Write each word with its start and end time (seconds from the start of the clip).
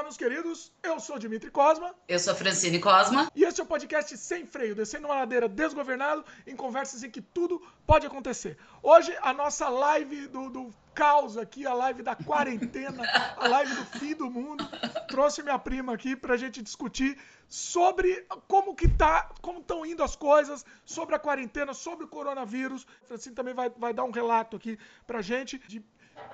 Olá, 0.00 0.06
meus 0.06 0.16
queridos. 0.16 0.72
Eu 0.82 0.98
sou 0.98 1.18
Dimitri 1.18 1.50
Cosma. 1.50 1.94
Eu 2.08 2.18
sou 2.18 2.34
Francine 2.34 2.78
Cosma. 2.78 3.30
E 3.36 3.44
este 3.44 3.60
é 3.60 3.64
o 3.64 3.66
podcast 3.66 4.16
Sem 4.16 4.46
Freio, 4.46 4.74
descendo 4.74 5.06
uma 5.06 5.14
ladeira 5.16 5.46
desgovernado 5.46 6.24
em 6.46 6.56
conversas 6.56 7.02
em 7.02 7.10
que 7.10 7.20
tudo 7.20 7.60
pode 7.86 8.06
acontecer. 8.06 8.56
Hoje, 8.82 9.14
a 9.20 9.34
nossa 9.34 9.68
live 9.68 10.26
do, 10.28 10.48
do 10.48 10.74
caos 10.94 11.36
aqui, 11.36 11.66
a 11.66 11.74
live 11.74 12.02
da 12.02 12.16
quarentena, 12.16 13.02
a 13.36 13.46
live 13.46 13.74
do 13.74 13.84
fim 13.98 14.14
do 14.14 14.30
mundo. 14.30 14.66
Trouxe 15.06 15.42
minha 15.42 15.58
prima 15.58 15.92
aqui 15.92 16.16
pra 16.16 16.34
gente 16.38 16.62
discutir 16.62 17.18
sobre 17.46 18.26
como 18.48 18.74
que 18.74 18.88
tá, 18.88 19.28
como 19.42 19.60
estão 19.60 19.84
indo 19.84 20.02
as 20.02 20.16
coisas, 20.16 20.64
sobre 20.82 21.14
a 21.14 21.18
quarentena, 21.18 21.74
sobre 21.74 22.06
o 22.06 22.08
coronavírus. 22.08 22.86
A 23.02 23.06
Francine 23.06 23.34
também 23.34 23.52
vai, 23.52 23.68
vai 23.68 23.92
dar 23.92 24.04
um 24.04 24.10
relato 24.10 24.56
aqui 24.56 24.78
pra 25.06 25.20
gente 25.20 25.58
de 25.68 25.84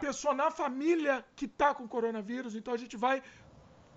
pessoa 0.01 0.35
na 0.35 0.51
família 0.51 1.25
que 1.35 1.47
tá 1.49 1.75
com 1.75 1.87
coronavírus. 1.89 2.55
Então 2.55 2.73
a 2.73 2.77
gente 2.77 2.97
vai 2.97 3.23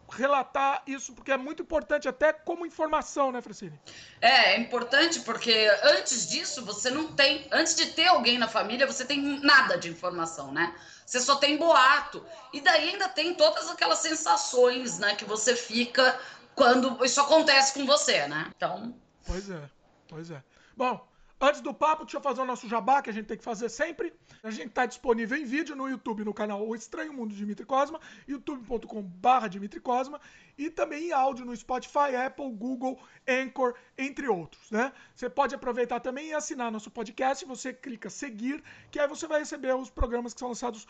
relatar 0.09 0.81
isso, 0.86 1.13
porque 1.13 1.31
é 1.31 1.38
muito 1.38 1.62
importante 1.62 2.08
até 2.08 2.34
como 2.34 2.66
informação, 2.66 3.31
né, 3.31 3.41
Francine? 3.41 3.80
É, 4.22 4.55
é 4.55 4.59
importante 4.59 5.22
porque 5.22 5.70
antes 5.84 6.27
disso 6.27 6.66
você 6.66 6.90
não 6.90 7.13
tem, 7.13 7.48
antes 7.52 7.76
de 7.76 7.88
ter 7.88 8.08
alguém 8.08 8.38
na 8.38 8.48
família, 8.48 8.88
você 8.88 9.05
tem 9.05 9.40
nada 9.41 9.77
de 9.77 9.90
informação, 9.90 10.52
né? 10.52 10.76
Você 11.05 11.20
só 11.20 11.36
tem 11.38 11.58
boato. 11.58 12.26
E 12.53 12.62
daí 12.62 12.90
ainda 12.90 13.09
tem 13.09 13.34
todas 13.34 13.70
aquelas 13.70 14.00
sensações, 14.00 15.00
né, 15.00 15.16
que 15.16 15.26
você 15.26 15.55
fica 15.55 16.20
quando 16.53 17.03
isso 17.03 17.20
acontece 17.22 17.73
com 17.73 17.86
você, 17.86 18.28
né? 18.28 18.52
Então. 18.55 18.95
Pois 19.26 19.50
é, 19.50 19.70
pois 20.08 20.31
é. 20.31 20.44
Bom, 20.76 21.09
Antes 21.42 21.62
do 21.62 21.74
papo, 21.74 22.04
deixa 22.04 22.18
eu 22.18 22.22
fazer 22.22 22.42
o 22.42 22.46
nosso 22.46 22.68
jabá, 22.68 23.02
que 23.02 23.10
a 23.10 23.14
gente 23.14 23.28
tem 23.28 23.38
que 23.38 23.44
fazer 23.44 23.70
sempre. 23.70 24.14
A 24.44 24.52
gente 24.52 24.68
está 24.68 24.86
disponível 24.86 25.38
em 25.38 25.46
vídeo 25.46 25.74
no 25.74 25.88
YouTube, 25.88 26.26
no 26.26 26.34
canal 26.34 26.68
O 26.68 26.76
Estranho 26.76 27.14
Mundo 27.14 27.30
de 27.30 27.38
Dimitri 27.38 27.66
Cosma, 27.66 27.98
youtube.com.br 28.28 29.48
Dimitri 29.50 29.80
Cosma, 29.80 30.20
e 30.58 30.70
também 30.70 31.08
em 31.08 31.12
áudio 31.14 31.46
no 31.46 31.56
Spotify, 31.56 32.14
Apple, 32.26 32.52
Google, 32.52 33.00
Anchor, 33.26 33.73
entre 33.98 34.28
outros, 34.28 34.70
né? 34.70 34.92
Você 35.16 35.30
pode 35.30 35.56
aproveitar 35.56 36.02
também 36.02 36.28
e 36.28 36.34
assinar 36.34 36.70
nosso 36.70 36.92
podcast, 36.92 37.46
você 37.46 37.72
clica 37.72 38.09
seguir, 38.09 38.62
que 38.92 39.00
aí 39.00 39.08
você 39.08 39.26
vai 39.26 39.40
receber 39.40 39.74
os 39.74 39.90
programas 39.90 40.34
que 40.34 40.42
são 40.42 40.50
lançados 40.50 40.86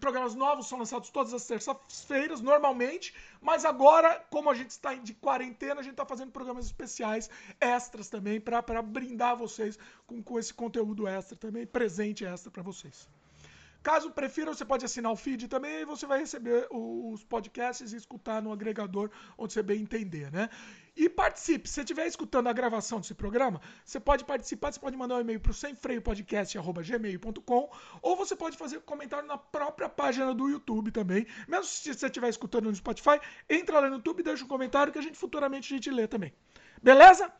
Programas 0.00 0.34
novos 0.34 0.68
são 0.68 0.78
lançados 0.78 1.10
todas 1.10 1.32
as 1.32 1.46
terças-feiras, 1.46 2.40
normalmente, 2.40 3.14
mas 3.40 3.64
agora, 3.64 4.24
como 4.30 4.50
a 4.50 4.54
gente 4.54 4.70
está 4.70 4.94
de 4.94 5.14
quarentena, 5.14 5.80
a 5.80 5.82
gente 5.82 5.92
está 5.92 6.06
fazendo 6.06 6.30
programas 6.30 6.66
especiais, 6.66 7.30
extras 7.60 8.08
também, 8.08 8.40
para 8.40 8.82
brindar 8.82 9.36
vocês 9.36 9.78
com, 10.06 10.22
com 10.22 10.38
esse 10.38 10.52
conteúdo 10.52 11.06
extra 11.06 11.36
também, 11.36 11.66
presente 11.66 12.24
extra 12.24 12.50
para 12.50 12.62
vocês. 12.62 13.08
Caso 13.82 14.10
prefira, 14.10 14.52
você 14.52 14.64
pode 14.64 14.84
assinar 14.84 15.12
o 15.12 15.16
feed 15.16 15.46
também 15.46 15.82
e 15.82 15.84
você 15.84 16.04
vai 16.04 16.18
receber 16.18 16.66
os 16.70 17.22
podcasts 17.24 17.92
e 17.92 17.96
escutar 17.96 18.42
no 18.42 18.52
agregador 18.52 19.10
onde 19.36 19.52
você 19.52 19.62
bem 19.62 19.80
entender, 19.80 20.32
né? 20.32 20.50
E 20.98 21.08
participe. 21.08 21.66
Se 21.68 21.74
você 21.74 21.82
estiver 21.82 22.08
escutando 22.08 22.48
a 22.48 22.52
gravação 22.52 22.98
desse 22.98 23.14
programa, 23.14 23.60
você 23.84 24.00
pode 24.00 24.24
participar, 24.24 24.72
você 24.72 24.80
pode 24.80 24.96
mandar 24.96 25.14
um 25.14 25.20
e-mail 25.20 25.38
para 25.38 25.52
o 25.52 25.54
semfreiopodcast.gmail.com 25.54 27.70
ou 28.02 28.16
você 28.16 28.34
pode 28.34 28.56
fazer 28.56 28.80
comentário 28.80 29.28
na 29.28 29.38
própria 29.38 29.88
página 29.88 30.34
do 30.34 30.48
YouTube 30.48 30.90
também. 30.90 31.24
Mesmo 31.46 31.66
se 31.66 31.94
você 31.94 32.06
estiver 32.06 32.28
escutando 32.28 32.64
no 32.64 32.74
Spotify, 32.74 33.20
entra 33.48 33.78
lá 33.78 33.88
no 33.88 33.98
YouTube 33.98 34.18
e 34.18 34.24
deixa 34.24 34.44
um 34.44 34.48
comentário 34.48 34.92
que 34.92 34.98
a 34.98 35.02
gente 35.02 35.16
futuramente 35.16 35.72
a 35.72 35.76
gente 35.76 35.88
lê 35.88 36.08
também. 36.08 36.34
Beleza? 36.82 37.32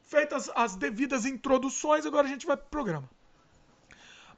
Feitas 0.00 0.50
as 0.54 0.74
devidas 0.74 1.26
introduções, 1.26 2.06
agora 2.06 2.26
a 2.26 2.30
gente 2.30 2.46
vai 2.46 2.56
pro 2.56 2.70
programa. 2.70 3.10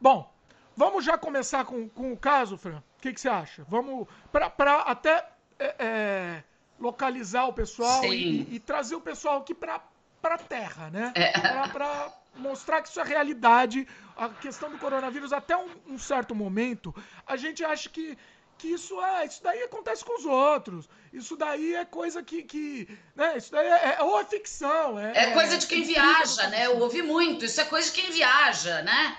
Bom, 0.01 0.35
vamos 0.77 1.05
já 1.05 1.17
começar 1.17 1.65
com, 1.65 1.89
com 1.89 2.13
o 2.13 2.17
caso, 2.17 2.59
Fran? 2.59 2.79
O 2.79 2.83
que, 3.01 3.13
que 3.13 3.21
você 3.21 3.29
acha? 3.29 3.65
Vamos 3.69 4.09
para 4.33 4.83
até... 4.83 5.31
É, 5.61 5.75
é, 5.79 6.43
localizar 6.79 7.47
o 7.47 7.53
pessoal 7.53 8.05
e, 8.13 8.55
e, 8.55 8.61
trazer 8.61 8.95
o 8.95 9.01
pessoal 9.01 9.39
aqui 9.39 9.55
para 9.55 9.81
para 10.21 10.37
terra, 10.37 10.91
né? 10.91 11.13
É. 11.15 11.31
Para 11.69 12.13
mostrar 12.35 12.83
que 12.83 12.89
isso 12.89 13.01
é 13.01 13.05
realidade. 13.05 13.87
A 14.17 14.29
questão 14.29 14.69
do 14.69 14.79
coronavírus, 14.79 15.33
até 15.33 15.57
um, 15.57 15.69
um, 15.87 15.99
certo 15.99 16.35
momento, 16.35 16.93
a 17.25 17.37
gente 17.37 17.65
acha 17.65 17.89
que, 17.89 18.19
que 18.57 18.69
isso 18.69 19.01
é. 19.01 19.27
Isso 19.27 19.41
daí 19.43 19.63
acontece 19.63 20.05
com 20.05 20.19
os 20.19 20.25
outros. 20.25 20.89
Isso 21.13 21.37
daí 21.37 21.75
é 21.75 21.85
coisa 21.85 22.23
que. 22.23 22.43
que 22.43 22.89
né? 23.15 23.37
Isso 23.39 23.53
daí 23.53 23.67
é, 23.67 23.97
é 23.99 24.03
ou 24.03 24.21
é 24.21 24.25
ficção. 24.25 24.99
É, 24.99 25.13
é 25.17 25.31
coisa 25.31 25.57
de 25.57 25.67
quem 25.69 25.85
viaja, 25.85 26.49
né? 26.49 26.67
Eu 26.67 26.79
ouvi 26.81 27.01
muito. 27.01 27.45
Isso 27.45 27.61
é 27.61 27.65
coisa 27.65 27.91
de 27.91 28.01
quem 28.01 28.11
viaja, 28.11 28.83
né? 28.83 29.17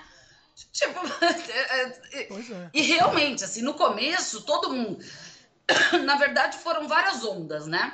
Tipo. 0.73 0.99
É, 2.11 2.23
pois 2.23 2.49
é. 2.49 2.69
E 2.73 2.81
realmente, 2.81 3.43
assim, 3.43 3.61
no 3.61 3.73
começo, 3.73 4.41
todo 4.41 4.73
mundo 4.73 4.99
na 6.03 6.15
verdade, 6.15 6.57
foram 6.57 6.87
várias 6.87 7.23
ondas, 7.23 7.67
né? 7.67 7.93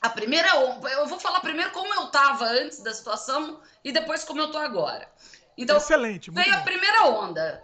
A 0.00 0.10
primeira 0.10 0.56
onda, 0.56 0.88
eu 0.90 1.06
vou 1.06 1.18
falar 1.18 1.40
primeiro 1.40 1.70
como 1.70 1.92
eu 1.94 2.04
estava 2.04 2.44
antes 2.46 2.82
da 2.82 2.92
situação 2.92 3.60
e 3.82 3.90
depois 3.90 4.22
como 4.24 4.40
eu 4.40 4.50
tô 4.50 4.58
agora. 4.58 5.08
Então, 5.56 5.76
Excelente, 5.76 6.30
veio 6.30 6.52
bom. 6.52 6.58
a 6.58 6.62
primeira 6.62 7.04
onda. 7.06 7.62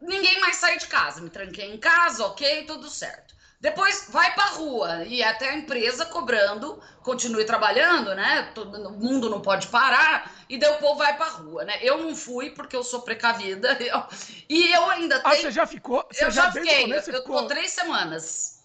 Ninguém 0.00 0.40
mais 0.40 0.56
sai 0.56 0.78
de 0.78 0.86
casa, 0.86 1.20
me 1.20 1.30
tranquei 1.30 1.72
em 1.72 1.78
casa, 1.78 2.26
ok, 2.26 2.64
tudo 2.66 2.90
certo. 2.90 3.34
Depois 3.60 4.06
vai 4.10 4.32
pra 4.34 4.44
rua 4.50 5.04
e 5.04 5.20
até 5.22 5.48
a 5.48 5.54
empresa 5.56 6.06
cobrando, 6.06 6.80
continue 7.02 7.44
trabalhando, 7.44 8.14
né? 8.14 8.52
Todo 8.54 8.90
mundo 8.90 9.28
não 9.28 9.40
pode 9.40 9.66
parar, 9.66 10.32
e 10.48 10.56
daí 10.56 10.70
o 10.74 10.78
povo 10.78 10.98
vai 10.98 11.16
pra 11.16 11.26
rua, 11.26 11.64
né? 11.64 11.76
Eu 11.80 11.98
não 11.98 12.14
fui 12.14 12.50
porque 12.50 12.76
eu 12.76 12.84
sou 12.84 13.02
precavida. 13.02 13.76
Eu, 13.82 14.04
e 14.48 14.72
eu 14.72 14.90
ainda 14.90 15.16
ah, 15.16 15.20
tenho. 15.20 15.34
Ah, 15.34 15.36
você 15.40 15.50
já 15.50 15.66
ficou? 15.66 16.06
Você 16.10 16.24
eu 16.24 16.30
já, 16.30 16.44
já 16.44 16.52
fiquei, 16.52 16.84
eu, 16.84 16.96
eu 16.96 17.02
ficou... 17.02 17.42
tô 17.42 17.46
três 17.48 17.72
semanas. 17.72 18.57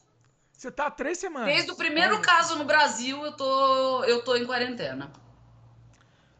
Você 0.63 0.71
tá 0.71 0.85
há 0.85 0.91
três 0.91 1.17
semanas. 1.17 1.53
Desde 1.53 1.71
o 1.71 1.75
primeiro 1.75 2.15
Olha. 2.15 2.23
caso 2.23 2.55
no 2.55 2.63
Brasil, 2.63 3.21
eu 3.21 3.33
tô, 3.33 4.03
eu 4.05 4.23
tô 4.23 4.33
em 4.37 4.45
quarentena. 4.45 5.11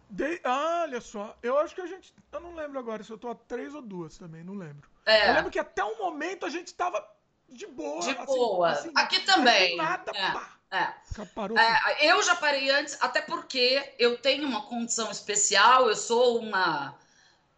De... 0.10 0.40
Ah, 0.46 0.84
olha 0.84 1.02
só, 1.02 1.36
eu 1.44 1.58
acho 1.58 1.76
que 1.76 1.82
a 1.82 1.86
gente. 1.86 2.14
Eu 2.32 2.40
não 2.40 2.56
lembro 2.56 2.80
agora 2.80 3.04
se 3.04 3.12
eu 3.12 3.18
tô 3.18 3.30
há 3.30 3.36
três 3.36 3.76
ou 3.76 3.82
duas 3.82 4.18
também, 4.18 4.42
não 4.42 4.54
lembro. 4.54 4.90
É. 5.06 5.30
Eu 5.30 5.34
lembro 5.34 5.52
que 5.52 5.60
até 5.60 5.84
um 5.84 5.98
momento 5.98 6.46
a 6.46 6.50
gente 6.50 6.74
tava 6.74 7.06
de 7.50 7.68
boa. 7.68 8.00
De 8.00 8.12
assim, 8.12 8.26
boa. 8.26 8.70
Assim, 8.70 8.92
Aqui 8.96 9.20
também. 9.26 9.76
Nada, 9.76 10.14
é. 10.16 10.32
pá. 10.32 10.58
É. 10.72 12.06
é. 12.06 12.10
eu 12.10 12.24
já 12.24 12.38
parei 12.38 12.70
antes, 12.70 12.98
até 13.02 13.22
porque 13.22 13.94
eu 14.00 14.18
tenho 14.20 14.48
uma 14.48 14.62
condição 14.62 15.12
especial, 15.12 15.90
eu 15.90 15.98
sou 15.98 16.40
uma 16.40 16.98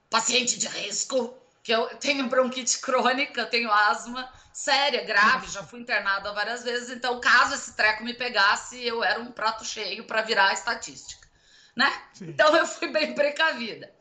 paciente 0.10 0.58
de 0.58 0.68
risco, 0.68 1.32
que 1.66 1.72
eu 1.72 1.88
tenho 1.98 2.30
bronquite 2.30 2.78
crônica, 2.78 3.44
tenho 3.48 3.72
asma 3.72 4.32
séria, 4.54 5.04
grave, 5.04 5.48
já 5.48 5.64
fui 5.64 5.80
internada 5.80 6.32
várias 6.32 6.64
vezes, 6.64 6.92
então 6.92 7.20
caso 7.20 7.56
esse 7.56 7.76
treco 7.76 8.04
me 8.04 8.14
pegasse, 8.14 8.86
eu 8.86 9.04
era 9.04 9.20
um 9.20 9.32
prato 9.32 9.66
cheio 9.66 10.04
para 10.04 10.22
virar 10.22 10.54
estatística, 10.54 11.28
né? 11.76 11.92
Sim. 12.14 12.30
Então 12.30 12.56
eu 12.56 12.68
fui 12.68 12.90
bem 12.90 13.16
precavida. 13.16 13.92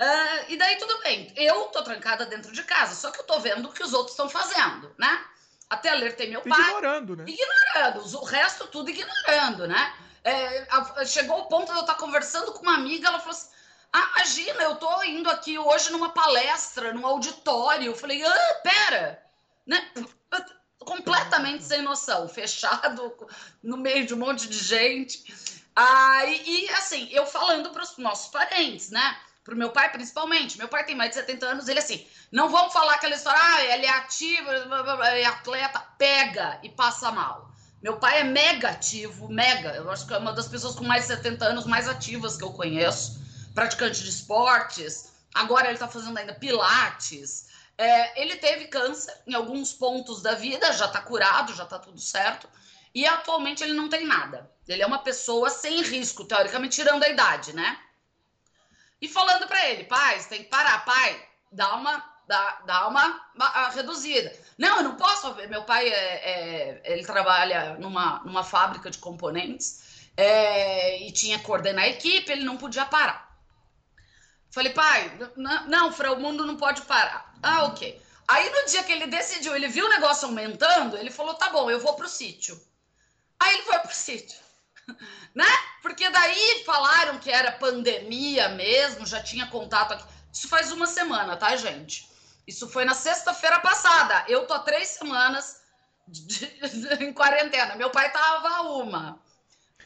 Uh, 0.00 0.44
e 0.48 0.56
daí 0.56 0.76
tudo 0.78 1.00
bem, 1.00 1.30
eu 1.36 1.64
tô 1.64 1.82
trancada 1.82 2.24
dentro 2.24 2.50
de 2.50 2.62
casa, 2.62 2.94
só 2.94 3.10
que 3.10 3.20
eu 3.20 3.24
tô 3.24 3.38
vendo 3.40 3.68
o 3.68 3.72
que 3.74 3.82
os 3.82 3.92
outros 3.92 4.12
estão 4.12 4.30
fazendo, 4.30 4.90
né? 4.96 5.22
Até 5.68 5.90
alertei 5.90 6.30
meu 6.30 6.40
pai. 6.40 6.58
Ignorando, 6.62 7.14
né? 7.14 7.26
Ignorando, 7.28 8.20
o 8.20 8.24
resto 8.24 8.66
tudo 8.68 8.88
ignorando, 8.88 9.68
né? 9.68 9.94
É, 10.24 11.04
chegou 11.04 11.40
o 11.40 11.46
ponto 11.46 11.70
de 11.70 11.76
eu 11.76 11.82
estar 11.82 11.96
conversando 11.96 12.52
com 12.52 12.62
uma 12.62 12.74
amiga, 12.74 13.08
ela 13.08 13.18
falou 13.18 13.32
assim: 13.32 13.51
ah, 13.92 14.10
imagina, 14.16 14.62
eu 14.62 14.76
tô 14.76 15.02
indo 15.02 15.28
aqui 15.28 15.58
hoje 15.58 15.90
numa 15.90 16.10
palestra, 16.10 16.94
num 16.94 17.06
auditório. 17.06 17.86
Eu 17.86 17.96
falei, 17.96 18.24
ah, 18.24 18.60
pera, 18.62 19.22
né? 19.66 19.92
completamente 20.84 21.64
sem 21.64 21.82
noção, 21.82 22.28
fechado 22.28 23.14
no 23.62 23.76
meio 23.76 24.06
de 24.06 24.14
um 24.14 24.18
monte 24.18 24.48
de 24.48 24.58
gente. 24.58 25.24
Ah, 25.74 26.24
e, 26.26 26.66
e 26.66 26.70
assim, 26.70 27.08
eu 27.10 27.26
falando 27.26 27.70
para 27.70 27.82
os 27.82 27.96
nossos 27.96 28.30
parentes, 28.30 28.90
né? 28.90 29.16
Pro 29.44 29.56
meu 29.56 29.70
pai, 29.70 29.90
principalmente. 29.90 30.58
Meu 30.58 30.68
pai 30.68 30.84
tem 30.84 30.94
mais 30.94 31.10
de 31.10 31.16
70 31.16 31.46
anos, 31.46 31.68
ele 31.68 31.78
assim, 31.78 32.06
não 32.30 32.48
vamos 32.48 32.72
falar 32.72 32.94
aquela 32.94 33.14
história, 33.14 33.40
ah, 33.40 33.64
ele 33.64 33.86
é 33.86 33.90
ativo, 33.90 34.50
é 34.50 35.24
atleta, 35.24 35.80
pega 35.98 36.60
e 36.62 36.68
passa 36.68 37.10
mal. 37.10 37.50
Meu 37.82 37.96
pai 37.96 38.20
é 38.20 38.24
mega 38.24 38.68
ativo, 38.68 39.28
mega. 39.28 39.70
Eu 39.70 39.90
acho 39.90 40.06
que 40.06 40.14
é 40.14 40.18
uma 40.18 40.32
das 40.32 40.46
pessoas 40.46 40.76
com 40.76 40.84
mais 40.84 41.02
de 41.02 41.08
70 41.08 41.44
anos 41.44 41.66
mais 41.66 41.88
ativas 41.88 42.36
que 42.36 42.44
eu 42.44 42.52
conheço. 42.52 43.21
Praticante 43.54 44.02
de 44.02 44.08
esportes. 44.08 45.12
Agora 45.34 45.68
ele 45.68 45.78
tá 45.78 45.88
fazendo 45.88 46.16
ainda 46.18 46.34
pilates. 46.34 47.48
É, 47.76 48.22
ele 48.22 48.36
teve 48.36 48.66
câncer 48.66 49.14
em 49.26 49.34
alguns 49.34 49.72
pontos 49.72 50.22
da 50.22 50.34
vida, 50.34 50.72
já 50.72 50.88
tá 50.88 51.00
curado, 51.00 51.54
já 51.54 51.64
tá 51.64 51.78
tudo 51.78 52.00
certo. 52.00 52.48
E 52.94 53.06
atualmente 53.06 53.62
ele 53.62 53.72
não 53.72 53.88
tem 53.88 54.06
nada. 54.06 54.50
Ele 54.68 54.82
é 54.82 54.86
uma 54.86 54.98
pessoa 54.98 55.48
sem 55.50 55.82
risco, 55.82 56.24
teoricamente, 56.24 56.76
tirando 56.76 57.02
a 57.02 57.08
idade, 57.08 57.54
né? 57.54 57.78
E 59.00 59.08
falando 59.08 59.46
para 59.48 59.68
ele, 59.68 59.84
pai, 59.84 60.20
você 60.20 60.28
tem 60.28 60.44
que 60.44 60.48
parar, 60.50 60.84
pai, 60.84 61.28
dá 61.50 61.74
uma, 61.74 62.04
dá, 62.28 62.62
dá 62.64 62.88
uma, 62.88 63.20
reduzida. 63.74 64.32
Não, 64.56 64.76
eu 64.76 64.82
não 64.84 64.96
posso. 64.96 65.34
Meu 65.48 65.64
pai 65.64 65.88
é, 65.88 65.94
é, 65.94 66.82
ele 66.84 67.04
trabalha 67.04 67.74
numa, 67.78 68.20
numa 68.24 68.44
fábrica 68.44 68.90
de 68.90 68.98
componentes 68.98 70.06
é, 70.16 71.02
e 71.02 71.10
tinha 71.10 71.38
que 71.38 71.44
coordenar 71.44 71.84
a 71.84 71.88
equipe, 71.88 72.30
ele 72.30 72.44
não 72.44 72.56
podia 72.56 72.84
parar. 72.84 73.31
Falei, 74.52 74.70
pai, 74.72 75.18
não, 75.34 75.66
não, 75.66 75.88
o 75.88 76.20
mundo 76.20 76.46
não 76.46 76.56
pode 76.56 76.82
parar. 76.82 77.34
Ah, 77.42 77.64
ok. 77.64 78.00
Aí 78.28 78.50
no 78.50 78.66
dia 78.66 78.82
que 78.84 78.92
ele 78.92 79.06
decidiu, 79.06 79.56
ele 79.56 79.66
viu 79.66 79.86
o 79.86 79.90
negócio 79.90 80.28
aumentando, 80.28 80.96
ele 80.96 81.10
falou: 81.10 81.34
tá 81.34 81.48
bom, 81.50 81.70
eu 81.70 81.80
vou 81.80 81.94
pro 81.94 82.08
sítio. 82.08 82.60
Aí 83.40 83.54
ele 83.54 83.62
foi 83.64 83.78
pro 83.80 83.94
sítio. 83.94 84.38
Né? 85.34 85.46
Porque 85.80 86.10
daí 86.10 86.62
falaram 86.66 87.18
que 87.18 87.30
era 87.30 87.52
pandemia 87.52 88.50
mesmo, 88.50 89.06
já 89.06 89.22
tinha 89.22 89.46
contato 89.46 89.92
aqui. 89.94 90.04
Isso 90.30 90.46
faz 90.46 90.70
uma 90.70 90.86
semana, 90.86 91.38
tá, 91.38 91.56
gente? 91.56 92.06
Isso 92.46 92.68
foi 92.68 92.84
na 92.84 92.92
sexta-feira 92.92 93.58
passada. 93.60 94.26
Eu 94.28 94.46
tô 94.46 94.58
três 94.58 94.88
semanas 94.88 95.62
de, 96.06 96.36
de, 96.36 96.94
em 97.02 97.14
quarentena. 97.14 97.76
Meu 97.76 97.88
pai 97.88 98.12
tava 98.12 98.60
uma. 98.72 99.18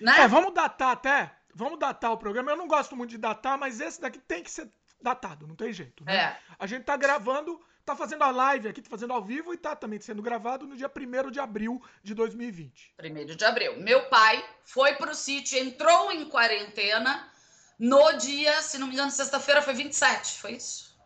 Né? 0.01 0.23
É, 0.23 0.27
vamos 0.27 0.53
datar 0.53 0.91
até. 0.91 1.33
Vamos 1.57 1.79
datar 1.79 2.13
o 2.13 2.19
programa. 2.19 2.51
Eu 2.51 2.57
não 2.57 2.69
gosto 2.69 2.95
muito 2.95 3.11
de 3.11 3.19
datar, 3.19 3.57
mas 3.57 3.81
esse 3.81 3.99
daqui 3.99 4.19
tem 4.19 4.43
que 4.43 4.51
ser 4.51 4.71
datado, 5.01 5.47
não 5.47 5.57
tem 5.57 5.73
jeito. 5.73 6.05
Né? 6.05 6.15
É. 6.15 6.39
A 6.59 6.67
gente 6.67 6.85
tá 6.85 6.97
gravando 6.99 7.59
tá 7.83 7.97
fazendo 7.97 8.25
a 8.25 8.31
live 8.33 8.69
aqui, 8.69 8.83
tá 8.83 8.91
fazendo 8.91 9.13
ao 9.13 9.23
vivo 9.23 9.55
e 9.55 9.57
tá 9.57 9.75
também 9.77 10.01
sendo 10.01 10.21
gravado 10.21 10.67
no 10.67 10.77
dia 10.77 10.91
1 10.95 11.31
de 11.31 11.39
abril 11.39 11.81
de 12.03 12.15
2020. 12.15 12.95
1 13.01 13.37
de 13.37 13.45
abril. 13.45 13.81
Meu 13.81 14.09
pai 14.09 14.45
foi 14.65 14.95
pro 14.97 15.15
sítio, 15.15 15.57
entrou 15.57 16.11
em 16.11 16.29
quarentena 16.29 17.33
no 17.79 18.13
dia, 18.15 18.61
se 18.61 18.77
não 18.77 18.89
me 18.89 18.95
engano, 18.95 19.11
sexta-feira 19.11 19.63
foi 19.63 19.73
27, 19.73 20.41
foi 20.41 20.53
isso? 20.55 20.99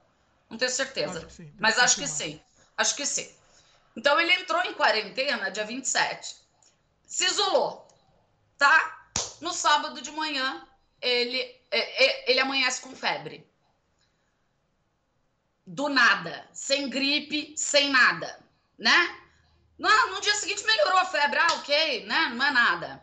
Não 0.49 0.57
tenho 0.57 0.71
certeza. 0.71 1.19
Acho 1.19 1.31
sim, 1.31 1.53
mas 1.61 1.79
acho 1.79 1.97
que 1.97 2.09
sim. 2.09 2.41
Acho 2.77 2.97
que 2.97 3.07
sim. 3.07 3.31
Então 3.95 4.19
ele 4.19 4.33
entrou 4.33 4.63
em 4.63 4.73
quarentena 4.73 5.51
dia 5.51 5.65
27. 5.65 6.37
Se 7.07 7.27
isolou, 7.27 7.87
tá? 8.57 9.00
No 9.41 9.53
sábado 9.53 10.01
de 10.01 10.11
manhã, 10.11 10.67
ele, 11.01 11.41
é, 11.71 12.05
é, 12.05 12.31
ele 12.31 12.41
amanhece 12.41 12.81
com 12.83 12.95
febre 12.95 13.49
do 15.67 15.89
nada, 15.89 16.49
sem 16.53 16.91
gripe, 16.91 17.55
sem 17.57 17.91
nada, 17.91 18.45
né? 18.79 19.17
No, 19.79 19.89
no 20.09 20.21
dia 20.21 20.35
seguinte 20.35 20.65
melhorou 20.65 20.99
a 20.99 21.05
febre, 21.05 21.39
ah, 21.39 21.55
ok, 21.55 22.07
né? 22.07 22.29
Não 22.35 22.45
é 22.45 22.51
nada. 22.51 23.03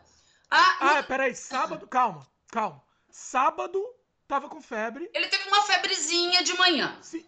Ah, 0.50 0.76
ah 0.80 1.02
no... 1.02 1.04
peraí, 1.04 1.34
sábado, 1.34 1.88
calma, 1.88 2.26
calma. 2.48 2.82
Sábado 3.10 3.82
tava 4.28 4.48
com 4.48 4.60
febre. 4.60 5.10
Ele 5.14 5.26
teve 5.28 5.48
uma 5.48 5.62
febrezinha 5.62 6.42
de 6.44 6.52
manhã. 6.54 6.96
Sim. 7.02 7.26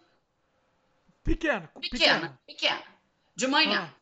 Pequena, 1.23 1.67
pequena. 1.79 1.89
Pequena, 1.89 2.41
pequena. 2.45 2.83
De 3.35 3.47
manhã. 3.47 3.91
Ah. 3.91 4.00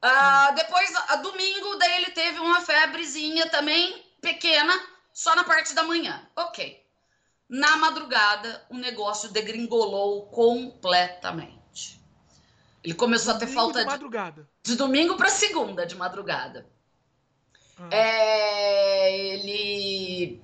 Ah, 0.00 0.50
depois, 0.52 0.94
a, 1.08 1.16
domingo, 1.16 1.76
daí 1.76 1.96
ele 1.96 2.10
teve 2.10 2.38
uma 2.38 2.60
febrezinha 2.60 3.48
também 3.48 4.04
pequena, 4.20 4.78
só 5.12 5.34
na 5.34 5.44
parte 5.44 5.74
da 5.74 5.82
manhã. 5.82 6.28
Ok. 6.36 6.84
Na 7.48 7.76
madrugada, 7.76 8.66
o 8.68 8.76
negócio 8.76 9.30
degringolou 9.30 10.26
completamente. 10.26 12.00
Ele 12.82 12.94
começou 12.94 13.34
a 13.34 13.38
ter 13.38 13.46
falta 13.46 13.80
de 13.80 13.86
madrugada. 13.86 14.48
De, 14.62 14.72
de 14.72 14.76
domingo 14.76 15.16
para 15.16 15.28
segunda 15.28 15.86
de 15.86 15.96
madrugada. 15.96 16.66
Ah. 17.78 17.88
É, 17.90 19.18
ele 19.18 20.42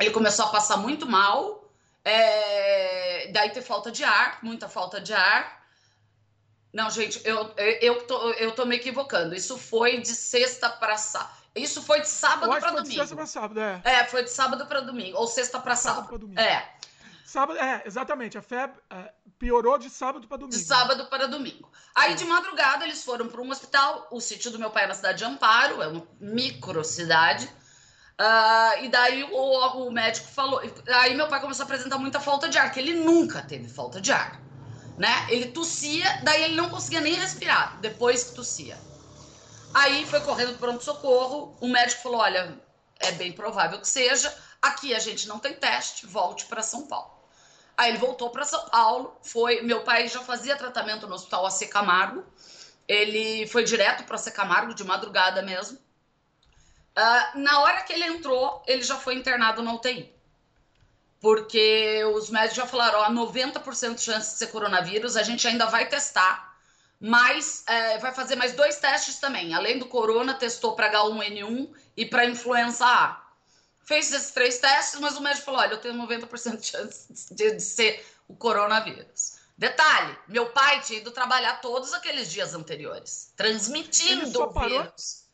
ele 0.00 0.10
começou 0.10 0.46
a 0.46 0.48
passar 0.48 0.76
muito 0.76 1.06
mal. 1.06 1.70
É, 2.04 3.30
daí 3.32 3.50
ter 3.50 3.62
falta 3.62 3.90
de 3.90 4.04
ar, 4.04 4.38
muita 4.42 4.68
falta 4.68 5.00
de 5.00 5.12
ar. 5.12 5.63
Não, 6.74 6.90
gente, 6.90 7.20
eu, 7.24 7.54
eu, 7.80 8.04
tô, 8.04 8.30
eu 8.32 8.50
tô 8.50 8.66
me 8.66 8.74
equivocando. 8.74 9.32
Isso 9.32 9.56
foi 9.56 10.00
de 10.00 10.08
sexta 10.08 10.68
para 10.68 10.96
sábado. 10.96 11.30
Isso 11.54 11.80
foi 11.80 12.00
de 12.00 12.08
sábado 12.08 12.50
para 12.50 12.70
domingo. 12.72 12.88
De 12.88 12.96
sexta 12.96 13.14
para 13.14 13.26
sábado, 13.26 13.60
é. 13.60 13.80
É, 13.84 14.04
foi 14.06 14.24
de 14.24 14.30
sábado 14.30 14.66
para 14.66 14.80
domingo. 14.80 15.16
Ou 15.16 15.28
sexta 15.28 15.60
para 15.60 15.76
sábado. 15.76 16.06
sábado 16.06 16.18
domingo. 16.18 16.40
É. 16.40 16.74
Sábado, 17.24 17.60
é, 17.60 17.84
exatamente. 17.86 18.36
A 18.36 18.42
febre 18.42 18.76
é, 18.90 19.12
piorou 19.38 19.78
de 19.78 19.88
sábado 19.88 20.26
para 20.26 20.38
domingo. 20.38 20.58
De 20.58 20.64
sábado 20.64 21.06
para 21.06 21.28
domingo. 21.28 21.70
Aí, 21.94 22.16
de 22.16 22.24
madrugada, 22.24 22.84
eles 22.84 23.04
foram 23.04 23.28
para 23.28 23.40
um 23.40 23.48
hospital. 23.52 24.08
O 24.10 24.20
sítio 24.20 24.50
do 24.50 24.58
meu 24.58 24.70
pai 24.70 24.82
é 24.82 24.86
na 24.88 24.94
cidade 24.94 25.18
de 25.18 25.24
Amparo, 25.24 25.80
é 25.80 25.86
uma 25.86 26.04
micro 26.18 26.82
cidade. 26.82 27.48
Uh, 28.20 28.82
e 28.82 28.88
daí 28.88 29.22
o, 29.22 29.86
o 29.86 29.92
médico 29.92 30.26
falou. 30.26 30.60
Aí 30.88 31.14
meu 31.14 31.28
pai 31.28 31.40
começou 31.40 31.62
a 31.62 31.66
apresentar 31.66 31.98
muita 31.98 32.18
falta 32.18 32.48
de 32.48 32.58
ar, 32.58 32.72
que 32.72 32.80
ele 32.80 32.94
nunca 32.94 33.42
teve 33.42 33.68
falta 33.68 34.00
de 34.00 34.10
ar. 34.10 34.43
Né? 34.96 35.26
Ele 35.28 35.46
tossia, 35.46 36.20
daí 36.22 36.44
ele 36.44 36.54
não 36.54 36.70
conseguia 36.70 37.00
nem 37.00 37.14
respirar 37.14 37.80
depois 37.80 38.24
que 38.24 38.34
tossia. 38.34 38.78
Aí 39.74 40.06
foi 40.06 40.20
correndo 40.20 40.50
para 40.50 40.68
pronto-socorro. 40.68 41.56
O 41.60 41.68
médico 41.68 42.02
falou: 42.02 42.20
olha, 42.20 42.56
é 43.00 43.12
bem 43.12 43.32
provável 43.32 43.80
que 43.80 43.88
seja. 43.88 44.32
Aqui 44.62 44.94
a 44.94 45.00
gente 45.00 45.26
não 45.26 45.38
tem 45.38 45.52
teste, 45.54 46.06
volte 46.06 46.46
para 46.46 46.62
São 46.62 46.86
Paulo. 46.86 47.12
Aí 47.76 47.90
ele 47.90 47.98
voltou 47.98 48.30
para 48.30 48.44
São 48.44 48.64
Paulo. 48.66 49.18
Foi, 49.20 49.62
meu 49.62 49.82
pai 49.82 50.06
já 50.06 50.20
fazia 50.20 50.56
tratamento 50.56 51.06
no 51.08 51.14
Hospital 51.14 51.44
AC 51.44 51.68
Camargo. 51.68 52.24
Ele 52.86 53.46
foi 53.48 53.64
direto 53.64 54.04
para 54.04 54.14
AC 54.14 54.30
Camargo 54.32 54.74
de 54.74 54.84
madrugada 54.84 55.42
mesmo. 55.42 55.76
Uh, 56.96 57.38
na 57.40 57.60
hora 57.60 57.82
que 57.82 57.92
ele 57.92 58.04
entrou, 58.04 58.62
ele 58.68 58.82
já 58.82 58.96
foi 58.96 59.16
internado 59.16 59.60
na 59.60 59.74
UTI. 59.74 60.14
Porque 61.24 62.04
os 62.14 62.28
médicos 62.28 62.56
já 62.56 62.66
falaram: 62.66 62.98
ó, 62.98 63.08
90% 63.08 63.94
de 63.94 64.02
chance 64.02 64.32
de 64.32 64.38
ser 64.40 64.48
coronavírus, 64.48 65.16
a 65.16 65.22
gente 65.22 65.48
ainda 65.48 65.64
vai 65.64 65.88
testar 65.88 66.52
mas 67.00 67.64
é, 67.66 67.98
vai 67.98 68.14
fazer 68.14 68.34
mais 68.34 68.54
dois 68.54 68.76
testes 68.76 69.18
também. 69.18 69.52
Além 69.52 69.78
do 69.78 69.84
corona, 69.84 70.32
testou 70.32 70.74
para 70.74 70.90
H1N1 70.90 71.70
e 71.96 72.06
para 72.06 72.24
influenza 72.24 72.86
A. 72.86 73.22
Fez 73.84 74.10
esses 74.10 74.30
três 74.30 74.58
testes, 74.58 74.98
mas 75.00 75.16
o 75.16 75.20
médico 75.20 75.44
falou: 75.44 75.60
olha, 75.60 75.72
eu 75.72 75.78
tenho 75.78 75.94
90% 75.94 76.60
de 76.60 76.66
chance 76.66 77.34
de, 77.34 77.56
de 77.56 77.62
ser 77.62 78.06
o 78.26 78.34
coronavírus. 78.34 79.38
Detalhe: 79.58 80.16
meu 80.28 80.46
pai 80.46 80.80
tinha 80.80 81.00
ido 81.00 81.10
trabalhar 81.10 81.60
todos 81.60 81.92
aqueles 81.92 82.30
dias 82.30 82.54
anteriores, 82.54 83.32
transmitindo 83.36 84.42
o 84.42 84.50
vírus. 84.50 85.24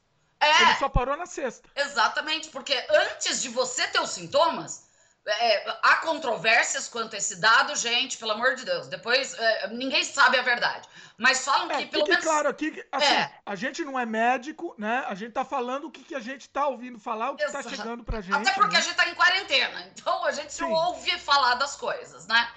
É, 0.41 0.63
ele 0.63 0.75
só 0.77 0.89
parou 0.89 1.17
na 1.17 1.27
sexta. 1.27 1.69
Exatamente, 1.77 2.49
porque 2.49 2.75
antes 2.91 3.43
de 3.43 3.49
você 3.51 3.87
ter 3.89 4.01
os 4.01 4.11
sintomas, 4.11 4.90
é, 5.33 5.79
há 5.83 5.97
controvérsias 5.97 6.89
quanto 6.89 7.15
a 7.15 7.19
esse 7.19 7.37
dado, 7.37 7.75
gente, 7.77 8.17
pelo 8.19 8.33
amor 8.33 8.55
de 8.55 8.65
Deus. 8.65 8.89
Depois, 8.89 9.35
é, 9.35 9.69
ninguém 9.69 10.05
sabe 10.05 10.39
a 10.39 10.43
verdade. 10.43 10.89
Mas 11.17 11.45
falam 11.45 11.71
é, 11.71 11.79
que, 11.79 11.87
pelo 11.87 12.07
menos. 12.07 12.25
claro 12.25 12.49
aqui, 12.49 12.85
assim, 12.91 13.15
é. 13.15 13.33
a 13.45 13.55
gente 13.55 13.85
não 13.85 13.99
é 13.99 14.07
médico, 14.07 14.75
né? 14.79 15.05
A 15.07 15.15
gente 15.15 15.33
tá 15.33 15.45
falando 15.45 15.87
o 15.87 15.91
que, 15.91 16.03
que 16.03 16.15
a 16.15 16.21
gente 16.21 16.49
tá 16.49 16.67
ouvindo 16.67 16.99
falar, 16.99 17.31
o 17.31 17.37
que 17.37 17.43
tá 17.45 17.49
Exato. 17.49 17.71
tá 17.71 17.77
chegando 17.77 18.05
pra 18.05 18.21
gente. 18.21 18.35
Até 18.35 18.53
porque 18.53 18.75
né? 18.75 18.79
a 18.79 18.83
gente 18.83 18.97
tá 18.97 19.09
em 19.09 19.15
quarentena. 19.15 19.87
Então 19.95 20.25
a 20.25 20.33
gente 20.33 20.53
Sim. 20.53 20.65
ouve 20.65 21.11
falar 21.19 21.55
das 21.55 21.77
coisas, 21.77 22.27
né? 22.27 22.51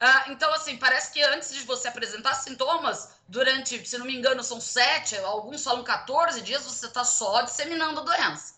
Ah, 0.00 0.24
então, 0.28 0.52
assim, 0.52 0.76
parece 0.76 1.12
que 1.12 1.22
antes 1.22 1.54
de 1.54 1.60
você 1.64 1.88
apresentar 1.88 2.34
sintomas, 2.34 3.10
durante, 3.28 3.86
se 3.88 3.96
não 3.96 4.06
me 4.06 4.14
engano, 4.14 4.42
são 4.42 4.60
sete, 4.60 5.16
alguns 5.18 5.62
falam 5.62 5.82
14 5.82 6.40
dias, 6.42 6.64
você 6.64 6.88
tá 6.88 7.04
só 7.04 7.42
disseminando 7.42 8.00
a 8.00 8.04
doença. 8.04 8.54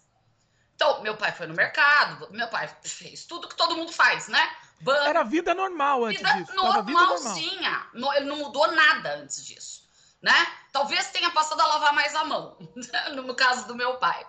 Então, 0.85 1.00
meu 1.00 1.17
pai 1.17 1.33
foi 1.33 1.47
no 1.47 1.55
mercado, 1.55 2.29
meu 2.31 2.47
pai 2.49 2.69
fez 2.85 3.25
tudo 3.25 3.49
que 3.49 3.57
todo 3.57 3.75
mundo 3.75 3.91
faz, 3.91 4.29
né? 4.29 4.57
Banco, 4.83 5.09
Era 5.09 5.23
vida 5.23 5.55
normal 5.55 6.05
antes 6.05 6.21
vida 6.21 6.35
disso. 6.35 6.55
Normalzinha. 6.55 7.87
Normal. 7.95 8.17
Ele 8.17 8.26
não 8.26 8.37
mudou 8.37 8.71
nada 8.71 9.14
antes 9.14 9.47
disso, 9.47 9.88
né? 10.21 10.35
Talvez 10.73 11.09
tenha 11.09 11.31
passado 11.31 11.59
a 11.62 11.67
lavar 11.67 11.95
mais 11.95 12.14
a 12.14 12.25
mão, 12.25 12.59
no 13.17 13.35
caso 13.35 13.67
do 13.67 13.75
meu 13.75 13.97
pai. 13.97 14.26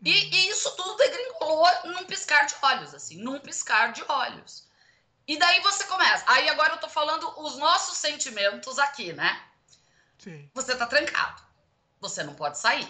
E, 0.00 0.12
e, 0.12 0.48
isso 0.48 0.76
tudo 0.76 0.96
degringolou 0.96 1.66
num 1.86 2.04
piscar 2.04 2.46
de 2.46 2.54
olhos, 2.62 2.94
assim, 2.94 3.20
num 3.20 3.40
piscar 3.40 3.92
de 3.92 4.04
olhos. 4.08 4.68
E 5.26 5.36
daí 5.36 5.60
você 5.60 5.82
começa. 5.84 6.24
Aí 6.28 6.48
agora 6.48 6.74
eu 6.74 6.78
tô 6.78 6.88
falando 6.88 7.28
os 7.40 7.56
nossos 7.56 7.98
sentimentos 7.98 8.78
aqui, 8.78 9.12
né? 9.12 9.42
Sim. 10.18 10.48
Você 10.54 10.76
tá 10.76 10.86
trancado. 10.86 11.42
Você 12.00 12.22
não 12.22 12.34
pode 12.34 12.58
sair. 12.58 12.88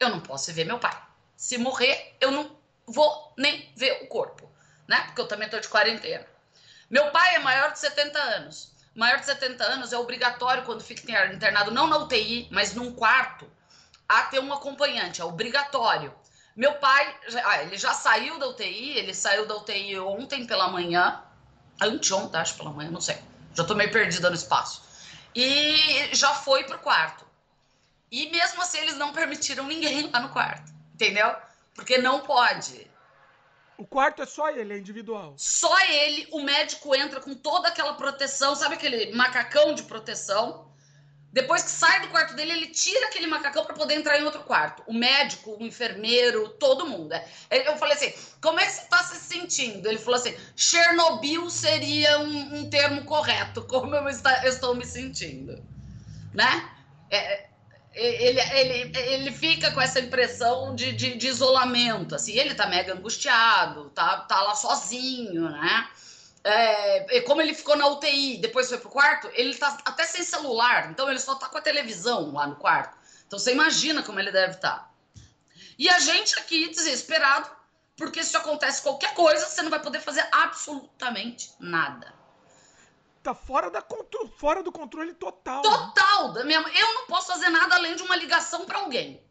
Eu 0.00 0.08
não 0.08 0.18
posso 0.18 0.52
ver 0.52 0.64
meu 0.64 0.80
pai. 0.80 1.09
Se 1.40 1.56
morrer, 1.56 2.18
eu 2.20 2.30
não 2.30 2.54
vou 2.86 3.32
nem 3.34 3.72
ver 3.74 4.02
o 4.02 4.08
corpo, 4.08 4.46
né? 4.86 5.00
Porque 5.06 5.22
eu 5.22 5.26
também 5.26 5.48
tô 5.48 5.58
de 5.58 5.68
quarentena. 5.68 6.26
Meu 6.90 7.10
pai 7.12 7.36
é 7.36 7.38
maior 7.38 7.72
de 7.72 7.78
70 7.78 8.18
anos. 8.18 8.70
Maior 8.94 9.18
de 9.18 9.24
70 9.24 9.64
anos 9.64 9.90
é 9.90 9.96
obrigatório 9.96 10.64
quando 10.64 10.82
fica 10.82 11.32
internado, 11.32 11.70
não 11.70 11.86
na 11.86 11.96
UTI, 11.96 12.46
mas 12.50 12.74
num 12.74 12.92
quarto, 12.92 13.50
a 14.06 14.24
ter 14.24 14.38
um 14.38 14.52
acompanhante, 14.52 15.22
é 15.22 15.24
obrigatório. 15.24 16.14
Meu 16.54 16.74
pai, 16.74 17.16
ah, 17.46 17.62
ele 17.62 17.78
já 17.78 17.94
saiu 17.94 18.38
da 18.38 18.48
UTI, 18.48 18.98
ele 18.98 19.14
saiu 19.14 19.46
da 19.46 19.56
UTI 19.56 19.98
ontem 19.98 20.46
pela 20.46 20.68
manhã, 20.68 21.22
anteontem, 21.80 22.38
acho, 22.38 22.54
pela 22.58 22.70
manhã, 22.70 22.90
não 22.90 23.00
sei. 23.00 23.16
Já 23.54 23.64
tô 23.64 23.74
meio 23.74 23.90
perdida 23.90 24.28
no 24.28 24.36
espaço. 24.36 24.82
E 25.34 26.10
já 26.12 26.34
foi 26.34 26.64
pro 26.64 26.78
quarto. 26.80 27.26
E 28.10 28.28
mesmo 28.28 28.60
assim, 28.60 28.76
eles 28.76 28.96
não 28.96 29.10
permitiram 29.14 29.64
ninguém 29.64 30.10
lá 30.10 30.20
no 30.20 30.28
quarto. 30.28 30.79
Entendeu? 31.00 31.34
Porque 31.74 31.96
não 31.96 32.20
pode. 32.20 32.86
O 33.78 33.86
quarto 33.86 34.20
é 34.20 34.26
só 34.26 34.50
ele, 34.50 34.74
é 34.74 34.78
individual. 34.78 35.32
Só 35.38 35.74
ele, 35.86 36.28
o 36.30 36.42
médico 36.42 36.94
entra 36.94 37.18
com 37.20 37.34
toda 37.34 37.68
aquela 37.68 37.94
proteção, 37.94 38.54
sabe 38.54 38.74
aquele 38.74 39.10
macacão 39.14 39.74
de 39.74 39.82
proteção? 39.84 40.70
Depois 41.32 41.62
que 41.62 41.70
sai 41.70 42.00
do 42.00 42.08
quarto 42.08 42.34
dele, 42.34 42.52
ele 42.52 42.66
tira 42.66 43.06
aquele 43.06 43.26
macacão 43.26 43.64
para 43.64 43.74
poder 43.74 43.94
entrar 43.94 44.20
em 44.20 44.24
outro 44.24 44.42
quarto. 44.42 44.82
O 44.86 44.92
médico, 44.92 45.56
o 45.58 45.64
enfermeiro, 45.64 46.50
todo 46.58 46.86
mundo. 46.86 47.14
Eu 47.50 47.78
falei 47.78 47.94
assim: 47.94 48.12
como 48.42 48.60
é 48.60 48.66
que 48.66 48.72
você 48.72 48.82
está 48.82 48.98
se 48.98 49.16
sentindo? 49.16 49.88
Ele 49.88 49.96
falou 49.96 50.20
assim: 50.20 50.36
Chernobyl 50.54 51.48
seria 51.48 52.18
um, 52.18 52.58
um 52.58 52.68
termo 52.68 53.04
correto, 53.06 53.62
como 53.62 53.94
eu, 53.94 54.06
está, 54.08 54.44
eu, 54.44 54.50
estou 54.50 54.74
me 54.74 54.84
sentindo. 54.84 55.64
Né? 56.34 56.70
É, 57.08 57.16
é, 57.16 57.49
ele, 57.94 58.40
ele, 58.40 58.98
ele 58.98 59.32
fica 59.32 59.70
com 59.72 59.80
essa 59.80 60.00
impressão 60.00 60.74
de, 60.74 60.92
de, 60.92 61.16
de 61.16 61.26
isolamento. 61.26 62.14
Assim, 62.14 62.32
ele 62.32 62.54
tá 62.54 62.66
mega 62.66 62.94
angustiado, 62.94 63.90
tá, 63.90 64.18
tá 64.20 64.42
lá 64.42 64.54
sozinho, 64.54 65.48
né? 65.50 65.88
É, 66.42 67.20
como 67.22 67.42
ele 67.42 67.52
ficou 67.52 67.76
na 67.76 67.86
UTI, 67.88 68.38
depois 68.38 68.68
foi 68.68 68.78
pro 68.78 68.88
quarto, 68.88 69.28
ele 69.34 69.54
tá 69.54 69.76
até 69.84 70.04
sem 70.04 70.24
celular, 70.24 70.90
então 70.90 71.10
ele 71.10 71.18
só 71.18 71.34
tá 71.34 71.50
com 71.50 71.58
a 71.58 71.60
televisão 71.60 72.32
lá 72.32 72.46
no 72.46 72.56
quarto. 72.56 72.96
Então 73.26 73.38
você 73.38 73.52
imagina 73.52 74.02
como 74.02 74.18
ele 74.18 74.32
deve 74.32 74.54
estar. 74.54 74.70
Tá. 74.70 74.90
E 75.78 75.88
a 75.88 75.98
gente 75.98 76.38
aqui 76.38 76.68
desesperado, 76.68 77.50
porque 77.96 78.24
se 78.24 78.36
acontece 78.36 78.82
qualquer 78.82 79.12
coisa, 79.14 79.46
você 79.46 79.60
não 79.60 79.70
vai 79.70 79.80
poder 79.80 80.00
fazer 80.00 80.26
absolutamente 80.32 81.50
nada. 81.60 82.19
Tá 83.22 83.34
fora, 83.34 83.70
da 83.70 83.82
contro... 83.82 84.28
fora 84.28 84.62
do 84.62 84.72
controle 84.72 85.12
total. 85.14 85.62
Total! 85.62 86.32
Né? 86.44 86.54
Eu 86.56 86.94
não 86.94 87.06
posso 87.06 87.28
fazer 87.28 87.50
nada 87.50 87.74
além 87.74 87.94
de 87.94 88.02
uma 88.02 88.16
ligação 88.16 88.64
para 88.64 88.78
alguém. 88.78 89.22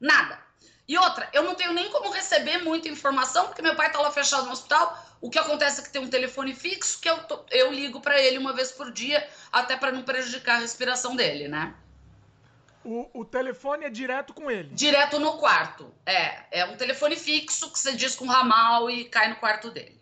Nada. 0.00 0.42
E 0.88 0.98
outra, 0.98 1.28
eu 1.32 1.44
não 1.44 1.54
tenho 1.54 1.72
nem 1.72 1.88
como 1.90 2.10
receber 2.10 2.58
muita 2.58 2.88
informação, 2.88 3.46
porque 3.46 3.62
meu 3.62 3.76
pai 3.76 3.92
tá 3.92 4.00
lá 4.00 4.10
fechado 4.10 4.46
no 4.46 4.52
hospital. 4.52 4.98
O 5.20 5.30
que 5.30 5.38
acontece 5.38 5.80
é 5.80 5.84
que 5.84 5.90
tem 5.90 6.02
um 6.02 6.10
telefone 6.10 6.52
fixo 6.52 7.00
que 7.00 7.08
eu, 7.08 7.16
eu 7.50 7.72
ligo 7.72 8.00
para 8.00 8.20
ele 8.20 8.38
uma 8.38 8.52
vez 8.52 8.72
por 8.72 8.90
dia, 8.90 9.28
até 9.52 9.76
para 9.76 9.92
não 9.92 10.02
prejudicar 10.02 10.56
a 10.56 10.60
respiração 10.60 11.14
dele, 11.14 11.46
né? 11.46 11.76
O, 12.84 13.20
o, 13.20 13.24
telefone 13.24 13.84
é 13.84 13.90
direto 13.90 14.32
com 14.32 14.50
ele? 14.50 14.70
Direto 14.74 15.20
no 15.20 15.36
quarto. 15.36 15.94
É. 16.04 16.60
É 16.62 16.64
um 16.64 16.76
telefone 16.76 17.14
fixo 17.14 17.70
que 17.70 17.78
você 17.78 17.94
diz 17.94 18.16
com 18.16 18.26
ramal 18.26 18.90
e 18.90 19.04
cai 19.04 19.28
no 19.28 19.36
quarto 19.36 19.70
dele. 19.70 19.99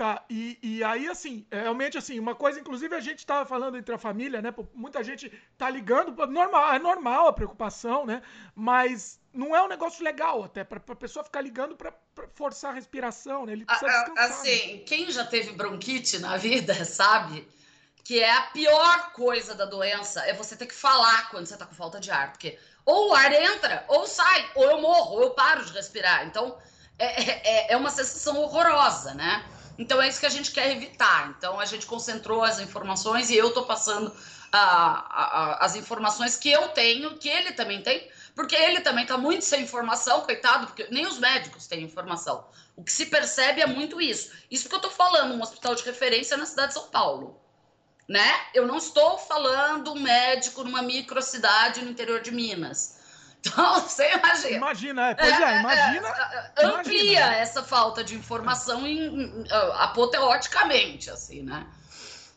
Tá, 0.00 0.24
e, 0.30 0.58
e 0.62 0.82
aí, 0.82 1.06
assim, 1.08 1.46
é, 1.50 1.60
realmente, 1.60 1.98
assim, 1.98 2.18
uma 2.18 2.34
coisa, 2.34 2.58
inclusive 2.58 2.96
a 2.96 3.00
gente 3.00 3.26
tava 3.26 3.44
falando 3.44 3.76
entre 3.76 3.94
a 3.94 3.98
família, 3.98 4.40
né? 4.40 4.48
Muita 4.72 5.04
gente 5.04 5.30
tá 5.58 5.68
ligando, 5.68 6.10
normal, 6.26 6.72
é 6.72 6.78
normal 6.78 7.28
a 7.28 7.32
preocupação, 7.34 8.06
né? 8.06 8.22
Mas 8.54 9.20
não 9.30 9.54
é 9.54 9.62
um 9.62 9.68
negócio 9.68 10.02
legal 10.02 10.42
até, 10.42 10.64
pra, 10.64 10.80
pra 10.80 10.96
pessoa 10.96 11.22
ficar 11.22 11.42
ligando 11.42 11.76
pra 11.76 11.92
forçar 12.34 12.70
a 12.70 12.74
respiração, 12.74 13.44
né? 13.44 13.52
Ele 13.52 13.66
precisa 13.66 13.90
descansar. 13.90 14.24
Assim, 14.24 14.76
né? 14.76 14.82
quem 14.86 15.10
já 15.10 15.26
teve 15.26 15.52
bronquite 15.52 16.18
na 16.18 16.38
vida, 16.38 16.72
sabe? 16.86 17.46
Que 18.02 18.20
é 18.22 18.32
a 18.34 18.40
pior 18.40 19.12
coisa 19.12 19.54
da 19.54 19.66
doença 19.66 20.24
é 20.24 20.32
você 20.32 20.56
ter 20.56 20.64
que 20.64 20.74
falar 20.74 21.28
quando 21.28 21.44
você 21.44 21.58
tá 21.58 21.66
com 21.66 21.74
falta 21.74 22.00
de 22.00 22.10
ar. 22.10 22.32
Porque 22.32 22.58
ou 22.86 23.10
o 23.10 23.14
ar 23.14 23.30
entra, 23.34 23.84
ou 23.86 24.06
sai, 24.06 24.50
ou 24.54 24.64
eu 24.64 24.80
morro, 24.80 25.16
ou 25.16 25.22
eu 25.24 25.30
paro 25.32 25.62
de 25.62 25.74
respirar. 25.74 26.26
Então, 26.26 26.56
é, 26.98 27.66
é, 27.66 27.72
é 27.74 27.76
uma 27.76 27.90
sensação 27.90 28.38
horrorosa, 28.38 29.12
né? 29.12 29.44
Então 29.80 30.00
é 30.00 30.06
isso 30.06 30.20
que 30.20 30.26
a 30.26 30.30
gente 30.30 30.50
quer 30.52 30.70
evitar. 30.70 31.34
Então 31.38 31.58
a 31.58 31.64
gente 31.64 31.86
concentrou 31.86 32.44
as 32.44 32.60
informações 32.60 33.30
e 33.30 33.36
eu 33.36 33.48
estou 33.48 33.64
passando 33.64 34.14
a, 34.52 34.58
a, 34.60 35.64
as 35.64 35.74
informações 35.74 36.36
que 36.36 36.50
eu 36.50 36.68
tenho, 36.68 37.16
que 37.16 37.30
ele 37.30 37.52
também 37.52 37.80
tem, 37.82 38.06
porque 38.34 38.54
ele 38.54 38.82
também 38.82 39.04
está 39.04 39.16
muito 39.16 39.42
sem 39.42 39.62
informação, 39.62 40.20
coitado, 40.20 40.66
porque 40.66 40.86
nem 40.90 41.06
os 41.06 41.18
médicos 41.18 41.66
têm 41.66 41.82
informação. 41.82 42.46
O 42.76 42.84
que 42.84 42.92
se 42.92 43.06
percebe 43.06 43.62
é 43.62 43.66
muito 43.66 44.02
isso. 44.02 44.30
Isso 44.50 44.68
que 44.68 44.74
eu 44.74 44.80
estou 44.80 44.92
falando, 44.92 45.34
um 45.34 45.40
hospital 45.40 45.74
de 45.74 45.82
referência 45.82 46.36
na 46.36 46.44
cidade 46.44 46.68
de 46.68 46.74
São 46.74 46.88
Paulo. 46.88 47.40
Né? 48.06 48.28
Eu 48.52 48.66
não 48.66 48.76
estou 48.76 49.16
falando 49.16 49.92
um 49.92 50.00
médico 50.00 50.62
numa 50.62 50.82
microcidade 50.82 51.82
no 51.82 51.90
interior 51.90 52.20
de 52.20 52.30
Minas. 52.30 52.99
Então, 53.40 53.80
você 53.80 54.12
imagina. 54.12 54.56
Imagina, 54.56 55.10
é. 55.10 55.14
Pois 55.14 55.40
é, 55.40 55.44
é 55.44 55.60
imagina. 55.60 56.08
É, 56.08 56.62
é, 56.62 56.66
amplia 56.66 57.02
imagina. 57.02 57.36
essa 57.36 57.62
falta 57.62 58.04
de 58.04 58.14
informação 58.14 58.86
em, 58.86 59.06
em, 59.06 59.44
apoteoticamente, 59.74 61.10
assim, 61.10 61.42
né? 61.42 61.66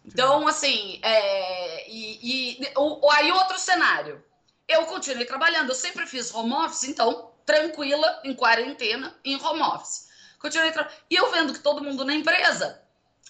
Então, 0.06 0.48
assim, 0.48 1.00
é, 1.02 1.90
e, 1.90 2.62
e 2.62 2.74
o, 2.78 3.10
aí 3.12 3.32
outro 3.32 3.58
cenário. 3.60 4.24
Eu 4.68 4.86
continuei 4.86 5.26
trabalhando, 5.26 5.70
eu 5.70 5.76
sempre 5.76 6.08
fiz 6.08 6.34
home 6.34 6.54
office, 6.54 6.86
então, 6.86 7.32
tranquila, 7.46 8.22
em 8.24 8.34
quarentena, 8.34 9.14
em 9.24 9.36
home 9.42 9.62
office. 9.62 10.08
Continuei. 10.40 10.74
E 11.10 11.16
eu 11.16 11.32
vendo 11.32 11.54
que 11.54 11.60
todo 11.60 11.84
mundo 11.84 12.06
na 12.06 12.14
empresa, 12.14 12.82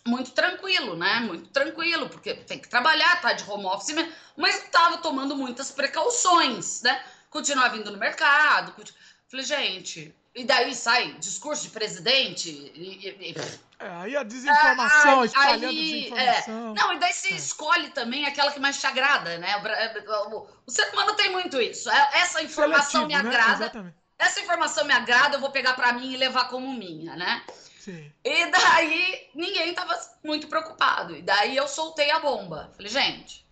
muito 0.06 0.32
tranquilo, 0.32 0.96
né? 0.96 1.20
Muito 1.22 1.50
tranquilo, 1.50 2.10
porque 2.10 2.34
tem 2.36 2.60
que 2.60 2.68
trabalhar, 2.68 3.22
tá 3.22 3.34
de 3.34 3.50
home 3.50 3.66
office 3.66 3.96
mesmo, 3.96 4.12
mas 4.36 4.64
estava 4.64 4.98
tomando 4.98 5.36
muitas 5.36 5.72
precauções, 5.72 6.82
né? 6.82 7.04
Continuar 7.34 7.70
vindo 7.70 7.92
no 7.92 7.98
mercado. 7.98 8.72
Continu... 8.74 8.98
Falei, 9.28 9.46
gente, 9.46 10.16
e 10.36 10.44
daí 10.44 10.76
sai 10.76 11.14
discurso 11.14 11.64
de 11.64 11.70
presidente 11.70 12.50
e, 12.50 13.10
e... 13.10 13.36
É, 13.80 13.88
aí 13.90 14.16
a 14.16 14.24
desinformação, 14.24 15.22
ah, 15.22 15.26
espalhando 15.26 15.66
aí, 15.66 15.76
desinformação. 15.76 16.70
É. 16.70 16.80
Não, 16.80 16.94
e 16.94 17.00
daí 17.00 17.12
você 17.12 17.30
é. 17.30 17.36
escolhe 17.36 17.90
também 17.90 18.26
aquela 18.26 18.52
que 18.52 18.60
mais 18.60 18.80
te 18.80 18.86
agrada, 18.86 19.38
né? 19.40 19.58
O, 19.58 20.36
o, 20.36 20.48
o 20.68 20.72
ser 20.72 20.88
humano 20.94 21.16
tem 21.16 21.32
muito 21.32 21.60
isso. 21.60 21.90
É, 21.90 22.10
essa 22.14 22.42
informação 22.44 23.02
Seletivo, 23.02 23.24
me 23.24 23.30
né? 23.30 23.36
agrada. 23.36 23.84
Né? 23.84 23.94
Essa 24.20 24.40
informação 24.40 24.86
me 24.86 24.94
agrada, 24.94 25.36
eu 25.36 25.42
vou 25.42 25.50
pegar 25.50 25.74
para 25.74 25.92
mim 25.92 26.14
e 26.14 26.18
levar 26.18 26.48
como 26.48 26.72
minha, 26.72 27.16
né? 27.16 27.44
Sim. 27.80 28.10
E 28.24 28.46
daí 28.46 29.30
ninguém 29.36 29.74
tava 29.74 30.00
muito 30.24 30.48
preocupado. 30.48 31.18
E 31.18 31.22
daí 31.22 31.58
eu 31.58 31.68
soltei 31.68 32.10
a 32.12 32.20
bomba. 32.20 32.72
Falei, 32.78 32.90
gente, 32.90 33.43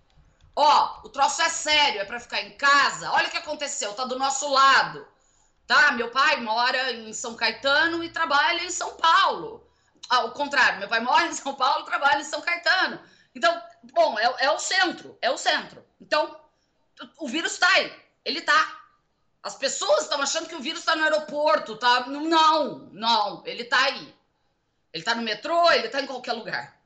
Ó, 0.55 1.01
o 1.03 1.09
troço 1.09 1.41
é 1.41 1.49
sério, 1.49 2.01
é 2.01 2.05
para 2.05 2.19
ficar 2.19 2.41
em 2.41 2.51
casa. 2.57 3.11
Olha 3.11 3.27
o 3.27 3.31
que 3.31 3.37
aconteceu, 3.37 3.93
tá 3.93 4.05
do 4.05 4.19
nosso 4.19 4.49
lado. 4.49 5.07
Tá? 5.65 5.93
Meu 5.93 6.11
pai 6.11 6.41
mora 6.41 6.91
em 6.91 7.13
São 7.13 7.35
Caetano 7.35 8.03
e 8.03 8.09
trabalha 8.09 8.63
em 8.63 8.69
São 8.69 8.95
Paulo. 8.95 9.65
Ao 10.09 10.31
contrário, 10.31 10.79
meu 10.79 10.89
pai 10.89 10.99
mora 10.99 11.27
em 11.27 11.33
São 11.33 11.55
Paulo 11.55 11.83
e 11.83 11.85
trabalha 11.85 12.19
em 12.19 12.25
São 12.25 12.41
Caetano. 12.41 12.99
Então, 13.33 13.61
bom, 13.93 14.19
é, 14.19 14.35
é 14.39 14.51
o 14.51 14.59
centro, 14.59 15.17
é 15.21 15.31
o 15.31 15.37
centro. 15.37 15.83
Então, 15.99 16.37
o 17.17 17.27
vírus 17.27 17.57
tá 17.57 17.69
aí, 17.69 17.93
ele 18.25 18.41
tá. 18.41 18.81
As 19.41 19.55
pessoas 19.55 20.03
estão 20.03 20.21
achando 20.21 20.47
que 20.47 20.55
o 20.55 20.59
vírus 20.59 20.81
está 20.81 20.95
no 20.95 21.03
aeroporto, 21.03 21.77
tá? 21.77 22.07
Não, 22.07 22.89
não, 22.91 23.41
ele 23.45 23.63
tá 23.63 23.81
aí. 23.85 24.13
Ele 24.93 25.03
tá 25.03 25.15
no 25.15 25.21
metrô, 25.21 25.71
ele 25.71 25.87
tá 25.87 26.01
em 26.01 26.05
qualquer 26.05 26.33
lugar. 26.33 26.77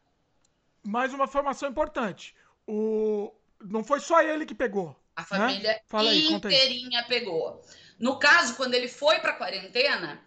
Mais 0.83 1.13
uma 1.13 1.25
informação 1.25 1.67
importante. 1.67 2.35
O, 2.67 3.33
não 3.61 3.83
foi 3.83 3.99
só 3.99 4.21
ele 4.21 4.45
que 4.45 4.55
pegou. 4.55 4.95
A 5.15 5.21
né? 5.21 5.27
família 5.27 5.71
né? 5.71 5.79
aí, 5.93 6.27
inteirinha 6.27 7.03
pegou. 7.03 7.63
No 7.99 8.19
caso, 8.19 8.55
quando 8.55 8.73
ele 8.73 8.87
foi 8.87 9.19
para 9.19 9.33
quarentena, 9.33 10.21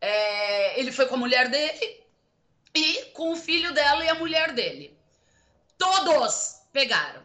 é, 0.00 0.78
ele 0.78 0.92
foi 0.92 1.06
com 1.06 1.14
a 1.14 1.18
mulher 1.18 1.48
dele 1.48 2.04
e 2.74 3.04
com 3.14 3.32
o 3.32 3.36
filho 3.36 3.72
dela 3.72 4.04
e 4.04 4.08
a 4.08 4.14
mulher 4.14 4.52
dele. 4.52 4.96
Todos 5.78 6.60
pegaram. 6.72 7.24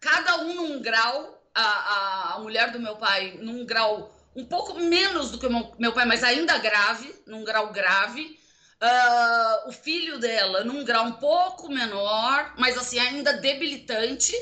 Cada 0.00 0.38
um 0.42 0.54
num 0.54 0.82
grau. 0.82 1.38
A, 1.52 1.62
a, 1.62 2.34
a 2.34 2.38
mulher 2.38 2.70
do 2.70 2.78
meu 2.78 2.94
pai 2.94 3.36
num 3.40 3.66
grau 3.66 4.14
um 4.36 4.44
pouco 4.44 4.78
menos 4.78 5.32
do 5.32 5.38
que 5.38 5.46
o 5.46 5.50
meu, 5.50 5.74
meu 5.80 5.92
pai, 5.92 6.04
mas 6.04 6.22
ainda 6.22 6.56
grave, 6.58 7.12
num 7.26 7.42
grau 7.42 7.72
grave. 7.72 8.38
Uh, 8.80 9.68
o 9.68 9.72
filho 9.72 10.18
dela 10.18 10.64
num 10.64 10.84
grau 10.84 11.04
um 11.06 11.12
pouco 11.12 11.68
menor, 11.68 12.54
mas 12.56 12.78
assim, 12.78 12.98
ainda 12.98 13.32
debilitante. 13.34 14.34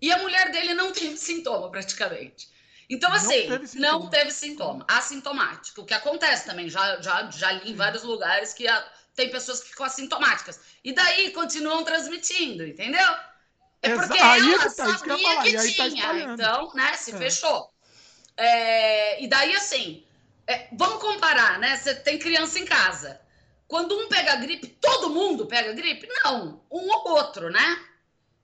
E 0.00 0.10
a 0.12 0.18
mulher 0.18 0.50
dele 0.50 0.74
não 0.74 0.92
teve 0.92 1.16
sintoma, 1.16 1.70
praticamente. 1.70 2.48
Então, 2.88 3.12
assim, 3.12 3.46
não 3.46 3.58
teve 3.58 3.66
sintoma, 3.66 3.92
não 3.92 4.10
teve 4.10 4.30
sintoma 4.32 4.84
assintomático. 4.88 5.82
O 5.82 5.84
que 5.84 5.94
acontece 5.94 6.46
também, 6.46 6.68
já, 6.68 7.00
já, 7.00 7.30
já 7.30 7.52
li 7.52 7.70
em 7.70 7.74
vários 7.76 8.02
lugares 8.02 8.52
que 8.52 8.66
a, 8.66 8.84
tem 9.14 9.30
pessoas 9.30 9.60
que 9.60 9.68
ficam 9.68 9.86
assintomáticas. 9.86 10.60
E 10.82 10.92
daí 10.92 11.30
continuam 11.30 11.84
transmitindo, 11.84 12.66
entendeu? 12.66 13.06
É 13.82 13.94
porque 13.94 14.18
Aí 14.18 14.52
ela 14.52 14.64
tá, 14.64 14.98
sabia 14.98 15.42
que, 15.42 15.52
que 15.52 15.74
tá 15.76 15.88
tinha. 15.88 16.02
Tá 16.02 16.18
então, 16.18 16.72
né, 16.74 16.94
se 16.94 17.14
é. 17.14 17.16
fechou. 17.16 17.70
É, 18.36 19.22
e 19.22 19.28
daí, 19.28 19.54
assim, 19.54 20.04
é, 20.46 20.68
vamos 20.72 21.00
comparar, 21.00 21.58
né? 21.58 21.76
Você 21.76 21.94
tem 21.94 22.18
criança 22.18 22.58
em 22.58 22.64
casa. 22.64 23.20
Quando 23.68 23.96
um 23.96 24.08
pega 24.08 24.34
gripe, 24.36 24.66
todo 24.66 25.10
mundo 25.10 25.46
pega 25.46 25.72
gripe? 25.72 26.08
Não, 26.24 26.60
um 26.70 26.90
ou 26.90 27.10
outro, 27.10 27.50
né? 27.50 27.84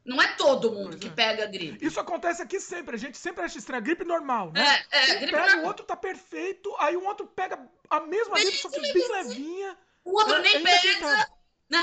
Não 0.07 0.23
é 0.23 0.29
todo 0.37 0.71
mundo 0.71 0.91
pois 0.91 1.01
que 1.01 1.09
é. 1.09 1.11
pega 1.11 1.47
gripe. 1.47 1.85
Isso 1.85 1.99
acontece 1.99 2.41
aqui 2.41 2.61
sempre. 2.61 2.95
A 2.95 2.99
gente 2.99 3.19
sempre 3.19 3.45
acha 3.45 3.59
estranho. 3.59 3.83
Gripe 3.83 4.05
normal, 4.05 4.53
né? 4.53 4.85
É, 4.93 4.99
é, 4.99 5.15
gripe 5.17 5.33
pega, 5.33 5.47
normal. 5.47 5.65
o 5.65 5.67
outro 5.67 5.85
tá 5.85 5.97
perfeito, 5.97 6.73
aí 6.79 6.97
o 6.97 7.05
outro 7.05 7.27
pega 7.27 7.59
a 7.91 8.01
mesma 8.01 8.37
gripe, 8.39 8.57
só 8.57 8.71
que 8.71 8.81
bem 8.81 9.13
levinha. 9.13 9.77
O 10.05 10.13
outro 10.13 10.41
nem 10.41 10.63
pega, 10.63 11.01
tá... 11.01 11.29
né? 11.69 11.83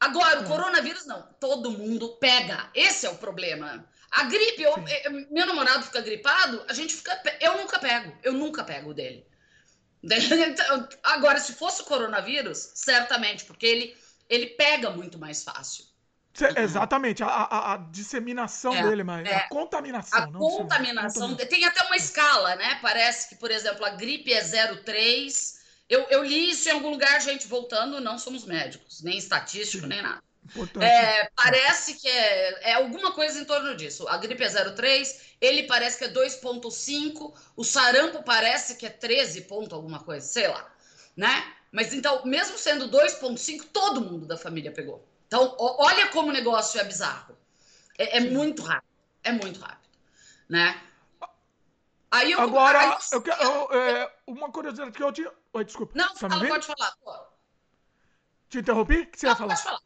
Agora, 0.00 0.40
o 0.40 0.44
é. 0.44 0.46
coronavírus 0.46 1.04
não. 1.04 1.22
Todo 1.38 1.70
mundo 1.70 2.16
pega. 2.16 2.70
Esse 2.74 3.04
é 3.04 3.10
o 3.10 3.18
problema. 3.18 3.86
A 4.10 4.24
gripe, 4.24 4.62
eu, 4.62 4.72
eu, 5.04 5.26
meu 5.30 5.44
namorado 5.44 5.84
fica 5.84 6.00
gripado, 6.00 6.64
a 6.66 6.72
gente 6.72 6.94
fica. 6.94 7.22
Eu 7.40 7.58
nunca 7.58 7.78
pego. 7.78 8.16
Eu 8.22 8.32
nunca 8.32 8.64
pego 8.64 8.94
dele. 8.94 9.26
Agora, 11.02 11.38
se 11.38 11.52
fosse 11.52 11.82
o 11.82 11.84
coronavírus, 11.84 12.72
certamente, 12.74 13.44
porque 13.44 13.66
ele, 13.66 13.96
ele 14.30 14.46
pega 14.46 14.88
muito 14.88 15.18
mais 15.18 15.44
fácil 15.44 15.89
exatamente, 16.56 17.22
a, 17.22 17.26
a, 17.26 17.74
a 17.74 17.76
disseminação 17.76 18.74
É, 18.74 18.82
dele, 18.82 19.02
mas 19.02 19.28
é. 19.28 19.34
a 19.34 19.48
contaminação. 19.48 20.22
A 20.22 20.32
contaminação 20.32 21.34
tem 21.36 21.64
até 21.64 21.84
uma 21.84 21.96
escala, 21.96 22.56
né? 22.56 22.78
Parece 22.80 23.28
que, 23.28 23.34
por 23.36 23.50
exemplo, 23.50 23.84
a 23.84 23.90
gripe 23.90 24.32
é 24.32 24.40
0,3. 24.40 25.58
Eu, 25.88 26.06
eu 26.08 26.22
li 26.22 26.50
isso 26.50 26.68
em 26.68 26.72
algum 26.72 26.90
lugar, 26.90 27.20
gente, 27.20 27.48
voltando, 27.48 28.00
não 28.00 28.18
somos 28.18 28.44
médicos, 28.44 29.02
nem 29.02 29.18
estatístico, 29.18 29.82
Sim. 29.82 29.88
nem 29.88 30.02
nada. 30.02 30.22
É, 30.80 31.30
parece 31.36 31.94
que 31.94 32.08
é, 32.08 32.70
é 32.70 32.72
alguma 32.74 33.12
coisa 33.12 33.40
em 33.40 33.44
torno 33.44 33.76
disso. 33.76 34.08
A 34.08 34.16
gripe 34.16 34.42
é 34.42 34.48
0,3, 34.48 35.20
ele 35.40 35.64
parece 35.64 35.98
que 35.98 36.04
é 36.04 36.08
2,5, 36.12 37.34
o 37.56 37.64
sarampo 37.64 38.22
parece 38.22 38.76
que 38.76 38.86
é 38.86 38.90
13 38.90 39.42
ponto 39.42 39.74
alguma 39.74 40.00
coisa, 40.00 40.26
sei 40.26 40.48
lá, 40.48 40.72
né? 41.16 41.54
Mas 41.70 41.92
então, 41.92 42.24
mesmo 42.24 42.58
sendo 42.58 42.88
2,5, 42.90 43.66
todo 43.72 44.00
mundo 44.00 44.26
da 44.26 44.36
família 44.36 44.72
pegou. 44.72 45.09
Então, 45.30 45.54
olha 45.60 46.08
como 46.08 46.30
o 46.30 46.32
negócio 46.32 46.80
é 46.80 46.82
bizarro. 46.82 47.38
É, 47.96 48.16
é 48.16 48.20
muito 48.20 48.62
rápido, 48.62 48.90
é 49.22 49.30
muito 49.30 49.60
rápido, 49.60 49.88
né? 50.48 50.82
Aí 52.10 52.32
eu, 52.32 52.40
Agora, 52.40 52.80
aí 52.80 52.98
eu 53.12 53.22
quero. 53.22 53.40
eu, 53.40 53.72
é, 53.72 54.12
uma 54.26 54.50
curiosidade 54.50 54.90
que 54.90 55.00
eu 55.00 55.12
tinha. 55.12 55.32
Oi, 55.52 55.64
desculpa. 55.64 55.92
Não, 55.96 56.08
tá 56.14 56.28
me 56.28 56.34
fala, 56.34 56.48
pode 56.48 56.66
falar. 56.66 56.96
Pô. 57.04 57.14
Te 58.48 58.58
interrompi? 58.58 59.02
O 59.02 59.06
que 59.06 59.20
você 59.20 59.26
ia 59.26 59.30
Não, 59.30 59.36
falar? 59.38 59.54
pode 59.54 59.62
falar. 59.62 59.80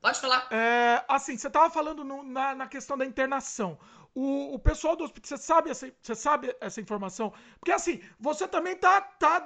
Pode 0.00 0.20
falar. 0.20 0.48
É, 0.52 1.04
assim, 1.08 1.36
você 1.36 1.48
estava 1.48 1.68
falando 1.68 2.04
no- 2.04 2.22
na, 2.22 2.54
na 2.54 2.68
questão 2.68 2.96
da 2.96 3.04
internação. 3.04 3.76
O, 4.14 4.54
o 4.54 4.58
pessoal 4.60 4.94
do 4.94 5.02
hospital, 5.02 5.36
você 5.36 5.36
sabe, 5.44 5.70
essa, 5.70 5.92
você 6.00 6.14
sabe 6.14 6.56
essa 6.60 6.80
informação? 6.80 7.32
Porque 7.58 7.72
assim, 7.72 8.00
você 8.20 8.46
também 8.46 8.76
tá, 8.76 9.00
tá, 9.00 9.44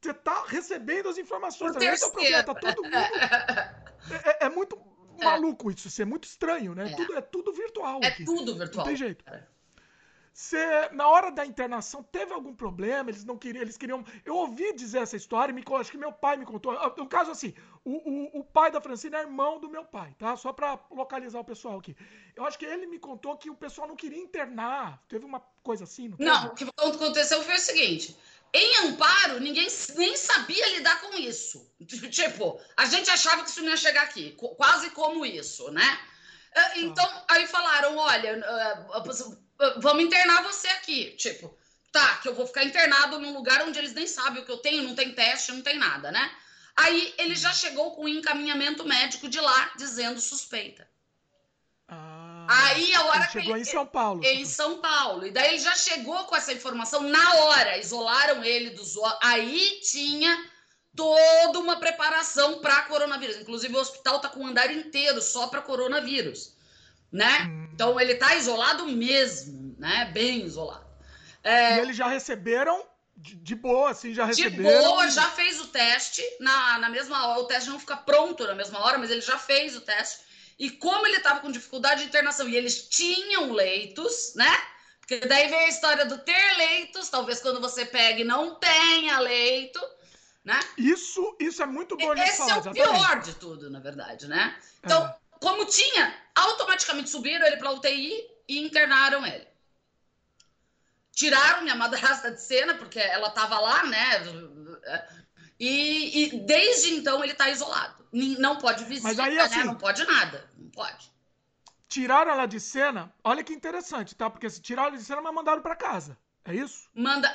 você 0.00 0.14
tá 0.14 0.44
recebendo 0.46 1.08
as 1.08 1.18
informações. 1.18 1.72
Também. 1.72 1.88
Esse 1.90 2.04
é 2.04 2.06
o 2.06 2.10
problema, 2.10 2.42
tá 2.44 2.54
todo 2.54 2.82
mundo. 2.82 2.94
É, 4.10 4.30
é- 4.30 4.46
é 4.46 4.48
muito 4.48 4.80
maluco 5.22 5.70
isso, 5.70 5.86
isso 5.88 6.00
é 6.00 6.06
muito 6.06 6.24
estranho, 6.24 6.74
né? 6.74 6.90
É. 6.90 6.96
Tudo, 6.96 7.14
é 7.18 7.20
tudo 7.20 7.52
virtual 7.52 8.00
É 8.02 8.06
aqui. 8.08 8.24
tudo 8.24 8.52
Não 8.52 8.58
virtual. 8.58 8.86
tem 8.86 8.96
jeito. 8.96 9.22
Você, 10.32 10.88
na 10.92 11.06
hora 11.08 11.30
da 11.30 11.44
internação, 11.44 12.02
teve 12.02 12.32
algum 12.32 12.54
problema? 12.54 13.10
Eles 13.10 13.24
não 13.24 13.36
queriam, 13.36 13.60
eles 13.60 13.76
queriam. 13.76 14.02
Eu 14.24 14.36
ouvi 14.36 14.72
dizer 14.72 15.00
essa 15.02 15.16
história, 15.16 15.52
me, 15.52 15.62
acho 15.78 15.90
que 15.90 15.98
meu 15.98 16.12
pai 16.12 16.36
me 16.38 16.46
contou. 16.46 16.72
Ah, 16.72 16.94
No 16.96 17.06
caso, 17.06 17.30
assim, 17.30 17.52
o, 17.84 17.90
o, 18.38 18.40
o 18.40 18.44
pai 18.44 18.70
da 18.70 18.80
Francina 18.80 19.18
é 19.18 19.22
irmão 19.22 19.60
do 19.60 19.68
meu 19.68 19.84
pai, 19.84 20.14
tá? 20.18 20.34
Só 20.36 20.52
pra 20.52 20.78
localizar 20.90 21.40
o 21.40 21.44
pessoal 21.44 21.78
aqui. 21.78 21.94
Eu 22.34 22.46
acho 22.46 22.58
que 22.58 22.64
ele 22.64 22.86
me 22.86 22.98
contou 22.98 23.36
que 23.36 23.50
o 23.50 23.54
pessoal 23.54 23.86
não 23.86 23.96
queria 23.96 24.18
internar. 24.22 25.02
Teve 25.08 25.26
uma 25.26 25.40
coisa 25.62 25.84
assim, 25.84 26.08
não? 26.08 26.16
Não, 26.18 26.46
o 26.46 26.54
que 26.54 26.64
aconteceu 26.78 27.42
foi 27.42 27.56
o 27.56 27.58
seguinte: 27.58 28.16
em 28.52 28.76
Amparo, 28.78 29.40
ninguém 29.40 29.68
nem 29.96 30.16
sabia 30.16 30.76
lidar 30.76 31.00
com 31.00 31.16
isso. 31.16 31.70
Tipo, 32.10 32.60
a 32.76 32.86
gente 32.86 33.08
achava 33.10 33.42
que 33.44 33.50
isso 33.50 33.62
não 33.62 33.70
ia 33.70 33.76
chegar 33.76 34.02
aqui, 34.02 34.32
quase 34.56 34.90
como 34.90 35.24
isso, 35.24 35.70
né? 35.70 36.00
Eh, 36.54 36.80
Então, 36.80 37.24
aí 37.28 37.46
falaram: 37.46 37.96
olha, 37.96 38.28
eh, 38.28 39.74
vamos 39.78 40.04
internar 40.04 40.42
você 40.42 40.68
aqui. 40.68 41.12
Tipo, 41.16 41.56
tá, 41.92 42.16
que 42.18 42.28
eu 42.28 42.34
vou 42.34 42.46
ficar 42.46 42.64
internado 42.64 43.18
num 43.18 43.32
lugar 43.32 43.62
onde 43.62 43.78
eles 43.78 43.94
nem 43.94 44.06
sabem 44.06 44.42
o 44.42 44.46
que 44.46 44.52
eu 44.52 44.58
tenho, 44.58 44.82
não 44.82 44.94
tem 44.94 45.14
teste, 45.14 45.52
não 45.52 45.62
tem 45.62 45.78
nada, 45.78 46.10
né? 46.10 46.30
Aí 46.76 47.14
ele 47.18 47.34
já 47.34 47.52
chegou 47.52 47.94
com 47.94 48.04
o 48.04 48.08
encaminhamento 48.08 48.84
médico 48.84 49.28
de 49.28 49.40
lá, 49.40 49.72
dizendo 49.76 50.20
suspeita. 50.20 50.88
Aí 52.50 52.94
a 52.94 53.04
hora 53.04 53.16
ele 53.18 53.26
que 53.26 53.32
chegou 53.32 53.56
ele- 53.56 53.62
em 53.62 53.64
São 53.64 53.86
Paulo. 53.86 54.24
em 54.24 54.44
São 54.44 54.80
Paulo. 54.80 55.26
E 55.26 55.30
daí 55.30 55.50
ele 55.50 55.58
já 55.58 55.74
chegou 55.74 56.24
com 56.24 56.36
essa 56.36 56.52
informação 56.52 57.02
na 57.02 57.34
hora, 57.34 57.78
isolaram 57.78 58.42
ele 58.44 58.70
do 58.70 58.84
zoo. 58.84 59.04
Aí 59.22 59.80
tinha 59.82 60.36
toda 60.96 61.58
uma 61.60 61.76
preparação 61.76 62.60
para 62.60 62.82
coronavírus. 62.82 63.36
Inclusive, 63.36 63.74
o 63.76 63.80
hospital 63.80 64.18
tá 64.20 64.28
com 64.28 64.40
um 64.40 64.46
andar 64.48 64.70
inteiro 64.72 65.22
só 65.22 65.46
para 65.46 65.62
coronavírus, 65.62 66.56
né? 67.12 67.44
Hum. 67.48 67.68
Então 67.72 68.00
ele 68.00 68.14
tá 68.16 68.34
isolado 68.34 68.86
mesmo, 68.86 69.74
né? 69.78 70.10
Bem 70.12 70.44
isolado. 70.44 70.84
E 71.44 71.78
eles 71.78 71.96
já 71.96 72.06
receberam 72.08 72.84
de, 73.16 73.34
de 73.36 73.54
boa, 73.54 73.90
assim, 73.90 74.12
já 74.12 74.24
De 74.24 74.42
receberam. 74.42 74.82
boa, 74.82 75.08
já 75.08 75.28
fez 75.30 75.60
o 75.60 75.68
teste 75.68 76.22
na, 76.40 76.78
na 76.78 76.88
mesma 76.90 77.28
hora. 77.28 77.40
O 77.40 77.44
teste 77.44 77.70
não 77.70 77.78
fica 77.80 77.96
pronto 77.96 78.46
na 78.46 78.54
mesma 78.54 78.78
hora, 78.80 78.98
mas 78.98 79.10
ele 79.10 79.20
já 79.22 79.38
fez 79.38 79.76
o 79.76 79.80
teste. 79.80 80.29
E 80.60 80.68
como 80.72 81.06
ele 81.06 81.16
estava 81.16 81.40
com 81.40 81.50
dificuldade 81.50 82.02
de 82.02 82.08
internação 82.08 82.46
e 82.46 82.54
eles 82.54 82.86
tinham 82.86 83.50
leitos, 83.50 84.34
né? 84.36 84.54
Porque 85.00 85.16
daí 85.26 85.48
vem 85.48 85.64
a 85.64 85.68
história 85.68 86.04
do 86.04 86.18
ter 86.18 86.56
leitos, 86.58 87.08
talvez 87.08 87.40
quando 87.40 87.62
você 87.62 87.86
pegue 87.86 88.24
não 88.24 88.56
tenha 88.56 89.18
leito, 89.20 89.80
né? 90.44 90.60
Isso, 90.76 91.34
isso 91.40 91.62
é 91.62 91.66
muito 91.66 91.96
bom 91.96 92.14
gente 92.14 92.28
Esse 92.28 92.36
falar, 92.36 92.50
é 92.50 92.54
o 92.56 92.60
exatamente. 92.60 92.90
pior 92.90 93.20
de 93.22 93.34
tudo, 93.36 93.70
na 93.70 93.80
verdade, 93.80 94.28
né? 94.28 94.54
Então, 94.84 95.02
É. 95.06 95.16
como 95.40 95.64
tinha, 95.64 96.14
automaticamente 96.34 97.08
subiram 97.08 97.46
ele 97.46 97.56
para 97.56 97.72
UTI 97.72 98.12
e 98.46 98.58
internaram 98.58 99.26
ele. 99.26 99.48
Tiraram 101.12 101.62
minha 101.62 101.74
madrasta 101.74 102.30
de 102.30 102.40
cena, 102.42 102.74
porque 102.74 102.98
ela 102.98 103.28
estava 103.28 103.58
lá, 103.58 103.84
né? 103.86 104.22
E, 105.58 106.24
e 106.24 106.40
desde 106.40 106.94
então 106.94 107.22
ele 107.22 107.32
está 107.32 107.48
isolado. 107.48 107.99
Não 108.12 108.56
pode 108.56 108.84
visita, 108.84 109.08
Mas 109.08 109.18
aí, 109.18 109.34
né? 109.36 109.42
assim- 109.42 109.64
Não 109.64 109.74
pode 109.76 110.04
nada. 110.04 110.50
Não 110.58 110.68
pode. 110.70 111.10
Tiraram 111.88 112.30
ela 112.32 112.46
de 112.46 112.60
cena, 112.60 113.12
olha 113.24 113.42
que 113.42 113.52
interessante, 113.52 114.14
tá? 114.14 114.30
Porque 114.30 114.48
se 114.48 114.60
tiraram 114.60 114.88
ela 114.90 114.96
de 114.98 115.04
cena, 115.04 115.20
mas 115.20 115.34
mandaram 115.34 115.60
pra 115.62 115.74
casa. 115.74 116.16
É 116.44 116.54
isso? 116.54 116.88
Manda, 116.94 117.28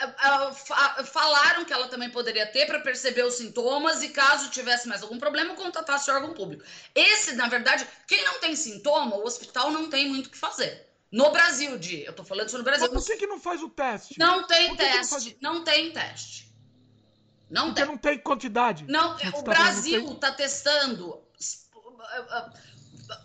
fa- 0.53 1.03
falaram 1.03 1.63
que 1.63 1.71
ela 1.71 1.88
também 1.88 2.09
poderia 2.09 2.47
ter 2.47 2.65
para 2.65 2.79
perceber 2.79 3.23
os 3.23 3.35
sintomas 3.35 4.01
e 4.01 4.09
caso 4.09 4.49
tivesse 4.49 4.88
mais 4.88 5.03
algum 5.03 5.19
problema, 5.19 5.53
contatasse 5.55 6.09
o 6.09 6.13
órgão 6.13 6.33
público. 6.33 6.63
Esse, 6.93 7.35
na 7.35 7.47
verdade, 7.47 7.88
quem 8.07 8.23
não 8.23 8.39
tem 8.39 8.55
sintoma, 8.55 9.15
o 9.15 9.23
hospital 9.23 9.69
não 9.71 9.89
tem 9.89 10.09
muito 10.09 10.27
o 10.27 10.29
que 10.31 10.38
fazer. 10.38 10.89
No 11.11 11.31
Brasil, 11.31 11.77
Di, 11.77 12.03
eu 12.03 12.13
tô 12.13 12.23
falando 12.25 12.47
isso 12.47 12.57
no 12.57 12.63
Brasil. 12.63 12.89
Mas 12.91 13.03
por 13.03 13.05
que, 13.11 13.17
que 13.17 13.27
não 13.27 13.39
faz 13.39 13.61
o 13.61 13.69
teste? 13.69 14.15
Não 14.17 14.47
tem 14.47 14.69
não 14.69 14.75
teste, 14.75 15.09
faz- 15.09 15.35
não 15.39 15.63
tem 15.63 15.91
teste. 15.93 16.44
Não 17.49 17.65
Porque 17.67 17.81
tem. 17.81 17.89
não 17.91 17.97
tem 17.97 18.17
quantidade. 18.19 18.86
Não, 18.88 19.15
o 19.15 19.17
tá 19.17 19.41
Brasil 19.41 20.13
está 20.13 20.31
testando, 20.31 21.21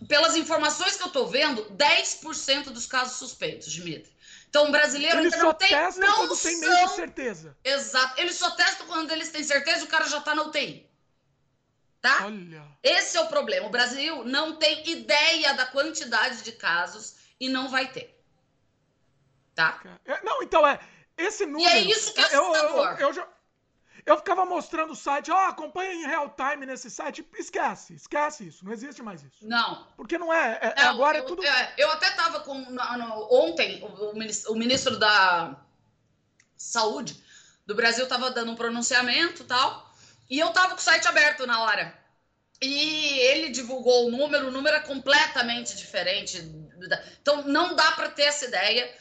pelas 0.06 0.36
informações 0.36 0.96
que 0.96 1.02
eu 1.02 1.06
estou 1.08 1.26
vendo, 1.28 1.64
10% 1.70 2.64
dos 2.70 2.86
casos 2.86 3.16
suspeitos, 3.16 3.70
Dimitri. 3.72 4.12
Então, 4.48 4.68
o 4.68 4.72
brasileiro 4.72 5.18
Eles 5.20 5.32
ainda 5.32 5.44
só 5.44 5.52
não 5.52 5.54
tem 5.54 5.68
testam 5.68 6.08
não 6.08 6.16
quando 6.26 6.36
tem 6.42 6.58
meio 6.60 6.72
são- 6.72 6.86
de 6.88 6.94
certeza. 6.96 7.56
Exato. 7.62 8.20
Eles 8.20 8.34
só 8.36 8.50
testam 8.50 8.86
quando 8.86 9.10
eles 9.12 9.30
têm 9.30 9.44
certeza 9.44 9.80
e 9.80 9.84
o 9.84 9.88
cara 9.88 10.08
já 10.08 10.18
está 10.18 10.34
na 10.34 10.42
UTI. 10.42 10.90
Tá? 12.00 12.24
Olha. 12.24 12.66
Esse 12.82 13.16
é 13.16 13.20
o 13.20 13.28
problema. 13.28 13.66
O 13.68 13.70
Brasil 13.70 14.24
não 14.24 14.56
tem 14.56 14.88
ideia 14.90 15.54
da 15.54 15.66
quantidade 15.66 16.42
de 16.42 16.52
casos 16.52 17.14
e 17.38 17.48
não 17.48 17.68
vai 17.68 17.92
ter. 17.92 18.18
Tá? 19.54 19.80
É, 20.04 20.22
não, 20.24 20.42
então 20.42 20.66
é. 20.66 20.80
Esse 21.16 21.44
número. 21.46 21.68
é 21.70 21.80
isso 21.80 22.12
que 22.14 22.20
é 22.20 22.24
eu, 22.24 22.30
eu, 22.30 22.54
eu, 22.54 22.54
assustador. 22.54 23.00
eu 23.00 23.12
já. 23.12 23.28
Eu 24.06 24.16
ficava 24.18 24.44
mostrando 24.44 24.92
o 24.92 24.96
site, 24.96 25.30
ó, 25.30 25.48
acompanha 25.48 25.92
em 25.92 26.06
real 26.06 26.30
time 26.30 26.66
nesse 26.66 26.90
site. 26.90 27.26
Esquece, 27.38 27.94
esquece 27.94 28.46
isso. 28.48 28.64
Não 28.64 28.72
existe 28.72 29.02
mais 29.02 29.22
isso. 29.22 29.46
Não. 29.46 29.86
Porque 29.96 30.16
não 30.18 30.32
é. 30.32 30.58
é- 30.62 30.74
é 30.76 30.84
Não, 30.84 30.90
agora 30.90 31.18
eu, 31.18 31.24
é 31.24 31.26
tudo. 31.26 31.44
é, 31.44 31.74
eu 31.78 31.90
até 31.90 32.08
estava 32.08 32.40
com. 32.40 32.54
no- 32.54 32.98
no- 32.98 33.28
ontem, 33.30 33.82
o, 33.82 34.10
o 34.10 34.14
minis- 34.14 34.46
o 34.46 34.54
ministro 34.54 34.98
da 34.98 35.56
Saúde 36.56 37.22
do 37.66 37.74
Brasil 37.74 38.04
estava 38.04 38.30
dando 38.30 38.52
um 38.52 38.56
pronunciamento 38.56 39.42
e 39.42 39.46
tal. 39.46 39.90
E 40.28 40.38
eu 40.38 40.48
estava 40.48 40.70
com 40.70 40.80
o 40.80 40.82
site 40.82 41.06
aberto 41.08 41.46
na 41.46 41.62
hora. 41.62 41.98
E 42.62 43.18
ele 43.20 43.48
divulgou 43.50 44.06
o 44.06 44.10
número, 44.10 44.48
o 44.48 44.50
número 44.50 44.76
é 44.76 44.80
completamente 44.80 45.76
diferente. 45.76 46.38
Então 47.20 47.42
não 47.44 47.74
dá 47.74 47.92
para 47.92 48.10
ter 48.10 48.22
essa 48.24 48.44
ideia. 48.46 48.94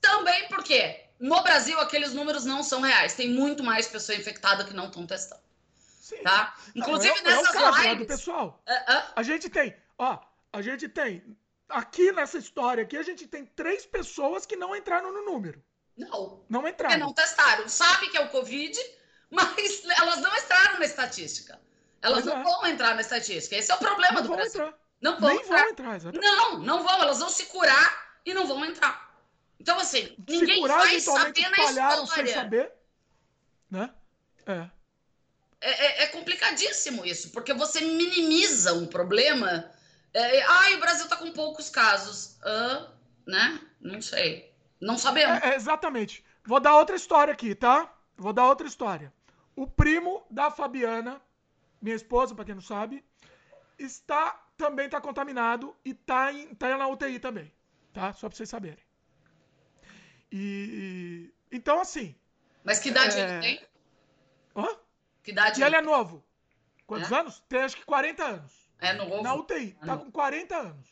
Também 0.00 0.48
porque 0.48 1.03
no 1.28 1.42
Brasil 1.42 1.78
aqueles 1.80 2.12
números 2.12 2.44
não 2.44 2.62
são 2.62 2.80
reais. 2.80 3.14
Tem 3.14 3.28
muito 3.30 3.62
mais 3.62 3.86
pessoa 3.86 4.16
infectada 4.16 4.64
que 4.64 4.74
não 4.74 4.86
estão 4.86 5.06
testando. 5.06 5.40
Sim. 5.76 6.22
Tá? 6.22 6.54
Não, 6.74 6.82
Inclusive 6.82 7.14
é, 7.14 7.18
é 7.18 7.20
o 7.20 7.24
nessas 7.24 7.48
caso 7.52 7.64
lá 7.64 7.70
do 7.70 7.82
lives. 7.88 8.06
pessoal. 8.06 8.62
Ah, 8.66 8.84
ah, 8.88 9.12
A 9.16 9.22
gente 9.22 9.48
tem, 9.48 9.74
ó, 9.98 10.18
a 10.52 10.60
gente 10.62 10.88
tem. 10.88 11.22
Aqui 11.68 12.12
nessa 12.12 12.36
história 12.36 12.82
aqui, 12.84 12.96
a 12.96 13.02
gente 13.02 13.26
tem 13.26 13.46
três 13.46 13.86
pessoas 13.86 14.44
que 14.44 14.54
não 14.54 14.76
entraram 14.76 15.10
no 15.12 15.24
número. 15.24 15.62
não, 15.96 16.44
Não 16.48 16.60
Porque 16.60 16.74
entraram. 16.74 16.98
não 16.98 17.12
testaram. 17.14 17.66
Sabe 17.68 18.10
que 18.10 18.18
é 18.18 18.20
o 18.20 18.28
Covid, 18.28 18.78
mas 19.30 19.82
elas 19.98 20.20
não 20.20 20.36
entraram 20.36 20.78
na 20.78 20.84
estatística. 20.84 21.58
Elas 22.02 22.26
não 22.26 22.36
é. 22.38 22.42
vão 22.42 22.66
entrar 22.66 22.94
na 22.94 23.00
estatística. 23.00 23.56
Esse 23.56 23.72
é 23.72 23.74
o 23.74 23.78
problema 23.78 24.20
Não 24.20 24.22
do 24.24 24.28
Brasil. 24.28 24.60
entrar. 24.62 24.78
Não 25.00 25.18
vão 25.18 25.30
Nem 25.30 25.40
entrar. 25.40 25.58
vão 25.62 25.68
entrar. 25.70 26.12
Não, 26.12 26.58
não 26.58 26.82
vão. 26.82 27.00
Elas 27.00 27.18
vão 27.18 27.30
se 27.30 27.46
curar 27.46 28.18
e 28.26 28.34
não 28.34 28.46
vão 28.46 28.62
entrar. 28.62 29.03
Então, 29.58 29.78
assim, 29.78 30.14
ninguém 30.28 30.66
saber 30.66 31.48
na 31.48 31.56
espalharam 31.56 32.06
sem 32.06 32.24
história. 32.24 32.34
saber. 32.34 32.72
Né? 33.70 33.90
É. 34.46 34.70
É, 35.60 35.70
é- 35.86 36.02
é 36.04 36.06
complicadíssimo 36.08 37.04
isso, 37.06 37.30
porque 37.30 37.54
você 37.54 37.80
minimiza 37.80 38.74
um 38.74 38.86
problema. 38.86 39.70
É, 40.12 40.42
Ai, 40.42 40.74
o 40.74 40.80
Brasil 40.80 41.08
tá 41.08 41.16
com 41.16 41.32
poucos 41.32 41.70
casos. 41.70 42.36
Ah, 42.42 42.90
né? 43.26 43.60
Não 43.80 44.02
sei. 44.02 44.52
Não 44.80 44.98
sabemos. 44.98 45.42
É, 45.42 45.50
é, 45.50 45.54
exatamente. 45.56 46.22
Vou 46.44 46.60
dar 46.60 46.76
outra 46.76 46.94
história 46.94 47.32
aqui, 47.32 47.54
tá? 47.54 47.90
Vou 48.16 48.32
dar 48.32 48.46
outra 48.46 48.66
história. 48.66 49.12
O 49.56 49.66
primo 49.66 50.26
da 50.30 50.50
Fabiana, 50.50 51.20
minha 51.80 51.96
esposa, 51.96 52.34
pra 52.34 52.44
quem 52.44 52.54
não 52.54 52.62
sabe, 52.62 53.02
está 53.78 54.42
também 54.56 54.88
tá 54.88 55.00
contaminado 55.00 55.74
e 55.84 55.94
tá, 55.94 56.32
em, 56.32 56.54
tá 56.54 56.76
na 56.76 56.86
UTI 56.86 57.18
também, 57.18 57.50
tá? 57.92 58.12
Só 58.12 58.28
pra 58.28 58.36
vocês 58.36 58.48
saberem. 58.48 58.83
E. 60.36 61.32
Então, 61.52 61.80
assim. 61.80 62.12
Mas 62.64 62.80
que 62.80 62.88
idade 62.88 63.16
é... 63.16 63.22
ele 63.22 63.40
tem? 63.40 63.66
Hã? 64.56 64.66
Que 65.22 65.30
idade 65.30 65.60
E 65.60 65.64
ele 65.64 65.76
é 65.76 65.80
novo. 65.80 66.24
Quantos 66.88 67.12
é? 67.12 67.20
anos? 67.20 67.42
Tem 67.48 67.60
acho 67.60 67.76
que 67.76 67.84
40 67.84 68.24
anos. 68.24 68.52
É 68.80 68.92
novo. 68.94 69.22
Na 69.22 69.34
UTI. 69.34 69.76
É 69.80 69.86
tá 69.86 69.96
com 69.96 70.10
40 70.10 70.56
anos. 70.56 70.88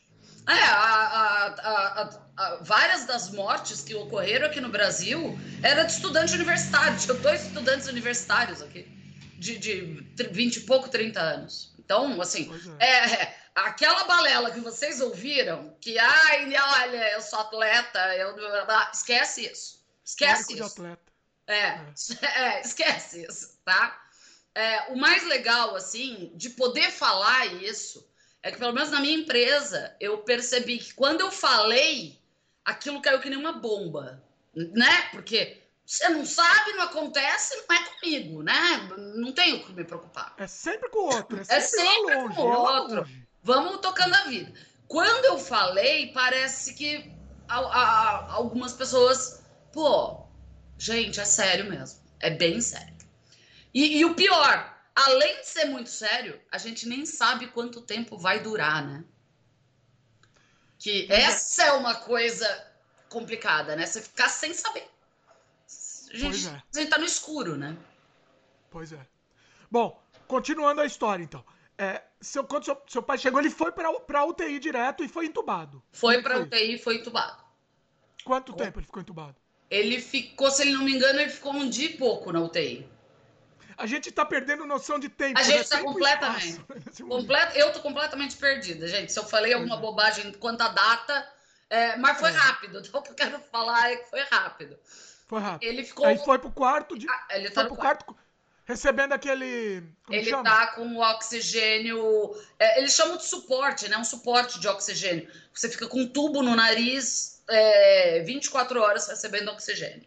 É, 0.47 0.53
a, 0.53 1.55
a, 1.57 2.19
a, 2.37 2.55
várias 2.61 3.05
das 3.05 3.31
mortes 3.31 3.81
que 3.81 3.93
ocorreram 3.93 4.47
aqui 4.47 4.61
no 4.61 4.69
Brasil 4.69 5.37
era 5.61 5.83
de 5.83 5.91
estudante 5.91 6.33
universitário. 6.33 6.97
Tinha 6.99 7.13
dois 7.15 7.45
estudantes 7.45 7.87
universitários 7.89 8.61
aqui, 8.61 8.87
de, 9.37 9.57
de 9.57 10.23
20 10.31 10.55
e 10.55 10.61
pouco, 10.61 10.87
30 10.87 11.19
anos. 11.19 11.75
Então, 11.77 12.21
assim, 12.21 12.49
é. 12.79 13.13
é. 13.13 13.42
Aquela 13.55 14.03
balela 14.05 14.51
que 14.51 14.59
vocês 14.59 15.01
ouviram, 15.01 15.75
que, 15.79 15.97
ai, 15.97 16.53
olha, 16.55 17.11
eu 17.13 17.21
sou 17.21 17.39
atleta, 17.39 18.15
eu... 18.15 18.35
esquece 18.91 19.45
isso. 19.51 19.83
Esquece 20.03 20.53
isso. 20.53 20.63
atleta. 20.63 21.13
É, 21.47 21.55
é. 21.55 21.93
é, 22.35 22.61
esquece 22.61 23.25
isso, 23.25 23.59
tá? 23.63 24.01
É, 24.55 24.91
o 24.91 24.95
mais 24.95 25.23
legal, 25.23 25.75
assim, 25.75 26.31
de 26.35 26.51
poder 26.51 26.91
falar 26.91 27.45
isso, 27.63 28.07
é 28.41 28.51
que 28.51 28.57
pelo 28.57 28.73
menos 28.73 28.91
na 28.91 28.99
minha 28.99 29.17
empresa, 29.17 29.95
eu 29.99 30.19
percebi 30.19 30.77
que 30.77 30.93
quando 30.93 31.21
eu 31.21 31.31
falei, 31.31 32.19
aquilo 32.63 33.01
caiu 33.01 33.19
que 33.19 33.29
nem 33.29 33.39
uma 33.39 33.53
bomba, 33.53 34.23
né? 34.53 35.09
Porque 35.11 35.63
você 35.85 36.07
não 36.09 36.25
sabe, 36.25 36.73
não 36.73 36.83
acontece, 36.83 37.55
não 37.67 37.75
é 37.75 37.83
comigo, 37.85 38.43
né? 38.43 38.89
Não 39.15 39.31
tenho 39.31 39.63
que 39.63 39.73
me 39.73 39.83
preocupar. 39.83 40.33
É 40.37 40.47
sempre 40.47 40.89
com 40.89 40.99
o 40.99 41.15
outro, 41.15 41.39
é 41.39 41.43
sempre, 41.43 41.57
é 41.57 41.61
sempre 41.61 42.35
com 42.35 42.41
o 42.41 42.51
outro. 42.51 43.07
Vamos 43.43 43.81
tocando 43.81 44.15
a 44.15 44.23
vida. 44.23 44.53
Quando 44.87 45.25
eu 45.25 45.37
falei, 45.37 46.11
parece 46.13 46.73
que 46.73 47.11
a, 47.47 47.59
a, 47.59 48.33
algumas 48.33 48.73
pessoas, 48.73 49.43
pô, 49.71 50.25
gente, 50.77 51.19
é 51.19 51.25
sério 51.25 51.69
mesmo. 51.69 51.99
É 52.19 52.29
bem 52.29 52.61
sério. 52.61 52.93
E, 53.73 53.97
e 53.97 54.05
o 54.05 54.15
pior, 54.15 54.77
além 54.95 55.41
de 55.41 55.47
ser 55.47 55.65
muito 55.65 55.89
sério, 55.89 56.39
a 56.51 56.57
gente 56.57 56.87
nem 56.87 57.05
sabe 57.05 57.47
quanto 57.47 57.81
tempo 57.81 58.17
vai 58.17 58.39
durar, 58.39 58.85
né? 58.85 59.03
Que 60.79 61.07
é. 61.11 61.21
essa 61.21 61.63
é 61.63 61.71
uma 61.73 61.95
coisa 61.95 62.47
complicada, 63.09 63.75
né? 63.75 63.85
Você 63.85 64.01
ficar 64.01 64.29
sem 64.29 64.53
saber. 64.53 64.87
A 66.11 66.17
gente, 66.17 66.47
é. 66.47 66.49
a 66.51 66.79
gente 66.79 66.89
tá 66.89 66.97
no 66.97 67.05
escuro, 67.05 67.57
né? 67.57 67.75
Pois 68.69 68.93
é. 68.93 69.07
Bom, 69.69 70.01
continuando 70.27 70.81
a 70.81 70.85
história, 70.85 71.23
então. 71.23 71.43
É, 71.83 72.01
seu, 72.21 72.43
quando 72.45 72.63
seu, 72.63 72.81
seu 72.87 73.03
pai 73.03 73.17
chegou, 73.17 73.39
ele 73.39 73.49
foi 73.49 73.71
pra, 73.71 73.91
pra 73.99 74.25
UTI 74.25 74.57
direto 74.59 75.03
e 75.03 75.09
foi 75.09 75.25
entubado. 75.25 75.83
Foi 75.91 76.21
pra 76.21 76.35
foi? 76.35 76.43
UTI 76.43 76.75
e 76.75 76.77
foi 76.77 76.95
entubado. 76.97 77.43
Quanto 78.23 78.53
tempo 78.53 78.79
ele 78.79 78.85
ficou 78.85 79.01
entubado? 79.01 79.35
Ele 79.69 79.99
ficou, 79.99 80.49
se 80.49 80.61
ele 80.61 80.71
não 80.71 80.83
me 80.83 80.95
engano, 80.95 81.19
ele 81.19 81.29
ficou 81.29 81.51
um 81.53 81.69
dia 81.69 81.89
e 81.89 81.97
pouco 81.97 82.31
na 82.31 82.39
UTI. 82.39 82.87
A 83.77 83.85
gente 83.85 84.11
tá 84.11 84.23
perdendo 84.23 84.65
noção 84.65 84.99
de 84.99 85.09
tempo. 85.09 85.39
A 85.39 85.41
né? 85.41 85.47
gente 85.47 85.69
né? 85.71 85.77
tá 85.77 85.83
completamente. 85.83 86.61
Complet... 87.03 87.57
Eu 87.57 87.73
tô 87.73 87.79
completamente 87.79 88.37
perdida, 88.37 88.87
gente. 88.87 89.11
Se 89.11 89.19
eu 89.19 89.25
falei 89.25 89.53
alguma 89.53 89.75
é. 89.75 89.79
bobagem 89.79 90.31
quanto 90.33 90.61
à 90.61 90.69
data, 90.69 91.27
é... 91.69 91.97
mas 91.97 92.19
foi 92.19 92.29
é. 92.29 92.33
rápido. 92.33 92.79
Então, 92.85 92.99
o 92.99 93.03
que 93.03 93.09
eu 93.09 93.15
quero 93.15 93.39
falar 93.39 93.91
é 93.91 93.97
que 93.97 94.09
foi 94.09 94.21
rápido. 94.21 94.77
Foi 95.27 95.41
rápido. 95.41 95.67
Ele 95.67 95.83
ficou. 95.83 96.05
Aí 96.05 96.17
foi 96.19 96.37
pro 96.37 96.51
quarto. 96.51 96.97
De... 96.97 97.09
Ah, 97.09 97.27
ele 97.31 97.49
tá 97.49 97.61
foi 97.61 97.69
pro 97.69 97.77
quarto. 97.77 98.05
quarto. 98.05 98.22
Recebendo 98.65 99.11
aquele. 99.11 99.83
Ele 100.09 100.29
chama? 100.29 100.43
tá 100.43 100.67
com 100.67 100.87
o 100.95 101.01
oxigênio. 101.01 102.33
É, 102.57 102.79
eles 102.79 102.93
chamam 102.93 103.17
de 103.17 103.25
suporte, 103.25 103.89
né? 103.89 103.97
Um 103.97 104.05
suporte 104.05 104.59
de 104.59 104.67
oxigênio. 104.67 105.29
Você 105.53 105.67
fica 105.69 105.87
com 105.87 105.99
um 106.01 106.07
tubo 106.07 106.41
no 106.41 106.55
nariz 106.55 107.43
é, 107.49 108.23
24 108.25 108.81
horas 108.81 109.07
recebendo 109.07 109.49
oxigênio. 109.49 110.05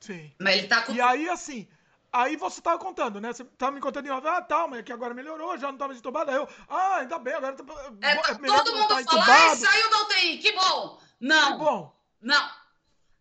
Sim. 0.00 0.32
Mas 0.38 0.56
ele 0.56 0.66
tá 0.66 0.82
com. 0.82 0.92
E 0.92 1.00
aí, 1.00 1.28
assim. 1.28 1.68
Aí 2.10 2.36
você 2.36 2.60
tava 2.60 2.78
contando, 2.78 3.20
né? 3.20 3.32
Você 3.32 3.44
tava 3.44 3.72
me 3.72 3.80
contando 3.80 4.10
ah, 4.10 4.40
tal, 4.40 4.66
mas 4.66 4.80
é 4.80 4.82
que 4.82 4.92
agora 4.92 5.12
melhorou, 5.12 5.58
já 5.58 5.70
não 5.70 5.78
tava 5.78 5.92
entubado. 5.92 6.30
Aí 6.30 6.38
eu, 6.38 6.48
ah, 6.68 6.96
ainda 6.96 7.18
bem, 7.18 7.34
agora 7.34 7.54
tá. 7.54 7.64
É, 8.00 8.16
tá 8.16 8.34
todo 8.34 8.76
mundo 8.76 8.88
tá 8.88 9.02
fala, 9.04 9.24
ai, 9.26 9.56
saiu 9.56 9.90
da 9.90 10.02
UTI, 10.04 10.38
que 10.38 10.52
bom! 10.52 10.98
Não. 11.20 11.52
Que 11.52 11.58
bom. 11.58 11.94
Não. 12.22 12.50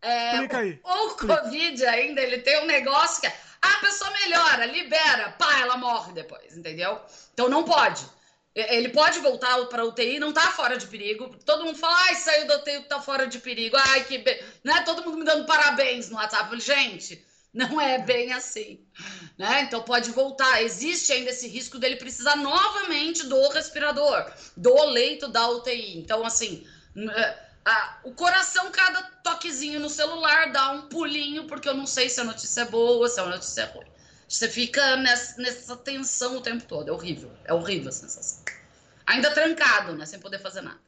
É, 0.02 0.32
Explica 0.34 0.60
aí. 0.60 0.80
O, 0.84 1.08
o 1.08 1.18
Covid 1.18 1.86
ainda, 1.86 2.22
ele 2.22 2.40
tem 2.40 2.64
um 2.64 2.66
negócio 2.66 3.20
que 3.20 3.28
é, 3.28 3.40
a 3.62 3.80
pessoa 3.80 4.12
melhora, 4.12 4.66
libera, 4.66 5.32
pá, 5.32 5.60
ela 5.60 5.78
morre 5.78 6.14
depois, 6.14 6.56
entendeu? 6.56 7.00
Então 7.34 7.50
não 7.50 7.64
pode. 7.64 8.06
Ele 8.56 8.90
pode 8.90 9.20
voltar 9.20 9.56
para 9.66 9.86
UTI, 9.86 10.20
não 10.20 10.34
tá 10.34 10.52
fora 10.52 10.78
de 10.78 10.88
perigo. 10.88 11.30
Todo 11.46 11.64
mundo 11.64 11.78
fala, 11.78 11.96
ai, 12.06 12.16
saiu 12.16 12.48
da 12.48 12.58
UTI, 12.58 12.82
tá 12.84 13.00
fora 13.00 13.28
de 13.28 13.38
perigo. 13.38 13.78
Ai, 13.78 14.04
que. 14.04 14.18
Be... 14.18 14.44
Né? 14.64 14.82
Todo 14.82 15.04
mundo 15.04 15.20
me 15.20 15.26
dando 15.26 15.46
parabéns 15.46 16.10
no 16.10 16.16
WhatsApp. 16.16 16.60
gente, 16.60 17.24
não 17.54 17.80
é 17.80 18.00
bem 18.00 18.34
assim. 18.34 18.84
Né? 19.38 19.62
Então 19.62 19.84
pode 19.84 20.10
voltar. 20.10 20.64
Existe 20.64 21.14
ainda 21.14 21.30
esse 21.30 21.48
risco 21.48 21.78
dele 21.78 21.98
precisar 21.98 22.36
novamente 22.36 23.28
do 23.28 23.48
respirador, 23.50 24.26
do 24.56 24.86
leito 24.86 25.28
da 25.28 25.48
UTI. 25.50 26.00
Então, 26.00 26.26
assim, 26.26 26.66
a, 27.68 28.00
o 28.06 28.14
coração, 28.14 28.72
cada 28.72 29.04
toquezinho 29.22 29.78
no 29.78 29.90
celular, 29.90 30.54
dá 30.54 30.72
um 30.72 30.84
pulinho, 30.88 31.48
porque 31.48 31.68
eu 31.68 31.74
não 31.74 31.86
sei 31.86 32.10
se 32.10 32.22
a 32.22 32.24
notícia 32.24 32.62
é 32.62 32.66
boa, 32.66 33.10
se 33.10 33.20
a 33.20 33.26
notícia 33.26 33.64
é 33.64 33.66
ruim. 33.66 33.88
Você 34.26 34.48
fica 34.48 34.96
nessa, 34.96 35.42
nessa 35.42 35.76
tensão 35.76 36.38
o 36.38 36.42
tempo 36.42 36.64
todo. 36.66 36.88
É 36.88 36.92
horrível. 36.94 37.30
É 37.44 37.54
horrível 37.54 37.90
a 37.90 37.92
sensação. 37.92 38.44
Ainda 39.06 39.32
trancado, 39.32 39.94
né? 39.96 40.06
Sem 40.06 40.18
poder 40.20 40.40
fazer 40.40 40.62
nada. 40.62 40.80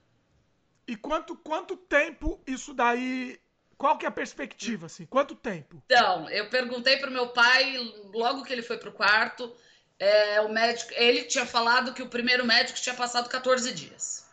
E 0.87 0.95
quanto, 0.95 1.35
quanto 1.35 1.75
tempo 1.75 2.41
isso 2.47 2.73
daí. 2.73 3.37
Qual 3.77 3.97
que 3.97 4.05
é 4.05 4.09
a 4.09 4.11
perspectiva, 4.11 4.85
assim? 4.85 5.05
Quanto 5.05 5.35
tempo? 5.35 5.83
Então, 5.85 6.29
eu 6.29 6.49
perguntei 6.49 6.97
pro 6.97 7.11
meu 7.11 7.29
pai, 7.29 7.77
logo 8.13 8.43
que 8.43 8.53
ele 8.53 8.61
foi 8.61 8.77
pro 8.77 8.91
quarto, 8.91 9.53
é, 9.97 10.39
o 10.41 10.49
médico. 10.49 10.93
Ele 10.95 11.23
tinha 11.23 11.45
falado 11.45 11.93
que 11.93 12.01
o 12.01 12.09
primeiro 12.09 12.45
médico 12.45 12.79
tinha 12.79 12.95
passado 12.95 13.29
14 13.29 13.73
dias. 13.73 14.28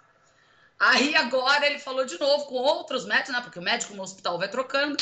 Aí 0.78 1.16
agora 1.16 1.66
ele 1.66 1.78
falou 1.78 2.04
de 2.04 2.18
novo 2.20 2.44
com 2.46 2.56
outros 2.56 3.06
médicos, 3.06 3.32
né? 3.32 3.40
Porque 3.40 3.58
o 3.58 3.62
médico 3.62 3.94
no 3.94 4.02
hospital 4.02 4.38
vai 4.38 4.48
trocando. 4.48 4.96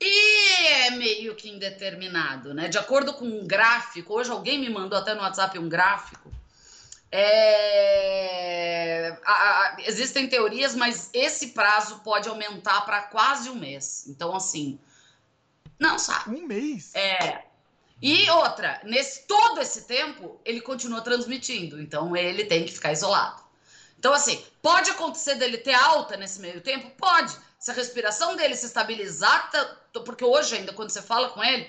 E 0.00 0.66
é 0.66 0.90
meio 0.90 1.34
que 1.34 1.50
indeterminado, 1.50 2.54
né? 2.54 2.68
De 2.68 2.78
acordo 2.78 3.12
com 3.12 3.26
um 3.26 3.46
gráfico, 3.46 4.14
hoje 4.14 4.30
alguém 4.30 4.58
me 4.58 4.70
mandou 4.70 4.98
até 4.98 5.12
no 5.14 5.20
WhatsApp 5.20 5.58
um 5.58 5.68
gráfico. 5.68 6.32
É... 7.12 8.20
A, 9.24 9.32
a, 9.32 9.76
existem 9.80 10.28
teorias, 10.28 10.74
mas 10.74 11.10
esse 11.12 11.48
prazo 11.48 12.00
pode 12.00 12.28
aumentar 12.28 12.82
para 12.82 13.02
quase 13.02 13.50
um 13.50 13.56
mês. 13.56 14.06
Então, 14.06 14.34
assim, 14.34 14.78
não 15.78 15.98
sabe. 15.98 16.36
Um 16.36 16.46
mês? 16.46 16.94
É. 16.94 17.42
E 18.00 18.30
outra, 18.30 18.80
nesse 18.84 19.26
todo 19.26 19.60
esse 19.60 19.82
tempo, 19.82 20.40
ele 20.44 20.60
continua 20.60 21.02
transmitindo. 21.02 21.80
Então, 21.80 22.16
ele 22.16 22.44
tem 22.44 22.64
que 22.64 22.72
ficar 22.72 22.92
isolado. 22.92 23.49
Então, 24.00 24.14
assim, 24.14 24.42
pode 24.62 24.90
acontecer 24.90 25.34
dele 25.34 25.58
ter 25.58 25.74
alta 25.74 26.16
nesse 26.16 26.40
meio 26.40 26.62
tempo? 26.62 26.90
Pode. 26.96 27.36
Se 27.58 27.70
a 27.70 27.74
respiração 27.74 28.34
dele 28.34 28.56
se 28.56 28.64
estabilizar, 28.64 29.50
porque 29.92 30.24
hoje 30.24 30.56
ainda, 30.56 30.72
quando 30.72 30.88
você 30.88 31.02
fala 31.02 31.28
com 31.28 31.44
ele, 31.44 31.68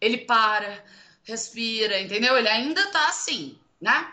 ele 0.00 0.18
para, 0.18 0.84
respira, 1.24 2.00
entendeu? 2.00 2.38
Ele 2.38 2.48
ainda 2.48 2.86
tá 2.92 3.08
assim, 3.08 3.58
né? 3.80 4.12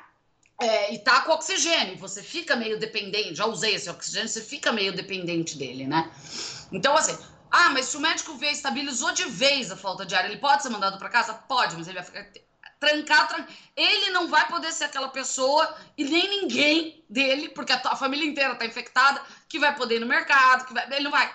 É, 0.60 0.92
e 0.96 0.98
tá 0.98 1.22
com 1.22 1.32
oxigênio, 1.32 1.96
você 1.96 2.24
fica 2.24 2.56
meio 2.56 2.80
dependente, 2.80 3.36
já 3.36 3.46
usei 3.46 3.76
esse 3.76 3.88
oxigênio, 3.88 4.28
você 4.28 4.42
fica 4.42 4.72
meio 4.72 4.92
dependente 4.92 5.56
dele, 5.56 5.86
né? 5.86 6.12
Então, 6.72 6.98
assim, 6.98 7.18
ah, 7.52 7.70
mas 7.70 7.86
se 7.86 7.98
o 7.98 8.00
médico 8.00 8.34
vê, 8.34 8.50
estabilizou 8.50 9.12
de 9.12 9.26
vez 9.26 9.72
a 9.72 9.78
falta 9.78 10.08
de 10.08 10.16
ar, 10.16 10.26
ele 10.26 10.38
pode 10.38 10.64
ser 10.64 10.70
mandado 10.70 10.98
para 10.98 11.08
casa? 11.08 11.36
Pode, 11.36 11.78
mas 11.78 11.88
ele 11.88 12.02
vai 12.02 12.04
ficar 12.04 12.49
trancado, 12.80 13.28
trancado. 13.28 13.54
Ele 13.76 14.10
não 14.12 14.28
vai 14.28 14.48
poder 14.48 14.72
ser 14.72 14.86
aquela 14.86 15.10
pessoa 15.10 15.76
e 15.98 16.06
nem 16.06 16.42
ninguém 16.42 17.04
dele, 17.10 17.50
porque 17.50 17.74
a, 17.74 17.82
a 17.86 17.96
família 17.96 18.26
inteira 18.26 18.56
tá 18.56 18.66
infectada, 18.66 19.22
que 19.48 19.60
vai 19.60 19.76
poder 19.76 19.98
ir 19.98 20.00
no 20.00 20.08
mercado, 20.08 20.66
que 20.66 20.74
vai, 20.74 20.88
ele 20.92 21.04
não 21.04 21.12
vai. 21.12 21.32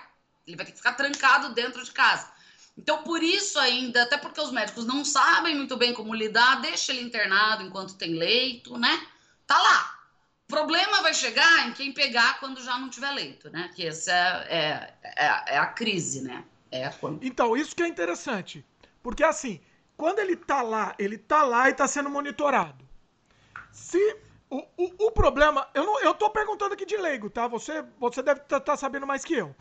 Ele 0.47 0.57
vai 0.57 0.67
ter 0.67 0.73
que 0.73 0.79
ficar 0.79 0.93
trancado 0.93 1.55
dentro 1.55 1.85
de 1.85 1.93
casa. 1.93 2.33
Então, 2.77 3.03
por 3.03 3.23
isso 3.23 3.59
ainda, 3.59 4.03
até 4.03 4.17
porque 4.17 4.41
os 4.41 4.51
médicos 4.51 4.85
não 4.85 5.05
sabem 5.05 5.55
muito 5.55 5.77
bem 5.77 5.95
como 5.95 6.13
lidar, 6.13 6.61
deixa 6.61 6.93
ele 6.93 7.03
internado 7.03 7.63
enquanto 7.63 7.97
tem 7.97 8.15
leito, 8.15 8.77
né? 8.77 9.07
Tá 9.47 9.57
lá. 9.61 9.95
O 10.45 10.49
problema 10.49 11.01
vai 11.01 11.15
chegar 11.15 11.69
em 11.69 11.73
quem 11.73 11.93
pegar 11.93 12.39
quando 12.41 12.63
já 12.63 12.79
não 12.79 12.91
tiver 12.91 13.11
leito, 13.13 13.49
né? 13.49 13.71
Que 13.75 13.87
essa 13.87 14.13
é, 14.13 14.93
é, 15.05 15.25
é, 15.25 15.55
é 15.55 15.59
a 15.59 15.67
crise, 15.67 16.23
né? 16.23 16.45
É. 16.71 16.91
Então, 17.23 17.57
isso 17.57 17.75
que 17.75 17.83
é 17.83 17.89
interessante. 17.89 18.65
Porque 19.01 19.23
assim, 19.23 19.61
quando 20.05 20.19
ele 20.19 20.37
tá 20.37 20.61
lá, 20.61 20.95
ele 20.99 21.17
tá 21.17 21.43
lá 21.45 21.71
e 21.71 21.73
tá 21.73 21.89
sendo 21.89 22.11
monitorado. 22.11 22.87
Se 23.73 23.99
o, 24.51 24.59
o, 24.77 25.07
o 25.07 25.11
problema, 25.13 25.67
eu 25.73 25.87
não, 25.87 25.99
eu 25.99 26.13
tô 26.13 26.29
perguntando 26.29 26.75
aqui 26.75 26.85
de 26.85 26.95
leigo, 26.99 27.31
tá? 27.31 27.49
Você, 27.49 27.83
você 27.99 28.23
deve 28.23 28.43
estar 28.43 28.61
tá, 28.61 28.73
tá 28.73 28.77
sabendo 28.77 29.07
mais 29.07 29.25
que 29.25 29.33
eu. 29.33 29.57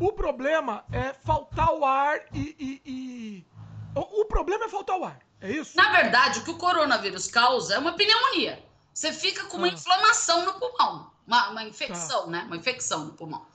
O 0.00 0.12
problema 0.12 0.84
é 0.90 1.12
faltar 1.24 1.72
o 1.72 1.84
ar 1.84 2.18
e, 2.34 2.56
e, 2.58 2.82
e... 2.84 3.46
O, 3.94 4.22
o, 4.22 4.24
problema 4.24 4.64
é 4.64 4.68
faltar 4.68 4.98
o 4.98 5.04
ar, 5.04 5.20
é 5.40 5.52
isso? 5.52 5.76
Na 5.76 5.92
verdade, 5.92 6.40
o 6.40 6.44
que 6.44 6.50
o 6.50 6.58
coronavírus 6.58 7.28
causa 7.28 7.76
é 7.76 7.78
uma 7.78 7.92
pneumonia. 7.92 8.60
você 8.92 9.12
fica 9.12 9.44
com 9.44 9.56
uma 9.56 9.68
ah. 9.68 9.70
inflamação 9.70 10.46
no 10.46 10.54
pulmão, 10.54 11.12
uma, 11.24 11.50
uma 11.50 11.62
infecção, 11.62 12.24
tá. 12.24 12.30
né? 12.32 12.42
Uma 12.48 12.56
infecção 12.56 13.04
no 13.04 13.12
pulmão. 13.12 13.46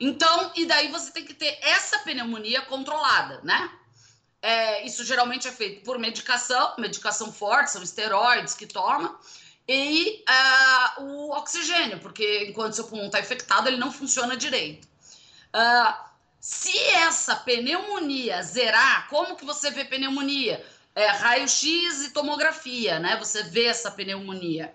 Então, 0.00 0.50
e 0.56 0.66
daí 0.66 0.88
você 0.88 1.12
tem 1.12 1.24
que 1.24 1.34
ter 1.34 1.56
essa 1.62 2.00
pneumonia 2.00 2.62
controlada, 2.62 3.40
né? 3.44 3.77
É, 4.40 4.86
isso 4.86 5.04
geralmente 5.04 5.48
é 5.48 5.52
feito 5.52 5.82
por 5.82 5.98
medicação, 5.98 6.74
medicação 6.78 7.32
forte, 7.32 7.72
são 7.72 7.82
esteroides 7.82 8.54
que 8.54 8.66
toma, 8.66 9.18
e 9.68 10.24
uh, 10.98 11.02
o 11.02 11.30
oxigênio, 11.32 11.98
porque 11.98 12.46
enquanto 12.48 12.74
seu 12.74 12.84
pulmão 12.84 13.06
está 13.06 13.20
infectado, 13.20 13.68
ele 13.68 13.76
não 13.76 13.92
funciona 13.92 14.36
direito. 14.36 14.88
Uh, 15.54 16.08
se 16.40 16.76
essa 16.78 17.36
pneumonia 17.36 18.42
zerar, 18.42 19.08
como 19.08 19.36
que 19.36 19.44
você 19.44 19.70
vê 19.70 19.84
pneumonia? 19.84 20.64
É, 20.94 21.06
raio-x 21.10 22.06
e 22.06 22.10
tomografia, 22.10 22.98
né? 22.98 23.16
Você 23.18 23.42
vê 23.44 23.66
essa 23.66 23.90
pneumonia. 23.90 24.74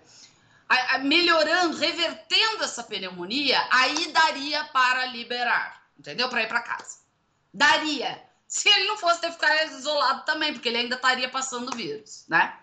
A, 0.68 0.94
a, 0.94 0.98
melhorando, 0.98 1.76
revertendo 1.76 2.64
essa 2.64 2.82
pneumonia, 2.82 3.60
aí 3.70 4.12
daria 4.12 4.64
para 4.64 5.04
liberar, 5.06 5.82
entendeu? 5.98 6.28
Para 6.28 6.42
ir 6.42 6.48
para 6.48 6.62
casa. 6.62 6.98
Daria. 7.52 8.22
Se 8.54 8.68
ele 8.68 8.84
não 8.84 8.96
fosse 8.96 9.20
ter 9.20 9.32
ficado 9.32 9.72
isolado 9.72 10.24
também, 10.24 10.52
porque 10.52 10.68
ele 10.68 10.76
ainda 10.76 10.94
estaria 10.94 11.28
passando 11.28 11.72
o 11.72 11.76
vírus, 11.76 12.24
né? 12.28 12.56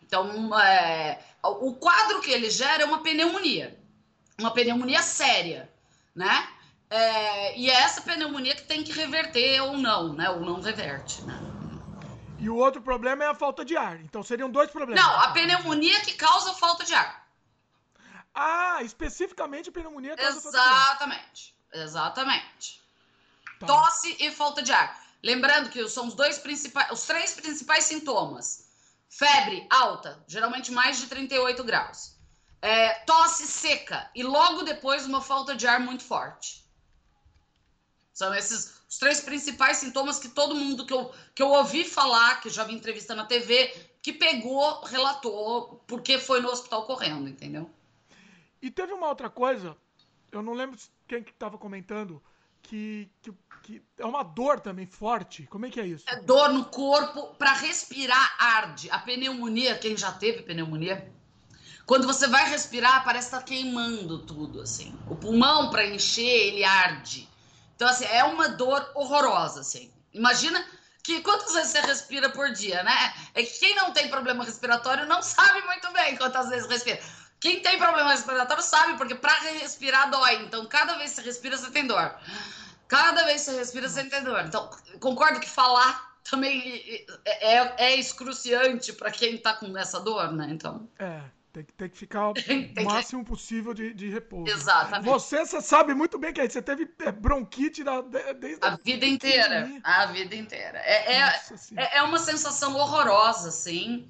Então, 0.00 0.56
é, 0.56 1.20
o 1.42 1.74
quadro 1.74 2.20
que 2.20 2.30
ele 2.30 2.48
gera 2.48 2.84
é 2.84 2.86
uma 2.86 3.02
pneumonia. 3.02 3.76
Uma 4.38 4.52
pneumonia 4.52 5.02
séria, 5.02 5.68
né? 6.14 6.48
É, 6.88 7.58
e 7.58 7.68
é 7.68 7.74
essa 7.74 8.00
pneumonia 8.00 8.54
que 8.54 8.62
tem 8.62 8.84
que 8.84 8.92
reverter 8.92 9.60
ou 9.62 9.76
não, 9.76 10.12
né? 10.12 10.30
Ou 10.30 10.38
não 10.38 10.60
reverte, 10.60 11.20
né? 11.22 11.36
E 12.38 12.48
o 12.48 12.54
outro 12.54 12.80
problema 12.80 13.24
é 13.24 13.26
a 13.26 13.34
falta 13.34 13.64
de 13.64 13.76
ar. 13.76 14.00
Então 14.00 14.22
seriam 14.22 14.48
dois 14.48 14.70
problemas. 14.70 15.04
Não, 15.04 15.20
a 15.20 15.32
pneumonia 15.32 16.00
que 16.02 16.12
causa 16.12 16.54
falta 16.54 16.84
de 16.84 16.94
ar. 16.94 17.26
Ah, 18.32 18.84
especificamente 18.84 19.68
a 19.68 19.72
pneumonia 19.72 20.16
causa 20.16 20.38
Exatamente. 20.48 21.56
falta 21.72 21.72
de 21.72 21.80
ar. 21.80 21.84
Exatamente. 21.84 22.82
Tá. 23.58 23.66
Tosse 23.66 24.16
e 24.20 24.30
falta 24.30 24.62
de 24.62 24.72
ar. 24.72 25.07
Lembrando 25.22 25.70
que 25.70 25.88
são 25.88 26.06
os 26.06 26.14
dois 26.14 26.38
principais, 26.38 26.90
os 26.92 27.04
três 27.04 27.34
principais 27.34 27.84
sintomas. 27.84 28.68
Febre 29.08 29.66
alta, 29.70 30.22
geralmente 30.28 30.70
mais 30.70 31.00
de 31.00 31.06
38 31.06 31.64
graus. 31.64 32.16
É, 32.60 32.94
tosse 33.00 33.46
seca 33.46 34.10
e 34.14 34.22
logo 34.22 34.62
depois 34.62 35.06
uma 35.06 35.20
falta 35.20 35.54
de 35.54 35.66
ar 35.66 35.80
muito 35.80 36.04
forte. 36.04 36.64
São 38.12 38.34
esses 38.34 38.78
os 38.88 38.96
três 38.96 39.20
principais 39.20 39.76
sintomas 39.76 40.18
que 40.18 40.30
todo 40.30 40.54
mundo 40.54 40.86
que 40.86 40.92
eu, 40.92 41.12
que 41.34 41.42
eu 41.42 41.50
ouvi 41.50 41.84
falar, 41.84 42.40
que 42.40 42.48
já 42.48 42.64
vi 42.64 42.74
entrevista 42.74 43.14
na 43.14 43.26
TV, 43.26 43.68
que 44.02 44.14
pegou, 44.14 44.82
relatou, 44.82 45.84
porque 45.86 46.18
foi 46.18 46.40
no 46.40 46.48
hospital 46.48 46.86
correndo, 46.86 47.28
entendeu? 47.28 47.70
E 48.62 48.70
teve 48.70 48.94
uma 48.94 49.08
outra 49.08 49.28
coisa, 49.28 49.76
eu 50.32 50.42
não 50.42 50.54
lembro 50.54 50.78
quem 51.06 51.22
que 51.22 51.30
estava 51.30 51.58
comentando, 51.58 52.22
que, 52.68 53.10
que, 53.22 53.32
que, 53.62 53.82
é 53.96 54.04
uma 54.04 54.22
dor 54.22 54.60
também 54.60 54.86
forte. 54.86 55.46
Como 55.46 55.64
é 55.64 55.70
que 55.70 55.80
é 55.80 55.86
isso? 55.86 56.04
É 56.06 56.16
dor 56.16 56.52
no 56.52 56.66
corpo, 56.66 57.34
para 57.36 57.54
respirar 57.54 58.36
arde. 58.38 58.90
A 58.90 58.98
pneumonia, 58.98 59.78
quem 59.78 59.96
já 59.96 60.12
teve 60.12 60.42
pneumonia, 60.42 61.10
quando 61.86 62.06
você 62.06 62.26
vai 62.26 62.48
respirar, 62.50 63.02
parece 63.04 63.28
estar 63.28 63.38
tá 63.38 63.44
queimando 63.44 64.18
tudo, 64.26 64.60
assim. 64.60 64.94
O 65.08 65.16
pulmão, 65.16 65.70
para 65.70 65.86
encher, 65.86 66.22
ele 66.22 66.62
arde. 66.62 67.26
Então, 67.74 67.88
assim, 67.88 68.04
é 68.04 68.22
uma 68.24 68.50
dor 68.50 68.90
horrorosa, 68.94 69.60
assim. 69.60 69.90
Imagina 70.12 70.62
que 71.02 71.22
quantas 71.22 71.54
vezes 71.54 71.70
você 71.70 71.80
respira 71.80 72.28
por 72.28 72.52
dia, 72.52 72.82
né? 72.82 73.14
É 73.32 73.42
que 73.42 73.58
quem 73.58 73.74
não 73.76 73.92
tem 73.92 74.08
problema 74.08 74.44
respiratório 74.44 75.06
não 75.06 75.22
sabe 75.22 75.62
muito 75.62 75.90
bem 75.94 76.16
quantas 76.18 76.50
vezes 76.50 76.68
respira. 76.68 77.00
Quem 77.40 77.60
tem 77.60 77.78
problema 77.78 78.10
respiratório 78.10 78.62
sabe, 78.62 78.96
porque 78.96 79.14
para 79.14 79.32
respirar 79.32 80.10
dói. 80.10 80.42
Então, 80.42 80.66
cada 80.66 80.96
vez 80.96 81.10
que 81.10 81.16
você 81.16 81.22
respira, 81.22 81.56
você 81.56 81.70
tem 81.70 81.86
dor. 81.86 82.14
Cada 82.88 83.24
vez 83.24 83.44
que 83.44 83.50
você 83.50 83.58
respira, 83.58 83.88
você 83.88 84.04
tem 84.04 84.24
dor. 84.24 84.44
Então, 84.46 84.70
concordo 84.98 85.38
que 85.38 85.48
falar 85.48 86.16
também 86.28 87.06
é, 87.24 87.56
é, 87.56 87.74
é 87.78 87.96
excruciante 87.96 88.92
para 88.92 89.10
quem 89.10 89.36
está 89.36 89.54
com 89.54 89.76
essa 89.76 90.00
dor, 90.00 90.32
né? 90.32 90.48
Então. 90.50 90.88
É. 90.98 91.22
Tem 91.52 91.64
que, 91.64 91.72
tem 91.72 91.88
que 91.88 91.98
ficar 91.98 92.28
o 92.30 92.34
máximo 92.84 93.24
possível 93.24 93.72
de, 93.72 93.94
de 93.94 94.10
repouso. 94.10 94.52
Exatamente. 94.52 95.06
Você, 95.06 95.44
você 95.44 95.60
sabe 95.60 95.94
muito 95.94 96.18
bem 96.18 96.32
que 96.32 96.46
Você 96.46 96.60
teve 96.60 96.88
é, 97.00 97.10
bronquite 97.10 97.82
da, 97.82 98.02
desde 98.02 98.64
a, 98.64 98.74
a 98.74 98.76
vida 98.76 99.06
inteira. 99.06 99.70
A 99.82 100.06
vida 100.06 100.36
inteira. 100.36 100.78
É, 100.78 101.14
é, 101.14 101.40
é, 101.76 101.98
é, 101.98 102.02
uma 102.02 102.18
sensação 102.18 102.76
horrorosa, 102.76 103.48
assim, 103.48 104.06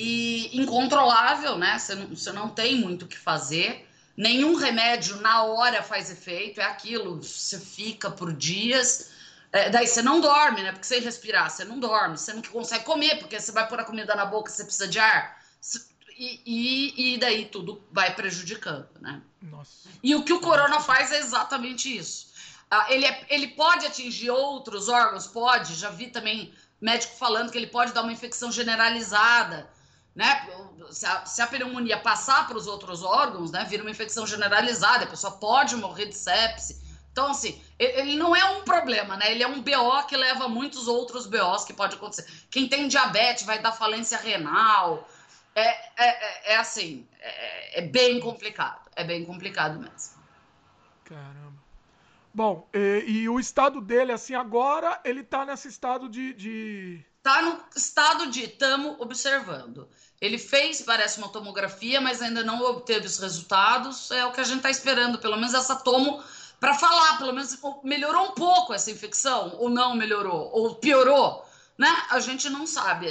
e 0.00 0.60
incontrolável, 0.60 1.58
né? 1.58 1.76
Você 1.76 1.94
não, 1.96 2.06
você 2.06 2.30
não 2.30 2.48
tem 2.48 2.76
muito 2.76 3.04
o 3.04 3.08
que 3.08 3.18
fazer. 3.18 3.84
Nenhum 4.16 4.54
remédio 4.54 5.16
na 5.20 5.42
hora 5.42 5.82
faz 5.82 6.08
efeito, 6.08 6.60
é 6.60 6.64
aquilo, 6.64 7.20
você 7.20 7.58
fica 7.58 8.08
por 8.08 8.32
dias. 8.32 9.10
É, 9.52 9.70
daí 9.70 9.88
você 9.88 10.00
não 10.00 10.20
dorme, 10.20 10.62
né? 10.62 10.70
Porque 10.70 10.86
sem 10.86 11.00
respirar, 11.00 11.50
você 11.50 11.64
não 11.64 11.80
dorme, 11.80 12.16
você 12.16 12.32
não 12.32 12.42
consegue 12.42 12.84
comer, 12.84 13.18
porque 13.18 13.40
você 13.40 13.50
vai 13.50 13.66
pôr 13.66 13.80
a 13.80 13.84
comida 13.84 14.14
na 14.14 14.24
boca, 14.24 14.52
você 14.52 14.62
precisa 14.62 14.86
de 14.86 15.00
ar. 15.00 15.36
E, 16.16 16.42
e, 16.46 17.14
e, 17.14 17.18
daí 17.18 17.46
tudo 17.46 17.82
vai 17.90 18.14
prejudicando, 18.14 18.88
né? 19.00 19.20
Nossa. 19.42 19.88
E 20.00 20.14
o 20.14 20.22
que 20.22 20.32
o 20.32 20.40
corona 20.40 20.78
faz 20.80 21.10
é 21.10 21.18
exatamente 21.18 21.96
isso. 21.96 22.28
Ah, 22.70 22.86
ele, 22.88 23.04
é, 23.04 23.26
ele 23.30 23.48
pode 23.48 23.84
atingir 23.86 24.30
outros 24.30 24.88
órgãos? 24.88 25.26
Pode. 25.26 25.74
Já 25.74 25.90
vi 25.90 26.08
também 26.08 26.52
médico 26.80 27.16
falando 27.16 27.50
que 27.50 27.58
ele 27.58 27.66
pode 27.66 27.92
dar 27.92 28.02
uma 28.02 28.12
infecção 28.12 28.52
generalizada, 28.52 29.68
né? 30.18 30.48
Se 30.90 31.06
a, 31.06 31.24
se 31.24 31.40
a 31.40 31.46
pneumonia 31.46 31.96
passar 31.96 32.48
para 32.48 32.56
os 32.56 32.66
outros 32.66 33.04
órgãos, 33.04 33.52
né, 33.52 33.64
vira 33.64 33.84
uma 33.84 33.90
infecção 33.90 34.26
generalizada, 34.26 35.04
a 35.04 35.06
pessoa 35.06 35.34
pode 35.34 35.76
morrer 35.76 36.06
de 36.06 36.16
sepse. 36.16 36.82
Então, 37.12 37.30
assim, 37.30 37.62
ele 37.78 38.16
não 38.16 38.34
é 38.34 38.44
um 38.44 38.64
problema, 38.64 39.16
né? 39.16 39.30
Ele 39.30 39.44
é 39.44 39.46
um 39.46 39.62
BO 39.62 40.06
que 40.08 40.16
leva 40.16 40.46
a 40.46 40.48
muitos 40.48 40.88
outros 40.88 41.24
BOs 41.26 41.64
que 41.64 41.72
pode 41.72 41.94
acontecer. 41.94 42.26
Quem 42.50 42.68
tem 42.68 42.88
diabetes 42.88 43.44
vai 43.44 43.60
dar 43.60 43.70
falência 43.70 44.18
renal, 44.18 45.08
é, 45.54 45.68
é, 45.68 45.86
é, 45.98 46.52
é 46.52 46.56
assim, 46.56 47.06
é, 47.20 47.78
é, 47.78 47.82
bem 47.82 48.18
complicado. 48.18 48.90
É 48.96 49.04
bem 49.04 49.24
complicado 49.24 49.78
mesmo. 49.78 50.18
Caramba. 51.04 51.58
Bom, 52.34 52.68
e, 52.74 53.04
e, 53.06 53.28
o 53.28 53.38
estado 53.38 53.80
dele, 53.80 54.10
assim, 54.10 54.34
agora 54.34 55.00
ele 55.04 55.22
tá 55.22 55.44
nesse 55.44 55.68
estado 55.68 56.08
de. 56.08 56.34
de... 56.34 57.04
Tá 57.22 57.42
no 57.42 57.60
estado 57.76 58.30
de 58.30 58.44
estamos 58.44 59.00
observando. 59.00 59.88
Ele 60.20 60.38
fez, 60.38 60.82
parece, 60.82 61.18
uma 61.18 61.28
tomografia, 61.28 62.00
mas 62.00 62.20
ainda 62.20 62.42
não 62.42 62.60
obteve 62.62 63.06
os 63.06 63.18
resultados. 63.18 64.10
É 64.10 64.26
o 64.26 64.32
que 64.32 64.40
a 64.40 64.44
gente 64.44 64.58
está 64.58 64.70
esperando, 64.70 65.18
pelo 65.18 65.36
menos 65.36 65.54
essa 65.54 65.76
tomo, 65.76 66.22
para 66.58 66.74
falar, 66.74 67.18
pelo 67.18 67.32
menos 67.32 67.56
melhorou 67.84 68.26
um 68.26 68.32
pouco 68.32 68.74
essa 68.74 68.90
infecção, 68.90 69.54
ou 69.58 69.70
não 69.70 69.94
melhorou, 69.94 70.50
ou 70.52 70.74
piorou 70.74 71.46
né? 71.78 71.88
A 72.10 72.18
gente 72.18 72.50
não 72.50 72.66
sabe. 72.66 73.06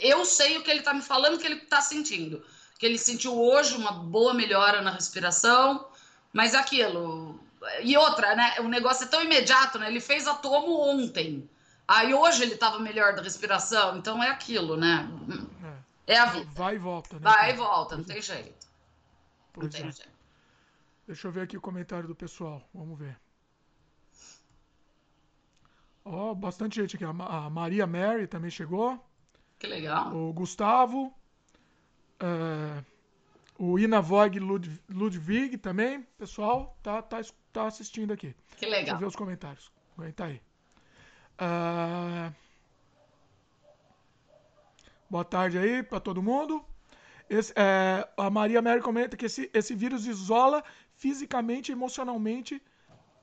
Eu 0.00 0.24
sei 0.24 0.56
o 0.56 0.62
que 0.62 0.70
ele 0.70 0.78
está 0.78 0.94
me 0.94 1.02
falando, 1.02 1.38
que 1.38 1.46
ele 1.46 1.56
está 1.56 1.82
sentindo. 1.82 2.42
Que 2.78 2.86
ele 2.86 2.96
sentiu 2.96 3.38
hoje 3.38 3.76
uma 3.76 3.92
boa 3.92 4.32
melhora 4.32 4.80
na 4.80 4.90
respiração, 4.90 5.86
mas 6.32 6.54
é 6.54 6.56
aquilo. 6.56 7.38
E 7.82 7.96
outra, 7.98 8.34
né? 8.34 8.56
O 8.60 8.68
negócio 8.68 9.04
é 9.04 9.08
tão 9.08 9.22
imediato, 9.22 9.78
né? 9.78 9.88
Ele 9.88 10.00
fez 10.00 10.26
a 10.26 10.34
tomo 10.34 10.80
ontem. 10.80 11.48
Aí 11.86 12.14
hoje 12.14 12.42
ele 12.42 12.54
estava 12.54 12.78
melhor 12.78 13.14
da 13.14 13.22
respiração, 13.22 13.96
então 13.98 14.22
é 14.22 14.30
aquilo, 14.30 14.76
né? 14.76 15.06
É, 16.08 16.16
a 16.16 16.24
vida. 16.24 16.50
Vai 16.52 16.76
e 16.76 16.78
volta, 16.78 17.16
né? 17.16 17.20
Vai 17.22 17.50
e 17.50 17.52
volta, 17.54 17.96
não 17.96 18.02
tem 18.02 18.22
jeito. 18.22 18.66
Não 19.54 19.68
tem 19.68 19.82
é. 19.82 19.92
jeito. 19.92 20.18
Deixa 21.06 21.28
eu 21.28 21.32
ver 21.32 21.42
aqui 21.42 21.56
o 21.56 21.60
comentário 21.60 22.08
do 22.08 22.14
pessoal. 22.14 22.66
Vamos 22.72 22.98
ver. 22.98 23.14
Ó, 26.04 26.30
oh, 26.30 26.34
bastante 26.34 26.80
gente 26.80 26.96
aqui. 26.96 27.04
A 27.04 27.50
Maria 27.50 27.86
Mary 27.86 28.26
também 28.26 28.50
chegou. 28.50 28.98
Que 29.58 29.66
legal. 29.66 30.16
O 30.16 30.32
Gustavo. 30.32 31.14
É, 32.20 32.82
o 33.58 33.78
Ina 33.78 34.00
Voig 34.00 34.38
Ludwig 34.88 35.58
também. 35.58 36.02
Pessoal, 36.16 36.74
tá, 36.82 37.02
tá, 37.02 37.20
tá 37.52 37.66
assistindo 37.66 38.14
aqui. 38.14 38.34
Que 38.56 38.64
legal. 38.64 38.80
Deixa 38.80 38.94
eu 38.94 38.98
ver 38.98 39.06
os 39.06 39.16
comentários. 39.16 39.70
Aguenta 39.96 40.24
aí. 40.24 40.40
Uh, 41.38 42.34
boa 45.08 45.24
tarde 45.24 45.58
aí 45.58 45.82
para 45.82 46.00
todo 46.00 46.22
mundo. 46.22 46.64
Esse, 47.28 47.52
é, 47.56 48.08
a 48.16 48.30
Maria 48.30 48.62
Mary 48.62 48.80
comenta 48.80 49.16
que 49.16 49.26
esse, 49.26 49.50
esse 49.52 49.74
vírus 49.74 50.06
isola 50.06 50.64
fisicamente 50.94 51.70
e 51.70 51.72
emocionalmente 51.72 52.62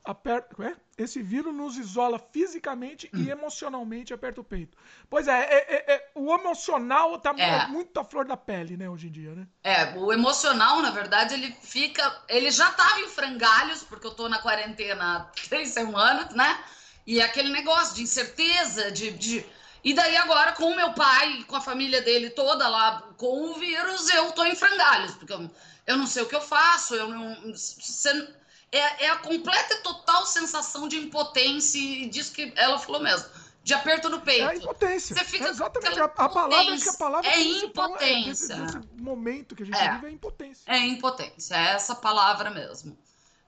aperta, 0.03 0.63
é? 0.63 0.75
esse 0.97 1.21
vírus 1.21 1.53
nos 1.53 1.77
isola 1.77 2.19
fisicamente 2.31 3.09
e 3.13 3.29
emocionalmente 3.29 4.13
aperta 4.13 4.39
o 4.39 4.43
peito. 4.43 4.77
Pois 5.09 5.27
é, 5.27 5.39
é, 5.39 5.75
é, 5.75 5.95
é 5.95 6.11
o 6.13 6.33
emocional 6.33 7.17
tá 7.19 7.33
é. 7.35 7.67
muito 7.67 7.99
à 7.99 8.03
flor 8.03 8.25
da 8.25 8.37
pele, 8.37 8.77
né, 8.77 8.87
hoje 8.87 9.07
em 9.07 9.11
dia, 9.11 9.33
né? 9.33 9.47
É, 9.63 9.97
o 9.97 10.13
emocional, 10.13 10.81
na 10.81 10.91
verdade, 10.91 11.33
ele 11.33 11.51
fica. 11.61 12.23
Ele 12.29 12.51
já 12.51 12.71
tava 12.71 13.01
em 13.01 13.09
frangalhos, 13.09 13.83
porque 13.83 14.05
eu 14.05 14.11
tô 14.11 14.29
na 14.29 14.39
quarentena 14.39 15.17
há 15.17 15.19
três 15.49 15.69
semanas, 15.69 16.33
né? 16.35 16.63
E 17.07 17.21
aquele 17.21 17.49
negócio 17.49 17.95
de 17.95 18.03
incerteza, 18.03 18.91
de. 18.91 19.11
de 19.11 19.45
E 19.85 19.93
daí 19.93 20.17
agora, 20.17 20.53
com 20.53 20.71
o 20.71 20.75
meu 20.75 20.93
pai, 20.93 21.45
com 21.47 21.55
a 21.55 21.61
família 21.61 22.01
dele 22.01 22.31
toda 22.31 22.67
lá 22.67 23.03
com 23.17 23.51
o 23.51 23.53
vírus, 23.53 24.09
eu 24.09 24.31
tô 24.31 24.43
em 24.43 24.55
frangalhos, 24.55 25.13
porque 25.13 25.31
eu, 25.31 25.47
eu 25.85 25.95
não 25.95 26.07
sei 26.07 26.23
o 26.23 26.25
que 26.25 26.35
eu 26.35 26.41
faço, 26.41 26.95
eu 26.95 27.07
não. 27.07 27.53
Você, 27.53 28.27
é, 28.71 29.05
é 29.05 29.09
a 29.09 29.17
completa 29.17 29.75
e 29.75 29.83
total 29.83 30.25
sensação 30.25 30.87
de 30.87 30.97
impotência, 30.97 31.77
e 31.77 32.09
disso 32.09 32.33
que 32.33 32.51
ela 32.55 32.79
falou 32.79 32.99
mesmo, 32.99 33.29
de 33.63 33.75
aperto 33.75 34.09
no 34.09 34.21
peito. 34.21 34.45
É 34.45 34.53
a 34.53 34.55
impotência. 34.55 35.15
Você 35.15 35.23
fica 35.23 35.45
é 35.45 35.49
exatamente. 35.49 35.99
A, 35.99 36.05
a 36.05 36.29
palavra, 36.29 36.77
que 36.77 36.89
a 36.89 36.93
palavra 36.93 37.29
é 37.29 37.39
impotência. 37.43 38.53
É, 38.55 38.61
desse, 38.61 38.79
desse, 38.79 39.01
momento 39.01 39.55
que 39.55 39.61
a 39.61 39.65
gente 39.67 39.77
é. 39.77 39.91
vive 39.93 40.07
é 40.07 40.09
impotência. 40.09 40.63
É 40.65 40.77
impotência, 40.79 41.55
é 41.55 41.73
essa 41.73 41.93
palavra 41.93 42.49
mesmo. 42.49 42.97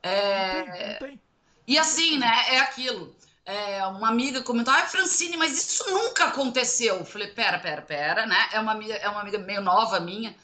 É... 0.03 0.59
Não 0.59 0.71
tem, 0.71 0.87
não 0.87 0.99
tem. 0.99 1.21
E 1.65 1.79
assim, 1.79 2.19
né, 2.19 2.45
é 2.49 2.59
aquilo. 2.59 3.16
É, 3.47 3.87
uma 3.87 4.09
amiga 4.09 4.43
comentou, 4.43 4.73
ah, 4.73 4.85
Francine, 4.85 5.37
mas 5.37 5.57
isso 5.57 5.89
nunca 5.89 6.25
aconteceu. 6.25 6.97
Eu 6.97 7.05
falei, 7.05 7.29
pera, 7.29 7.57
pera, 7.57 7.81
pera, 7.81 8.25
né? 8.25 8.49
É 8.51 8.59
uma 8.59 8.73
amiga, 8.73 8.93
é 8.95 9.07
uma 9.07 9.21
amiga 9.21 9.37
meio 9.37 9.61
nova 9.61 10.01
minha. 10.01 10.35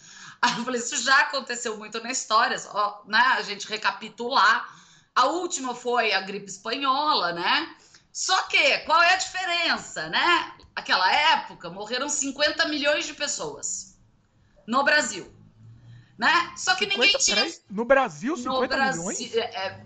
Aí 0.42 0.58
eu 0.58 0.64
falei, 0.64 0.80
isso 0.80 0.96
já 1.04 1.20
aconteceu 1.20 1.78
muito 1.78 2.02
na 2.02 2.10
história, 2.10 2.58
só, 2.58 3.04
né? 3.06 3.20
A 3.38 3.42
gente 3.42 3.68
recapitular. 3.68 4.74
A 5.14 5.26
última 5.26 5.76
foi 5.76 6.14
a 6.14 6.22
gripe 6.22 6.46
espanhola, 6.46 7.34
né? 7.34 7.76
Só 8.14 8.42
que, 8.44 8.80
qual 8.80 9.04
é 9.04 9.16
a 9.16 9.18
diferença, 9.18 10.08
né? 10.08 10.54
Aquela 10.74 11.12
época 11.12 11.70
morreram 11.70 12.08
50 12.08 12.70
milhões 12.70 13.06
de 13.06 13.14
pessoas 13.14 14.00
no 14.66 14.82
Brasil, 14.82 15.30
né? 16.18 16.54
Só 16.56 16.74
que 16.76 16.86
50, 16.86 17.02
ninguém 17.02 17.18
tinha... 17.20 17.54
No 17.70 17.84
Brasil, 17.84 18.38
50 18.38 18.62
no 18.62 18.68
Brasil, 18.68 19.04
milhões? 19.04 19.36
É, 19.36 19.86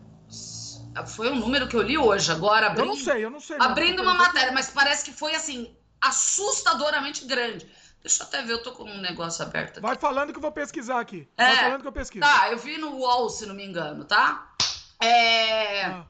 foi 1.06 1.30
um 1.30 1.36
número 1.36 1.68
que 1.68 1.76
eu 1.76 1.82
li 1.82 1.98
hoje, 1.98 2.32
agora 2.32 2.68
abrindo... 2.68 2.86
Eu 2.90 2.96
não 2.96 3.04
sei, 3.04 3.26
eu 3.26 3.30
não 3.30 3.40
sei. 3.40 3.58
Abrindo 3.60 4.02
uma 4.02 4.14
matéria, 4.14 4.52
mas 4.52 4.70
parece 4.70 5.06
que 5.06 5.12
foi, 5.12 5.36
assim, 5.36 5.76
assustadoramente 6.02 7.26
grande. 7.26 7.70
Deixa 8.02 8.24
eu 8.24 8.28
até 8.28 8.42
ver, 8.42 8.54
eu 8.54 8.64
tô 8.64 8.72
com 8.72 8.84
um 8.84 9.02
negócio 9.02 9.44
aberto 9.44 9.72
aqui. 9.72 9.82
Vai 9.82 9.98
falando 9.98 10.32
que 10.32 10.38
eu 10.38 10.42
vou 10.42 10.52
pesquisar 10.52 11.00
aqui. 11.00 11.28
É, 11.38 11.46
Vai 11.46 11.56
falando 11.58 11.82
que 11.82 11.88
eu 11.88 11.92
pesquiso. 11.92 12.26
Tá, 12.26 12.52
eu 12.52 12.58
vi 12.58 12.78
no 12.78 12.96
UOL, 12.96 13.30
se 13.30 13.46
não 13.46 13.56
me 13.56 13.66
engano, 13.66 14.06
tá? 14.06 14.54
É, 15.02 15.84
ah. 15.84 16.06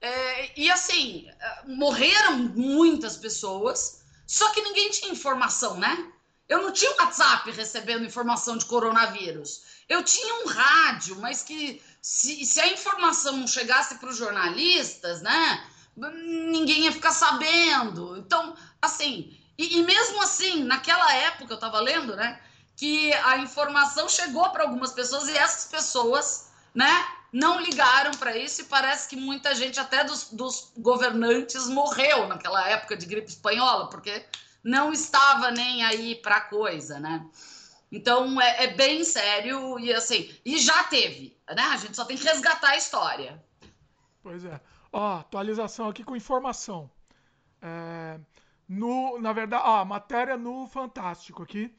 é, 0.00 0.60
e 0.60 0.70
assim, 0.70 1.28
morreram 1.66 2.38
muitas 2.38 3.16
pessoas, 3.16 4.04
só 4.26 4.50
que 4.50 4.60
ninguém 4.60 4.90
tinha 4.90 5.10
informação, 5.10 5.78
né? 5.78 6.12
Eu 6.48 6.62
não 6.62 6.72
tinha 6.72 6.90
WhatsApp 7.00 7.50
recebendo 7.52 8.04
informação 8.04 8.56
de 8.58 8.66
coronavírus. 8.66 9.62
Eu 9.88 10.02
tinha 10.02 10.44
um 10.44 10.48
rádio, 10.48 11.16
mas 11.20 11.42
que 11.42 11.80
se, 12.02 12.44
se 12.46 12.60
a 12.60 12.68
informação 12.72 13.36
não 13.36 13.46
chegasse 13.46 13.96
para 13.96 14.08
os 14.08 14.16
jornalistas, 14.16 15.20
né? 15.20 15.64
Ninguém 15.96 16.84
ia 16.84 16.92
ficar 16.92 17.12
sabendo. 17.12 18.16
Então, 18.16 18.54
assim, 18.80 19.36
e, 19.58 19.78
e 19.78 19.82
mesmo 19.82 20.22
assim, 20.22 20.64
naquela 20.64 21.12
época, 21.14 21.52
eu 21.52 21.56
estava 21.56 21.78
lendo, 21.80 22.16
né? 22.16 22.40
Que 22.76 23.12
a 23.12 23.38
informação 23.38 24.08
chegou 24.08 24.48
para 24.50 24.62
algumas 24.62 24.92
pessoas 24.92 25.28
e 25.28 25.36
essas 25.36 25.70
pessoas, 25.70 26.50
né? 26.74 27.06
Não 27.32 27.60
ligaram 27.60 28.12
para 28.12 28.36
isso 28.36 28.62
e 28.62 28.64
parece 28.64 29.08
que 29.08 29.16
muita 29.16 29.54
gente, 29.54 29.78
até 29.78 30.02
dos, 30.02 30.30
dos 30.32 30.72
governantes, 30.76 31.68
morreu 31.68 32.26
naquela 32.26 32.66
época 32.68 32.96
de 32.96 33.06
gripe 33.06 33.28
espanhola, 33.28 33.88
porque 33.90 34.24
não 34.64 34.92
estava 34.92 35.50
nem 35.50 35.84
aí 35.84 36.16
para 36.16 36.40
coisa, 36.40 36.98
né? 36.98 37.24
Então 37.90 38.40
é, 38.40 38.64
é, 38.64 38.66
bem 38.68 39.02
sério 39.02 39.78
e 39.78 39.92
assim, 39.92 40.30
e 40.44 40.58
já 40.58 40.84
teve, 40.84 41.36
né? 41.48 41.62
A 41.62 41.76
gente 41.76 41.96
só 41.96 42.04
tem 42.04 42.16
que 42.16 42.24
resgatar 42.24 42.70
a 42.70 42.76
história. 42.76 43.42
Pois 44.22 44.44
é. 44.44 44.60
Ó, 44.92 45.18
atualização 45.18 45.88
aqui 45.88 46.04
com 46.04 46.14
informação. 46.14 46.90
É, 47.60 48.18
no, 48.68 49.18
na 49.18 49.32
verdade, 49.32 49.62
ó, 49.66 49.84
matéria 49.84 50.36
no 50.36 50.66
Fantástico 50.68 51.42
aqui. 51.42 51.74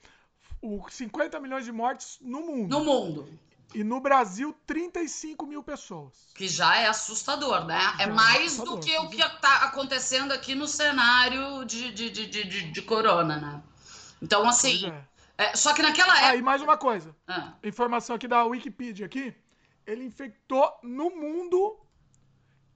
O 0.61 0.85
50 0.89 1.39
milhões 1.39 1.65
de 1.65 1.71
mortes 1.71 2.17
no 2.21 2.41
mundo. 2.41 2.69
No 2.69 2.83
mundo. 2.83 3.39
E 3.73 3.83
no 3.83 4.01
Brasil, 4.01 4.53
35 4.67 5.45
mil 5.45 5.63
pessoas. 5.63 6.13
Que 6.35 6.47
já 6.47 6.75
é 6.75 6.87
assustador, 6.87 7.65
né? 7.65 7.79
É 7.97 7.97
já 7.97 8.03
é 8.03 8.07
mais 8.07 8.59
é 8.59 8.63
do 8.63 8.77
que 8.79 8.95
o 8.97 9.09
que 9.09 9.21
está 9.21 9.63
acontecendo 9.63 10.33
aqui 10.33 10.53
no 10.53 10.67
cenário 10.67 11.63
de, 11.63 11.91
de, 11.93 12.09
de, 12.09 12.27
de, 12.27 12.71
de 12.71 12.81
corona, 12.81 13.37
né? 13.37 13.63
Então, 14.21 14.47
assim. 14.47 14.91
É. 15.41 15.55
Só 15.55 15.73
que 15.73 15.81
naquela 15.81 16.13
época. 16.13 16.31
Ah, 16.31 16.35
e 16.35 16.41
mais 16.41 16.61
uma 16.61 16.77
coisa. 16.77 17.15
Ah. 17.27 17.53
Informação 17.63 18.15
aqui 18.15 18.27
da 18.27 18.43
Wikipedia 18.45 19.07
aqui. 19.07 19.33
Ele 19.85 20.03
infectou 20.03 20.71
no 20.83 21.09
mundo 21.09 21.79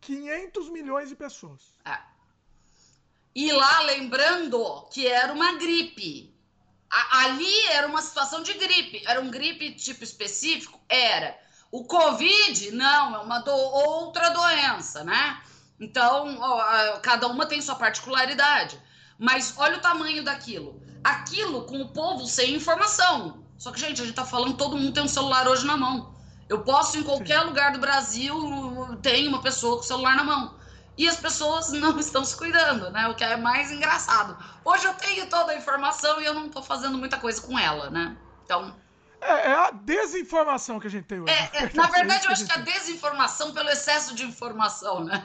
500 0.01 0.69
milhões 0.69 1.09
de 1.09 1.15
pessoas. 1.15 1.61
É. 1.85 1.97
E 3.35 3.51
lá, 3.51 3.81
lembrando 3.81 4.87
que 4.91 5.05
era 5.05 5.31
uma 5.31 5.53
gripe. 5.53 6.33
A, 6.89 7.25
ali 7.25 7.67
era 7.67 7.87
uma 7.87 8.01
situação 8.01 8.41
de 8.41 8.53
gripe. 8.53 9.03
Era 9.05 9.21
um 9.21 9.29
gripe 9.29 9.73
tipo 9.75 10.03
específico? 10.03 10.79
Era. 10.89 11.37
O 11.71 11.83
Covid, 11.83 12.71
não, 12.71 13.15
é 13.15 13.19
uma 13.19 13.39
do, 13.39 13.51
outra 13.51 14.29
doença, 14.29 15.03
né? 15.03 15.41
Então, 15.79 16.37
ó, 16.39 16.99
cada 16.99 17.27
uma 17.27 17.45
tem 17.45 17.61
sua 17.61 17.75
particularidade. 17.75 18.81
Mas 19.19 19.53
olha 19.57 19.77
o 19.77 19.81
tamanho 19.81 20.23
daquilo. 20.23 20.81
Aquilo 21.05 21.65
com 21.65 21.79
o 21.81 21.89
povo 21.89 22.25
sem 22.25 22.55
informação. 22.55 23.43
Só 23.59 23.71
que, 23.71 23.79
gente, 23.79 24.01
a 24.01 24.05
gente 24.05 24.15
tá 24.15 24.25
falando, 24.25 24.57
todo 24.57 24.75
mundo 24.75 24.91
tem 24.91 25.03
um 25.03 25.07
celular 25.07 25.47
hoje 25.47 25.63
na 25.63 25.77
mão. 25.77 26.15
Eu 26.49 26.63
posso, 26.63 26.97
em 26.97 27.03
qualquer 27.03 27.41
lugar 27.41 27.71
do 27.71 27.79
Brasil, 27.79 28.35
tem 29.03 29.27
uma 29.27 29.39
pessoa 29.39 29.75
com 29.75 29.83
o 29.83 29.85
celular 29.85 30.15
na 30.15 30.23
mão 30.23 30.55
e 30.97 31.07
as 31.07 31.17
pessoas 31.17 31.71
não 31.73 31.99
estão 31.99 32.25
se 32.25 32.35
cuidando, 32.35 32.89
né? 32.89 33.07
O 33.07 33.13
que 33.13 33.23
é 33.23 33.37
mais 33.37 33.71
engraçado. 33.71 34.35
Hoje 34.63 34.85
eu 34.85 34.93
tenho 34.95 35.27
toda 35.27 35.51
a 35.51 35.55
informação 35.55 36.19
e 36.19 36.25
eu 36.25 36.33
não 36.33 36.47
estou 36.47 36.63
fazendo 36.63 36.97
muita 36.97 37.17
coisa 37.17 37.39
com 37.41 37.57
ela, 37.57 37.89
né? 37.91 38.17
Então. 38.43 38.75
É, 39.21 39.51
é 39.51 39.53
a 39.53 39.71
desinformação 39.71 40.79
que 40.79 40.87
a 40.87 40.89
gente 40.89 41.05
tem 41.05 41.19
hoje. 41.19 41.31
É, 41.31 41.65
é, 41.65 41.71
na 41.77 41.87
verdade, 41.87 42.25
eu 42.25 42.31
acho 42.31 42.45
que 42.45 42.51
a 42.51 42.61
desinformação 42.61 43.53
pelo 43.53 43.69
excesso 43.69 44.15
de 44.15 44.25
informação, 44.25 45.03
né? 45.03 45.23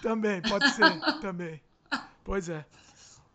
Também, 0.00 0.40
pode 0.42 0.70
ser, 0.70 1.00
também. 1.20 1.60
Pois 2.24 2.48
é. 2.48 2.64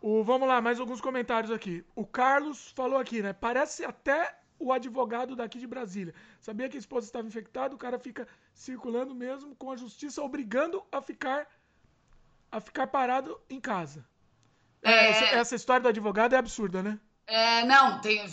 O, 0.00 0.22
vamos 0.22 0.46
lá, 0.46 0.60
mais 0.60 0.78
alguns 0.78 1.00
comentários 1.00 1.50
aqui. 1.50 1.84
O 1.94 2.06
Carlos 2.06 2.72
falou 2.74 2.98
aqui, 2.98 3.20
né? 3.20 3.32
Parece 3.32 3.84
até 3.84 4.38
o 4.58 4.72
advogado 4.72 5.36
daqui 5.36 5.58
de 5.58 5.66
Brasília. 5.66 6.14
Sabia 6.40 6.68
que 6.68 6.76
a 6.76 6.80
esposa 6.80 7.06
estava 7.06 7.26
infectada, 7.26 7.74
o 7.74 7.78
cara 7.78 7.98
fica 7.98 8.26
circulando 8.52 9.14
mesmo 9.14 9.54
com 9.56 9.70
a 9.70 9.76
justiça 9.76 10.22
obrigando 10.22 10.84
a 10.90 11.00
ficar 11.00 11.46
a 12.50 12.60
ficar 12.60 12.86
parado 12.86 13.38
em 13.48 13.60
casa. 13.60 14.06
É... 14.82 15.10
Essa, 15.10 15.24
essa, 15.36 15.54
história 15.54 15.82
do 15.82 15.88
advogado 15.88 16.34
é 16.34 16.38
absurda, 16.38 16.82
né? 16.82 16.98
É, 17.26 17.62
não, 17.66 18.00
tem 18.00 18.24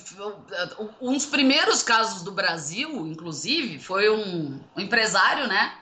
um 1.02 1.12
dos 1.12 1.26
primeiros 1.26 1.84
casos 1.84 2.24
do 2.24 2.32
Brasil, 2.32 3.06
inclusive, 3.06 3.78
foi 3.78 4.10
um, 4.10 4.62
um 4.74 4.80
empresário, 4.80 5.48
né? 5.48 5.78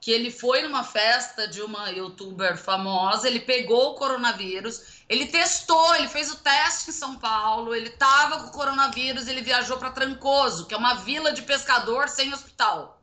Que 0.00 0.10
ele 0.10 0.30
foi 0.30 0.62
numa 0.62 0.82
festa 0.82 1.46
de 1.46 1.60
uma 1.60 1.90
youtuber 1.90 2.56
famosa, 2.56 3.28
ele 3.28 3.40
pegou 3.40 3.90
o 3.90 3.94
coronavírus, 3.94 5.04
ele 5.08 5.26
testou, 5.26 5.94
ele 5.96 6.08
fez 6.08 6.32
o 6.32 6.36
teste 6.36 6.90
em 6.90 6.92
São 6.92 7.16
Paulo, 7.16 7.74
ele 7.74 7.88
estava 7.88 8.42
com 8.42 8.50
coronavírus, 8.50 9.28
ele 9.28 9.42
viajou 9.42 9.76
para 9.76 9.90
Trancoso, 9.90 10.66
que 10.66 10.74
é 10.74 10.76
uma 10.76 10.94
vila 10.94 11.32
de 11.32 11.42
pescador 11.42 12.08
sem 12.08 12.32
hospital. 12.32 13.02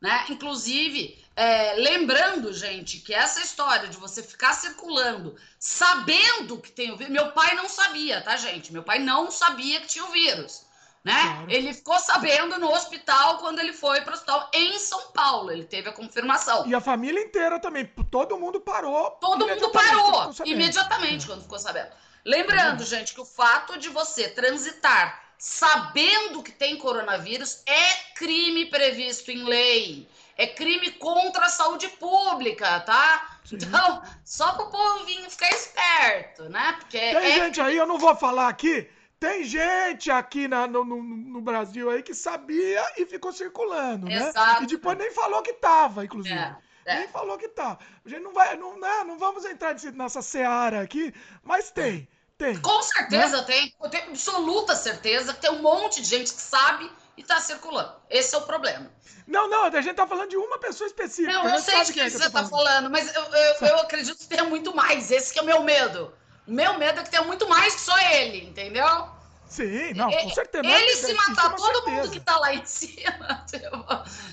Né? 0.00 0.24
Inclusive, 0.30 1.22
é, 1.34 1.74
lembrando, 1.74 2.52
gente, 2.52 2.98
que 2.98 3.12
essa 3.12 3.40
história 3.40 3.88
de 3.88 3.96
você 3.96 4.22
ficar 4.22 4.54
circulando 4.54 5.36
sabendo 5.58 6.58
que 6.58 6.72
tem 6.72 6.92
o 6.92 6.96
vírus. 6.96 7.12
Meu 7.12 7.32
pai 7.32 7.54
não 7.54 7.68
sabia, 7.68 8.22
tá, 8.22 8.36
gente? 8.36 8.72
Meu 8.72 8.82
pai 8.82 8.98
não 8.98 9.30
sabia 9.30 9.80
que 9.80 9.88
tinha 9.88 10.04
o 10.04 10.12
vírus 10.12 10.65
né? 11.06 11.22
Claro. 11.22 11.46
Ele 11.48 11.72
ficou 11.72 11.96
sabendo 12.00 12.58
no 12.58 12.68
hospital 12.72 13.38
quando 13.38 13.60
ele 13.60 13.72
foi 13.72 14.00
para 14.00 14.10
o 14.10 14.14
hospital 14.14 14.50
em 14.52 14.76
São 14.76 15.12
Paulo. 15.12 15.52
Ele 15.52 15.62
teve 15.62 15.88
a 15.88 15.92
confirmação. 15.92 16.66
E 16.66 16.74
a 16.74 16.80
família 16.80 17.22
inteira 17.22 17.60
também. 17.60 17.88
Todo 18.10 18.36
mundo 18.36 18.60
parou. 18.60 19.12
Todo 19.20 19.46
mundo 19.46 19.70
parou 19.70 20.34
imediatamente 20.44 21.24
é. 21.24 21.28
quando 21.28 21.42
ficou 21.42 21.60
sabendo. 21.60 21.90
Lembrando, 22.24 22.82
é. 22.82 22.86
gente, 22.86 23.14
que 23.14 23.20
o 23.20 23.24
fato 23.24 23.78
de 23.78 23.88
você 23.88 24.28
transitar 24.30 25.22
sabendo 25.38 26.42
que 26.42 26.50
tem 26.50 26.76
coronavírus 26.76 27.62
é 27.66 28.14
crime 28.16 28.66
previsto 28.66 29.30
em 29.30 29.44
lei. 29.44 30.08
É 30.36 30.44
crime 30.44 30.90
contra 30.90 31.46
a 31.46 31.48
saúde 31.48 31.86
pública, 31.86 32.80
tá? 32.80 33.38
Sim. 33.44 33.58
Então, 33.62 34.02
só 34.24 34.54
para 34.54 34.64
o 34.64 34.70
povinho 34.70 35.30
ficar 35.30 35.50
esperto, 35.50 36.48
né? 36.48 36.74
Porque 36.80 36.98
tem 36.98 37.16
é... 37.16 37.44
gente 37.44 37.60
aí, 37.60 37.76
eu 37.76 37.86
não 37.86 37.96
vou 37.96 38.14
falar 38.16 38.48
aqui, 38.48 38.90
tem 39.18 39.44
gente 39.44 40.10
aqui 40.10 40.46
na, 40.46 40.66
no, 40.66 40.84
no, 40.84 41.02
no, 41.02 41.40
Brasil 41.40 41.90
aí 41.90 42.02
que 42.02 42.14
sabia 42.14 42.84
e 42.98 43.06
ficou 43.06 43.32
circulando, 43.32 44.10
Exato. 44.10 44.60
né? 44.60 44.64
E 44.64 44.66
depois 44.66 44.98
nem 44.98 45.10
falou 45.10 45.42
que 45.42 45.54
tava, 45.54 46.04
inclusive. 46.04 46.34
É, 46.34 46.56
é. 46.84 46.98
Nem 46.98 47.08
falou 47.08 47.38
que 47.38 47.48
tá. 47.48 47.78
A 48.04 48.08
gente 48.08 48.22
não 48.22 48.32
vai, 48.32 48.56
não, 48.56 48.78
né? 48.78 49.04
não 49.04 49.18
vamos 49.18 49.44
entrar 49.44 49.74
nessa 49.94 50.20
seara 50.20 50.82
aqui, 50.82 51.14
mas 51.42 51.70
tem, 51.70 52.06
tem. 52.36 52.60
Com 52.60 52.82
certeza 52.82 53.38
né? 53.38 53.44
tem. 53.44 53.74
Eu 53.82 53.88
tenho 53.88 54.08
absoluta 54.08 54.76
certeza 54.76 55.32
que 55.32 55.40
tem 55.40 55.50
um 55.50 55.62
monte 55.62 56.02
de 56.02 56.08
gente 56.08 56.32
que 56.32 56.40
sabe 56.40 56.90
e 57.16 57.22
tá 57.22 57.40
circulando. 57.40 57.96
Esse 58.10 58.34
é 58.34 58.38
o 58.38 58.42
problema. 58.42 58.90
Não, 59.26 59.48
não, 59.48 59.64
a 59.64 59.80
gente 59.80 59.96
tá 59.96 60.06
falando 60.06 60.28
de 60.28 60.36
uma 60.36 60.58
pessoa 60.58 60.86
específica. 60.86 61.32
Não, 61.32 61.48
eu 61.48 61.58
sei 61.58 61.82
de 61.84 61.92
quem, 61.92 62.02
quem 62.02 62.10
você 62.10 62.30
tá 62.30 62.46
falando, 62.46 62.90
mas 62.90 63.12
eu, 63.14 63.22
eu, 63.22 63.68
eu, 63.68 63.76
acredito 63.80 64.18
que 64.18 64.28
tenha 64.28 64.44
muito 64.44 64.74
mais. 64.74 65.10
Esse 65.10 65.32
que 65.32 65.38
é 65.38 65.42
o 65.42 65.46
meu 65.46 65.62
medo. 65.62 66.12
O 66.46 66.52
meu 66.52 66.78
medo 66.78 67.00
é 67.00 67.02
que 67.02 67.10
tenha 67.10 67.24
muito 67.24 67.48
mais 67.48 67.74
que 67.74 67.80
só 67.80 67.98
ele, 67.98 68.46
entendeu? 68.46 69.08
Sim, 69.46 69.94
não, 69.94 70.10
com 70.10 70.30
certeza. 70.30 70.66
Ele 70.66 70.94
se 70.94 71.14
matar 71.14 71.54
todo 71.54 71.72
certeza. 71.72 71.90
mundo 71.90 72.10
que 72.10 72.20
tá 72.20 72.38
lá 72.38 72.54
em 72.54 72.64
cima, 72.64 73.44
tipo, 73.46 73.76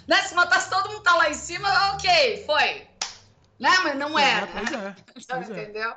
né? 0.07 0.17
Se 0.23 0.33
matasse 0.35 0.69
todo 0.69 0.89
mundo 0.89 0.97
que 0.97 1.03
tá 1.03 1.15
lá 1.15 1.29
em 1.29 1.33
cima, 1.33 1.93
ok, 1.93 2.43
foi. 2.45 2.87
Né? 3.59 3.69
Mas 3.83 3.95
não 3.95 4.17
é, 4.17 4.41
é 4.41 4.45
pois 4.47 4.71
é. 4.71 4.95
Pois 5.29 5.49
é. 5.49 5.63
Entendeu? 5.63 5.93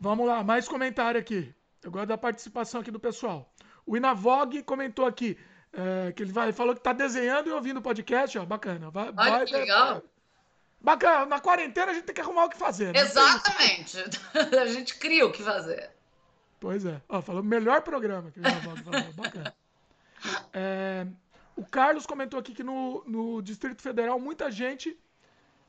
Vamos 0.00 0.26
lá, 0.26 0.42
mais 0.42 0.66
comentário 0.68 1.20
aqui. 1.20 1.54
Eu 1.82 1.90
gosto 1.90 2.08
da 2.08 2.18
participação 2.18 2.80
aqui 2.80 2.90
do 2.90 2.98
pessoal. 2.98 3.52
O 3.86 3.96
Inavog 3.96 4.62
comentou 4.62 5.06
aqui 5.06 5.38
é, 5.72 6.12
que 6.12 6.22
ele 6.22 6.32
vai, 6.32 6.52
falou 6.52 6.74
que 6.74 6.82
tá 6.82 6.92
desenhando 6.92 7.48
e 7.48 7.52
ouvindo 7.52 7.78
o 7.78 7.82
podcast, 7.82 8.38
ó, 8.38 8.44
bacana. 8.44 8.90
Vai, 8.90 9.04
Olha 9.04 9.14
vai, 9.14 9.44
que 9.46 9.56
legal. 9.56 10.02
Bacana, 10.82 11.26
na 11.26 11.40
quarentena 11.40 11.92
a 11.92 11.94
gente 11.94 12.04
tem 12.04 12.14
que 12.14 12.20
arrumar 12.20 12.46
o 12.46 12.50
que 12.50 12.56
fazer. 12.56 12.92
Né? 12.92 13.00
Exatamente. 13.00 13.98
a 14.60 14.66
gente 14.66 14.96
cria 14.96 15.24
o 15.24 15.32
que 15.32 15.42
fazer. 15.42 15.90
Pois 16.58 16.84
é. 16.84 17.00
Ó, 17.08 17.22
falou 17.22 17.42
melhor 17.42 17.82
programa 17.82 18.30
que 18.30 18.40
o 18.40 18.42
falou. 18.42 19.12
bacana. 19.14 19.54
É, 20.52 21.04
o 21.56 21.64
Carlos 21.64 22.06
comentou 22.06 22.38
aqui 22.38 22.54
que 22.54 22.62
no, 22.62 23.02
no 23.08 23.42
Distrito 23.42 23.82
Federal 23.82 24.20
muita 24.20 24.52
gente 24.52 24.96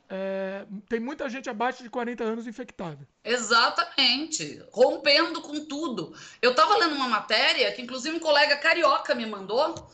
é, 0.09 0.67
tem 0.87 0.99
muita 0.99 1.27
gente 1.27 1.49
abaixo 1.49 1.81
de 1.81 1.89
40 1.89 2.23
anos 2.23 2.45
infectada. 2.45 2.99
Exatamente. 3.23 4.63
Rompendo 4.71 5.41
com 5.41 5.65
tudo. 5.65 6.15
Eu 6.39 6.51
estava 6.51 6.77
lendo 6.77 6.93
uma 6.93 7.07
matéria 7.07 7.71
que, 7.71 7.81
inclusive, 7.81 8.15
um 8.15 8.19
colega 8.19 8.57
carioca 8.57 9.15
me 9.15 9.25
mandou, 9.25 9.89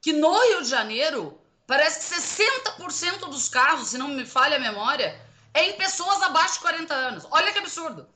que 0.00 0.12
no 0.12 0.32
Rio 0.32 0.62
de 0.62 0.68
Janeiro, 0.68 1.40
parece 1.66 2.14
que 2.14 2.20
60% 2.20 3.28
dos 3.30 3.48
casos, 3.48 3.88
se 3.88 3.98
não 3.98 4.08
me 4.08 4.24
falha 4.24 4.56
a 4.56 4.60
memória, 4.60 5.20
é 5.52 5.64
em 5.64 5.72
pessoas 5.74 6.22
abaixo 6.22 6.54
de 6.54 6.60
40 6.60 6.94
anos. 6.94 7.26
Olha 7.30 7.52
que 7.52 7.58
absurdo. 7.58 8.08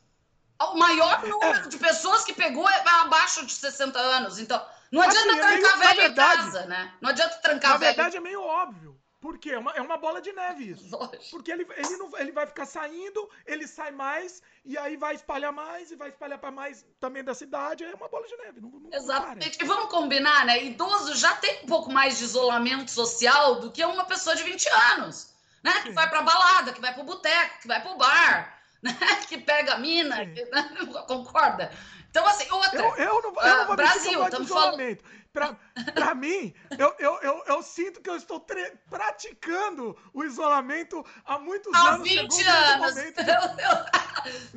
O 0.61 0.77
maior 0.77 1.25
é. 1.25 1.29
número 1.29 1.69
de 1.69 1.79
pessoas 1.79 2.25
que 2.25 2.33
pegou 2.33 2.69
é 2.69 2.83
abaixo 3.01 3.47
de 3.47 3.53
60 3.53 3.99
anos. 3.99 4.39
Então, 4.39 4.61
não 4.91 5.03
adianta 5.03 5.29
assim, 5.29 5.41
trancar 5.41 5.53
é 5.53 5.77
meio, 5.77 5.79
velho 5.79 6.01
verdade, 6.01 6.41
em 6.41 6.45
casa, 6.45 6.67
né? 6.67 6.93
Não 7.01 7.11
adianta 7.11 7.37
trancar 7.37 7.73
na 7.73 7.77
velho. 7.77 7.97
Na 7.97 8.03
verdade, 8.03 8.17
é 8.17 8.21
meio 8.21 8.43
óbvio. 8.43 8.88
Por 9.21 9.37
quê? 9.37 9.51
É 9.51 9.59
uma, 9.59 9.73
é 9.73 9.81
uma 9.81 9.97
bola 9.97 10.21
de 10.21 10.33
neve 10.33 10.71
isso. 10.71 10.97
Lógico. 10.97 11.31
Porque 11.31 11.51
ele, 11.51 11.67
ele, 11.77 11.97
não, 11.97 12.11
ele 12.19 12.31
vai 12.31 12.47
ficar 12.47 12.67
saindo, 12.67 13.29
ele 13.45 13.67
sai 13.67 13.91
mais, 13.91 14.41
e 14.65 14.79
aí 14.79 14.97
vai 14.97 15.15
espalhar 15.17 15.53
mais, 15.53 15.91
e 15.91 15.97
vai 15.97 16.09
espalhar 16.09 16.39
para 16.39 16.53
mais 16.53 16.87
também 17.01 17.25
da 17.25 17.35
cidade. 17.35 17.85
É 17.85 17.95
uma 17.95 18.09
bola 18.09 18.27
de 18.29 18.37
neve. 18.37 18.61
Não, 18.61 18.71
não 18.71 18.91
Exatamente. 18.93 19.59
E 19.61 19.67
vamos 19.67 19.91
combinar, 19.91 20.47
né? 20.47 20.63
Idoso 20.65 21.17
já 21.17 21.35
tem 21.37 21.65
um 21.65 21.67
pouco 21.67 21.93
mais 21.93 22.19
de 22.19 22.25
isolamento 22.25 22.91
social 22.91 23.57
do 23.61 23.73
que 23.73 23.85
uma 23.85 24.05
pessoa 24.05 24.37
de 24.37 24.45
20 24.45 24.69
anos. 24.93 25.35
Né? 25.65 25.73
Que 25.83 25.91
vai 25.91 26.09
pra 26.09 26.23
balada, 26.23 26.73
que 26.73 26.81
vai 26.81 26.95
pro 26.95 27.03
boteco, 27.03 27.61
que 27.63 27.67
vai 27.67 27.83
pro 27.83 27.97
bar, 27.97 28.63
né? 28.81 28.97
que 29.29 29.39
pega 29.39 29.75
a 29.75 29.79
mina. 29.79 30.25
Que, 30.27 30.45
né? 30.45 30.71
Concorda? 31.09 31.73
Então, 32.11 32.27
assim, 32.27 32.51
outra. 32.51 32.81
Eu, 32.81 32.97
eu 32.97 33.23
não, 33.23 33.43
eu 33.43 33.57
não 33.59 33.67
vou 33.67 33.77
Brasil, 33.77 34.25
estamos 34.25 34.49
falando. 34.49 34.99
Pra, 35.33 35.57
pra 35.95 36.15
mim, 36.17 36.55
eu, 36.79 36.95
eu, 36.99 37.19
eu, 37.21 37.45
eu, 37.47 37.63
sinto 37.63 38.01
que 38.01 38.09
eu 38.09 38.17
estou 38.17 38.45
praticando 38.89 39.97
o 40.13 40.25
isolamento 40.25 41.05
há 41.25 41.39
muitos 41.39 41.73
há 41.75 41.95
anos. 41.95 42.01
Há 42.01 42.23
20 42.23 42.43
anos. 42.43 42.95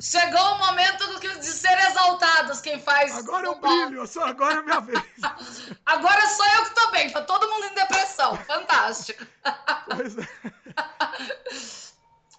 Chegou 0.00 0.40
o 0.40 0.58
momento 0.58 1.20
de 1.38 1.46
ser 1.46 1.78
exaltados 1.88 2.60
quem 2.60 2.80
faz. 2.80 3.16
Agora 3.16 3.46
eu 3.46 3.54
brilho, 3.54 4.06
só 4.06 4.24
agora 4.24 4.58
é 4.58 4.62
minha 4.62 4.80
vez. 4.82 5.02
Agora 5.86 6.26
sou 6.28 6.46
eu 6.46 6.62
que 6.62 6.68
estou 6.68 6.90
bem, 6.90 7.10
tá 7.10 7.22
todo 7.22 7.48
mundo 7.48 7.66
em 7.66 7.74
depressão. 7.74 8.36
Fantástico. 8.38 9.24
Pois 9.94 10.16
é. 10.18 11.81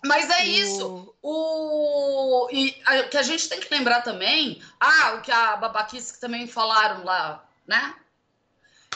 Mas 0.05 0.29
é 0.29 0.45
isso. 0.45 1.15
O... 1.21 2.47
E 2.51 2.81
o 3.05 3.09
que 3.09 3.17
a 3.17 3.23
gente 3.23 3.47
tem 3.47 3.59
que 3.59 3.73
lembrar 3.73 4.01
também, 4.01 4.61
ah, 4.79 5.13
o 5.15 5.21
que 5.21 5.31
a 5.31 5.55
babaquice 5.55 6.13
que 6.13 6.19
também 6.19 6.47
falaram 6.47 7.03
lá, 7.03 7.43
né? 7.65 7.95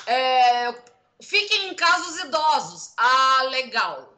É... 0.06 0.76
Fiquem 1.22 1.70
em 1.70 1.76
casos 1.76 2.20
idosos. 2.20 2.94
Ah, 2.98 3.44
legal. 3.50 4.14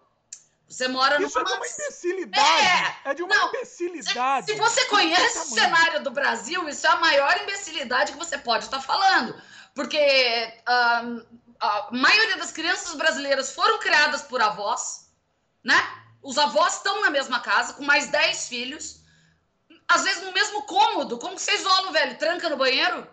Você 0.68 0.88
mora 0.88 1.20
Isso 1.22 1.40
numa... 1.40 1.50
é 1.50 1.54
de 1.54 1.58
uma 1.58 1.68
imbecilidade. 1.68 2.64
É, 2.64 3.10
é 3.10 3.14
de 3.16 3.24
uma 3.24 3.36
não, 3.36 3.48
imbecilidade. 3.50 4.46
Se, 4.46 4.54
se 4.54 4.60
você 4.60 4.86
conhece 4.86 5.40
o 5.40 5.44
cenário 5.46 6.04
do 6.04 6.12
Brasil, 6.12 6.70
isso 6.70 6.86
é 6.86 6.90
a 6.92 6.98
maior 6.98 7.36
imbecilidade 7.42 8.12
que 8.12 8.18
você 8.18 8.38
pode 8.38 8.66
estar 8.66 8.80
falando. 8.80 9.36
Porque 9.74 10.54
um, 10.68 11.26
a 11.60 11.90
maioria 11.92 12.38
das 12.38 12.52
crianças 12.52 12.94
brasileiras 12.96 13.52
foram 13.52 13.80
criadas 13.80 14.22
por 14.22 14.42
avós, 14.42 15.10
né? 15.64 15.76
Os 16.22 16.38
avós 16.38 16.76
estão 16.76 17.02
na 17.02 17.10
mesma 17.10 17.40
casa, 17.40 17.74
com 17.74 17.84
mais 17.84 18.08
10 18.10 18.50
filhos, 18.50 19.02
às 19.88 20.04
vezes 20.04 20.24
no 20.24 20.34
mesmo 20.34 20.64
cômodo. 20.64 21.18
Como 21.18 21.36
que 21.36 21.42
você 21.42 21.54
isola 21.54 21.90
o 21.90 21.92
velho? 21.94 22.18
Tranca 22.18 22.50
no 22.50 22.58
banheiro? 22.58 23.08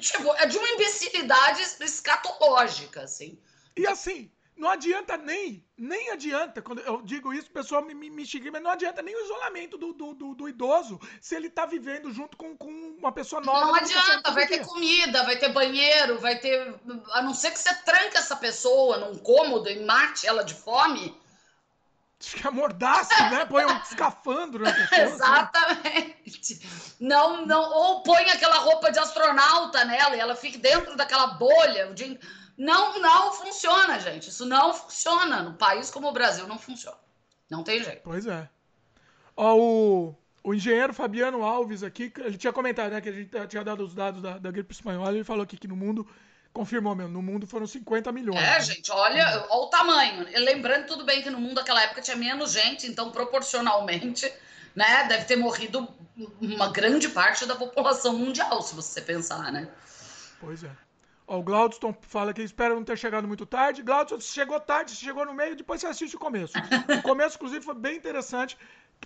Tipo, 0.00 0.34
é 0.36 0.46
de 0.46 0.56
uma 0.56 0.68
imbecilidade 0.70 1.60
escatológica, 1.80 3.02
assim. 3.02 3.38
E 3.76 3.86
assim, 3.86 4.30
não 4.56 4.70
adianta 4.70 5.18
nem, 5.18 5.62
nem 5.76 6.10
adianta, 6.10 6.62
quando 6.62 6.80
eu 6.80 7.02
digo 7.02 7.34
isso, 7.34 7.48
o 7.48 7.52
pessoal 7.52 7.84
me, 7.84 7.94
me, 7.94 8.08
me 8.08 8.24
xinga, 8.24 8.50
mas 8.50 8.62
não 8.62 8.70
adianta 8.70 9.02
nem 9.02 9.14
o 9.14 9.24
isolamento 9.24 9.76
do, 9.76 9.92
do, 9.92 10.14
do, 10.14 10.34
do, 10.34 10.48
idoso 10.48 10.98
se 11.20 11.36
ele 11.36 11.50
tá 11.50 11.66
vivendo 11.66 12.10
junto 12.10 12.38
com, 12.38 12.56
com 12.56 12.70
uma 12.98 13.12
pessoa 13.12 13.42
nova. 13.42 13.66
Não 13.66 13.74
adianta, 13.74 14.30
vai 14.30 14.46
ter 14.46 14.64
comida, 14.64 15.24
vai 15.24 15.36
ter 15.36 15.50
banheiro, 15.50 16.18
vai 16.18 16.38
ter. 16.38 16.74
A 17.12 17.20
não 17.20 17.34
ser 17.34 17.50
que 17.50 17.58
você 17.58 17.74
tranque 17.82 18.16
essa 18.16 18.34
pessoa 18.34 18.96
num 18.96 19.18
cômodo 19.18 19.68
e 19.68 19.84
mate 19.84 20.26
ela 20.26 20.42
de 20.42 20.54
fome 20.54 21.14
Acho 22.18 22.36
que 22.36 22.48
amordace, 22.48 23.14
né? 23.30 23.44
Põe 23.44 23.66
um 23.66 23.76
escafandro 23.78 24.64
na 24.64 24.72
pessoa. 24.88 25.00
Exatamente. 25.00 26.96
Não, 26.98 27.44
não, 27.44 27.62
ou 27.62 28.02
põe 28.02 28.24
aquela 28.30 28.56
roupa 28.58 28.90
de 28.90 28.98
astronauta 28.98 29.84
nela 29.84 30.16
e 30.16 30.20
ela 30.20 30.34
fica 30.34 30.58
dentro 30.58 30.96
daquela 30.96 31.26
bolha. 31.34 31.94
Não, 32.56 32.98
não 32.98 33.32
funciona, 33.32 34.00
gente. 34.00 34.30
Isso 34.30 34.46
não 34.46 34.72
funciona. 34.72 35.42
No 35.42 35.54
país 35.54 35.90
como 35.90 36.08
o 36.08 36.12
Brasil, 36.12 36.46
não 36.46 36.58
funciona. 36.58 36.96
Não 37.50 37.62
tem 37.62 37.82
jeito. 37.84 38.00
Pois 38.02 38.26
é. 38.26 38.48
Ó, 39.36 39.54
o, 39.56 40.14
o 40.42 40.54
engenheiro 40.54 40.94
Fabiano 40.94 41.44
Alves 41.44 41.82
aqui, 41.82 42.10
ele 42.16 42.38
tinha 42.38 42.52
comentado, 42.52 42.92
né? 42.92 43.00
Que 43.02 43.10
a 43.10 43.12
gente 43.12 43.30
tinha 43.48 43.62
dado 43.62 43.84
os 43.84 43.94
dados 43.94 44.22
da, 44.22 44.38
da 44.38 44.50
gripe 44.50 44.72
espanhola. 44.72 45.12
Ele 45.12 45.22
falou 45.22 45.42
aqui 45.42 45.58
que 45.58 45.68
no 45.68 45.76
mundo 45.76 46.08
confirmou 46.56 46.94
mesmo, 46.94 47.12
no 47.12 47.20
mundo 47.20 47.46
foram 47.46 47.66
50 47.66 48.10
milhões. 48.12 48.40
É, 48.40 48.58
gente, 48.60 48.90
olha, 48.90 49.46
olha 49.50 49.62
o 49.62 49.66
tamanho. 49.66 50.26
Lembrando, 50.42 50.86
tudo 50.86 51.04
bem 51.04 51.20
que 51.22 51.28
no 51.28 51.38
mundo 51.38 51.56
naquela 51.56 51.82
época 51.82 52.00
tinha 52.00 52.16
menos 52.16 52.52
gente, 52.52 52.86
então 52.86 53.10
proporcionalmente, 53.10 54.32
né, 54.74 55.04
deve 55.06 55.26
ter 55.26 55.36
morrido 55.36 55.86
uma 56.40 56.72
grande 56.72 57.10
parte 57.10 57.44
da 57.44 57.54
população 57.54 58.16
mundial, 58.16 58.62
se 58.62 58.74
você 58.74 59.02
pensar, 59.02 59.52
né? 59.52 59.68
Pois 60.40 60.64
é. 60.64 60.70
Ó, 61.26 61.38
o 61.38 61.42
Glaudston 61.42 61.94
fala 62.00 62.32
que 62.32 62.40
espera 62.40 62.74
não 62.74 62.84
ter 62.84 62.96
chegado 62.96 63.28
muito 63.28 63.44
tarde. 63.44 63.82
Glaudston, 63.82 64.18
chegou 64.20 64.58
tarde, 64.58 64.92
chegou 64.92 65.26
no 65.26 65.34
meio, 65.34 65.56
depois 65.56 65.82
você 65.82 65.88
assiste 65.88 66.16
o 66.16 66.18
começo. 66.18 66.54
O 66.98 67.02
começo, 67.02 67.36
inclusive, 67.36 67.62
foi 67.62 67.74
bem 67.74 67.96
interessante. 67.96 68.56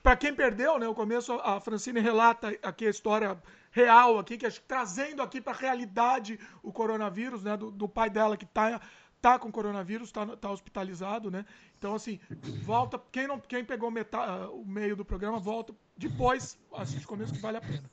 Para 0.05 0.15
quem 0.15 0.33
perdeu, 0.33 0.79
né, 0.79 0.87
o 0.87 0.95
começo, 0.95 1.33
a 1.33 1.59
Francine 1.61 1.99
relata 1.99 2.57
aqui 2.63 2.87
a 2.87 2.91
história 2.91 3.37
real 3.71 4.19
aqui, 4.19 4.37
que 4.37 4.51
trazendo 4.67 5.23
aqui 5.23 5.41
para 5.41 5.53
a 5.53 5.57
realidade 5.57 6.39
o 6.63 6.73
coronavírus, 6.73 7.43
né? 7.43 7.57
Do, 7.57 7.71
do, 7.71 7.89
pai 7.89 8.11
dela 8.11 8.37
que 8.37 8.47
tá, 8.47 8.81
tá 9.21 9.39
com 9.39 9.51
coronavírus, 9.51 10.11
tá, 10.11 10.27
tá 10.37 10.51
hospitalizado, 10.51 11.31
né? 11.31 11.45
Então, 11.79 11.95
assim, 11.95 12.19
volta. 12.63 13.01
Quem, 13.11 13.27
não, 13.27 13.39
quem 13.39 13.65
pegou 13.65 13.91
metade, 13.91 14.45
uh, 14.45 14.61
o 14.61 14.67
meio 14.67 14.97
do 14.97 15.05
programa, 15.05 15.39
volta 15.39 15.75
depois, 15.97 16.59
assiste 16.75 17.05
o 17.05 17.09
começo 17.09 17.33
que 17.33 17.41
vale 17.41 17.59
a 17.59 17.61
pena. 17.61 17.91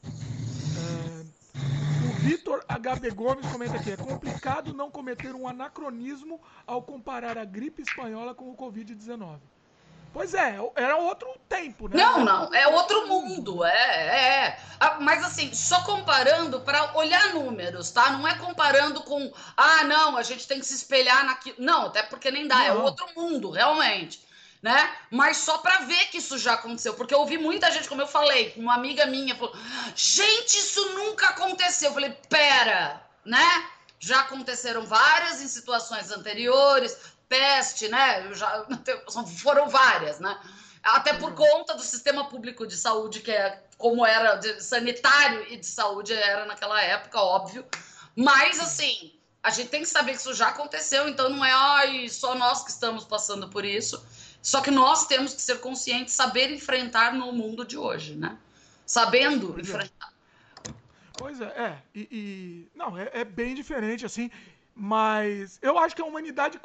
É, 0.77 1.37
o 2.09 2.13
Vitor 2.21 2.63
HB 2.67 3.11
Gomes 3.11 3.45
comenta 3.51 3.77
aqui: 3.77 3.91
é 3.91 3.97
complicado 3.97 4.73
não 4.73 4.89
cometer 4.89 5.35
um 5.35 5.47
anacronismo 5.47 6.41
ao 6.65 6.81
comparar 6.81 7.37
a 7.37 7.45
gripe 7.45 7.81
espanhola 7.81 8.33
com 8.33 8.49
o 8.49 8.55
Covid-19. 8.55 9.39
Pois 10.13 10.33
é, 10.33 10.57
era 10.75 10.95
outro 10.97 11.29
tempo, 11.47 11.87
né? 11.87 11.95
Não, 11.95 12.23
não, 12.23 12.53
é 12.53 12.67
outro 12.67 13.07
mundo, 13.07 13.63
é, 13.63 13.71
é. 13.71 14.45
é. 14.45 14.59
Ah, 14.79 14.97
mas 14.99 15.23
assim, 15.23 15.53
só 15.53 15.81
comparando 15.83 16.61
para 16.61 16.97
olhar 16.97 17.33
números, 17.33 17.91
tá? 17.91 18.11
Não 18.11 18.27
é 18.27 18.35
comparando 18.35 19.01
com, 19.01 19.31
ah, 19.55 19.83
não, 19.83 20.17
a 20.17 20.23
gente 20.23 20.47
tem 20.47 20.59
que 20.59 20.65
se 20.65 20.75
espelhar 20.75 21.25
naquilo. 21.25 21.57
Não, 21.59 21.87
até 21.87 22.03
porque 22.03 22.31
nem 22.31 22.47
dá, 22.47 22.63
é 22.63 22.69
não. 22.69 22.81
é 22.81 22.83
outro 22.83 23.07
mundo, 23.15 23.49
realmente. 23.49 24.25
Né? 24.61 24.91
Mas 25.11 25.37
só 25.37 25.59
para 25.59 25.79
ver 25.81 26.07
que 26.09 26.17
isso 26.17 26.37
já 26.37 26.53
aconteceu, 26.53 26.95
porque 26.95 27.13
eu 27.13 27.19
ouvi 27.19 27.37
muita 27.37 27.71
gente, 27.71 27.87
como 27.87 28.01
eu 28.01 28.07
falei, 28.07 28.53
uma 28.57 28.73
amiga 28.73 29.05
minha 29.05 29.35
falou: 29.35 29.55
gente, 29.95 30.57
isso 30.57 30.83
nunca 30.95 31.27
aconteceu. 31.27 31.89
Eu 31.89 31.93
falei: 31.93 32.17
pera, 32.27 33.01
né? 33.23 33.67
Já 33.99 34.21
aconteceram 34.21 34.85
várias 34.85 35.41
em 35.41 35.47
situações 35.47 36.11
anteriores, 36.11 36.97
peste, 37.27 37.87
né? 37.87 38.33
Já, 38.33 38.65
foram 39.37 39.69
várias, 39.69 40.19
né? 40.19 40.39
Até 40.83 41.13
por 41.13 41.31
uhum. 41.31 41.35
conta 41.35 41.73
do 41.73 41.81
sistema 41.81 42.25
público 42.25 42.65
de 42.65 42.77
saúde, 42.77 43.21
que 43.21 43.31
é 43.31 43.61
como 43.77 44.05
era 44.05 44.35
de 44.35 44.61
sanitário 44.63 45.45
e 45.51 45.57
de 45.57 45.65
saúde 45.65 46.13
era 46.13 46.45
naquela 46.45 46.81
época, 46.81 47.19
óbvio. 47.19 47.65
Mas, 48.15 48.59
assim, 48.59 49.13
a 49.43 49.49
gente 49.49 49.69
tem 49.69 49.81
que 49.81 49.87
saber 49.87 50.13
que 50.13 50.17
isso 50.17 50.33
já 50.33 50.49
aconteceu, 50.49 51.07
então 51.07 51.29
não 51.29 51.43
é 51.43 51.51
ai, 51.51 52.09
só 52.09 52.35
nós 52.35 52.63
que 52.63 52.71
estamos 52.71 53.05
passando 53.05 53.49
por 53.49 53.63
isso. 53.65 54.03
Só 54.41 54.61
que 54.61 54.71
nós 54.71 55.07
temos 55.07 55.33
que 55.33 55.41
ser 55.41 55.59
conscientes, 55.59 56.13
saber 56.13 56.51
enfrentar 56.51 57.13
no 57.13 57.31
mundo 57.33 57.65
de 57.65 57.77
hoje, 57.77 58.15
né? 58.15 58.37
Sabendo 58.85 59.53
pois 59.53 59.57
é. 59.57 59.61
enfrentar. 59.61 60.13
É. 60.67 60.73
Pois 61.17 61.41
é, 61.41 61.45
é. 61.45 61.83
E, 61.93 62.07
e 62.11 62.71
não, 62.77 62.97
é, 62.97 63.09
é, 63.13 63.25
bem 63.25 63.53
diferente, 63.53 64.05
assim, 64.05 64.31
mas 64.73 65.59
eu 65.61 65.77
acho 65.77 65.95
que 65.95 66.01
a 66.01 66.05
humanidade 66.05 66.59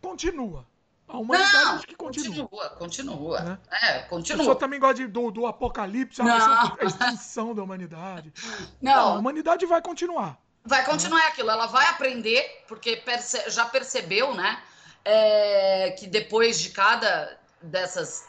continua. 0.00 0.66
A 1.08 1.16
humanidade 1.16 1.64
não, 1.64 1.78
que 1.78 1.94
continua. 1.94 2.48
Continua, 2.48 2.70
continua. 2.70 3.40
Né? 3.40 3.58
É, 3.82 3.98
continua. 4.00 4.44
Eu 4.44 4.54
também 4.54 4.78
gosta 4.78 4.96
de, 4.96 5.06
do, 5.06 5.30
do 5.30 5.46
apocalipse, 5.46 6.20
a 6.20 6.76
extinção 6.82 7.54
da 7.54 7.62
humanidade. 7.62 8.30
Não. 8.80 8.92
não. 8.92 9.14
A 9.14 9.18
humanidade 9.18 9.64
vai 9.64 9.80
continuar. 9.80 10.38
Vai 10.64 10.84
continuar 10.84 11.26
aquilo, 11.28 11.50
ela 11.50 11.66
vai 11.66 11.86
aprender, 11.86 12.64
porque 12.68 12.96
perce 12.96 13.48
já 13.48 13.64
percebeu, 13.64 14.34
né? 14.34 14.62
É, 15.02 15.92
que 15.98 16.06
depois 16.06 16.60
de 16.60 16.70
cada 16.70 17.38
dessas 17.62 18.26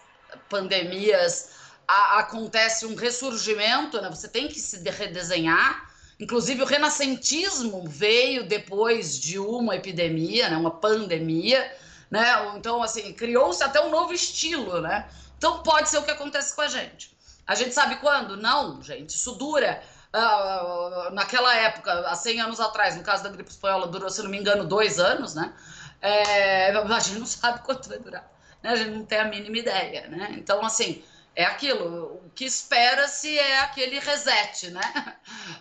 pandemias 0.47 1.51
a, 1.85 2.19
acontece 2.19 2.85
um 2.85 2.95
ressurgimento, 2.95 4.01
né? 4.01 4.09
Você 4.09 4.29
tem 4.29 4.47
que 4.47 4.59
se 4.59 4.77
redesenhar. 4.89 5.88
Inclusive, 6.19 6.61
o 6.63 6.65
renascentismo 6.65 7.83
veio 7.87 8.45
depois 8.45 9.17
de 9.17 9.39
uma 9.39 9.75
epidemia, 9.75 10.49
né? 10.49 10.57
uma 10.57 10.71
pandemia, 10.71 11.71
né? 12.11 12.25
Então, 12.57 12.83
assim, 12.83 13.13
criou-se 13.13 13.63
até 13.63 13.79
um 13.81 13.89
novo 13.89 14.13
estilo, 14.13 14.81
né? 14.81 15.07
Então, 15.37 15.63
pode 15.63 15.87
ser 15.87 15.97
o 15.97 16.03
que 16.03 16.11
acontece 16.11 16.53
com 16.53 16.61
a 16.61 16.67
gente. 16.67 17.15
A 17.47 17.55
gente 17.55 17.73
sabe 17.73 17.95
quando? 17.97 18.35
Não, 18.35 18.81
gente, 18.81 19.11
isso 19.11 19.33
dura 19.33 19.81
Uh, 20.11 21.13
naquela 21.13 21.55
época, 21.55 21.91
há 22.07 22.15
100 22.15 22.41
anos 22.41 22.59
atrás, 22.59 22.95
no 22.95 23.03
caso 23.03 23.23
da 23.23 23.29
gripe 23.29 23.51
espanhola, 23.51 23.85
durou, 23.85 24.09
se 24.09 24.23
não 24.23 24.29
me 24.29 24.39
engano, 24.39 24.65
dois 24.65 24.99
anos, 24.99 25.35
né? 25.35 25.53
É, 26.01 26.71
a 26.71 26.99
gente 26.99 27.19
não 27.19 27.27
sabe 27.27 27.61
quanto 27.63 27.87
vai 27.87 27.99
durar, 27.99 28.27
né? 28.63 28.71
A 28.71 28.75
gente 28.75 28.89
não 28.89 29.05
tem 29.05 29.19
a 29.19 29.25
mínima 29.25 29.57
ideia, 29.57 30.07
né? 30.07 30.29
Então, 30.31 30.65
assim, 30.65 31.03
é 31.41 31.45
aquilo. 31.45 32.19
O 32.25 32.29
que 32.35 32.45
espera-se 32.45 33.37
é 33.37 33.59
aquele 33.59 33.99
reset, 33.99 34.69
né? 34.71 34.81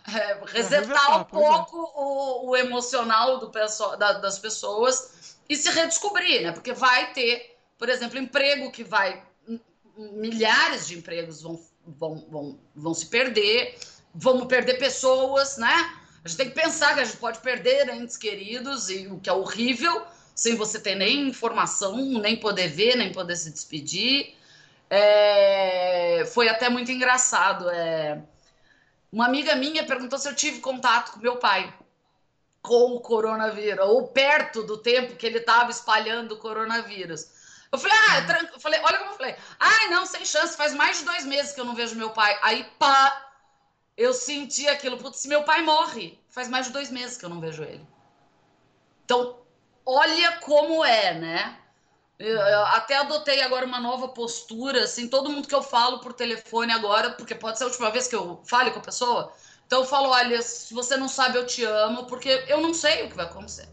É, 0.08 0.38
resetar 0.46 1.18
um 1.18 1.20
é. 1.20 1.24
pouco 1.24 1.76
o, 1.94 2.48
o, 2.48 2.56
emocional 2.56 3.38
do 3.38 3.48
da, 3.98 4.14
das 4.14 4.38
pessoas 4.38 5.36
e 5.46 5.54
se 5.54 5.70
redescobrir, 5.70 6.42
né? 6.42 6.52
Porque 6.52 6.72
vai 6.72 7.12
ter, 7.12 7.58
por 7.76 7.90
exemplo, 7.90 8.18
emprego 8.18 8.72
que 8.72 8.82
vai. 8.82 9.22
Milhares 9.96 10.86
de 10.86 10.96
empregos 10.96 11.42
vão, 11.42 11.60
vão, 11.86 12.26
vão, 12.30 12.60
vão 12.74 12.94
se 12.94 13.06
perder 13.06 13.78
vamos 14.14 14.46
perder 14.46 14.78
pessoas, 14.78 15.56
né? 15.56 15.94
A 16.24 16.28
gente 16.28 16.36
tem 16.36 16.48
que 16.48 16.60
pensar 16.60 16.94
que 16.94 17.00
a 17.00 17.04
gente 17.04 17.18
pode 17.18 17.38
perder 17.38 17.88
entes 17.90 18.16
queridos, 18.16 18.90
e 18.90 19.06
o 19.06 19.20
que 19.20 19.30
é 19.30 19.32
horrível, 19.32 20.02
sem 20.34 20.56
você 20.56 20.80
ter 20.80 20.94
nem 20.94 21.28
informação, 21.28 21.96
nem 21.96 22.36
poder 22.36 22.68
ver, 22.68 22.96
nem 22.96 23.12
poder 23.12 23.36
se 23.36 23.50
despedir. 23.50 24.34
É... 24.90 26.24
Foi 26.32 26.48
até 26.48 26.68
muito 26.68 26.90
engraçado. 26.90 27.68
É... 27.70 28.22
Uma 29.12 29.26
amiga 29.26 29.54
minha 29.56 29.86
perguntou 29.86 30.18
se 30.18 30.28
eu 30.28 30.34
tive 30.34 30.60
contato 30.60 31.12
com 31.12 31.20
meu 31.20 31.36
pai 31.36 31.72
com 32.60 32.96
o 32.96 33.00
coronavírus, 33.00 33.86
ou 33.86 34.08
perto 34.08 34.62
do 34.62 34.76
tempo 34.76 35.16
que 35.16 35.24
ele 35.24 35.38
estava 35.38 35.70
espalhando 35.70 36.32
o 36.32 36.38
coronavírus. 36.38 37.26
Eu 37.70 37.78
falei, 37.78 37.96
ah, 37.96 38.18
é 38.18 38.54
eu 38.54 38.60
falei, 38.60 38.80
olha 38.82 38.98
como 38.98 39.10
eu 39.12 39.16
falei. 39.16 39.36
Ai, 39.58 39.88
não, 39.88 40.06
sem 40.06 40.24
chance, 40.24 40.56
faz 40.56 40.74
mais 40.74 40.98
de 40.98 41.04
dois 41.04 41.24
meses 41.24 41.52
que 41.52 41.60
eu 41.60 41.64
não 41.64 41.74
vejo 41.74 41.96
meu 41.96 42.10
pai. 42.10 42.38
Aí, 42.42 42.64
pá, 42.78 43.30
eu 43.96 44.12
senti 44.12 44.66
aquilo. 44.68 44.98
Putz, 44.98 45.18
se 45.18 45.28
meu 45.28 45.44
pai 45.44 45.62
morre, 45.62 46.18
faz 46.30 46.48
mais 46.48 46.66
de 46.66 46.72
dois 46.72 46.90
meses 46.90 47.16
que 47.16 47.24
eu 47.24 47.28
não 47.28 47.40
vejo 47.40 47.62
ele. 47.62 47.86
Então, 49.04 49.38
olha 49.84 50.32
como 50.38 50.84
é, 50.84 51.14
né? 51.14 51.58
Eu, 52.18 52.40
até 52.66 52.96
adotei 52.96 53.40
agora 53.42 53.64
uma 53.64 53.78
nova 53.78 54.08
postura, 54.08 54.82
assim, 54.82 55.06
todo 55.06 55.30
mundo 55.30 55.46
que 55.46 55.54
eu 55.54 55.62
falo 55.62 56.00
por 56.00 56.12
telefone 56.12 56.72
agora, 56.72 57.10
porque 57.12 57.34
pode 57.34 57.58
ser 57.58 57.64
a 57.64 57.68
última 57.68 57.90
vez 57.90 58.08
que 58.08 58.16
eu 58.16 58.40
fale 58.44 58.72
com 58.72 58.80
a 58.80 58.82
pessoa. 58.82 59.32
Então 59.66 59.80
eu 59.80 59.86
falo, 59.86 60.08
olha, 60.08 60.42
se 60.42 60.74
você 60.74 60.96
não 60.96 61.08
sabe, 61.08 61.38
eu 61.38 61.46
te 61.46 61.62
amo, 61.64 62.06
porque 62.06 62.44
eu 62.48 62.60
não 62.60 62.74
sei 62.74 63.04
o 63.04 63.08
que 63.08 63.14
vai 63.14 63.26
acontecer. 63.26 63.68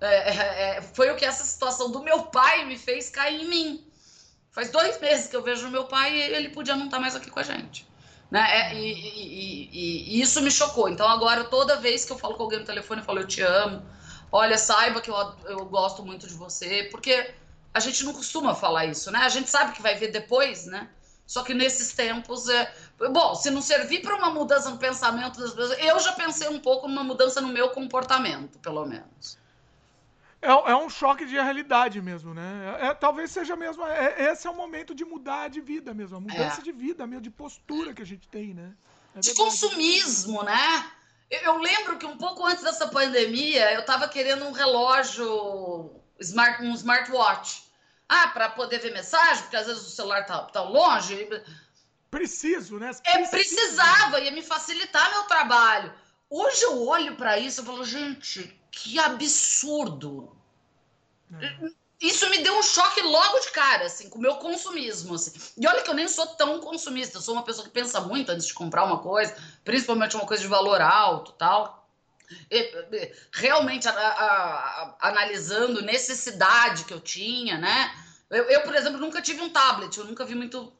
É, 0.00 0.30
é, 0.30 0.76
é 0.76 0.82
foi 0.82 1.10
o 1.10 1.16
que 1.16 1.24
essa 1.24 1.44
situação 1.44 1.90
do 1.90 2.02
meu 2.02 2.24
pai 2.24 2.64
me 2.64 2.78
fez 2.78 3.10
cair 3.10 3.42
em 3.42 3.48
mim. 3.48 3.90
Faz 4.52 4.70
dois 4.70 5.00
meses 5.00 5.28
que 5.28 5.34
eu 5.34 5.42
vejo 5.42 5.68
meu 5.68 5.84
pai 5.84 6.14
e 6.14 6.20
ele 6.20 6.50
podia 6.50 6.76
não 6.76 6.86
estar 6.86 7.00
mais 7.00 7.16
aqui 7.16 7.30
com 7.30 7.40
a 7.40 7.42
gente. 7.42 7.88
Né? 8.30 8.46
É, 8.48 8.74
e, 8.74 8.92
e, 8.92 9.70
e, 9.72 10.16
e, 10.16 10.20
isso 10.20 10.40
me 10.40 10.50
chocou. 10.50 10.88
Então, 10.88 11.08
agora, 11.08 11.44
toda 11.44 11.76
vez 11.76 12.04
que 12.04 12.12
eu 12.12 12.18
falo 12.18 12.34
com 12.34 12.44
alguém 12.44 12.60
no 12.60 12.64
telefone, 12.64 13.00
eu 13.00 13.04
falo, 13.04 13.20
eu 13.20 13.26
te 13.26 13.42
amo. 13.42 13.84
Olha, 14.30 14.56
saiba 14.56 15.00
que 15.00 15.10
eu, 15.10 15.16
eu 15.46 15.64
gosto 15.66 16.04
muito 16.04 16.28
de 16.28 16.34
você. 16.34 16.88
Porque 16.90 17.34
a 17.72 17.80
gente 17.80 18.04
não 18.04 18.12
costuma 18.12 18.54
falar 18.54 18.86
isso, 18.86 19.10
né? 19.10 19.20
A 19.20 19.28
gente 19.28 19.48
sabe 19.48 19.72
que 19.72 19.82
vai 19.82 19.94
ver 19.94 20.10
depois, 20.10 20.66
né? 20.66 20.88
Só 21.26 21.44
que 21.44 21.54
nesses 21.54 21.92
tempos 21.92 22.48
é. 22.48 22.74
Bom, 23.12 23.34
se 23.36 23.50
não 23.50 23.62
servir 23.62 24.02
para 24.02 24.16
uma 24.16 24.30
mudança 24.30 24.68
no 24.68 24.78
pensamento 24.78 25.38
das 25.38 25.52
pessoas, 25.52 25.78
eu 25.78 25.98
já 26.00 26.12
pensei 26.12 26.48
um 26.48 26.58
pouco 26.58 26.88
numa 26.88 27.04
mudança 27.04 27.40
no 27.40 27.48
meu 27.48 27.70
comportamento, 27.70 28.58
pelo 28.58 28.84
menos. 28.84 29.38
É, 30.42 30.48
é, 30.48 30.74
um 30.74 30.88
choque 30.88 31.26
de 31.26 31.34
realidade 31.34 32.00
mesmo, 32.00 32.32
né? 32.32 32.78
É, 32.80 32.86
é, 32.86 32.94
talvez 32.94 33.30
seja 33.30 33.54
mesmo. 33.54 33.86
É, 33.86 34.32
esse 34.32 34.46
é 34.46 34.50
o 34.50 34.56
momento 34.56 34.94
de 34.94 35.04
mudar 35.04 35.48
de 35.48 35.60
vida 35.60 35.92
mesmo, 35.92 36.16
a 36.16 36.20
mudança 36.20 36.60
é. 36.60 36.64
de 36.64 36.72
vida 36.72 37.06
mesmo, 37.06 37.22
de 37.22 37.30
postura 37.30 37.92
que 37.92 38.02
a 38.02 38.06
gente 38.06 38.26
tem, 38.26 38.54
né? 38.54 38.72
É 39.14 39.20
de 39.20 39.34
consumismo, 39.34 40.42
né? 40.42 40.90
Eu, 41.30 41.40
eu, 41.40 41.58
lembro 41.58 41.98
que 41.98 42.06
um 42.06 42.16
pouco 42.16 42.44
antes 42.44 42.64
dessa 42.64 42.88
pandemia, 42.88 43.72
eu 43.74 43.84
tava 43.84 44.08
querendo 44.08 44.46
um 44.46 44.52
relógio, 44.52 45.92
smart, 46.20 46.62
um 46.62 46.74
smartwatch. 46.74 47.70
Ah, 48.08 48.28
para 48.28 48.50
poder 48.50 48.80
ver 48.80 48.92
mensagem, 48.92 49.42
porque 49.42 49.56
às 49.56 49.66
vezes 49.66 49.86
o 49.86 49.90
celular 49.90 50.26
tá, 50.26 50.42
tá 50.42 50.62
longe. 50.62 51.28
Preciso, 52.10 52.78
né? 52.78 52.90
É, 53.04 53.24
precisava, 53.28 54.20
ia 54.20 54.32
me 54.32 54.42
facilitar 54.42 55.10
meu 55.12 55.22
trabalho. 55.24 55.92
Hoje 56.28 56.62
eu 56.64 56.86
olho 56.86 57.16
para 57.16 57.38
isso 57.38 57.62
e 57.62 57.64
falo, 57.64 57.84
gente, 57.84 58.60
que 58.70 58.98
absurdo. 58.98 60.36
É. 61.40 61.70
Isso 62.00 62.28
me 62.30 62.38
deu 62.38 62.58
um 62.58 62.62
choque 62.62 63.02
logo 63.02 63.38
de 63.40 63.50
cara, 63.50 63.84
assim, 63.84 64.08
com 64.08 64.18
o 64.18 64.22
meu 64.22 64.36
consumismo. 64.36 65.14
Assim. 65.14 65.32
E 65.56 65.66
olha 65.66 65.82
que 65.82 65.90
eu 65.90 65.94
nem 65.94 66.08
sou 66.08 66.26
tão 66.28 66.58
consumista, 66.58 67.18
eu 67.18 67.22
sou 67.22 67.34
uma 67.34 67.44
pessoa 67.44 67.66
que 67.66 67.72
pensa 67.72 68.00
muito 68.00 68.30
antes 68.30 68.46
de 68.46 68.54
comprar 68.54 68.84
uma 68.84 68.98
coisa, 68.98 69.36
principalmente 69.64 70.16
uma 70.16 70.26
coisa 70.26 70.42
de 70.42 70.48
valor 70.48 70.80
alto 70.80 71.32
tal. 71.32 71.79
Realmente 73.32 73.88
a, 73.88 73.92
a, 73.92 73.96
a, 73.98 74.96
analisando 75.08 75.82
necessidade 75.82 76.84
que 76.84 76.92
eu 76.92 77.00
tinha, 77.00 77.58
né? 77.58 77.94
Eu, 78.28 78.44
eu, 78.44 78.60
por 78.62 78.74
exemplo, 78.74 79.00
nunca 79.00 79.20
tive 79.20 79.40
um 79.40 79.50
tablet, 79.50 79.96
eu 79.98 80.04
nunca 80.04 80.24
vi 80.24 80.34
muito 80.34 80.72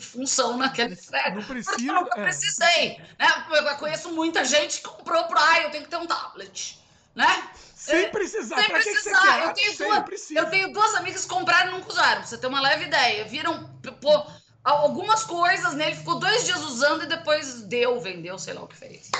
função 0.00 0.56
naquele 0.56 0.96
série. 0.96 1.36
Não 1.36 1.42
precisa. 1.42 1.80
Eu 1.80 1.94
nunca 1.94 2.20
é. 2.20 2.22
precisei. 2.24 3.00
Né? 3.18 3.46
Eu 3.50 3.76
conheço 3.76 4.10
muita 4.12 4.44
gente 4.44 4.78
que 4.78 4.88
comprou 4.88 5.24
para 5.24 5.40
ah, 5.40 5.62
eu 5.62 5.70
tenho 5.70 5.84
que 5.84 5.90
ter 5.90 5.96
um 5.96 6.06
tablet. 6.06 6.78
Né? 7.14 7.50
Sem 7.74 8.04
é, 8.04 8.08
precisar. 8.08 8.60
Sem 8.60 8.68
precisar. 8.68 9.44
eu, 9.44 9.54
tenho 9.54 9.76
duas, 9.76 10.30
eu 10.30 10.50
tenho 10.50 10.72
duas 10.72 10.94
amigas 10.94 11.22
que 11.22 11.28
compraram 11.28 11.70
e 11.70 11.74
nunca 11.74 11.90
usaram, 11.90 12.20
pra 12.20 12.26
você 12.26 12.38
ter 12.38 12.46
uma 12.46 12.60
leve 12.60 12.84
ideia. 12.86 13.24
Viram 13.24 13.68
pô, 14.00 14.26
algumas 14.62 15.24
coisas 15.24 15.74
nele, 15.74 15.96
ficou 15.96 16.18
dois 16.18 16.44
dias 16.44 16.60
usando 16.60 17.04
e 17.04 17.06
depois 17.06 17.62
deu, 17.62 18.00
vendeu, 18.00 18.38
sei 18.38 18.54
lá 18.54 18.62
o 18.62 18.68
que 18.68 18.76
fez. 18.76 19.10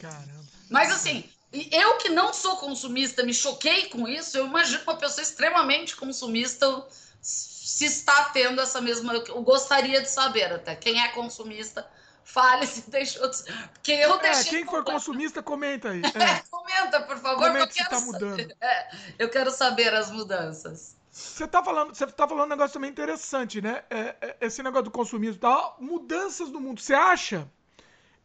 Caramba. 0.00 0.37
Mas 0.70 0.92
assim, 0.92 1.24
eu 1.52 1.96
que 1.96 2.08
não 2.08 2.32
sou 2.32 2.56
consumista, 2.56 3.22
me 3.22 3.32
choquei 3.32 3.88
com 3.88 4.06
isso. 4.06 4.36
Eu 4.36 4.46
imagino 4.46 4.82
uma 4.82 4.96
pessoa 4.96 5.22
extremamente 5.22 5.96
consumista 5.96 6.86
se 7.20 7.84
está 7.86 8.24
tendo 8.24 8.60
essa 8.60 8.80
mesma. 8.80 9.14
Eu 9.14 9.42
gostaria 9.42 10.02
de 10.02 10.10
saber 10.10 10.52
até 10.52 10.76
quem 10.76 11.02
é 11.02 11.08
consumista. 11.08 11.88
Fale 12.22 12.66
se 12.66 12.90
deixou. 12.90 13.26
De... 13.30 13.42
Porque 13.72 13.92
eu 13.92 14.14
é, 14.16 14.18
deixei. 14.18 14.58
Quem 14.58 14.66
for 14.66 14.84
consumista, 14.84 15.42
comenta 15.42 15.90
aí. 15.90 16.02
É. 16.14 16.42
comenta, 16.50 17.00
por 17.00 17.18
favor. 17.18 17.46
Comenta 17.46 17.72
se 17.72 17.80
está 17.80 18.00
mudando. 18.00 18.52
É, 18.60 18.90
eu 19.18 19.30
quero 19.30 19.50
saber 19.50 19.94
as 19.94 20.10
mudanças. 20.10 20.98
Você 21.10 21.44
está 21.44 21.64
falando, 21.64 21.94
você 21.94 22.06
tá 22.06 22.28
falando 22.28 22.46
um 22.46 22.50
negócio 22.50 22.74
também 22.74 22.90
interessante, 22.90 23.62
né? 23.62 23.82
É, 23.88 24.14
é, 24.20 24.36
esse 24.42 24.62
negócio 24.62 24.84
do 24.84 24.90
consumismo 24.90 25.40
tal. 25.40 25.78
Mudanças 25.80 26.50
no 26.50 26.60
mundo. 26.60 26.80
Você 26.80 26.92
acha 26.92 27.50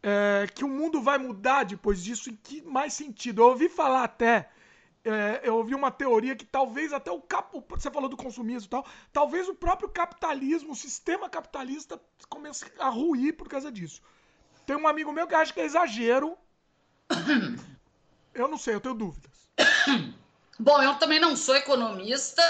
é, 0.03 0.47
que 0.53 0.63
o 0.63 0.67
mundo 0.67 1.01
vai 1.01 1.17
mudar 1.17 1.63
depois 1.63 2.03
disso? 2.03 2.29
Em 2.29 2.35
que 2.35 2.61
mais 2.61 2.93
sentido? 2.93 3.41
Eu 3.41 3.47
ouvi 3.47 3.69
falar 3.69 4.03
até 4.03 4.49
é, 5.05 5.41
eu 5.43 5.57
ouvi 5.57 5.75
uma 5.75 5.91
teoria 5.91 6.35
que 6.35 6.45
talvez 6.45 6.93
até 6.93 7.11
o 7.11 7.19
cap... 7.19 7.51
você 7.67 7.91
falou 7.91 8.07
do 8.07 8.15
consumismo 8.15 8.67
e 8.67 8.69
tal, 8.69 8.87
talvez 9.11 9.49
o 9.49 9.55
próprio 9.55 9.89
capitalismo, 9.89 10.71
o 10.71 10.75
sistema 10.75 11.29
capitalista 11.29 11.99
comece 12.29 12.65
a 12.79 12.87
ruir 12.87 13.35
por 13.35 13.49
causa 13.49 13.69
disso. 13.69 14.01
Tem 14.65 14.77
um 14.77 14.87
amigo 14.87 15.11
meu 15.11 15.27
que 15.27 15.35
acha 15.35 15.51
que 15.51 15.59
é 15.59 15.65
exagero. 15.65 16.37
Eu 18.33 18.47
não 18.47 18.57
sei, 18.57 18.73
eu 18.73 18.81
tenho 18.81 18.95
dúvidas. 18.95 19.31
Bom, 20.57 20.81
eu 20.81 20.95
também 20.95 21.19
não 21.19 21.35
sou 21.35 21.55
economista, 21.55 22.41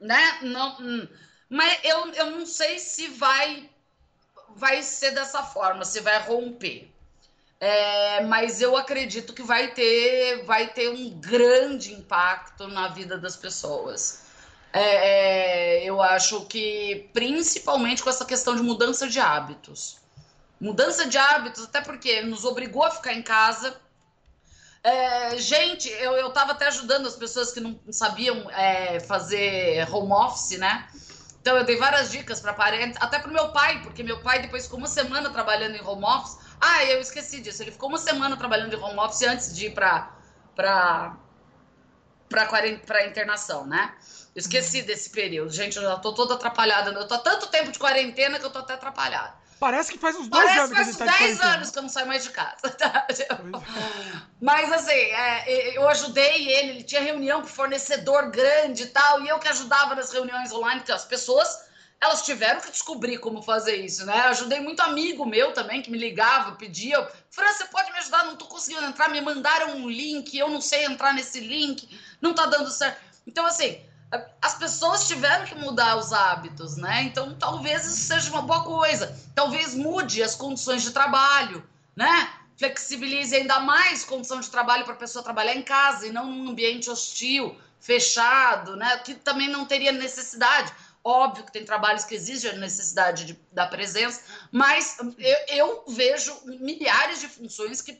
né? 0.00 0.40
Não, 0.42 0.78
hum, 0.80 1.08
mas 1.48 1.80
eu, 1.84 2.06
eu 2.12 2.30
não 2.30 2.46
sei 2.46 2.78
se 2.78 3.08
vai 3.08 3.68
vai 4.56 4.82
ser 4.82 5.12
dessa 5.12 5.42
forma, 5.42 5.84
se 5.84 6.00
vai 6.00 6.20
romper. 6.22 6.90
É, 7.60 8.22
mas 8.24 8.62
eu 8.62 8.74
acredito 8.76 9.34
que 9.34 9.42
vai 9.42 9.68
ter, 9.74 10.44
vai 10.44 10.68
ter 10.68 10.88
um 10.88 11.10
grande 11.10 11.92
impacto 11.92 12.66
na 12.66 12.88
vida 12.88 13.18
das 13.18 13.36
pessoas. 13.36 14.22
É, 14.72 15.80
é, 15.80 15.84
eu 15.84 16.00
acho 16.00 16.46
que 16.46 17.10
principalmente 17.12 18.02
com 18.02 18.08
essa 18.08 18.24
questão 18.24 18.56
de 18.56 18.62
mudança 18.62 19.06
de 19.08 19.20
hábitos. 19.20 19.98
Mudança 20.60 21.06
de 21.06 21.18
hábitos, 21.18 21.64
até 21.64 21.80
porque 21.80 22.22
nos 22.22 22.44
obrigou 22.44 22.84
a 22.84 22.90
ficar 22.90 23.12
em 23.12 23.22
casa. 23.22 23.76
É, 24.82 25.36
gente, 25.36 25.90
eu, 25.90 26.12
eu 26.12 26.30
tava 26.30 26.52
até 26.52 26.66
ajudando 26.68 27.06
as 27.06 27.16
pessoas 27.16 27.52
que 27.52 27.60
não 27.60 27.78
sabiam 27.90 28.50
é, 28.50 29.00
fazer 29.00 29.86
home 29.92 30.12
office, 30.12 30.58
né? 30.58 30.88
Então 31.40 31.56
eu 31.56 31.64
dei 31.64 31.76
várias 31.76 32.10
dicas 32.10 32.40
para 32.40 32.52
parentes, 32.52 32.98
até 33.00 33.18
pro 33.18 33.32
meu 33.32 33.50
pai, 33.50 33.80
porque 33.82 34.02
meu 34.02 34.20
pai 34.20 34.42
depois 34.42 34.64
ficou 34.64 34.78
uma 34.78 34.88
semana 34.88 35.30
trabalhando 35.30 35.74
em 35.74 35.82
home 35.82 36.04
office 36.04 36.36
ah, 36.60 36.84
eu 36.84 37.00
esqueci 37.00 37.40
disso. 37.40 37.62
Ele 37.62 37.72
ficou 37.72 37.88
uma 37.88 37.98
semana 37.98 38.36
trabalhando 38.36 38.70
de 38.70 38.76
home 38.76 38.98
office 38.98 39.22
antes 39.22 39.56
de 39.56 39.66
ir 39.66 39.74
para 39.74 40.14
para 40.54 41.16
para 42.28 43.06
internação, 43.06 43.66
né? 43.66 43.94
Esqueci 44.36 44.82
desse 44.82 45.10
período. 45.10 45.50
Gente, 45.50 45.76
eu 45.76 45.82
já 45.82 45.96
tô 45.96 46.12
toda 46.14 46.34
atrapalhada. 46.34 46.90
Eu 46.92 47.08
tô 47.08 47.14
há 47.14 47.18
tanto 47.18 47.48
tempo 47.48 47.72
de 47.72 47.78
quarentena 47.78 48.38
que 48.38 48.44
eu 48.44 48.50
tô 48.50 48.60
até 48.60 48.74
atrapalhada. 48.74 49.34
Parece 49.60 49.92
que 49.92 49.98
faz 49.98 50.16
uns 50.16 50.26
dois 50.26 50.42
Parece 50.42 50.58
anos 50.58 50.70
que 50.70 50.76
faz 50.76 50.88
uns 50.88 51.18
10 51.18 51.40
anos 51.42 51.70
que 51.70 51.78
eu 51.78 51.82
não 51.82 51.88
saio 51.90 52.06
mais 52.08 52.24
de 52.24 52.30
casa. 52.30 52.56
Tá? 52.80 53.06
Mas 54.40 54.72
assim, 54.72 54.92
é, 54.92 55.76
eu 55.76 55.86
ajudei 55.86 56.48
ele, 56.48 56.70
ele 56.70 56.82
tinha 56.82 57.02
reunião 57.02 57.42
com 57.42 57.46
fornecedor 57.46 58.30
grande 58.30 58.84
e 58.84 58.86
tal, 58.86 59.22
e 59.22 59.28
eu 59.28 59.38
que 59.38 59.48
ajudava 59.48 59.94
nas 59.94 60.10
reuniões 60.12 60.50
online, 60.50 60.80
porque 60.80 60.92
as 60.92 61.04
pessoas 61.04 61.68
elas 62.00 62.22
tiveram 62.22 62.60
que 62.62 62.70
descobrir 62.70 63.18
como 63.18 63.42
fazer 63.42 63.76
isso, 63.76 64.06
né? 64.06 64.18
Eu 64.24 64.30
ajudei 64.30 64.60
muito 64.60 64.80
amigo 64.80 65.26
meu 65.26 65.52
também, 65.52 65.82
que 65.82 65.90
me 65.90 65.98
ligava, 65.98 66.52
pedia, 66.52 67.06
Fran, 67.28 67.52
você 67.52 67.66
pode 67.66 67.92
me 67.92 67.98
ajudar? 67.98 68.24
Não 68.24 68.36
tô 68.36 68.46
conseguindo 68.46 68.86
entrar, 68.86 69.10
me 69.10 69.20
mandaram 69.20 69.76
um 69.76 69.90
link, 69.90 70.36
eu 70.38 70.48
não 70.48 70.62
sei 70.62 70.86
entrar 70.86 71.12
nesse 71.12 71.40
link, 71.40 71.86
não 72.18 72.32
tá 72.32 72.46
dando 72.46 72.70
certo. 72.70 72.98
Então, 73.26 73.44
assim, 73.44 73.78
as 74.42 74.54
pessoas 74.54 75.06
tiveram 75.06 75.44
que 75.44 75.54
mudar 75.54 75.96
os 75.96 76.12
hábitos, 76.12 76.76
né? 76.76 77.02
Então, 77.02 77.34
talvez 77.34 77.84
isso 77.86 78.06
seja 78.06 78.30
uma 78.30 78.42
boa 78.42 78.64
coisa. 78.64 79.16
Talvez 79.34 79.74
mude 79.74 80.22
as 80.22 80.34
condições 80.34 80.82
de 80.82 80.90
trabalho, 80.90 81.62
né? 81.94 82.32
Flexibilize 82.56 83.34
ainda 83.34 83.60
mais 83.60 84.04
condição 84.04 84.40
de 84.40 84.50
trabalho 84.50 84.84
para 84.84 84.94
a 84.94 84.98
pessoa 84.98 85.22
trabalhar 85.22 85.54
em 85.54 85.62
casa 85.62 86.06
e 86.06 86.12
não 86.12 86.26
num 86.26 86.50
ambiente 86.50 86.90
hostil, 86.90 87.56
fechado, 87.78 88.76
né? 88.76 88.98
Que 88.98 89.14
também 89.14 89.48
não 89.48 89.64
teria 89.64 89.92
necessidade 89.92 90.72
Óbvio 91.02 91.44
que 91.44 91.52
tem 91.52 91.64
trabalhos 91.64 92.04
que 92.04 92.14
exigem 92.14 92.50
a 92.50 92.56
necessidade 92.56 93.24
de, 93.24 93.40
da 93.50 93.66
presença, 93.66 94.22
mas 94.52 94.98
eu, 95.18 95.36
eu, 95.48 95.84
vejo 95.88 96.38
milhares 96.44 97.20
de 97.20 97.28
funções 97.28 97.80
que 97.80 97.98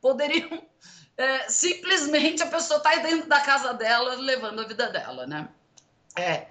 poderiam 0.00 0.62
é, 1.18 1.48
simplesmente 1.48 2.44
a 2.44 2.46
pessoa 2.46 2.78
estar 2.78 2.92
tá 2.92 2.98
dentro 2.98 3.28
da 3.28 3.40
casa 3.40 3.74
dela 3.74 4.14
levando 4.14 4.60
a 4.60 4.64
vida 4.64 4.88
dela, 4.88 5.26
né? 5.26 5.48
É, 6.16 6.46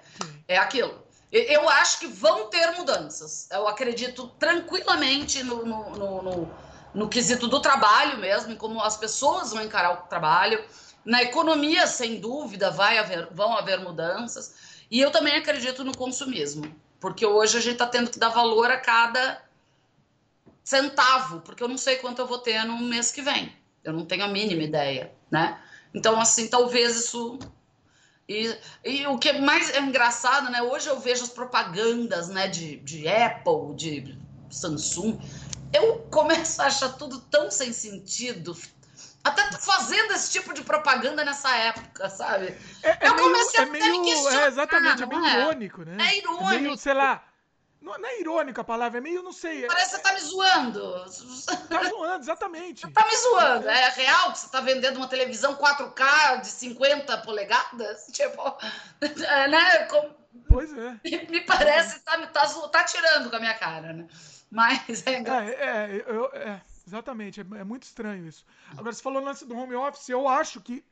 é 0.46 0.58
aquilo. 0.58 1.02
Eu 1.32 1.68
acho 1.68 1.98
que 1.98 2.06
vão 2.06 2.48
ter 2.48 2.70
mudanças. 2.72 3.48
Eu 3.50 3.66
acredito 3.66 4.28
tranquilamente 4.38 5.42
no, 5.42 5.64
no, 5.64 5.90
no, 5.90 6.22
no, 6.22 6.50
no 6.94 7.08
quesito 7.08 7.48
do 7.48 7.60
trabalho 7.60 8.18
mesmo, 8.18 8.52
em 8.52 8.56
como 8.56 8.82
as 8.82 8.96
pessoas 8.96 9.52
vão 9.52 9.62
encarar 9.62 9.92
o 9.92 10.08
trabalho. 10.08 10.62
Na 11.04 11.22
economia, 11.22 11.86
sem 11.86 12.20
dúvida, 12.20 12.70
vai 12.70 12.98
haver, 12.98 13.28
vão 13.30 13.56
haver 13.56 13.80
mudanças. 13.80 14.54
E 14.90 15.00
eu 15.00 15.10
também 15.10 15.36
acredito 15.36 15.84
no 15.84 15.96
consumismo, 15.96 16.74
porque 17.00 17.24
hoje 17.24 17.58
a 17.58 17.60
gente 17.60 17.74
está 17.74 17.86
tendo 17.86 18.10
que 18.10 18.18
dar 18.18 18.30
valor 18.30 18.70
a 18.70 18.78
cada 18.78 19.42
centavo, 20.64 21.40
porque 21.40 21.62
eu 21.62 21.68
não 21.68 21.78
sei 21.78 21.96
quanto 21.96 22.20
eu 22.20 22.26
vou 22.26 22.38
ter 22.38 22.64
no 22.64 22.78
mês 22.78 23.10
que 23.10 23.22
vem. 23.22 23.57
Eu 23.88 23.94
não 23.94 24.04
tenho 24.04 24.24
a 24.24 24.28
mínima 24.28 24.62
ideia, 24.62 25.12
né? 25.30 25.58
Então, 25.94 26.20
assim, 26.20 26.48
talvez 26.48 26.96
isso. 26.96 27.38
E, 28.28 28.54
e 28.84 29.06
o 29.06 29.18
que 29.18 29.32
mais 29.32 29.70
é 29.70 29.80
engraçado, 29.80 30.50
né? 30.50 30.60
Hoje 30.60 30.88
eu 30.88 31.00
vejo 31.00 31.24
as 31.24 31.30
propagandas, 31.30 32.28
né, 32.28 32.46
de, 32.46 32.76
de 32.76 33.08
Apple, 33.08 33.74
de 33.74 34.18
Samsung. 34.50 35.18
Eu 35.72 36.00
começo 36.10 36.60
a 36.60 36.66
achar 36.66 36.90
tudo 36.90 37.20
tão 37.20 37.50
sem 37.50 37.72
sentido, 37.72 38.56
até 39.24 39.50
fazendo 39.52 40.12
esse 40.12 40.32
tipo 40.32 40.52
de 40.52 40.62
propaganda 40.62 41.24
nessa 41.24 41.54
época, 41.56 42.08
sabe? 42.10 42.54
É, 42.82 43.06
é 43.06 43.08
eu 43.08 43.16
comecei 43.16 43.64
meio, 43.66 43.84
a 43.84 43.88
é 43.88 43.90
meio, 43.90 44.28
É, 44.28 44.46
exatamente, 44.46 45.02
é 45.02 45.06
meio 45.06 45.24
é? 45.24 45.40
irônico, 45.40 45.84
né? 45.84 45.96
É 45.98 46.18
irônico. 46.18 46.52
É 46.52 46.58
meio, 46.58 46.76
sei 46.76 46.94
lá. 46.94 47.27
Não, 47.88 47.98
não, 47.98 48.08
é 48.08 48.20
irônico 48.20 48.60
a 48.60 48.64
palavra, 48.64 48.98
é 48.98 49.00
meio, 49.00 49.22
não 49.22 49.32
sei. 49.32 49.64
É- 49.64 49.66
Parece 49.66 49.90
que 49.90 49.96
você 49.96 50.02
tá 50.02 50.12
me 50.12 50.20
zoando. 50.20 51.04
Tá 51.68 51.84
zoando, 51.84 52.22
exatamente. 52.22 52.80
Você 52.82 52.92
tá 52.92 53.06
me 53.06 53.16
zoando. 53.16 53.68
É 53.68 53.88
real 53.90 54.32
que 54.32 54.38
você 54.38 54.48
tá 54.48 54.60
vendendo 54.60 54.98
uma 54.98 55.08
televisão 55.08 55.56
4K 55.56 56.42
de 56.42 56.48
50 56.48 57.18
polegadas? 57.18 58.06
Tipo, 58.12 58.56
né? 59.00 59.84
Com... 59.86 60.14
Pois 60.48 60.72
é. 60.76 61.00
Me 61.30 61.40
parece 61.40 61.98
que 61.98 62.04
tá, 62.04 62.26
tá, 62.26 62.46
tá 62.46 62.84
tirando 62.84 63.30
com 63.30 63.36
a 63.36 63.40
minha 63.40 63.54
cara, 63.54 63.92
né? 63.92 64.06
Mas 64.50 65.06
é 65.06 65.18
engraçado. 65.18 65.48
É, 65.48 65.96
é, 65.96 66.04
eu, 66.06 66.26
é. 66.34 66.62
Exatamente, 66.86 67.40
é, 67.40 67.44
é, 67.58 67.64
muito 67.64 67.82
estranho 67.82 68.26
isso. 68.26 68.46
Agora, 68.72 68.92
você 68.92 69.02
falou 69.02 69.20
no 69.20 69.26
lance 69.26 69.44
do 69.44 69.54
home 69.54 69.74
office, 69.74 70.08
eu 70.08 70.26
acho 70.26 70.58
que 70.58 70.82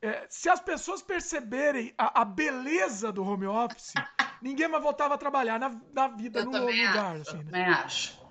é, 0.00 0.26
se 0.30 0.48
as 0.48 0.60
pessoas 0.60 1.02
perceberem 1.02 1.92
a, 1.98 2.22
a, 2.22 2.24
beleza 2.24 3.12
do 3.12 3.22
home 3.22 3.46
office, 3.46 3.92
ninguém 4.40 4.68
mais 4.68 4.82
voltava 4.82 5.14
a 5.14 5.18
trabalhar 5.18 5.58
na, 5.58 5.74
na 5.92 6.08
vida, 6.08 6.40
eu 6.40 6.46
no 6.46 6.66
lugar. 6.66 7.16
Acho, 7.16 7.30
assim, 7.30 7.44
né? 7.44 7.44
Eu 7.44 7.44
também 7.44 7.64
acho. 7.64 8.26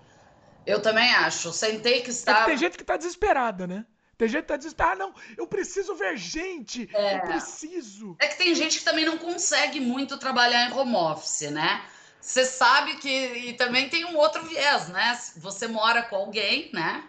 Eu 0.66 0.82
também 0.82 1.16
acho. 1.16 1.54
Sentei 1.54 2.02
que 2.02 2.10
está. 2.10 2.42
É 2.42 2.46
tem 2.46 2.58
gente 2.58 2.78
que 2.78 2.84
está 2.84 2.98
desesperada, 2.98 3.68
né? 3.68 3.86
Tem 4.18 4.30
gente 4.30 4.44
que 4.44 4.48
tá 4.48 4.58
desesperada. 4.58 4.96
Ah, 4.96 5.08
não, 5.08 5.14
eu 5.38 5.46
preciso 5.46 5.94
ver 5.96 6.18
gente. 6.18 6.90
É. 6.94 7.18
Eu 7.18 7.22
preciso. 7.22 8.16
É 8.20 8.28
que 8.28 8.38
tem 8.38 8.56
gente 8.56 8.80
que 8.80 8.86
também 8.86 9.06
não 9.06 9.18
consegue 9.18 9.80
muito 9.80 10.18
trabalhar 10.18 10.70
em 10.70 10.74
home 10.74 10.96
office, 10.96 11.52
né? 11.52 11.84
Você 12.22 12.46
sabe 12.46 12.96
que. 12.98 13.10
E 13.10 13.54
também 13.54 13.90
tem 13.90 14.06
um 14.06 14.18
outro 14.18 14.44
viés, 14.46 14.88
né? 14.88 15.20
Você 15.38 15.68
mora 15.68 16.02
com 16.04 16.16
alguém, 16.16 16.70
né? 16.74 17.04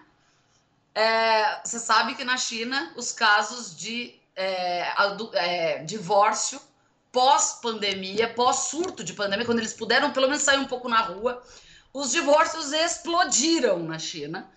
É, 0.95 1.61
você 1.65 1.79
sabe 1.79 2.15
que 2.15 2.25
na 2.25 2.37
China 2.37 2.93
os 2.97 3.13
casos 3.13 3.77
de 3.77 4.19
é, 4.35 4.93
é, 5.35 5.85
divórcio 5.85 6.61
pós-pandemia, 7.17 8.29
pós-surto 8.35 9.03
de 9.03 9.15
pandemia, 9.15 9.47
quando 9.47 9.61
eles 9.61 9.73
puderam 9.73 10.13
pelo 10.13 10.29
menos 10.29 10.43
sair 10.43 10.59
um 10.59 10.67
pouco 10.67 10.87
na 10.87 11.01
rua, 11.01 11.43
os 11.91 12.13
divórcios 12.13 12.75
explodiram 12.75 13.79
na 13.79 13.99
China. 13.99 14.53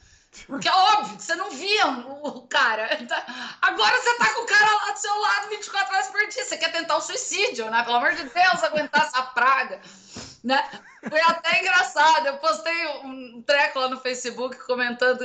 Porque 0.45 0.68
é 0.68 0.74
óbvio 0.74 1.16
que 1.16 1.24
você 1.24 1.36
não 1.36 1.49
via 1.51 1.88
o 1.88 2.41
cara. 2.41 2.97
Então, 2.99 3.18
agora 3.62 3.97
você 3.97 4.18
tá 4.18 4.34
com 4.34 4.41
o 4.41 4.45
cara 4.45 4.72
lá 4.76 4.91
do 4.91 4.99
seu 4.99 5.20
lado 5.22 5.49
24 5.49 5.95
horas 5.95 6.07
por 6.07 6.28
dia. 6.28 6.43
Você 6.43 6.57
quer 6.57 6.72
tentar 6.74 6.97
o 6.97 7.01
suicídio, 7.01 7.72
né? 7.72 7.82
Pelo 7.84 7.95
amor 7.95 8.14
de 8.14 8.24
Deus, 8.24 8.64
aguentar 8.64 9.07
essa 9.07 9.24
praga 9.24 9.80
né? 10.43 10.64
Foi 11.07 11.22
até 11.22 11.62
engraçado. 11.62 12.28
Eu 12.28 12.38
postei 12.38 12.88
um 13.03 13.41
treco 13.45 13.80
lá 13.80 13.89
no 13.89 13.99
Facebook 13.99 14.57
comentando 14.66 15.24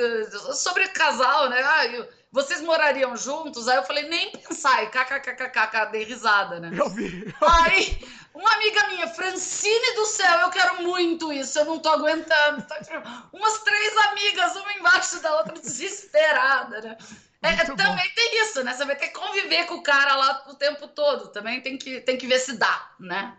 sobre 0.54 0.88
casal, 0.88 1.48
né? 1.48 1.60
Ah, 1.62 1.86
vocês 2.34 2.60
morariam 2.60 3.16
juntos? 3.16 3.68
Aí 3.68 3.76
eu 3.76 3.84
falei, 3.84 4.08
nem 4.08 4.32
pensar. 4.32 4.82
E 4.82 4.88
kkkk, 4.88 5.92
dei 5.92 6.02
risada, 6.02 6.58
né? 6.58 6.68
Eu 6.76 6.90
vi. 6.90 7.32
Eu 7.40 7.48
Aí, 7.48 7.96
uma 8.34 8.52
amiga 8.54 8.88
minha, 8.88 9.06
Francine 9.06 9.94
do 9.94 10.04
céu, 10.04 10.40
eu 10.40 10.50
quero 10.50 10.82
muito 10.82 11.32
isso, 11.32 11.60
eu 11.60 11.64
não 11.64 11.78
tô 11.78 11.90
aguentando. 11.90 12.60
Tá, 12.62 12.82
tipo, 12.82 13.00
umas 13.32 13.58
três 13.58 13.96
amigas, 14.08 14.56
uma 14.56 14.72
embaixo 14.72 15.22
da 15.22 15.36
outra, 15.36 15.54
desesperada, 15.54 16.80
né? 16.80 16.98
É, 17.40 17.56
também 17.66 18.10
tem 18.16 18.42
isso, 18.42 18.64
né? 18.64 18.74
Você 18.74 18.84
vai 18.84 18.96
ter 18.96 19.08
que 19.08 19.14
conviver 19.14 19.66
com 19.66 19.74
o 19.74 19.82
cara 19.82 20.16
lá 20.16 20.44
o 20.48 20.54
tempo 20.54 20.88
todo. 20.88 21.28
Também 21.28 21.60
tem 21.60 21.78
que, 21.78 22.00
tem 22.00 22.18
que 22.18 22.26
ver 22.26 22.40
se 22.40 22.56
dá, 22.56 22.90
né? 22.98 23.36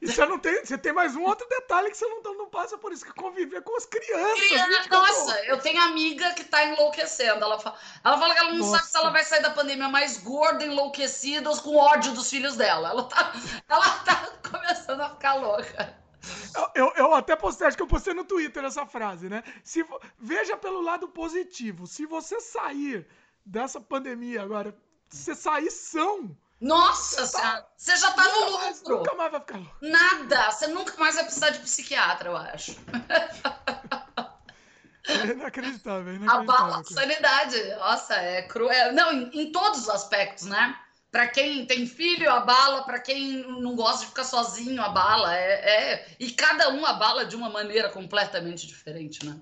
E 0.00 0.06
você 0.06 0.26
não 0.26 0.38
tem, 0.38 0.64
você 0.64 0.76
tem 0.76 0.92
mais 0.92 1.14
um 1.16 1.22
outro 1.22 1.46
detalhe 1.48 1.90
que 1.90 1.96
você 1.96 2.06
não, 2.06 2.22
não 2.34 2.48
passa 2.48 2.76
por 2.76 2.92
isso, 2.92 3.04
que 3.04 3.12
conviver 3.12 3.62
com 3.62 3.76
as 3.76 3.86
crianças. 3.86 4.48
Criança, 4.48 4.88
nossa, 4.90 5.44
eu 5.46 5.58
tenho 5.58 5.80
amiga 5.82 6.34
que 6.34 6.44
tá 6.44 6.64
enlouquecendo. 6.64 7.44
Ela 7.44 7.58
fala, 7.58 7.76
ela 8.04 8.18
fala 8.18 8.34
que 8.34 8.40
ela 8.40 8.50
não 8.52 8.58
nossa. 8.58 8.78
sabe 8.78 8.90
se 8.90 8.96
ela 8.96 9.10
vai 9.10 9.24
sair 9.24 9.42
da 9.42 9.50
pandemia 9.50 9.88
mais 9.88 10.18
gorda, 10.18 10.64
enlouquecida 10.64 11.48
ou 11.48 11.56
com 11.58 11.76
ódio 11.76 12.12
dos 12.12 12.28
filhos 12.28 12.56
dela. 12.56 12.90
Ela 12.90 13.04
tá, 13.04 13.32
ela 13.68 13.88
tá 14.00 14.32
começando 14.50 15.00
a 15.00 15.10
ficar 15.10 15.34
louca. 15.34 16.04
Eu, 16.74 16.92
eu, 16.96 17.14
até 17.14 17.36
postei, 17.36 17.66
acho 17.66 17.76
que 17.76 17.82
eu 17.82 17.86
postei 17.86 18.14
no 18.14 18.24
Twitter 18.24 18.64
essa 18.64 18.86
frase, 18.86 19.28
né? 19.28 19.42
Se, 19.62 19.84
veja 20.18 20.56
pelo 20.56 20.80
lado 20.80 21.08
positivo. 21.08 21.86
Se 21.86 22.06
você 22.06 22.40
sair 22.40 23.06
dessa 23.44 23.80
pandemia 23.80 24.42
agora, 24.42 24.74
você 25.08 25.34
sair 25.34 25.70
são, 25.70 26.36
nossa 26.60 27.26
senhora, 27.26 27.66
você 27.76 27.96
já 27.96 28.10
tá 28.12 28.24
no 28.24 28.50
lucro. 28.50 28.98
Nunca 28.98 29.14
mais 29.14 29.32
vai 29.32 29.40
ficar 29.40 29.58
louco. 29.58 29.76
Nada, 29.82 30.50
você 30.50 30.66
nunca 30.68 30.96
mais 30.96 31.14
vai 31.14 31.24
precisar 31.24 31.50
de 31.50 31.58
psiquiatra, 31.60 32.30
eu 32.30 32.36
acho. 32.36 32.76
É 35.06 35.26
inacreditável, 35.26 36.12
é 36.12 36.16
inacreditável. 36.16 36.54
Abala 36.54 36.80
a 36.80 36.84
sanidade. 36.84 37.74
Nossa, 37.76 38.14
é 38.14 38.42
cruel. 38.42 38.92
Não, 38.94 39.12
em, 39.12 39.30
em 39.42 39.52
todos 39.52 39.80
os 39.80 39.88
aspectos, 39.90 40.46
né? 40.46 40.78
Para 41.10 41.28
quem 41.28 41.66
tem 41.66 41.86
filho, 41.86 42.30
abala. 42.30 42.84
Para 42.84 42.98
quem 42.98 43.42
não 43.60 43.76
gosta 43.76 44.00
de 44.00 44.06
ficar 44.06 44.24
sozinho, 44.24 44.80
abala. 44.82 45.36
É, 45.36 45.52
é... 45.52 46.16
E 46.18 46.30
cada 46.32 46.70
um 46.70 46.86
abala 46.86 47.26
de 47.26 47.36
uma 47.36 47.50
maneira 47.50 47.90
completamente 47.90 48.66
diferente, 48.66 49.24
né? 49.26 49.38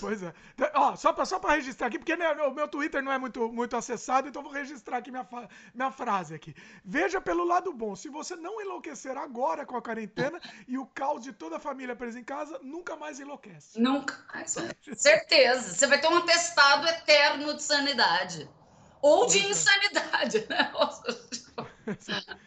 Pois 0.00 0.22
é. 0.22 0.32
Então, 0.54 0.70
ó, 0.74 0.96
só 0.96 1.12
para 1.12 1.24
só 1.26 1.38
pra 1.38 1.54
registrar 1.54 1.88
aqui, 1.88 1.98
porque 1.98 2.16
né, 2.16 2.30
o 2.32 2.52
meu 2.52 2.66
Twitter 2.66 3.02
não 3.02 3.12
é 3.12 3.18
muito, 3.18 3.52
muito 3.52 3.76
acessado, 3.76 4.28
então 4.28 4.42
vou 4.42 4.50
registrar 4.50 4.98
aqui 4.98 5.10
minha, 5.10 5.26
minha 5.74 5.90
frase 5.90 6.34
aqui. 6.34 6.54
Veja 6.84 7.20
pelo 7.20 7.44
lado 7.44 7.72
bom, 7.72 7.94
se 7.94 8.08
você 8.08 8.34
não 8.34 8.60
enlouquecer 8.60 9.16
agora 9.16 9.66
com 9.66 9.76
a 9.76 9.82
quarentena 9.82 10.40
e 10.66 10.78
o 10.78 10.86
caos 10.86 11.22
de 11.22 11.32
toda 11.32 11.56
a 11.56 11.60
família 11.60 11.94
presa 11.94 12.18
em 12.18 12.24
casa, 12.24 12.58
nunca 12.62 12.96
mais 12.96 13.20
enlouquece. 13.20 13.78
Nunca 13.78 14.16
mais. 14.32 14.56
Certeza. 14.96 15.74
Você 15.74 15.86
vai 15.86 16.00
ter 16.00 16.08
um 16.08 16.16
atestado 16.16 16.86
eterno 16.86 17.54
de 17.54 17.62
sanidade. 17.62 18.48
Ou 19.02 19.26
de 19.26 19.38
é. 19.38 19.50
insanidade, 19.50 20.46
né? 20.48 20.72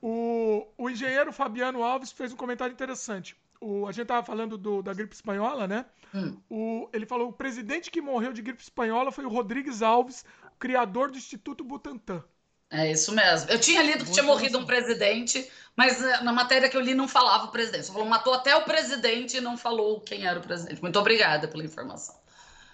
o, 0.00 0.64
o 0.78 0.88
engenheiro 0.88 1.32
Fabiano 1.32 1.82
Alves 1.82 2.12
fez 2.12 2.32
um 2.32 2.36
comentário 2.36 2.72
interessante. 2.72 3.36
O, 3.60 3.86
a 3.86 3.92
gente 3.92 4.06
tava 4.06 4.24
falando 4.24 4.58
do, 4.58 4.82
da 4.82 4.92
gripe 4.92 5.14
espanhola, 5.14 5.66
né? 5.66 5.86
Hum. 6.14 6.36
O, 6.48 6.88
ele 6.92 7.06
falou: 7.06 7.28
o 7.28 7.32
presidente 7.32 7.90
que 7.90 8.00
morreu 8.00 8.32
de 8.32 8.42
gripe 8.42 8.62
espanhola 8.62 9.10
foi 9.10 9.24
o 9.24 9.28
Rodrigues 9.28 9.82
Alves, 9.82 10.24
criador 10.58 11.10
do 11.10 11.18
Instituto 11.18 11.64
Butantan. 11.64 12.22
É 12.68 12.90
isso 12.90 13.14
mesmo. 13.14 13.48
Eu 13.50 13.60
tinha 13.60 13.80
lido 13.80 14.04
que 14.04 14.10
tinha 14.10 14.24
morrido 14.24 14.58
um 14.58 14.66
presidente, 14.66 15.48
mas 15.76 16.02
eh, 16.02 16.22
na 16.22 16.32
matéria 16.32 16.68
que 16.68 16.76
eu 16.76 16.80
li 16.80 16.94
não 16.94 17.06
falava 17.06 17.44
o 17.44 17.52
presidente. 17.52 17.86
Só 17.86 17.92
falou, 17.92 18.08
matou 18.08 18.34
até 18.34 18.56
o 18.56 18.64
presidente 18.64 19.36
e 19.36 19.40
não 19.40 19.56
falou 19.56 20.00
quem 20.00 20.26
era 20.26 20.38
o 20.38 20.42
presidente. 20.42 20.82
Muito 20.82 20.98
obrigada 20.98 21.46
pela 21.46 21.64
informação. 21.64 22.16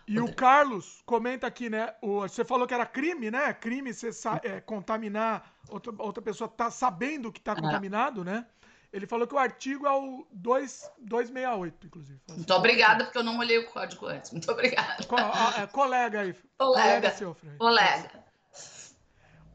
E 0.09 0.19
o 0.19 0.35
Carlos 0.35 1.03
comenta 1.05 1.47
aqui, 1.47 1.69
né? 1.69 1.95
O, 2.01 2.23
você 2.23 2.45
falou 2.45 2.67
que 2.67 2.75
era 2.75 2.87
crime, 2.87 3.31
né? 3.31 3.53
Crime 3.53 3.93
você 3.93 4.11
é, 4.43 4.61
contaminar 4.61 5.55
outra, 5.69 5.93
outra 5.99 6.23
pessoa 6.23 6.49
tá 6.49 6.71
sabendo 6.71 7.31
que 7.31 7.41
tá 7.41 7.55
contaminado, 7.55 8.25
né? 8.25 8.47
Ele 8.93 9.07
falou 9.07 9.27
que 9.27 9.35
o 9.35 9.39
artigo 9.39 9.87
é 9.87 9.91
o 9.91 10.27
2, 10.33 10.93
268, 10.99 11.87
inclusive. 11.87 12.21
Muito 12.29 12.53
obrigada, 12.53 13.05
porque 13.05 13.17
eu 13.17 13.23
não 13.23 13.39
olhei 13.39 13.59
o 13.59 13.67
código 13.67 14.07
antes. 14.07 14.31
Muito 14.31 14.51
obrigada. 14.53 15.03
Co 15.05 15.17
é, 15.17 15.67
colega 15.69 16.21
aí. 16.21 16.35
Colega. 16.59 16.83
Colega 16.83 17.11
seu, 17.13 17.35
Fred. 17.35 17.57
Colega. 17.57 18.25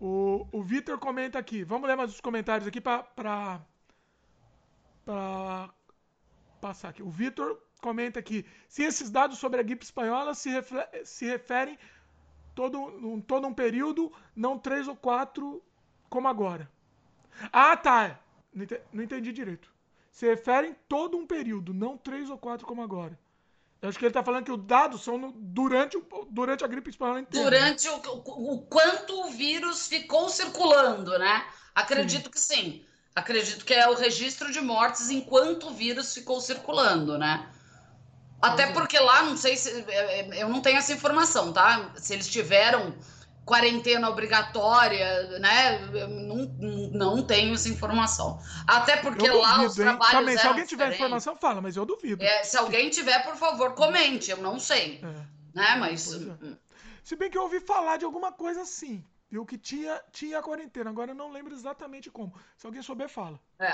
O, 0.01 0.47
o 0.51 0.63
Vitor 0.63 0.97
comenta 0.97 1.38
aqui. 1.38 1.63
Vamos 1.63 1.88
ler 1.88 1.95
mais 1.95 2.11
os 2.11 2.19
comentários 2.21 2.67
aqui 2.67 2.81
para 2.81 3.59
passar 6.59 6.89
aqui. 6.89 7.03
O 7.03 7.09
Vitor 7.09 7.61
comenta 7.79 8.19
aqui. 8.19 8.43
Se 8.67 8.83
esses 8.83 9.11
dados 9.11 9.38
sobre 9.38 9.59
a 9.59 9.63
gripe 9.63 9.85
espanhola 9.85 10.33
se, 10.33 10.49
se 11.03 11.25
referem 11.25 11.77
todo 12.55 12.79
um, 12.79 13.21
todo 13.21 13.45
um 13.45 13.53
período, 13.53 14.11
não 14.35 14.57
três 14.57 14.88
ou 14.88 14.95
quatro 14.95 15.63
como 16.09 16.27
agora. 16.27 16.67
Ah, 17.51 17.77
tá. 17.77 18.19
Não 18.91 19.03
entendi 19.03 19.31
direito. 19.31 19.69
Se 20.11 20.25
referem 20.25 20.75
todo 20.87 21.17
um 21.17 21.27
período, 21.27 21.73
não 21.73 21.97
três 21.97 22.29
ou 22.29 22.37
quatro 22.37 22.65
como 22.65 22.81
agora. 22.81 23.17
Eu 23.81 23.89
acho 23.89 23.99
que 23.99 24.05
ele 24.05 24.09
está 24.09 24.23
falando 24.23 24.45
que 24.45 24.51
os 24.51 24.65
dados 24.65 25.03
são 25.03 25.17
no, 25.17 25.31
durante, 25.31 25.95
o, 25.97 26.03
durante 26.31 26.63
a 26.63 26.67
gripe 26.67 26.89
espanhola 26.89 27.21
inteira. 27.21 27.49
Durante 27.49 27.87
o, 27.87 27.95
o, 27.95 28.53
o, 28.53 28.61
quanto 28.63 29.13
o 29.21 29.29
vírus 29.29 29.87
ficou 29.87 30.27
circulando, 30.29 31.17
né? 31.19 31.45
Acredito 31.75 32.25
sim. 32.25 32.31
que 32.31 32.39
sim. 32.39 32.85
Acredito 33.15 33.63
que 33.63 33.73
é 33.73 33.87
o 33.87 33.93
registro 33.93 34.51
de 34.51 34.59
mortes 34.61 35.11
enquanto 35.11 35.67
o 35.67 35.73
vírus 35.73 36.13
ficou 36.13 36.41
circulando, 36.41 37.17
né? 37.17 37.47
Até 38.41 38.71
porque 38.71 38.97
lá, 38.99 39.23
não 39.23 39.35
sei 39.35 39.57
se. 39.57 39.83
É, 39.87 40.19
é, 40.19 40.43
eu 40.43 40.49
não 40.49 40.61
tenho 40.61 40.77
essa 40.77 40.93
informação, 40.93 41.51
tá? 41.51 41.91
Se 41.95 42.13
eles 42.13 42.27
tiveram 42.27 42.95
quarentena 43.47 44.09
obrigatória, 44.09 45.39
né? 45.39 45.79
Não, 46.05 47.15
não 47.15 47.23
tenho 47.25 47.53
essa 47.53 47.69
informação. 47.69 48.39
Até 48.67 48.97
porque 48.97 49.25
duvido, 49.25 49.39
lá 49.39 49.63
os 49.63 49.73
trabalhos. 49.73 50.11
Também, 50.11 50.37
se 50.37 50.45
alguém 50.45 50.65
tiver 50.65 50.93
informação, 50.93 51.35
fala, 51.37 51.61
mas 51.61 51.77
eu 51.77 51.85
duvido. 51.85 52.21
É, 52.21 52.43
se 52.43 52.57
alguém 52.57 52.89
tiver, 52.89 53.23
por 53.23 53.37
favor, 53.37 53.73
comente. 53.73 54.29
Eu 54.29 54.37
não 54.37 54.59
sei. 54.59 55.01
É. 55.01 55.25
Né? 55.55 55.75
Mas. 55.79 56.13
É. 56.13 56.17
Hum. 56.17 56.57
Se 57.01 57.15
bem 57.15 57.31
que 57.31 57.37
eu 57.37 57.43
ouvi 57.43 57.61
falar 57.61 57.95
de 57.97 58.03
alguma 58.03 58.33
coisa 58.33 58.61
assim. 58.61 59.03
Viu 59.29 59.45
que 59.45 59.57
tinha, 59.57 60.01
tinha 60.11 60.39
a 60.39 60.43
quarentena. 60.43 60.89
Agora 60.89 61.11
eu 61.11 61.15
não 61.15 61.31
lembro 61.31 61.53
exatamente 61.53 62.11
como. 62.11 62.33
Se 62.57 62.65
alguém 62.65 62.81
souber, 62.81 63.09
fala. 63.09 63.39
É. 63.59 63.73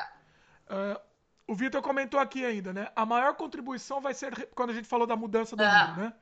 Uh, 0.69 0.99
o 1.47 1.55
Vitor 1.55 1.81
comentou 1.81 2.19
aqui 2.19 2.45
ainda, 2.45 2.71
né? 2.71 2.89
A 2.95 3.05
maior 3.05 3.35
contribuição 3.35 3.99
vai 3.99 4.13
ser 4.13 4.49
quando 4.55 4.69
a 4.69 4.73
gente 4.73 4.87
falou 4.87 5.05
da 5.05 5.15
mudança 5.15 5.55
do 5.55 5.63
é. 5.63 5.87
mundo, 5.87 6.01
né? 6.01 6.13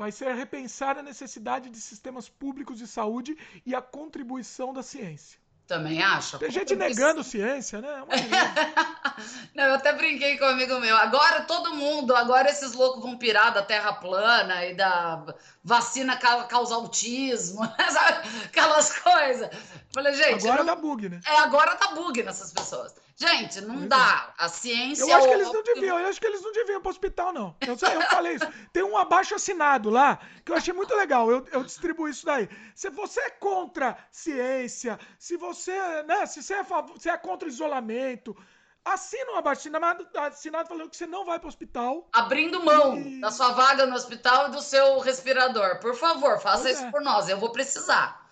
Vai 0.00 0.10
ser 0.10 0.34
repensar 0.34 0.96
a 0.96 1.02
necessidade 1.02 1.68
de 1.68 1.78
sistemas 1.78 2.26
públicos 2.26 2.78
de 2.78 2.86
saúde 2.86 3.36
e 3.66 3.74
a 3.74 3.82
contribuição 3.82 4.72
da 4.72 4.82
ciência. 4.82 5.38
Também 5.66 6.02
acho. 6.02 6.38
Tem 6.38 6.50
gente 6.50 6.74
negando 6.74 7.22
ciência, 7.22 7.82
né? 7.82 8.02
É 8.08 8.16
Não, 9.54 9.64
eu 9.64 9.74
até 9.74 9.92
brinquei 9.92 10.38
com 10.38 10.46
um 10.46 10.48
amigo 10.48 10.80
meu. 10.80 10.96
Agora 10.96 11.42
todo 11.42 11.74
mundo, 11.74 12.16
agora 12.16 12.48
esses 12.48 12.72
loucos 12.72 13.02
vão 13.02 13.18
pirar 13.18 13.52
da 13.52 13.62
terra 13.62 13.92
plana 13.92 14.64
e 14.64 14.74
da 14.74 15.22
vacina 15.62 16.16
causa 16.16 16.74
autismo, 16.74 17.62
sabe? 17.92 18.26
aquelas 18.46 18.98
coisas. 18.98 19.50
Falei, 19.92 20.14
gente. 20.14 20.46
Agora 20.46 20.64
não... 20.64 20.74
dá 20.74 20.76
bug, 20.76 21.10
né? 21.10 21.20
É, 21.26 21.36
agora 21.40 21.74
dá 21.74 21.88
bug 21.88 22.22
nessas 22.22 22.54
pessoas. 22.54 22.94
Gente, 23.20 23.60
não 23.60 23.86
dá. 23.86 24.32
A 24.38 24.48
ciência. 24.48 25.02
Eu 25.02 25.14
acho 25.14 25.28
que 25.28 25.34
eles 25.34 25.52
não 25.52 25.62
deviam, 25.62 25.98
eu 25.98 26.06
acho 26.06 26.18
que 26.18 26.26
eles 26.26 26.40
não 26.40 26.52
deviam 26.52 26.78
ir 26.78 26.80
pro 26.80 26.90
hospital, 26.90 27.34
não. 27.34 27.54
Eu, 27.60 27.76
sei, 27.76 27.94
eu 27.94 28.00
falei 28.02 28.36
isso. 28.36 28.46
Tem 28.72 28.82
um 28.82 28.96
abaixo 28.96 29.34
assinado 29.34 29.90
lá 29.90 30.18
que 30.42 30.50
eu 30.50 30.56
achei 30.56 30.72
muito 30.72 30.96
legal. 30.96 31.30
Eu, 31.30 31.46
eu 31.52 31.62
distribuo 31.62 32.08
isso 32.08 32.24
daí. 32.24 32.48
Se 32.74 32.88
você 32.88 33.20
é 33.20 33.30
contra 33.30 33.94
ciência, 34.10 34.98
se 35.18 35.36
você, 35.36 36.02
né, 36.04 36.24
se 36.24 36.42
você 36.42 36.54
é, 36.54 36.62
você 36.62 37.10
é 37.10 37.16
contra 37.18 37.46
isolamento, 37.46 38.34
assina 38.82 39.32
um 39.32 39.36
abaixo 39.36 39.60
assinado, 39.60 40.08
assinado 40.16 40.68
falando 40.68 40.88
que 40.88 40.96
você 40.96 41.06
não 41.06 41.26
vai 41.26 41.38
pro 41.38 41.48
hospital. 41.48 42.08
Abrindo 42.14 42.64
mão 42.64 42.96
e... 42.96 43.20
da 43.20 43.30
sua 43.30 43.52
vaga 43.52 43.84
no 43.84 43.96
hospital 43.96 44.48
e 44.48 44.52
do 44.52 44.62
seu 44.62 44.98
respirador. 44.98 45.78
Por 45.80 45.94
favor, 45.94 46.40
faça 46.40 46.62
pois 46.62 46.76
isso 46.76 46.86
é. 46.86 46.90
por 46.90 47.02
nós. 47.02 47.28
Eu 47.28 47.38
vou 47.38 47.52
precisar. 47.52 48.26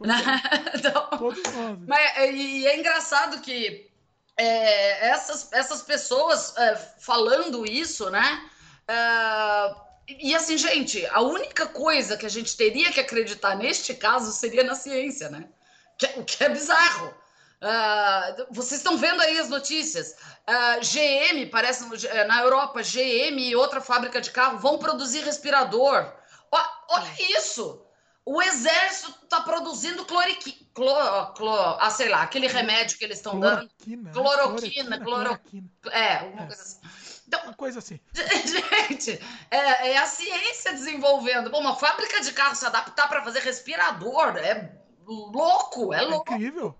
Né? 0.00 0.16
então, 0.74 1.08
Todos 1.18 1.40
nós. 1.52 1.78
Mas, 1.86 2.34
e 2.34 2.66
é 2.66 2.76
engraçado 2.76 3.40
que 3.40 3.93
é, 4.36 5.08
essas, 5.08 5.52
essas 5.52 5.82
pessoas 5.82 6.56
é, 6.56 6.76
falando 6.98 7.64
isso, 7.64 8.10
né? 8.10 8.50
É, 8.88 9.74
e 10.06 10.34
assim, 10.34 10.58
gente, 10.58 11.04
a 11.06 11.20
única 11.20 11.66
coisa 11.66 12.16
que 12.16 12.26
a 12.26 12.30
gente 12.30 12.56
teria 12.56 12.92
que 12.92 13.00
acreditar 13.00 13.56
neste 13.56 13.94
caso 13.94 14.32
seria 14.32 14.62
na 14.62 14.74
ciência, 14.74 15.30
né? 15.30 15.48
Que, 15.96 16.06
o 16.18 16.24
que 16.24 16.42
é 16.42 16.48
bizarro. 16.48 17.14
Uh, 17.62 18.46
vocês 18.50 18.80
estão 18.80 18.98
vendo 18.98 19.22
aí 19.22 19.38
as 19.38 19.48
notícias. 19.48 20.16
Uh, 20.46 20.80
GM, 20.82 21.48
parece 21.50 21.86
na 22.26 22.42
Europa, 22.42 22.82
GM 22.82 23.38
e 23.38 23.56
outra 23.56 23.80
fábrica 23.80 24.20
de 24.20 24.30
carro 24.30 24.58
vão 24.58 24.78
produzir 24.78 25.20
respirador. 25.20 26.12
olha 26.52 27.38
isso! 27.38 27.83
O 28.26 28.40
exército 28.40 29.18
está 29.22 29.42
produzindo 29.42 30.04
cloriquina. 30.04 30.56
Cloro, 30.72 31.32
cloro, 31.34 31.78
ah, 31.78 31.90
sei 31.90 32.08
lá, 32.08 32.22
aquele 32.22 32.46
remédio 32.46 32.98
que 32.98 33.04
eles 33.04 33.18
estão 33.18 33.38
dando. 33.38 33.68
Cloroquina. 33.68 34.10
Cloroquina, 34.10 35.00
cloroquina. 35.00 35.70
É, 35.90 36.22
uma 36.22 36.42
é. 36.42 36.46
coisa 36.46 36.62
assim. 36.62 36.80
Então, 37.26 37.44
uma 37.44 37.54
coisa 37.54 37.78
assim. 37.78 38.00
Gente, 38.14 39.20
é, 39.50 39.90
é, 39.90 39.98
a 39.98 40.06
ciência 40.06 40.72
desenvolvendo. 40.72 41.50
Bom, 41.50 41.60
uma 41.60 41.76
fábrica 41.76 42.20
de 42.20 42.32
carro 42.32 42.54
se 42.54 42.66
adaptar 42.66 43.08
para 43.08 43.22
fazer 43.22 43.40
respirador 43.40 44.36
é 44.36 44.72
louco, 45.06 45.92
é, 45.92 45.98
é 45.98 46.02
louco. 46.02 46.32
É 46.32 46.36
incrível. 46.36 46.74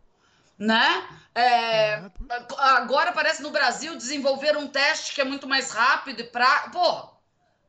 Né? 0.58 1.08
É, 1.34 1.44
é 1.44 2.10
agora 2.58 3.12
parece 3.12 3.42
no 3.42 3.50
Brasil 3.50 3.96
desenvolver 3.96 4.56
um 4.56 4.68
teste 4.68 5.14
que 5.14 5.20
é 5.20 5.24
muito 5.24 5.46
mais 5.46 5.70
rápido 5.70 6.24
para. 6.26 6.68
Pô, 6.70 7.13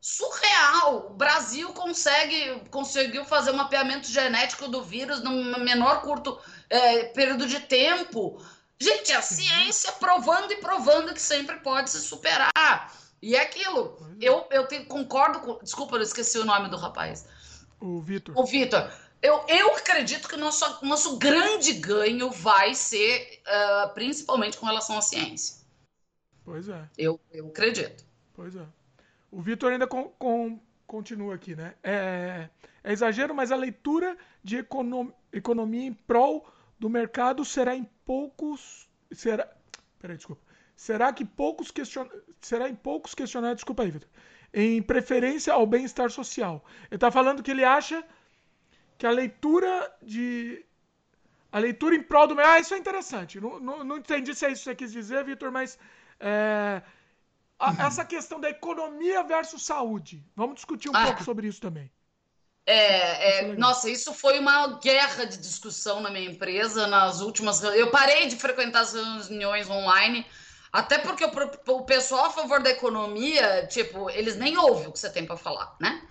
surreal. 0.05 1.07
O 1.07 1.13
Brasil 1.15 1.73
consegue 1.73 2.61
conseguiu 2.69 3.25
fazer 3.25 3.49
um 3.49 3.55
mapeamento 3.55 4.07
genético 4.07 4.67
do 4.67 4.83
vírus 4.83 5.23
num 5.23 5.57
menor 5.63 6.03
curto 6.03 6.39
é, 6.69 7.05
período 7.05 7.47
de 7.47 7.59
tempo. 7.61 8.39
Gente, 8.79 9.11
a 9.13 9.21
ciência 9.23 9.91
provando 9.93 10.51
e 10.51 10.57
provando 10.57 11.11
que 11.11 11.21
sempre 11.21 11.57
pode 11.57 11.89
se 11.89 12.01
superar. 12.01 12.95
E 13.19 13.35
é 13.35 13.41
aquilo. 13.41 13.97
Eu, 14.21 14.45
eu 14.51 14.67
te, 14.67 14.85
concordo 14.85 15.39
com. 15.39 15.57
Desculpa, 15.63 15.95
eu 15.95 16.03
esqueci 16.03 16.37
o 16.37 16.45
nome 16.45 16.69
do 16.69 16.77
rapaz. 16.77 17.27
O 17.81 17.99
Vitor. 17.99 18.37
O 18.37 18.45
Vitor. 18.45 18.87
Eu, 19.23 19.43
eu 19.47 19.75
acredito 19.75 20.27
que 20.27 20.35
o 20.35 20.39
nosso, 20.39 20.85
nosso 20.85 21.17
grande 21.17 21.73
ganho 21.73 22.29
vai 22.29 22.75
ser 22.75 23.41
uh, 23.41 23.91
principalmente 23.95 24.57
com 24.57 24.67
relação 24.67 24.99
à 24.99 25.01
ciência. 25.01 25.65
Pois 26.43 26.69
é. 26.69 26.87
Eu, 26.95 27.19
eu 27.31 27.47
acredito. 27.47 28.05
Pois 28.35 28.55
é. 28.55 28.67
O 29.31 29.41
Vitor 29.41 29.71
ainda 29.71 29.87
com, 29.87 30.05
com, 30.09 30.59
continua 30.87 31.35
aqui, 31.35 31.55
né? 31.55 31.73
É, 31.83 32.49
é, 32.83 32.93
exagero, 32.93 33.33
mas 33.33 33.51
a 33.51 33.55
leitura 33.55 34.17
de 34.43 34.57
econom, 34.57 35.11
economia 35.31 35.87
em 35.87 35.93
prol 35.93 36.47
do 36.79 36.89
mercado 36.89 37.43
será 37.43 37.75
em 37.75 37.89
poucos. 38.05 38.87
Será, 39.11 39.49
peraí, 39.99 40.17
desculpa. 40.17 40.41
Será 40.75 41.13
que 41.13 41.23
poucos 41.23 41.71
question, 41.71 42.07
será 42.41 42.69
em 42.69 42.75
poucos 42.75 43.15
questionados, 43.15 43.57
desculpa 43.57 43.83
aí, 43.83 43.91
Vitor, 43.91 44.09
em 44.53 44.81
preferência 44.81 45.53
ao 45.53 45.65
bem-estar 45.65 46.09
social. 46.09 46.63
Ele 46.89 46.95
está 46.95 47.09
falando 47.09 47.41
que 47.41 47.51
ele 47.51 47.63
acha 47.63 48.03
que 48.97 49.07
a 49.07 49.11
leitura 49.11 49.93
de 50.01 50.65
a 51.51 51.59
leitura 51.59 51.95
em 51.95 52.03
prol 52.03 52.27
do. 52.27 52.37
Ah, 52.39 52.59
isso 52.59 52.73
é 52.73 52.77
interessante. 52.77 53.39
Não, 53.39 53.59
não, 53.61 53.83
não 53.83 53.97
entendi 53.97 54.35
se 54.35 54.45
é 54.45 54.51
isso 54.51 54.63
que 54.63 54.69
você 54.69 54.75
quis 54.75 54.91
dizer, 54.91 55.23
Vitor, 55.23 55.51
mas 55.51 55.79
é, 56.19 56.81
a, 57.59 57.87
essa 57.87 58.05
questão 58.05 58.39
da 58.39 58.49
economia 58.49 59.23
versus 59.23 59.63
saúde. 59.63 60.23
Vamos 60.35 60.55
discutir 60.55 60.89
um 60.89 60.95
ah. 60.95 61.05
pouco 61.05 61.23
sobre 61.23 61.47
isso 61.47 61.61
também. 61.61 61.91
É, 62.67 63.41
é, 63.41 63.55
nossa, 63.55 63.89
isso 63.89 64.11
foi 64.11 64.39
uma 64.39 64.79
guerra 64.79 65.25
de 65.25 65.37
discussão 65.37 66.01
na 66.01 66.09
minha 66.09 66.29
empresa 66.29 66.87
nas 66.87 67.21
últimas. 67.21 67.61
Eu 67.63 67.91
parei 67.91 68.27
de 68.27 68.35
frequentar 68.35 68.81
as 68.81 68.93
reuniões 68.93 69.69
online, 69.69 70.25
até 70.73 70.97
porque 70.97 71.23
o, 71.23 71.31
o 71.73 71.85
pessoal 71.85 72.25
a 72.25 72.29
favor 72.31 72.63
da 72.63 72.71
economia, 72.71 73.67
tipo, 73.67 74.09
eles 74.09 74.35
nem 74.35 74.57
ouvem 74.57 74.87
o 74.87 74.91
que 74.91 74.97
você 74.97 75.11
tem 75.11 75.25
para 75.25 75.37
falar, 75.37 75.75
né? 75.79 76.01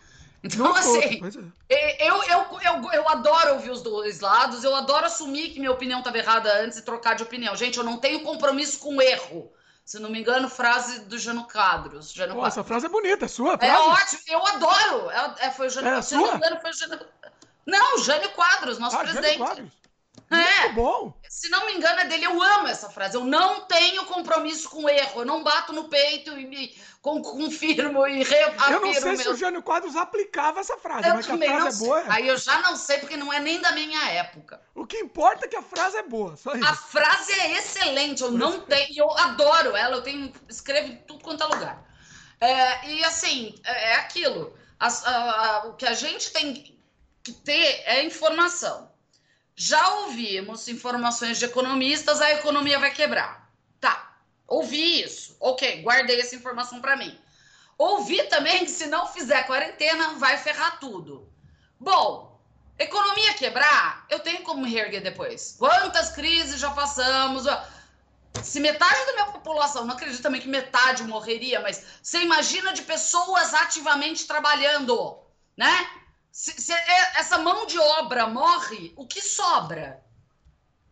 Então, 0.44 0.66
Não 0.66 0.76
assim, 0.76 1.22
é. 1.70 2.08
eu, 2.08 2.22
eu, 2.22 2.46
eu, 2.62 2.92
eu 2.92 3.08
adoro 3.08 3.54
ouvir 3.54 3.70
os 3.70 3.82
dois 3.82 4.20
lados, 4.20 4.62
eu 4.62 4.76
adoro 4.76 5.06
assumir 5.06 5.48
que 5.48 5.58
minha 5.58 5.72
opinião 5.72 6.00
estava 6.00 6.18
errada 6.18 6.62
antes 6.62 6.78
e 6.78 6.82
trocar 6.82 7.14
de 7.14 7.22
opinião. 7.22 7.56
Gente, 7.56 7.78
eu 7.78 7.84
não 7.84 7.96
tenho 7.96 8.20
compromisso 8.20 8.78
com 8.78 9.00
erro. 9.00 9.50
Se 9.84 9.98
não 9.98 10.08
me 10.08 10.18
engano, 10.18 10.48
frase 10.48 11.00
do 11.00 11.18
Jano 11.18 11.46
Quadros. 11.46 12.10
Jano 12.12 12.34
Pô, 12.34 12.46
essa 12.46 12.64
frase 12.64 12.86
é 12.86 12.88
bonita, 12.88 13.26
é 13.26 13.28
sua 13.28 13.54
é 13.54 13.58
frase? 13.58 13.72
É 13.72 13.78
ótimo, 13.78 14.20
eu 14.28 14.46
adoro. 14.46 15.10
É, 15.10 15.46
é 15.46 15.50
foi 15.50 15.66
o 15.66 15.70
Jânio, 15.70 15.90
é 15.90 16.02
se 16.02 16.14
não 16.14 16.30
me 16.30 16.36
engano, 16.36 16.60
foi 16.60 16.70
o 16.70 16.74
Jânio... 16.74 17.00
Não, 17.66 17.98
Jânio 17.98 18.30
Quadros, 18.30 18.78
nosso 18.78 18.96
ah, 18.96 19.00
presidente. 19.00 19.38
Jânio 19.38 19.46
Quadros. 19.46 19.83
É. 20.34 20.60
Muito 20.62 20.74
bom. 20.74 21.20
Se 21.28 21.48
não 21.48 21.66
me 21.66 21.74
engano, 21.74 22.00
é 22.00 22.04
dele. 22.04 22.24
Eu 22.24 22.42
amo 22.42 22.68
essa 22.68 22.88
frase. 22.88 23.16
Eu 23.16 23.24
não 23.24 23.62
tenho 23.62 24.04
compromisso 24.06 24.68
com 24.68 24.88
erro. 24.88 25.20
Eu 25.20 25.24
não 25.24 25.42
bato 25.42 25.72
no 25.72 25.88
peito 25.88 26.38
e 26.38 26.46
me 26.46 26.74
confirmo 27.00 28.06
e 28.06 28.22
reafirmo. 28.22 28.72
Eu 28.72 28.80
não 28.80 28.94
sei 28.94 29.12
meu... 29.12 29.16
se 29.18 29.28
o 29.28 29.36
Jânio 29.36 29.62
Quadros 29.62 29.96
aplicava 29.96 30.60
essa 30.60 30.78
frase, 30.78 31.08
eu 31.08 31.14
mas 31.14 31.26
que 31.26 31.32
a 31.32 31.38
frase 31.38 31.82
é 31.82 31.86
boa. 31.86 32.04
Aí 32.08 32.28
eu 32.28 32.36
já 32.38 32.60
não 32.62 32.76
sei, 32.76 32.98
porque 32.98 33.16
não 33.16 33.32
é 33.32 33.40
nem 33.40 33.60
da 33.60 33.72
minha 33.72 34.10
época. 34.10 34.60
O 34.74 34.86
que 34.86 34.98
importa 34.98 35.46
é 35.46 35.48
que 35.48 35.56
a 35.56 35.62
frase 35.62 35.96
é 35.96 36.02
boa. 36.02 36.36
Só 36.36 36.54
isso. 36.54 36.64
A 36.64 36.74
frase 36.74 37.32
é 37.32 37.58
excelente. 37.58 38.22
Eu 38.22 38.30
não 38.30 38.60
tenho. 38.60 38.94
Eu 38.96 39.10
adoro 39.18 39.76
ela. 39.76 39.96
Eu 39.96 40.02
tenho 40.02 40.32
escrevo 40.48 40.92
em 40.92 40.96
tudo 40.98 41.22
quanto 41.22 41.42
é 41.42 41.46
lugar. 41.46 41.84
É, 42.40 42.88
e 42.88 43.04
assim, 43.04 43.54
é, 43.64 43.92
é 43.92 43.94
aquilo. 43.96 44.56
A, 44.78 44.88
a, 44.88 45.66
o 45.66 45.74
que 45.74 45.86
a 45.86 45.94
gente 45.94 46.32
tem 46.32 46.74
que 47.22 47.32
ter 47.32 47.82
é 47.86 48.04
informação. 48.04 48.93
Já 49.56 49.88
ouvimos 50.00 50.66
informações 50.68 51.38
de 51.38 51.44
economistas, 51.44 52.20
a 52.20 52.32
economia 52.32 52.78
vai 52.78 52.92
quebrar. 52.92 53.48
Tá, 53.80 54.16
ouvi 54.46 55.02
isso. 55.02 55.36
Ok, 55.38 55.82
guardei 55.82 56.20
essa 56.20 56.34
informação 56.34 56.80
para 56.80 56.96
mim. 56.96 57.16
Ouvi 57.78 58.22
também 58.24 58.64
que 58.64 58.70
se 58.70 58.86
não 58.86 59.06
fizer 59.06 59.46
quarentena, 59.46 60.14
vai 60.14 60.38
ferrar 60.38 60.78
tudo. 60.80 61.28
Bom, 61.78 62.40
economia 62.78 63.34
quebrar, 63.34 64.06
eu 64.08 64.20
tenho 64.20 64.42
como 64.42 64.62
me 64.62 64.70
reerguer 64.70 65.02
depois. 65.02 65.56
Quantas 65.58 66.10
crises 66.10 66.58
já 66.58 66.70
passamos? 66.70 67.44
Se 68.42 68.58
metade 68.58 69.06
da 69.06 69.12
minha 69.12 69.26
população, 69.26 69.84
não 69.84 69.94
acredito 69.94 70.22
também 70.22 70.40
que 70.40 70.48
metade 70.48 71.04
morreria, 71.04 71.60
mas 71.60 71.84
você 72.02 72.18
imagina 72.20 72.72
de 72.72 72.82
pessoas 72.82 73.54
ativamente 73.54 74.26
trabalhando, 74.26 75.18
né? 75.56 76.03
Se, 76.34 76.50
se 76.60 76.72
é, 76.72 77.20
essa 77.20 77.38
mão 77.38 77.64
de 77.64 77.78
obra 77.78 78.26
morre, 78.26 78.92
o 78.96 79.06
que 79.06 79.22
sobra? 79.22 80.02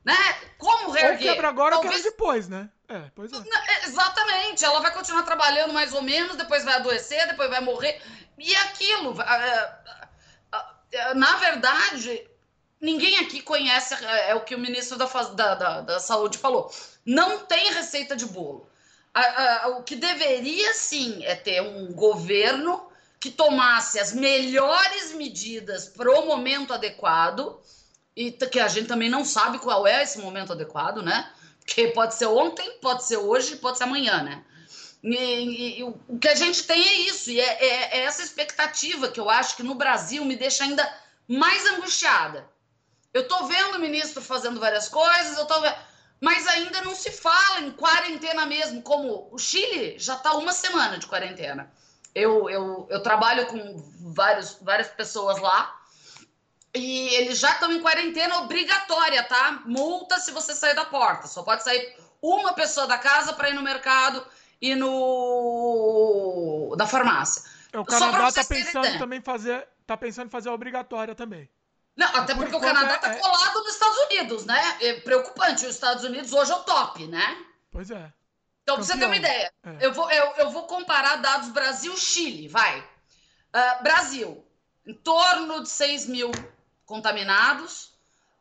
Né? 0.05 0.15
Como 0.57 0.93
reerguer? 0.93 1.31
Ou 1.31 1.35
quebra 1.35 1.49
agora 1.49 1.73
Talvez... 1.73 1.95
ou 1.97 1.99
quebra 1.99 2.11
depois, 2.13 2.49
né? 2.49 2.71
É, 2.89 3.11
pois 3.13 3.33
é. 3.33 3.37
é. 3.37 3.87
Exatamente. 3.89 4.65
Ela 4.65 4.79
vai 4.79 4.95
continuar 4.95 5.25
trabalhando 5.25 5.73
mais 5.73 5.93
ou 5.93 6.01
menos, 6.01 6.37
depois 6.37 6.65
vai 6.65 6.75
adoecer, 6.75 7.27
depois 7.27 7.51
vai 7.51 7.61
morrer. 7.61 8.01
E 8.39 8.55
aquilo. 8.55 9.17
Na 11.17 11.37
verdade, 11.39 12.31
ninguém 12.81 13.19
aqui 13.19 13.43
conhece 13.43 13.95
é, 13.95 14.31
é 14.31 14.35
o 14.37 14.43
que 14.43 14.55
o 14.55 14.61
ministro 14.61 14.97
da, 14.97 15.07
da, 15.07 15.55
da, 15.57 15.81
da 15.81 15.99
Saúde 15.99 16.39
falou. 16.39 16.73
Não 17.05 17.41
tem 17.41 17.73
receita 17.73 18.15
de 18.15 18.27
bolo. 18.27 18.71
O 19.77 19.83
que 19.83 19.97
deveria 19.97 20.73
sim 20.73 21.25
é 21.25 21.35
ter 21.35 21.61
um 21.63 21.93
governo 21.93 22.92
que 23.23 23.31
tomasse 23.31 24.01
as 24.01 24.13
melhores 24.13 25.13
medidas 25.13 25.87
para 25.87 26.11
o 26.11 26.27
momento 26.27 26.75
adequado, 26.75 27.57
e 28.17 28.33
que 28.33 28.59
a 28.59 28.67
gente 28.67 28.89
também 28.89 29.09
não 29.09 29.25
sabe 29.25 29.61
qual 29.61 29.87
é 29.87 30.03
esse 30.03 30.19
momento 30.19 30.53
adequado, 30.53 31.05
né? 31.05 31.33
Porque 31.61 31.87
pode 31.93 32.17
ser 32.17 32.27
ontem, 32.27 32.69
pode 32.81 33.05
ser 33.05 33.19
hoje, 33.19 33.55
pode 33.59 33.79
ser 33.79 33.85
amanhã, 33.85 34.25
né? 34.25 34.45
E, 35.05 35.15
e, 35.15 35.79
e 35.79 35.85
o 35.85 36.19
que 36.21 36.27
a 36.27 36.35
gente 36.35 36.65
tem 36.65 36.83
é 36.85 36.95
isso, 37.03 37.31
e 37.31 37.39
é, 37.39 37.65
é, 37.65 37.99
é, 37.99 38.01
essa 38.01 38.25
expectativa 38.25 39.09
que 39.09 39.21
eu 39.21 39.31
acho 39.31 39.55
que 39.55 39.63
no 39.63 39.77
Brasil 39.77 40.25
me 40.25 40.35
deixa 40.35 40.65
ainda 40.65 40.85
mais 41.29 41.65
angustiada. 41.67 42.51
Eu 43.15 43.29
tô 43.29 43.47
vendo 43.47 43.77
o 43.77 43.81
ministro 43.81 44.21
fazendo 44.21 44.59
várias 44.59 44.89
coisas, 44.89 45.39
eu 45.39 45.47
tô 45.47 45.61
vendo, 45.61 45.77
mas 46.21 46.49
ainda 46.49 46.83
não 46.83 46.97
se 46.97 47.13
fala 47.13 47.61
em 47.61 47.71
quarentena 47.71 48.45
mesmo, 48.47 48.83
como 48.83 49.29
o 49.31 49.39
Chile 49.39 49.97
já 49.97 50.17
está 50.17 50.33
uma 50.33 50.53
semana 50.53 50.99
de 50.99 51.07
quarentena 51.07 51.73
eu, 52.15 52.51
eu, 52.51 52.87
eu 52.91 53.03
trabalho 53.03 53.47
com 53.47 53.77
vários, 54.13 54.59
várias 54.61 54.89
pessoas 54.89 55.41
lá 55.41 55.83
e 56.75 57.15
eles 57.17 57.39
já 57.39 57.53
estão 57.53 57.71
em 57.71 57.81
quarentena 57.81 58.39
obrigatória, 58.39 59.23
tá? 59.25 59.63
Multa 59.67 60.19
se 60.19 60.31
você 60.31 60.55
sair 60.55 60.75
da 60.75 60.87
porta. 60.87 61.27
Só 61.27 61.43
pode 61.43 61.63
sair 61.63 61.95
uma 62.21 62.55
pessoa 62.55 62.87
da 62.87 62.97
casa 62.97 63.35
para 63.35 63.51
ir 63.51 63.55
no 63.55 63.63
mercado 63.63 64.25
e 64.61 64.75
no 64.75 66.75
da 66.77 66.87
farmácia. 66.87 67.43
É, 67.73 67.79
o 67.79 67.85
Canadá 67.85 68.29
está 68.29 68.45
pensando 68.45 68.99
também 68.99 69.21
fazer, 69.21 69.69
tá 69.87 69.97
pensando 69.97 70.29
em 70.29 70.31
fazer 70.31 70.49
obrigatória 70.49 71.15
também. 71.15 71.49
Não, 71.95 72.09
até 72.17 72.35
porque 72.35 72.53
Por 72.53 72.59
o 72.59 72.61
Canadá 72.61 72.95
está 72.95 73.13
é... 73.13 73.19
colado 73.19 73.61
nos 73.61 73.75
Estados 73.75 73.99
Unidos, 73.99 74.47
né? 74.47 74.79
É 74.81 74.95
preocupante. 75.01 75.67
Os 75.67 75.75
Estados 75.75 76.05
Unidos 76.05 76.33
hoje 76.33 76.53
é 76.53 76.55
o 76.55 76.61
top, 76.61 77.07
né? 77.07 77.45
Pois 77.71 77.91
é. 77.91 78.11
Então, 78.63 78.77
pra 78.77 78.85
você 78.85 78.97
ter 78.97 79.05
uma 79.05 79.17
ideia, 79.17 79.53
é. 79.65 79.77
eu, 79.81 79.93
vou, 79.93 80.11
eu, 80.11 80.33
eu 80.37 80.51
vou 80.51 80.67
comparar 80.67 81.17
dados 81.17 81.49
Brasil-Chile, 81.49 82.49
vai. 82.49 82.81
Uh, 82.81 83.83
Brasil, 83.83 84.47
em 84.87 84.95
torno 84.95 85.63
de 85.63 85.69
6 85.69 86.07
mil 86.07 86.31
contaminados, 86.87 87.87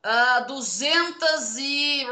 uh, 0.06 0.38
ah, 0.38 0.40
200 0.42 1.58
e... 1.58 2.06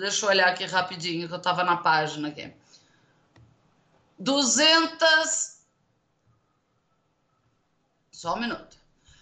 Deixa 0.00 0.24
eu 0.24 0.30
olhar 0.30 0.48
aqui 0.48 0.64
rapidinho, 0.64 1.28
que 1.28 1.34
eu 1.34 1.38
estava 1.38 1.62
na 1.62 1.76
página 1.76 2.28
aqui. 2.28 2.52
200... 4.18 5.56
Só 8.10 8.34
um 8.34 8.40
minuto. 8.40 8.78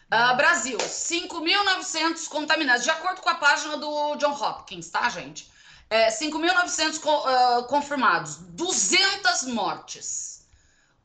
Uh, 0.07 0.37
Brasil, 0.37 0.79
5.900 0.79 2.29
contaminados, 2.29 2.85
de 2.85 2.91
acordo 2.91 3.21
com 3.21 3.29
a 3.29 3.35
página 3.35 3.77
do 3.77 4.15
John 4.17 4.33
Hopkins, 4.33 4.89
tá, 4.89 5.09
gente? 5.09 5.53
É, 5.95 6.09
5.900 6.09 6.99
uh, 6.99 7.65
confirmados, 7.69 8.39
200 8.49 9.45
mortes. 9.45 10.45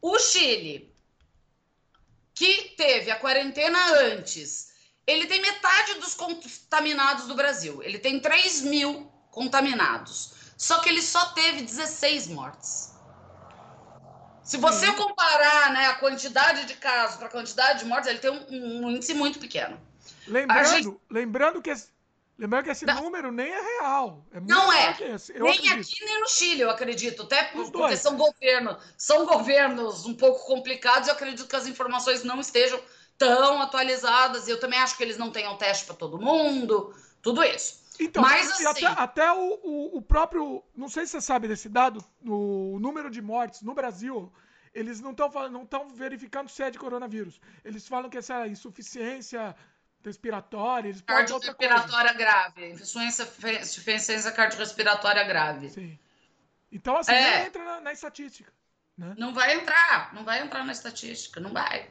O 0.02 0.18
Chile, 0.18 0.92
que 2.34 2.74
teve 2.76 3.12
a 3.12 3.20
quarentena 3.20 3.78
antes, 4.00 4.74
ele 5.06 5.28
tem 5.28 5.40
metade 5.42 5.94
dos 6.00 6.16
contaminados 6.16 7.28
do 7.28 7.36
Brasil. 7.36 7.84
Ele 7.84 8.00
tem 8.00 8.20
3 8.20 8.62
mil 8.62 9.12
contaminados. 9.30 10.34
Só 10.58 10.80
que 10.80 10.90
ele 10.90 11.04
só 11.04 11.24
teve 11.34 11.62
16 11.62 12.28
mortes. 12.30 12.96
Se 14.42 14.58
você 14.58 14.88
Sim. 14.88 14.94
comparar 14.94 15.72
né, 15.72 15.86
a 15.86 15.96
quantidade 15.98 16.66
de 16.66 16.74
casos 16.74 17.18
para 17.18 17.28
a 17.28 17.32
quantidade 17.32 17.80
de 17.80 17.86
mortes, 17.86 18.10
ele 18.10 18.18
tem 18.18 18.32
um, 18.32 18.86
um 18.86 18.90
índice 18.90 19.14
muito 19.14 19.38
pequeno. 19.38 19.80
Lembrando, 20.28 20.68
gente... 20.68 20.98
lembrando 21.12 21.62
que 21.62 21.70
Lembrando 22.40 22.64
que 22.64 22.70
esse 22.72 22.86
não. 22.86 23.04
número 23.04 23.34
nem 23.34 23.52
é 23.52 23.62
real. 23.62 24.26
É 24.32 24.40
não 24.40 24.72
é. 24.72 24.96
nem 24.98 25.12
acredito. 25.70 25.94
aqui 25.94 26.06
nem 26.06 26.22
no 26.22 26.30
Chile, 26.30 26.62
eu 26.62 26.70
acredito. 26.70 27.24
Até 27.24 27.44
por, 27.44 27.70
porque 27.70 27.98
são 27.98 28.16
governos, 28.16 28.78
são 28.98 29.26
governos 29.26 30.06
um 30.06 30.14
pouco 30.14 30.46
complicados. 30.48 31.10
Eu 31.10 31.16
acredito 31.16 31.50
que 31.50 31.56
as 31.58 31.68
informações 31.68 32.24
não 32.24 32.40
estejam 32.40 32.80
tão 33.18 33.62
atualizadas. 33.62 34.48
E 34.48 34.52
eu 34.52 34.60
também 34.60 34.80
acho 34.80 34.96
que 34.96 35.04
eles 35.04 35.18
não 35.18 35.32
tenham 35.32 35.58
teste 35.58 35.86
para 35.86 35.96
todo 35.96 36.18
mundo. 36.18 36.96
Tudo 37.22 37.44
isso. 37.44 37.82
Então, 38.00 38.24
Mas, 38.24 38.50
assim, 38.50 38.66
até, 38.66 38.86
até 38.86 39.34
o, 39.34 39.60
o, 39.62 39.98
o, 39.98 40.02
próprio. 40.02 40.64
Não 40.74 40.88
sei 40.88 41.06
se 41.06 41.12
você 41.12 41.22
sabe 41.22 41.46
desse 41.46 41.68
dado, 41.68 42.02
o 42.26 42.80
número 42.80 43.10
de 43.10 43.22
mortes 43.22 43.62
no 43.62 43.74
Brasil. 43.74 44.32
Eles 44.74 45.02
não 45.02 45.12
estão 45.12 45.30
não 45.50 45.90
verificando 45.90 46.48
se 46.48 46.64
é 46.64 46.72
de 46.72 46.80
coronavírus. 46.80 47.42
Eles 47.66 47.86
falam 47.86 48.10
que 48.10 48.18
essa 48.18 48.48
insuficiência 48.48 49.54
respiratória. 50.04 50.94
Cardiorrespiratória 51.06 52.14
grave. 52.14 52.70
Insuficiência, 52.72 53.28
insuficiência 53.62 54.32
cardiorrespiratória 54.32 55.24
grave. 55.24 55.70
Sim. 55.70 56.00
Então, 56.72 56.98
assim, 56.98 57.12
é. 57.12 57.40
não 57.40 57.46
entra 57.48 57.64
na, 57.64 57.82
na 57.82 57.94
estatística. 57.94 58.52
Né? 58.98 59.14
Não 59.18 59.34
vai 59.34 59.56
entrar, 59.56 60.14
não 60.14 60.24
vai 60.24 60.42
entrar 60.42 60.66
na 60.66 60.72
estatística, 60.72 61.40
não 61.40 61.52
vai. 61.52 61.90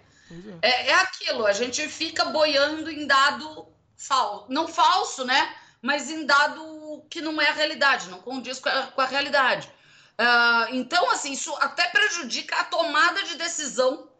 É. 0.62 0.68
É, 0.68 0.88
é. 0.88 0.94
aquilo, 0.94 1.46
a 1.46 1.52
gente 1.52 1.88
fica 1.88 2.26
boiando 2.26 2.90
em 2.90 3.06
dado 3.06 3.66
falso. 3.96 4.46
Não 4.48 4.68
falso, 4.68 5.24
né? 5.24 5.56
Mas 5.80 6.10
em 6.10 6.26
dado 6.26 7.06
que 7.08 7.20
não 7.20 7.40
é 7.40 7.48
a 7.48 7.52
realidade, 7.52 8.10
não 8.10 8.20
condiz 8.20 8.58
com 8.58 8.68
a, 8.68 8.88
com 8.88 9.00
a 9.00 9.06
realidade. 9.06 9.72
Uh, 10.20 10.74
então, 10.74 11.10
assim, 11.12 11.32
isso 11.32 11.54
até 11.56 11.88
prejudica 11.88 12.56
a 12.56 12.64
tomada 12.64 13.22
de 13.22 13.36
decisão 13.36 14.10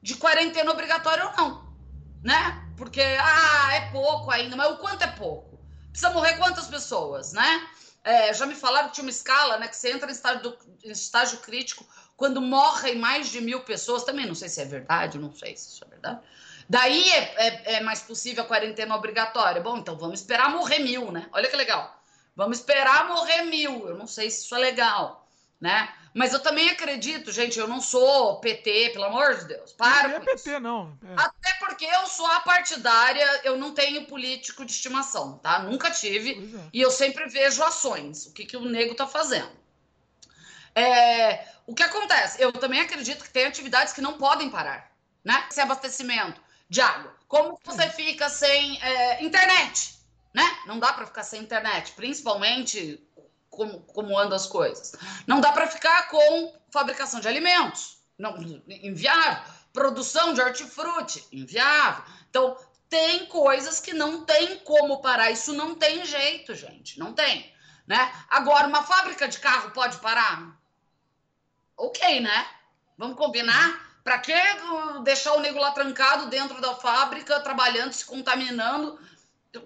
de 0.00 0.14
quarentena 0.14 0.70
obrigatória 0.70 1.26
ou 1.26 1.36
não, 1.36 1.74
né? 2.22 2.59
Porque, 2.80 3.02
ah, 3.02 3.74
é 3.74 3.90
pouco 3.90 4.30
ainda, 4.30 4.56
mas 4.56 4.70
o 4.70 4.78
quanto 4.78 5.02
é 5.02 5.06
pouco? 5.06 5.60
Precisa 5.90 6.08
morrer 6.14 6.38
quantas 6.38 6.66
pessoas, 6.66 7.34
né? 7.34 7.68
É, 8.02 8.32
já 8.32 8.46
me 8.46 8.54
falaram 8.54 8.88
que 8.88 8.94
tinha 8.94 9.04
uma 9.04 9.10
escala, 9.10 9.58
né? 9.58 9.68
Que 9.68 9.76
você 9.76 9.92
entra 9.92 10.08
em 10.08 10.14
estágio, 10.14 10.58
em 10.82 10.90
estágio 10.90 11.38
crítico 11.40 11.86
quando 12.16 12.40
morrem 12.40 12.96
mais 12.96 13.28
de 13.28 13.38
mil 13.42 13.60
pessoas. 13.60 14.02
Também 14.02 14.24
não 14.24 14.34
sei 14.34 14.48
se 14.48 14.62
é 14.62 14.64
verdade, 14.64 15.18
não 15.18 15.30
sei 15.30 15.54
se 15.58 15.74
isso 15.74 15.84
é 15.84 15.88
verdade. 15.88 16.20
Daí 16.70 17.06
é, 17.10 17.34
é, 17.36 17.72
é 17.74 17.80
mais 17.82 18.00
possível 18.00 18.44
a 18.44 18.46
quarentena 18.46 18.96
obrigatória. 18.96 19.60
Bom, 19.60 19.76
então 19.76 19.98
vamos 19.98 20.20
esperar 20.20 20.48
morrer 20.48 20.78
mil, 20.78 21.12
né? 21.12 21.28
Olha 21.32 21.50
que 21.50 21.56
legal. 21.56 22.02
Vamos 22.34 22.60
esperar 22.60 23.08
morrer 23.08 23.42
mil. 23.42 23.88
Eu 23.88 23.98
não 23.98 24.06
sei 24.06 24.30
se 24.30 24.46
isso 24.46 24.54
é 24.54 24.58
legal, 24.58 25.28
né? 25.60 25.86
Mas 26.12 26.32
eu 26.32 26.40
também 26.40 26.68
acredito, 26.68 27.30
gente, 27.30 27.58
eu 27.58 27.68
não 27.68 27.80
sou 27.80 28.40
PT, 28.40 28.90
pelo 28.92 29.04
amor 29.04 29.36
de 29.36 29.44
Deus. 29.44 29.72
Para. 29.72 30.08
Não 30.08 30.16
é 30.16 30.20
PT, 30.20 30.58
não. 30.58 30.98
É. 31.04 31.14
Até 31.16 31.54
porque 31.60 31.84
eu 31.84 32.06
sou 32.06 32.26
a 32.26 32.40
partidária, 32.40 33.40
eu 33.44 33.56
não 33.56 33.72
tenho 33.72 34.06
político 34.06 34.64
de 34.64 34.72
estimação, 34.72 35.38
tá? 35.38 35.60
Nunca 35.60 35.90
tive. 35.90 36.32
É. 36.32 36.68
E 36.72 36.80
eu 36.80 36.90
sempre 36.90 37.28
vejo 37.28 37.62
ações, 37.62 38.26
o 38.26 38.32
que, 38.32 38.44
que 38.44 38.56
o 38.56 38.64
nego 38.64 38.94
tá 38.94 39.06
fazendo. 39.06 39.52
É, 40.74 41.46
o 41.66 41.74
que 41.74 41.82
acontece? 41.82 42.42
Eu 42.42 42.52
também 42.52 42.80
acredito 42.80 43.22
que 43.22 43.30
tem 43.30 43.46
atividades 43.46 43.92
que 43.92 44.00
não 44.00 44.18
podem 44.18 44.50
parar, 44.50 44.92
né? 45.24 45.46
Sem 45.50 45.62
abastecimento 45.62 46.40
de 46.68 46.80
água. 46.80 47.14
Como 47.28 47.58
você 47.64 47.88
fica 47.88 48.28
sem 48.28 48.82
é, 48.82 49.22
internet, 49.22 49.94
né? 50.34 50.44
Não 50.66 50.78
dá 50.78 50.92
para 50.92 51.06
ficar 51.06 51.22
sem 51.22 51.40
internet, 51.40 51.92
principalmente 51.92 53.00
como, 53.60 53.80
como 53.80 54.18
andam 54.18 54.36
as 54.36 54.46
coisas. 54.46 54.94
Não 55.26 55.38
dá 55.38 55.52
para 55.52 55.66
ficar 55.66 56.08
com 56.08 56.54
fabricação 56.70 57.20
de 57.20 57.28
alimentos, 57.28 57.98
não, 58.18 58.34
inviável. 58.66 59.42
Produção 59.70 60.32
de 60.32 60.40
hortifruti, 60.40 61.22
inviável. 61.30 62.02
Então, 62.30 62.56
tem 62.88 63.26
coisas 63.26 63.78
que 63.78 63.92
não 63.92 64.24
tem 64.24 64.58
como 64.60 65.02
parar. 65.02 65.30
Isso 65.30 65.52
não 65.52 65.74
tem 65.74 66.04
jeito, 66.06 66.54
gente. 66.54 66.98
Não 66.98 67.12
tem. 67.12 67.54
Né? 67.86 68.12
Agora, 68.30 68.66
uma 68.66 68.82
fábrica 68.82 69.28
de 69.28 69.38
carro 69.38 69.70
pode 69.72 69.98
parar? 69.98 70.58
Ok, 71.76 72.20
né? 72.20 72.46
Vamos 72.96 73.16
combinar? 73.16 74.00
Para 74.02 74.18
que 74.18 74.32
deixar 75.04 75.34
o 75.34 75.40
nego 75.40 75.60
lá 75.60 75.70
trancado 75.72 76.30
dentro 76.30 76.60
da 76.62 76.74
fábrica, 76.74 77.40
trabalhando, 77.40 77.92
se 77.92 78.04
contaminando? 78.06 78.98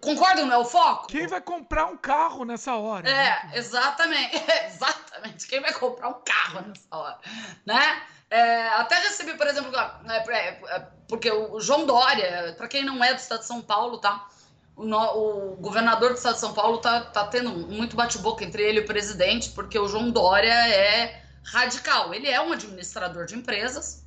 Concordam, 0.00 0.46
não 0.46 0.54
é 0.54 0.58
o 0.58 0.64
foco? 0.64 1.08
Quem 1.08 1.26
vai 1.26 1.42
comprar 1.42 1.86
um 1.86 1.96
carro 1.96 2.44
nessa 2.44 2.74
hora? 2.74 3.08
É, 3.08 3.12
né? 3.12 3.50
exatamente. 3.54 4.34
exatamente. 4.66 5.46
Quem 5.46 5.60
vai 5.60 5.74
comprar 5.74 6.08
um 6.08 6.22
carro 6.24 6.62
nessa 6.66 6.96
hora? 6.96 7.18
Né? 7.66 8.02
É, 8.30 8.68
até 8.68 8.96
recebi, 9.00 9.34
por 9.34 9.46
exemplo, 9.46 9.70
é, 9.76 10.16
é, 10.16 10.60
é, 10.68 10.86
porque 11.06 11.30
o 11.30 11.60
João 11.60 11.84
Dória, 11.84 12.54
para 12.56 12.66
quem 12.66 12.82
não 12.82 13.04
é 13.04 13.12
do 13.12 13.18
estado 13.18 13.40
de 13.40 13.46
São 13.46 13.60
Paulo, 13.60 13.98
tá? 13.98 14.26
O, 14.74 14.84
no, 14.84 14.98
o, 14.98 15.56
governador 15.56 16.10
do 16.10 16.16
estado 16.16 16.34
de 16.34 16.40
São 16.40 16.54
Paulo 16.54 16.78
tá, 16.78 17.02
tá 17.02 17.26
tendo 17.26 17.50
muito 17.50 17.94
bate-boca 17.94 18.42
entre 18.42 18.62
ele 18.62 18.80
e 18.80 18.82
o 18.84 18.86
presidente, 18.86 19.50
porque 19.50 19.78
o 19.78 19.86
João 19.86 20.10
Dória 20.10 20.52
é 20.52 21.22
radical. 21.44 22.14
Ele 22.14 22.28
é 22.28 22.40
um 22.40 22.52
administrador 22.52 23.26
de 23.26 23.36
empresas, 23.36 24.03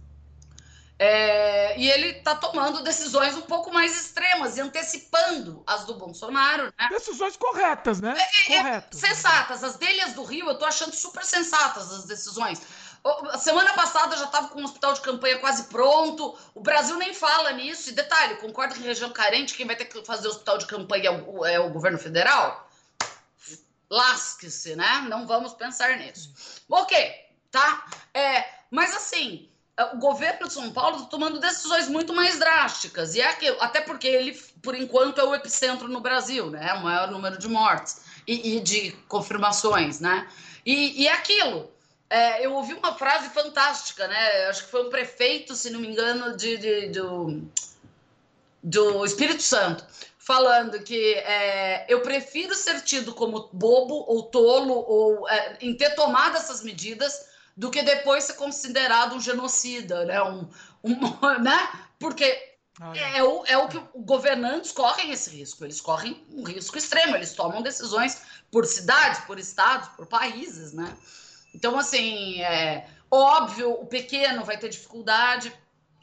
é, 0.99 1.77
e 1.79 1.89
ele 1.91 2.09
está 2.09 2.35
tomando 2.35 2.81
decisões 2.81 3.35
um 3.37 3.41
pouco 3.41 3.71
mais 3.71 3.95
extremas 3.95 4.57
e 4.57 4.61
antecipando 4.61 5.61
as 5.67 5.85
do 5.85 5.93
Bolsonaro. 5.93 6.73
Né? 6.77 6.87
Decisões 6.89 7.37
corretas, 7.37 8.01
né? 8.01 8.15
É, 8.17 8.53
é, 8.53 8.57
corretas. 8.57 8.99
sensatas. 8.99 9.63
As 9.63 9.75
delhas 9.75 10.13
do 10.13 10.23
Rio, 10.23 10.47
eu 10.47 10.53
estou 10.53 10.67
achando 10.67 10.93
super 10.95 11.23
sensatas 11.23 11.91
as 11.91 12.05
decisões. 12.05 12.61
A 13.31 13.37
semana 13.37 13.73
passada 13.73 14.17
já 14.17 14.25
estava 14.25 14.47
com 14.47 14.59
o 14.59 14.65
hospital 14.65 14.93
de 14.93 15.01
campanha 15.01 15.37
quase 15.37 15.65
pronto. 15.65 16.35
O 16.55 16.61
Brasil 16.61 16.95
nem 16.97 17.13
fala 17.13 17.51
nisso. 17.51 17.89
E 17.89 17.93
detalhe, 17.93 18.35
concordo 18.37 18.73
que 18.73 18.81
em 18.81 18.83
região 18.83 19.11
carente, 19.11 19.53
quem 19.53 19.67
vai 19.67 19.75
ter 19.75 19.85
que 19.85 20.03
fazer 20.03 20.27
o 20.27 20.31
hospital 20.31 20.57
de 20.57 20.65
campanha 20.65 21.09
é 21.09 21.11
o, 21.11 21.45
é 21.45 21.59
o 21.59 21.69
governo 21.69 21.99
federal? 21.99 22.67
Lasque-se, 23.87 24.75
né? 24.75 25.05
Não 25.07 25.27
vamos 25.27 25.53
pensar 25.53 25.95
nisso. 25.97 26.33
Ok, 26.67 27.13
tá? 27.51 27.85
É, 28.13 28.45
mas 28.71 28.93
assim, 28.95 29.49
o 29.93 29.97
governo 29.97 30.47
de 30.47 30.53
São 30.53 30.71
Paulo 30.71 30.97
está 30.97 31.07
tomando 31.07 31.39
decisões 31.39 31.87
muito 31.87 32.13
mais 32.13 32.39
drásticas. 32.39 33.13
E 33.15 33.21
é 33.21 33.29
até 33.59 33.81
porque 33.81 34.07
ele, 34.07 34.33
por 34.61 34.75
enquanto, 34.75 35.21
é 35.21 35.23
o 35.23 35.35
epicentro 35.35 35.87
no 35.87 36.01
Brasil, 36.01 36.49
né? 36.49 36.73
O 36.73 36.83
maior 36.83 37.11
número 37.11 37.37
de 37.37 37.47
mortes 37.47 38.01
e, 38.25 38.55
e 38.55 38.59
de 38.59 38.91
confirmações, 39.07 39.99
né? 39.99 40.27
E, 40.65 41.03
e 41.03 41.07
é 41.07 41.13
aquilo. 41.13 41.71
É, 42.09 42.43
eu 42.45 42.53
ouvi 42.53 42.73
uma 42.73 42.95
frase 42.95 43.29
fantástica, 43.29 44.07
né? 44.07 44.47
Acho 44.47 44.65
que 44.65 44.71
foi 44.71 44.87
um 44.87 44.89
prefeito, 44.89 45.55
se 45.55 45.69
não 45.69 45.79
me 45.79 45.87
engano, 45.87 46.35
de, 46.35 46.57
de 46.57 46.87
do, 46.87 47.43
do 48.63 49.05
Espírito 49.05 49.43
Santo, 49.43 49.85
falando 50.17 50.79
que 50.81 51.13
é, 51.13 51.85
eu 51.87 52.01
prefiro 52.01 52.55
ser 52.55 52.81
tido 52.81 53.13
como 53.13 53.49
bobo 53.53 54.05
ou 54.07 54.23
tolo 54.23 54.73
ou 54.73 55.29
é, 55.29 55.57
em 55.61 55.75
ter 55.75 55.91
tomado 55.91 56.35
essas 56.35 56.63
medidas 56.63 57.27
do 57.57 57.71
que 57.71 57.81
depois 57.81 58.25
ser 58.25 58.33
considerado 58.33 59.15
um 59.15 59.19
genocida, 59.19 60.05
né? 60.05 60.21
Um, 60.21 60.47
um 60.83 60.95
né? 61.41 61.69
Porque 61.99 62.23
é, 63.15 63.23
o, 63.23 63.43
é 63.47 63.57
o 63.57 63.67
que 63.67 63.77
os 63.77 64.05
governantes 64.05 64.71
correm 64.71 65.11
esse 65.11 65.31
risco. 65.31 65.65
Eles 65.65 65.81
correm 65.81 66.23
um 66.31 66.43
risco 66.43 66.77
extremo. 66.77 67.15
Eles 67.15 67.33
tomam 67.33 67.63
decisões 67.63 68.21
por 68.51 68.65
cidades, 68.65 69.21
por 69.21 69.39
estados, 69.39 69.89
por 69.89 70.05
países, 70.05 70.71
né? 70.73 70.95
Então, 71.55 71.79
assim, 71.79 72.39
é 72.41 72.87
óbvio, 73.09 73.71
o 73.71 73.87
pequeno 73.87 74.43
vai 74.43 74.57
ter 74.57 74.69
dificuldade. 74.69 75.51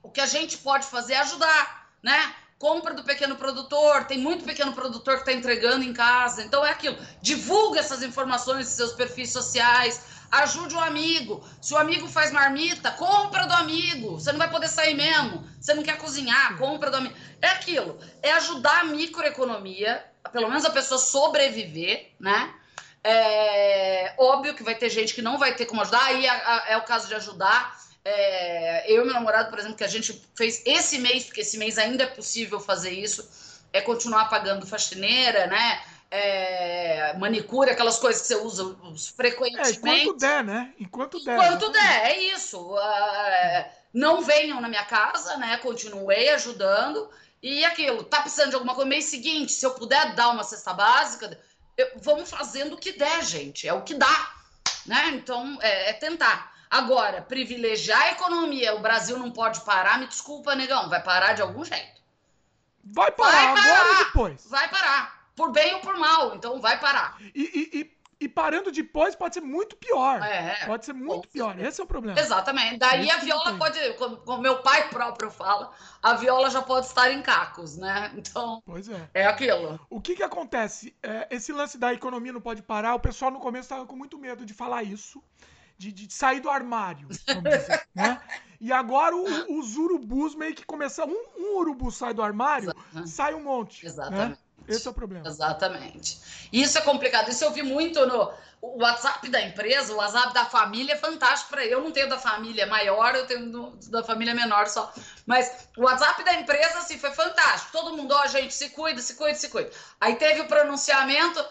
O 0.02 0.10
que 0.10 0.20
a 0.20 0.26
gente 0.26 0.58
pode 0.58 0.86
fazer 0.86 1.14
é 1.14 1.18
ajudar, 1.18 1.88
né? 2.02 2.34
Compra 2.58 2.94
do 2.94 3.04
pequeno 3.04 3.36
produtor, 3.36 4.04
tem 4.04 4.18
muito 4.18 4.44
pequeno 4.44 4.72
produtor 4.72 5.14
que 5.14 5.20
está 5.20 5.32
entregando 5.32 5.84
em 5.84 5.92
casa. 5.92 6.42
Então 6.42 6.66
é 6.66 6.70
aquilo. 6.70 6.96
Divulga 7.22 7.78
essas 7.78 8.02
informações 8.02 8.66
nos 8.66 8.74
seus 8.74 8.92
perfis 8.92 9.30
sociais, 9.30 10.00
ajude 10.42 10.74
o 10.74 10.80
amigo. 10.80 11.46
Se 11.60 11.74
o 11.74 11.78
amigo 11.78 12.08
faz 12.08 12.30
marmita, 12.30 12.90
compra 12.92 13.46
do 13.46 13.52
amigo. 13.54 14.18
Você 14.18 14.32
não 14.32 14.38
vai 14.38 14.50
poder 14.50 14.68
sair 14.68 14.94
mesmo. 14.94 15.46
Você 15.60 15.74
não 15.74 15.82
quer 15.82 15.98
cozinhar, 15.98 16.56
compra 16.58 16.90
do 16.90 16.96
amigo. 16.96 17.14
É 17.40 17.48
aquilo. 17.48 17.98
É 18.22 18.32
ajudar 18.32 18.80
a 18.80 18.84
microeconomia, 18.84 20.04
pelo 20.32 20.48
menos 20.48 20.64
a 20.64 20.70
pessoa 20.70 20.98
sobreviver, 20.98 22.12
né? 22.18 22.52
É 23.02 24.14
óbvio 24.18 24.54
que 24.54 24.62
vai 24.62 24.74
ter 24.74 24.88
gente 24.88 25.14
que 25.14 25.20
não 25.20 25.38
vai 25.38 25.54
ter 25.54 25.66
como 25.66 25.82
ajudar, 25.82 26.02
aí 26.04 26.26
é, 26.26 26.76
o 26.78 26.82
caso 26.82 27.06
de 27.06 27.14
ajudar. 27.14 27.78
É, 28.04 28.90
eu 28.92 29.02
e 29.02 29.04
meu 29.04 29.14
namorado, 29.14 29.50
por 29.50 29.58
exemplo, 29.58 29.76
que 29.76 29.84
a 29.84 29.88
gente 29.88 30.22
fez 30.34 30.62
esse 30.66 30.98
mês, 30.98 31.24
porque 31.24 31.40
esse 31.42 31.58
mês 31.58 31.78
ainda 31.78 32.04
é 32.04 32.06
possível 32.06 32.60
fazer 32.60 32.90
isso, 32.90 33.26
é 33.72 33.80
continuar 33.80 34.26
pagando 34.26 34.66
faxineira, 34.66 35.46
né? 35.46 35.82
É, 36.16 37.12
manicure, 37.18 37.70
aquelas 37.70 37.98
coisas 37.98 38.22
que 38.22 38.28
você 38.28 38.36
usa 38.36 38.76
frequentemente. 39.16 39.68
É, 39.68 39.72
enquanto 39.72 40.16
der, 40.16 40.44
né? 40.44 40.74
Enquanto 40.78 41.24
der. 41.24 41.34
Enquanto 41.34 41.72
der, 41.72 42.06
é 42.06 42.20
isso. 42.20 42.72
Uh, 42.72 43.64
não 43.92 44.22
venham 44.22 44.60
na 44.60 44.68
minha 44.68 44.84
casa, 44.84 45.36
né? 45.38 45.56
Continuei 45.56 46.28
ajudando. 46.28 47.10
E 47.42 47.64
aquilo, 47.64 48.04
tá 48.04 48.20
precisando 48.20 48.50
de 48.50 48.54
alguma 48.54 48.76
coisa? 48.76 48.88
Mês 48.88 49.06
seguinte, 49.06 49.50
se 49.50 49.66
eu 49.66 49.72
puder 49.72 50.14
dar 50.14 50.28
uma 50.28 50.44
cesta 50.44 50.72
básica, 50.72 51.36
eu, 51.76 51.90
vamos 51.96 52.30
fazendo 52.30 52.74
o 52.74 52.78
que 52.78 52.92
der, 52.92 53.24
gente. 53.24 53.66
É 53.66 53.72
o 53.72 53.82
que 53.82 53.94
dá, 53.94 54.32
né? 54.86 55.08
Então, 55.14 55.58
é, 55.60 55.90
é 55.90 55.92
tentar. 55.94 56.54
Agora, 56.70 57.22
privilegiar 57.22 58.02
a 58.02 58.12
economia, 58.12 58.76
o 58.76 58.80
Brasil 58.80 59.18
não 59.18 59.32
pode 59.32 59.62
parar, 59.62 59.98
me 59.98 60.06
desculpa, 60.06 60.54
negão, 60.54 60.88
vai 60.88 61.02
parar 61.02 61.32
de 61.32 61.42
algum 61.42 61.64
jeito. 61.64 62.00
Vai 62.84 63.10
parar, 63.10 63.32
vai 63.32 63.54
parar 63.54 63.80
agora 63.80 63.88
ou 63.88 64.04
depois? 64.04 64.46
Vai 64.48 64.68
parar 64.68 65.13
por 65.34 65.52
bem 65.52 65.74
ou 65.74 65.80
por 65.80 65.96
mal, 65.98 66.34
então 66.34 66.60
vai 66.60 66.78
parar. 66.78 67.16
E, 67.34 67.42
e, 67.42 67.80
e, 67.80 67.94
e 68.24 68.28
parando 68.28 68.70
depois 68.70 69.14
pode 69.14 69.34
ser 69.34 69.40
muito 69.40 69.76
pior. 69.76 70.22
É, 70.22 70.64
pode 70.66 70.84
ser 70.84 70.92
muito 70.92 71.28
pior. 71.28 71.58
Esse 71.58 71.80
é 71.80 71.84
o 71.84 71.86
problema. 71.86 72.18
Exatamente. 72.18 72.78
Daí 72.78 73.10
a 73.10 73.18
viola 73.18 73.56
pode, 73.58 73.78
como 73.94 74.38
meu 74.38 74.62
pai 74.62 74.88
próprio 74.88 75.30
fala, 75.30 75.70
a 76.02 76.14
viola 76.14 76.50
já 76.50 76.62
pode 76.62 76.86
estar 76.86 77.10
em 77.12 77.22
cacos, 77.22 77.76
né? 77.76 78.12
Então. 78.16 78.62
Pois 78.64 78.88
é. 78.88 79.10
É 79.12 79.26
aquilo. 79.26 79.78
O 79.90 80.00
que 80.00 80.16
que 80.16 80.22
acontece? 80.22 80.96
É, 81.02 81.28
esse 81.30 81.52
lance 81.52 81.76
da 81.76 81.92
economia 81.92 82.32
não 82.32 82.40
pode 82.40 82.62
parar, 82.62 82.94
o 82.94 83.00
pessoal 83.00 83.30
no 83.30 83.40
começo 83.40 83.64
estava 83.64 83.86
com 83.86 83.96
muito 83.96 84.18
medo 84.18 84.46
de 84.46 84.54
falar 84.54 84.82
isso. 84.82 85.22
De, 85.76 85.90
de, 85.90 86.14
sair 86.14 86.38
do 86.38 86.48
armário, 86.48 87.08
dizer, 87.08 87.84
né? 87.92 88.20
E 88.60 88.72
agora 88.72 89.16
o, 89.16 89.58
os 89.58 89.76
urubus 89.76 90.36
meio 90.36 90.54
que 90.54 90.64
começam. 90.64 91.08
Um, 91.08 91.24
um 91.36 91.56
urubu 91.58 91.90
sai 91.90 92.14
do 92.14 92.22
armário, 92.22 92.72
sai 93.04 93.34
um 93.34 93.42
monte. 93.42 93.84
Exatamente. 93.84 94.30
Né? 94.30 94.43
Esse 94.68 94.86
é 94.86 94.90
o 94.90 94.94
problema. 94.94 95.26
Exatamente. 95.26 96.18
Isso 96.52 96.78
é 96.78 96.80
complicado. 96.80 97.28
Isso 97.30 97.44
eu 97.44 97.50
vi 97.50 97.62
muito 97.62 98.04
no 98.06 98.32
WhatsApp 98.62 99.28
da 99.28 99.42
empresa, 99.42 99.92
o 99.92 99.96
WhatsApp 99.96 100.32
da 100.32 100.46
família 100.46 100.94
é 100.94 100.96
fantástico 100.96 101.50
para 101.50 101.66
eu 101.66 101.82
não 101.82 101.90
tenho 101.90 102.08
da 102.08 102.18
família 102.18 102.66
maior, 102.66 103.14
eu 103.14 103.26
tenho 103.26 103.50
do, 103.50 103.70
da 103.90 104.02
família 104.02 104.34
menor 104.34 104.66
só. 104.68 104.92
Mas 105.26 105.68
o 105.76 105.82
WhatsApp 105.82 106.24
da 106.24 106.34
empresa 106.34 106.78
assim 106.78 106.98
foi 106.98 107.10
fantástico. 107.10 107.72
Todo 107.72 107.96
mundo, 107.96 108.14
ó, 108.14 108.26
gente, 108.26 108.54
se 108.54 108.70
cuida, 108.70 109.02
se 109.02 109.14
cuida, 109.14 109.38
se 109.38 109.48
cuida. 109.50 109.70
Aí 110.00 110.16
teve 110.16 110.40
o 110.40 110.48
pronunciamento, 110.48 111.44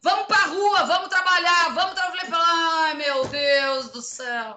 vamos 0.00 0.26
para 0.26 0.46
rua, 0.46 0.84
vamos 0.84 1.08
trabalhar, 1.08 1.74
vamos 1.74 1.94
trabalhar. 1.94 2.28
Ai, 2.32 2.94
meu 2.94 3.26
Deus 3.26 3.88
do 3.90 4.00
céu. 4.00 4.54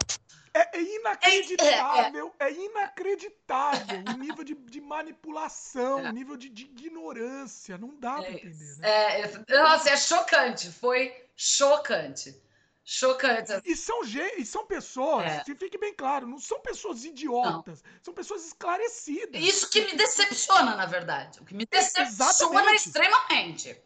É, 0.54 0.78
é 0.78 0.82
inacreditável, 0.82 2.34
é, 2.40 2.46
é, 2.46 2.50
é, 2.50 2.54
inacreditável 2.54 4.04
o 4.08 4.18
nível 4.18 4.44
de, 4.44 4.54
de 4.54 4.80
manipulação, 4.80 6.04
o 6.04 6.12
nível 6.12 6.38
de, 6.38 6.48
de, 6.50 6.66
ignorância. 6.66 7.78
Não 7.78 7.96
dá 8.00 8.22
pra 8.22 8.32
entender, 8.32 8.78
né? 8.78 9.22
É, 9.22 9.32
nossa, 9.50 9.90
é 9.90 9.98
chocante. 9.98 10.70
Foi 10.72 11.12
chocante. 11.36 12.40
Chocante. 12.86 13.62
E 13.66 13.76
são, 13.78 14.02
e 14.38 14.46
são 14.46 14.66
pessoas, 14.66 15.26
é. 15.26 15.44
fique 15.46 15.78
bem 15.78 15.94
claro, 15.94 16.28
não 16.28 16.38
são 16.38 16.60
pessoas 16.60 17.06
idiotas, 17.06 17.82
não. 17.82 17.92
são 18.04 18.14
pessoas 18.14 18.46
esclarecidas. 18.46 19.42
Isso 19.42 19.70
que 19.70 19.86
me 19.86 19.96
decepciona, 19.96 20.76
na 20.76 20.86
verdade. 20.86 21.40
O 21.40 21.46
que 21.46 21.54
me 21.54 21.66
decepciona 21.66 22.76
extremamente. 22.76 23.82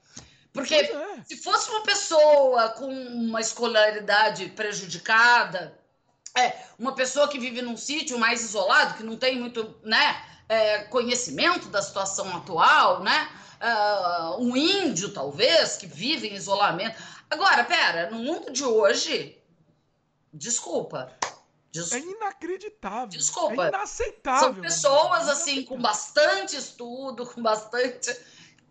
Porque 0.51 0.73
é. 0.73 1.23
se 1.23 1.37
fosse 1.37 1.69
uma 1.69 1.83
pessoa 1.83 2.69
com 2.69 2.87
uma 2.91 3.39
escolaridade 3.39 4.49
prejudicada, 4.49 5.77
é, 6.37 6.65
uma 6.77 6.93
pessoa 6.93 7.27
que 7.27 7.39
vive 7.39 7.61
num 7.61 7.75
sítio 7.75 8.19
mais 8.19 8.43
isolado, 8.43 8.93
que 8.93 9.03
não 9.03 9.17
tem 9.17 9.39
muito 9.39 9.75
né, 9.83 10.21
é, 10.47 10.83
conhecimento 10.85 11.67
da 11.69 11.81
situação 11.81 12.35
atual, 12.35 13.03
né? 13.03 13.29
Uh, 13.59 14.39
um 14.39 14.55
índio, 14.55 15.11
talvez, 15.11 15.77
que 15.77 15.87
vive 15.87 16.27
em 16.27 16.35
isolamento. 16.35 17.01
Agora, 17.27 17.63
pera, 17.63 18.11
no 18.11 18.19
mundo 18.19 18.51
de 18.51 18.63
hoje, 18.63 19.35
desculpa. 20.31 21.11
Des... 21.71 21.91
É 21.91 21.99
inacreditável. 21.99 23.07
Desculpa. 23.07 23.65
É 23.65 23.69
inaceitável. 23.69 24.53
São 24.53 24.61
pessoas, 24.61 25.27
assim, 25.27 25.63
com 25.63 25.79
bastante 25.81 26.55
estudo, 26.55 27.25
com 27.25 27.41
bastante. 27.41 28.15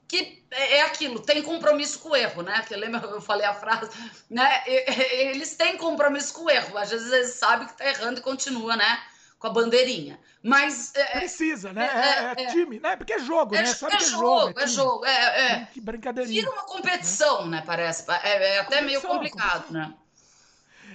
Que 0.09 0.45
é, 0.51 0.79
é 0.79 0.83
aquilo, 0.83 1.21
tem 1.21 1.43
compromisso 1.43 1.99
com 1.99 2.11
o 2.11 2.17
erro, 2.17 2.43
né? 2.43 2.63
Que 2.67 2.77
lembra 2.77 3.01
eu 3.07 3.21
falei 3.21 3.47
a 3.47 3.55
frase, 3.55 3.91
né? 4.31 4.63
Eles 4.67 5.57
têm 5.57 5.77
compromisso 5.77 6.35
com 6.35 6.45
o 6.45 6.51
erro. 6.51 6.79
Às 6.79 6.91
vezes 6.91 7.13
eles 7.13 7.35
sabem 7.35 7.67
que 7.67 7.77
tá 7.77 7.87
errando 7.87 8.21
e 8.21 8.23
continua, 8.23 8.77
né? 8.77 9.03
Com 9.39 9.49
a 9.49 9.51
bandeirinha. 9.51 10.19
Mas. 10.43 10.95
É, 10.95 11.01
é, 11.01 11.19
Precisa, 11.19 11.73
né? 11.73 11.91
É, 11.93 12.43
é, 12.43 12.45
é, 12.45 12.47
time, 12.53 12.79
né? 12.79 12.97
Porque 12.97 13.15
é 13.15 13.19
jogo, 13.19 13.57
é, 13.57 13.63
né? 13.63 13.67
Sabe 13.67 13.97
é, 13.97 14.01
jogo, 14.01 14.21
jogo, 14.47 14.61
é 14.61 14.67
jogo, 14.67 15.05
é, 15.05 15.53
é. 15.53 15.69
Que 15.73 15.81
brincadeirinha. 15.81 16.41
Vira 16.41 16.53
uma 16.53 16.65
competição, 16.65 17.47
né? 17.47 17.63
Parece. 17.67 18.09
É, 18.23 18.61
até 18.61 18.81
meio 18.81 19.03
complicado, 19.03 19.67
competição. 19.67 19.89
né? 19.89 19.95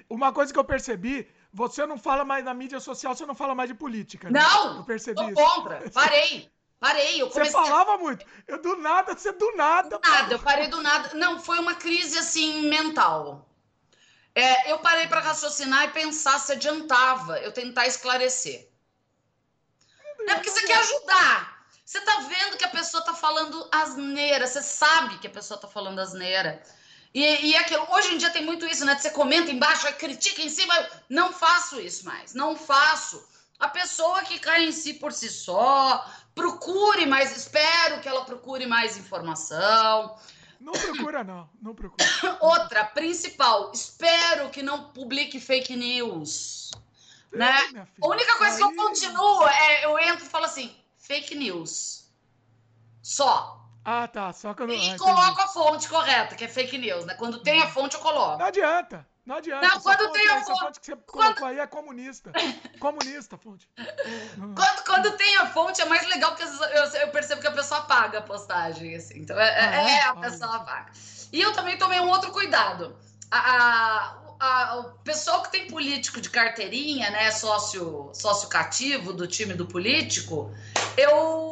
Uma 0.10 0.32
coisa 0.32 0.54
que 0.54 0.60
eu 0.60 0.64
percebi, 0.64 1.28
você 1.54 1.86
não 1.86 1.98
fala 1.98 2.24
mais 2.24 2.46
na 2.46 2.54
mídia 2.54 2.80
social, 2.80 3.14
você 3.14 3.26
não 3.26 3.36
fala 3.36 3.54
mais 3.54 3.70
de 3.70 3.76
política. 3.76 4.30
Né? 4.30 4.40
Não! 4.40 4.78
Eu 4.78 4.84
percebi 4.84 5.16
tô 5.16 5.30
isso. 5.30 5.36
contra, 5.36 5.90
parei. 5.92 6.50
Parei, 6.82 7.22
eu 7.22 7.30
comecei... 7.30 7.54
Você 7.54 7.70
falava 7.70 7.96
muito. 8.00 8.26
Eu 8.48 8.60
do 8.60 8.76
nada, 8.78 9.14
você 9.14 9.32
do 9.32 9.56
nada. 9.56 10.00
Do 10.00 10.10
nada, 10.10 10.34
eu 10.34 10.40
parei 10.40 10.68
do 10.68 10.82
nada. 10.82 11.12
Não, 11.14 11.40
foi 11.40 11.60
uma 11.60 11.76
crise 11.76 12.18
assim 12.18 12.68
mental. 12.70 13.48
É, 14.34 14.72
eu 14.72 14.80
parei 14.80 15.06
para 15.06 15.20
raciocinar 15.20 15.84
e 15.84 15.92
pensar 15.92 16.40
se 16.40 16.54
adiantava 16.54 17.38
eu 17.38 17.52
tentar 17.52 17.86
esclarecer. 17.86 18.68
É 20.28 20.34
porque 20.34 20.50
você 20.50 20.66
quer 20.66 20.78
ajudar. 20.78 21.68
Você 21.86 22.02
tá 22.02 22.18
vendo 22.22 22.58
que 22.58 22.66
a 22.66 22.70
pessoa 22.70 23.04
tá 23.04 23.14
falando 23.14 23.70
asneira, 23.72 24.48
você 24.48 24.64
sabe 24.64 25.20
que 25.20 25.28
a 25.28 25.32
pessoa 25.32 25.60
tá 25.60 25.68
falando 25.68 26.00
asneira. 26.00 26.64
E, 27.14 27.22
e 27.22 27.54
é 27.54 27.60
aquilo, 27.60 27.86
hoje 27.92 28.16
em 28.16 28.18
dia 28.18 28.32
tem 28.32 28.44
muito 28.44 28.66
isso, 28.66 28.86
né? 28.86 28.98
Você 28.98 29.12
comenta 29.12 29.52
embaixo, 29.52 29.86
critica 29.98 30.42
em 30.42 30.50
cima. 30.50 30.74
Não 31.08 31.32
faço 31.32 31.80
isso 31.80 32.06
mais, 32.06 32.34
não 32.34 32.56
faço. 32.56 33.30
A 33.60 33.68
pessoa 33.68 34.24
que 34.24 34.40
cai 34.40 34.64
em 34.64 34.72
si 34.72 34.96
por 34.96 35.14
si 35.14 35.30
só, 35.30 36.04
procure 36.34 37.06
mais, 37.06 37.36
espero 37.36 38.02
que 38.02 38.08
ela 38.08 38.26
procure 38.26 38.66
mais 38.66 38.98
informação. 38.98 40.16
Não 40.60 40.74
procura, 40.74 41.24
não, 41.24 41.50
não 41.62 41.74
procura. 41.74 42.06
Outra, 42.40 42.86
principal, 42.86 43.72
espero 43.74 44.50
que 44.50 44.62
não 44.62 44.92
publique 44.92 45.40
fake 45.40 45.76
news 45.76 46.72
né? 47.32 47.54
A 48.02 48.08
única 48.08 48.38
coisa 48.38 48.58
que 48.58 48.64
eu 48.64 48.76
continuo 48.76 49.48
é 49.48 49.86
eu 49.86 49.98
entro 50.00 50.26
e 50.26 50.30
falo 50.30 50.46
assim, 50.46 50.76
fake 50.98 51.36
news. 51.36 52.06
Só. 53.02 53.60
Ah, 53.84 54.08
tá. 54.08 54.32
Só 54.34 54.54
que 54.54 54.62
eu 54.62 54.68
não. 54.68 54.76
E 54.76 54.92
ah, 54.92 54.98
coloco 54.98 55.42
a 55.42 55.48
fonte 55.48 55.88
correta, 55.88 56.36
que 56.36 56.44
é 56.44 56.48
fake 56.48 56.78
news, 56.78 57.06
né? 57.06 57.16
Quando 57.16 57.42
tem 57.42 57.62
a 57.62 57.68
fonte, 57.68 57.96
eu 57.96 58.02
coloco. 58.02 58.38
Não 58.38 58.46
adianta. 58.46 59.08
Não 59.26 59.36
adianta. 59.36 59.68
Não, 59.68 59.80
quando 59.80 60.06
fonte, 60.06 60.14
tem 60.14 60.30
a 60.30 60.44
fonte. 60.44 60.80
que 60.80 60.86
você 60.88 60.96
quando... 61.06 61.46
aí 61.46 61.60
é 61.60 61.68
comunista. 61.68 62.32
comunista, 62.80 63.38
fonte. 63.38 63.70
Quando, 64.36 64.84
quando 64.86 65.18
tem 65.18 65.38
a 65.38 65.48
fonte 65.48 65.82
é 65.82 65.86
mais 65.86 66.08
legal 66.08 66.36
porque 66.36 66.44
eu, 66.44 67.02
eu 67.02 67.08
percebo 67.10 67.40
que 67.40 67.48
a 67.48 67.52
pessoa 67.52 67.82
apaga 67.82 68.18
a 68.18 68.22
postagem, 68.22 68.96
assim. 68.96 69.20
Então 69.20 69.40
é, 69.40 69.48
é 69.48 69.60
ah, 69.60 69.90
é, 69.90 69.94
é 69.94 70.02
a 70.06 70.16
pessoa 70.16 70.56
apaga. 70.56 70.92
E 71.32 71.40
eu 71.40 71.54
também 71.54 71.78
tomei 71.78 72.00
um 72.00 72.10
outro 72.10 72.32
cuidado. 72.32 72.98
A, 73.30 73.38
a, 73.38 74.22
a, 74.40 74.78
o 74.80 74.84
pessoal 75.04 75.44
que 75.44 75.52
tem 75.52 75.68
político 75.68 76.20
de 76.20 76.30
carteirinha, 76.30 77.12
né, 77.12 77.30
sócio, 77.32 78.10
sócio 78.14 78.50
cativo 78.50 79.14
do 79.14 79.28
time 79.28 79.54
do 79.54 79.68
político, 79.68 80.52
eu 80.98 81.51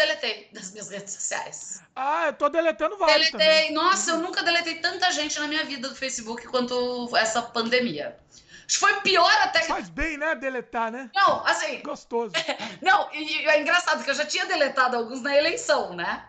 deletei 0.00 0.48
das 0.52 0.72
minhas 0.72 0.88
redes 0.88 1.14
sociais. 1.14 1.82
Ah, 1.94 2.26
eu 2.26 2.32
tô 2.32 2.48
deletando 2.48 2.96
vários 2.96 3.30
Deletei. 3.30 3.46
Também. 3.46 3.72
Nossa, 3.72 4.12
eu 4.12 4.18
nunca 4.18 4.42
deletei 4.42 4.76
tanta 4.76 5.10
gente 5.12 5.38
na 5.38 5.46
minha 5.46 5.64
vida 5.64 5.88
do 5.88 5.94
Facebook 5.94 6.46
quanto 6.48 7.14
essa 7.16 7.42
pandemia. 7.42 8.18
Acho 8.66 8.66
que 8.66 8.76
foi 8.76 9.00
pior 9.00 9.32
até. 9.42 9.62
Faz 9.62 9.88
bem, 9.88 10.16
né? 10.16 10.34
Deletar, 10.34 10.90
né? 10.90 11.10
Não, 11.14 11.44
assim. 11.46 11.80
Gostoso. 11.82 12.32
não, 12.80 13.12
e 13.12 13.46
é 13.46 13.60
engraçado 13.60 14.02
que 14.04 14.10
eu 14.10 14.14
já 14.14 14.24
tinha 14.24 14.46
deletado 14.46 14.96
alguns 14.96 15.20
na 15.20 15.36
eleição, 15.36 15.94
né? 15.94 16.24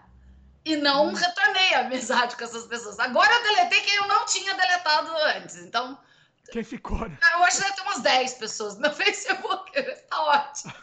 e 0.64 0.76
não 0.76 1.08
hum. 1.08 1.14
retornei 1.14 1.74
a 1.74 1.82
amizade 1.82 2.36
com 2.36 2.44
essas 2.44 2.66
pessoas. 2.66 3.00
Agora 3.00 3.34
eu 3.34 3.44
deletei 3.44 3.82
quem 3.82 3.96
eu 3.96 4.08
não 4.08 4.26
tinha 4.26 4.54
deletado 4.54 5.12
antes. 5.36 5.58
Então. 5.58 5.98
Quem 6.52 6.64
ficou, 6.64 7.00
né? 7.00 7.18
Eu 7.34 7.44
acho 7.44 7.58
que 7.58 7.64
deve 7.64 7.76
ter 7.76 7.82
umas 7.82 8.00
10 8.02 8.34
pessoas 8.36 8.76
no 8.76 8.82
meu 8.82 8.92
Facebook. 8.94 9.84
Tá 10.10 10.22
ótimo. 10.22 10.74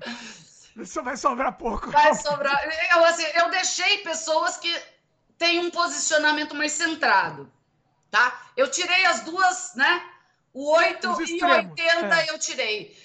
Isso 0.76 1.02
vai 1.02 1.16
sobrar 1.16 1.56
pouco. 1.56 1.90
Vai 1.90 2.14
sobrar. 2.14 2.62
Eu, 2.92 3.04
assim, 3.04 3.24
eu 3.34 3.50
deixei 3.50 3.98
pessoas 3.98 4.56
que 4.56 4.82
têm 5.38 5.60
um 5.60 5.70
posicionamento 5.70 6.54
mais 6.54 6.72
centrado. 6.72 7.50
Tá? 8.10 8.46
Eu 8.56 8.70
tirei 8.70 9.04
as 9.06 9.20
duas, 9.20 9.74
né? 9.74 10.02
O 10.52 10.70
8 10.70 11.06
e 11.28 11.44
80 11.44 11.80
é. 11.82 12.30
eu 12.30 12.38
tirei. 12.38 12.96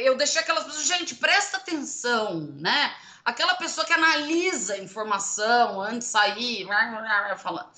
Eu 0.00 0.16
deixei 0.16 0.40
aquelas 0.40 0.64
pessoas, 0.64 0.86
gente, 0.86 1.14
presta 1.14 1.58
atenção, 1.58 2.40
né? 2.56 2.94
aquela 3.24 3.54
pessoa 3.54 3.86
que 3.86 3.92
analisa 3.92 4.74
a 4.74 4.78
informação 4.78 5.80
antes 5.80 6.00
de 6.00 6.04
sair, 6.04 6.66
falando. 7.38 7.70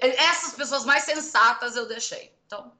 Essas 0.00 0.54
pessoas 0.54 0.84
mais 0.84 1.02
sensatas 1.04 1.76
eu 1.76 1.86
deixei. 1.86 2.32
Então. 2.46 2.72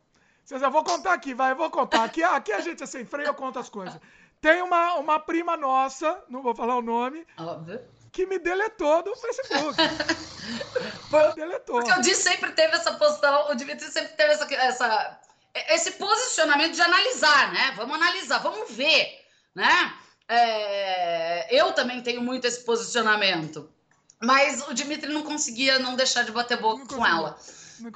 César, 0.44 0.70
vou 0.70 0.82
contar 0.82 1.12
aqui, 1.12 1.34
vai, 1.34 1.52
eu 1.52 1.56
vou 1.56 1.70
contar. 1.70 2.04
Aqui, 2.04 2.22
aqui 2.22 2.52
a 2.52 2.60
gente 2.60 2.82
é 2.82 2.86
sem 2.86 3.04
freio, 3.04 3.28
eu 3.28 3.34
conto 3.34 3.58
as 3.58 3.68
coisas. 3.68 4.00
Tem 4.42 4.60
uma, 4.60 4.96
uma 4.96 5.20
prima 5.20 5.56
nossa, 5.56 6.20
não 6.28 6.42
vou 6.42 6.52
falar 6.52 6.76
o 6.76 6.82
nome, 6.82 7.24
Óbvio. 7.38 7.80
que 8.10 8.26
me 8.26 8.40
deletou 8.40 9.00
do 9.04 9.14
Facebook. 9.14 9.76
Por, 11.08 11.34
deletou. 11.34 11.76
Porque 11.76 11.92
o 11.92 12.02
Di 12.02 12.12
sempre 12.16 12.50
teve 12.50 12.74
essa 12.74 12.92
posição, 12.94 13.52
o 13.52 13.54
Dimitri 13.54 13.88
sempre 13.92 14.14
teve 14.14 14.32
essa, 14.32 14.52
essa, 14.52 15.20
esse 15.68 15.92
posicionamento 15.92 16.72
de 16.72 16.82
analisar, 16.82 17.52
né? 17.52 17.72
Vamos 17.76 17.94
analisar, 17.94 18.38
vamos 18.38 18.68
ver, 18.72 19.24
né? 19.54 19.94
É, 20.26 21.46
eu 21.56 21.72
também 21.72 22.02
tenho 22.02 22.20
muito 22.20 22.44
esse 22.44 22.64
posicionamento. 22.64 23.70
Mas 24.20 24.66
o 24.66 24.74
Dimitri 24.74 25.12
não 25.12 25.22
conseguia 25.22 25.78
não 25.78 25.94
deixar 25.94 26.24
de 26.24 26.32
bater 26.32 26.60
boca 26.60 26.84
com 26.92 27.06
ela. 27.06 27.38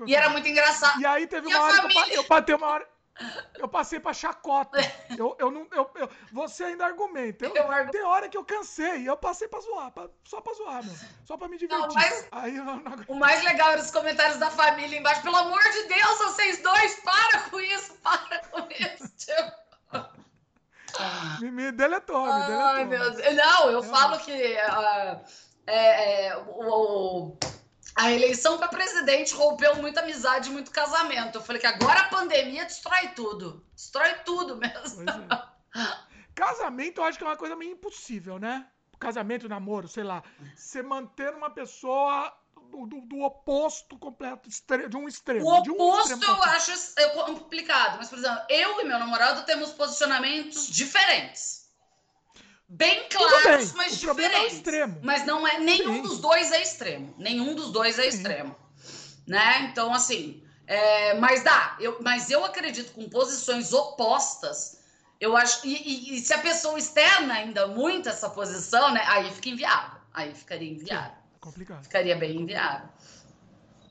E 0.06 0.14
era 0.14 0.28
muito 0.30 0.46
engraçado. 0.46 1.00
E 1.00 1.06
aí 1.06 1.26
teve 1.26 1.48
e 1.48 1.54
uma 1.54 1.64
hora 1.64 1.82
família... 1.82 2.04
que 2.04 2.12
eu, 2.12 2.22
eu 2.22 2.28
batei 2.28 2.54
uma 2.54 2.68
hora. 2.68 2.95
Eu 3.54 3.68
passei 3.68 3.98
pra 3.98 4.12
chacota. 4.12 4.78
Eu, 5.16 5.36
eu 5.38 5.50
não, 5.50 5.66
eu, 5.72 5.90
eu, 5.94 6.10
você 6.32 6.64
ainda 6.64 6.84
argumenta. 6.84 7.46
Eu, 7.46 7.54
eu 7.54 7.90
Tem 7.90 8.02
hora 8.02 8.28
que 8.28 8.36
eu 8.36 8.44
cansei. 8.44 9.08
Eu 9.08 9.16
passei 9.16 9.48
pra 9.48 9.60
zoar. 9.60 9.90
Pra, 9.90 10.08
só 10.24 10.40
pra 10.40 10.52
zoar, 10.54 10.84
meu. 10.84 10.94
Só 11.24 11.36
pra 11.36 11.48
me 11.48 11.56
divertir. 11.56 11.86
Não, 11.86 11.94
mas 11.94 12.28
Aí 12.32 12.52
não... 12.52 12.82
O 13.08 13.14
mais 13.14 13.42
legal 13.42 13.70
era 13.70 13.80
os 13.80 13.90
comentários 13.90 14.38
da 14.38 14.50
família 14.50 14.98
embaixo. 14.98 15.22
Pelo 15.22 15.36
amor 15.36 15.62
de 15.62 15.82
Deus, 15.84 16.18
vocês 16.18 16.62
dois, 16.62 17.00
para 17.00 17.40
com 17.50 17.60
isso, 17.60 17.94
para 18.02 18.38
com 18.50 18.68
isso. 18.70 19.08
Tipo... 19.16 19.66
Me, 21.40 21.50
me 21.50 21.72
deletou, 21.72 22.26
me 22.26 22.32
deletou. 22.32 22.66
Ai, 22.66 22.84
meu 22.84 23.10
Deus. 23.10 23.36
Não, 23.36 23.70
eu 23.70 23.80
é. 23.80 23.82
falo 23.82 24.18
que 24.18 24.32
uh, 24.32 25.20
é, 25.66 26.28
é, 26.28 26.36
o, 26.36 27.36
a 27.96 28.12
eleição 28.12 28.58
para 28.58 28.68
presidente 28.68 29.34
rompeu 29.34 29.76
muita 29.76 30.02
amizade, 30.02 30.50
muito 30.50 30.70
casamento. 30.70 31.38
Eu 31.38 31.42
falei 31.42 31.58
que 31.58 31.66
agora 31.66 32.00
a 32.00 32.08
pandemia 32.08 32.64
destrói 32.64 33.08
tudo. 33.08 33.64
Destrói 33.74 34.12
tudo 34.24 34.56
mesmo. 34.56 35.02
É. 35.74 36.06
Casamento 36.34 37.00
eu 37.00 37.04
acho 37.04 37.16
que 37.16 37.24
é 37.24 37.26
uma 37.26 37.36
coisa 37.36 37.56
meio 37.56 37.72
impossível, 37.72 38.38
né? 38.38 38.66
Casamento, 38.98 39.48
namoro, 39.48 39.88
sei 39.88 40.04
lá. 40.04 40.22
Você 40.54 40.82
manter 40.82 41.32
uma 41.34 41.48
pessoa 41.48 42.30
do, 42.70 42.86
do, 42.86 43.00
do, 43.00 43.20
oposto 43.22 43.98
completo, 43.98 44.48
de 44.88 44.96
um 44.96 45.08
extremo. 45.08 45.46
O 45.46 45.54
oposto 45.54 46.16
um 46.16 46.22
eu 46.22 46.42
acho 46.42 46.72
é 46.98 47.08
complicado, 47.10 47.96
mas, 47.96 48.10
por 48.10 48.18
exemplo, 48.18 48.42
eu 48.50 48.80
e 48.80 48.84
meu 48.84 48.98
namorado 48.98 49.44
temos 49.46 49.70
posicionamentos 49.70 50.66
diferentes. 50.68 51.65
Bem 52.68 53.08
claros, 53.08 53.70
bem. 53.70 53.76
mas 53.76 53.92
o 54.02 54.10
é 54.10 54.14
diferentes. 54.14 54.52
É 54.52 54.56
extremo. 54.56 54.98
Mas 55.02 55.24
não 55.24 55.46
é 55.46 55.58
nenhum 55.58 55.94
Sim. 55.94 56.02
dos 56.02 56.18
dois 56.18 56.50
é 56.52 56.62
extremo. 56.62 57.14
Nenhum 57.18 57.54
dos 57.54 57.70
dois 57.70 57.98
é 57.98 58.02
Sim. 58.02 58.08
extremo. 58.08 58.56
Né? 59.26 59.68
Então, 59.70 59.92
assim, 59.94 60.42
É, 60.68 61.14
mas 61.14 61.44
dá, 61.44 61.76
eu, 61.78 61.98
mas 62.02 62.28
eu 62.28 62.44
acredito 62.44 62.92
com 62.92 63.08
posições 63.08 63.72
opostas. 63.72 64.80
Eu 65.20 65.36
acho. 65.36 65.64
E, 65.64 65.74
e, 65.76 66.16
e, 66.16 66.20
se 66.20 66.34
a 66.34 66.38
pessoa 66.38 66.76
externa 66.76 67.34
ainda 67.34 67.68
muito 67.68 68.08
essa 68.08 68.28
posição, 68.28 68.92
né? 68.92 69.00
Aí 69.06 69.30
fica 69.30 69.48
inviável. 69.48 70.00
Aí 70.12 70.34
ficaria 70.34 70.68
inviável. 70.68 71.12
Sim, 71.12 71.38
complicado. 71.40 71.82
Ficaria 71.84 72.16
bem 72.16 72.36
inviável. 72.40 72.88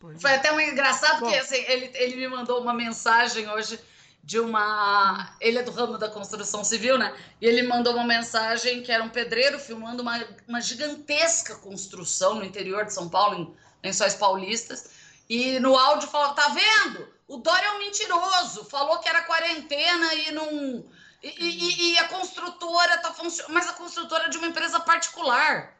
Pois 0.01 0.21
Foi 0.21 0.31
é. 0.31 0.35
até 0.35 0.51
um 0.51 0.59
engraçado 0.59 1.21
Bom. 1.21 1.29
que 1.29 1.35
assim, 1.37 1.63
ele, 1.67 1.91
ele 1.93 2.15
me 2.17 2.27
mandou 2.27 2.61
uma 2.61 2.73
mensagem 2.73 3.49
hoje 3.49 3.79
de 4.25 4.39
uma. 4.39 5.35
Ele 5.39 5.59
é 5.59 5.63
do 5.63 5.71
ramo 5.71 5.99
da 5.99 6.09
construção 6.09 6.63
civil, 6.63 6.97
né? 6.97 7.15
E 7.39 7.45
ele 7.45 7.61
mandou 7.61 7.93
uma 7.93 8.03
mensagem 8.03 8.81
que 8.81 8.91
era 8.91 9.03
um 9.03 9.09
pedreiro 9.09 9.59
filmando 9.59 10.01
uma, 10.01 10.19
uma 10.47 10.59
gigantesca 10.59 11.55
construção 11.55 12.35
no 12.35 12.43
interior 12.43 12.85
de 12.85 12.93
São 12.93 13.07
Paulo, 13.07 13.55
em 13.83 13.87
Lençóis 13.87 14.15
Paulistas. 14.15 14.89
E 15.29 15.59
no 15.59 15.77
áudio 15.77 16.09
falava: 16.09 16.33
tá 16.33 16.49
vendo? 16.49 17.07
O 17.27 17.37
Dória 17.37 17.67
é 17.67 17.71
um 17.73 17.79
mentiroso, 17.79 18.65
falou 18.65 18.97
que 18.97 19.07
era 19.07 19.21
quarentena 19.21 20.13
e 20.15 20.31
não. 20.31 20.83
E, 21.21 21.29
e, 21.39 21.91
e 21.91 21.97
a 21.99 22.07
construtora 22.07 22.97
tá 22.97 23.13
funcionando. 23.13 23.53
Mas 23.53 23.69
a 23.69 23.73
construtora 23.73 24.25
é 24.25 24.29
de 24.29 24.37
uma 24.37 24.47
empresa 24.47 24.79
particular. 24.79 25.75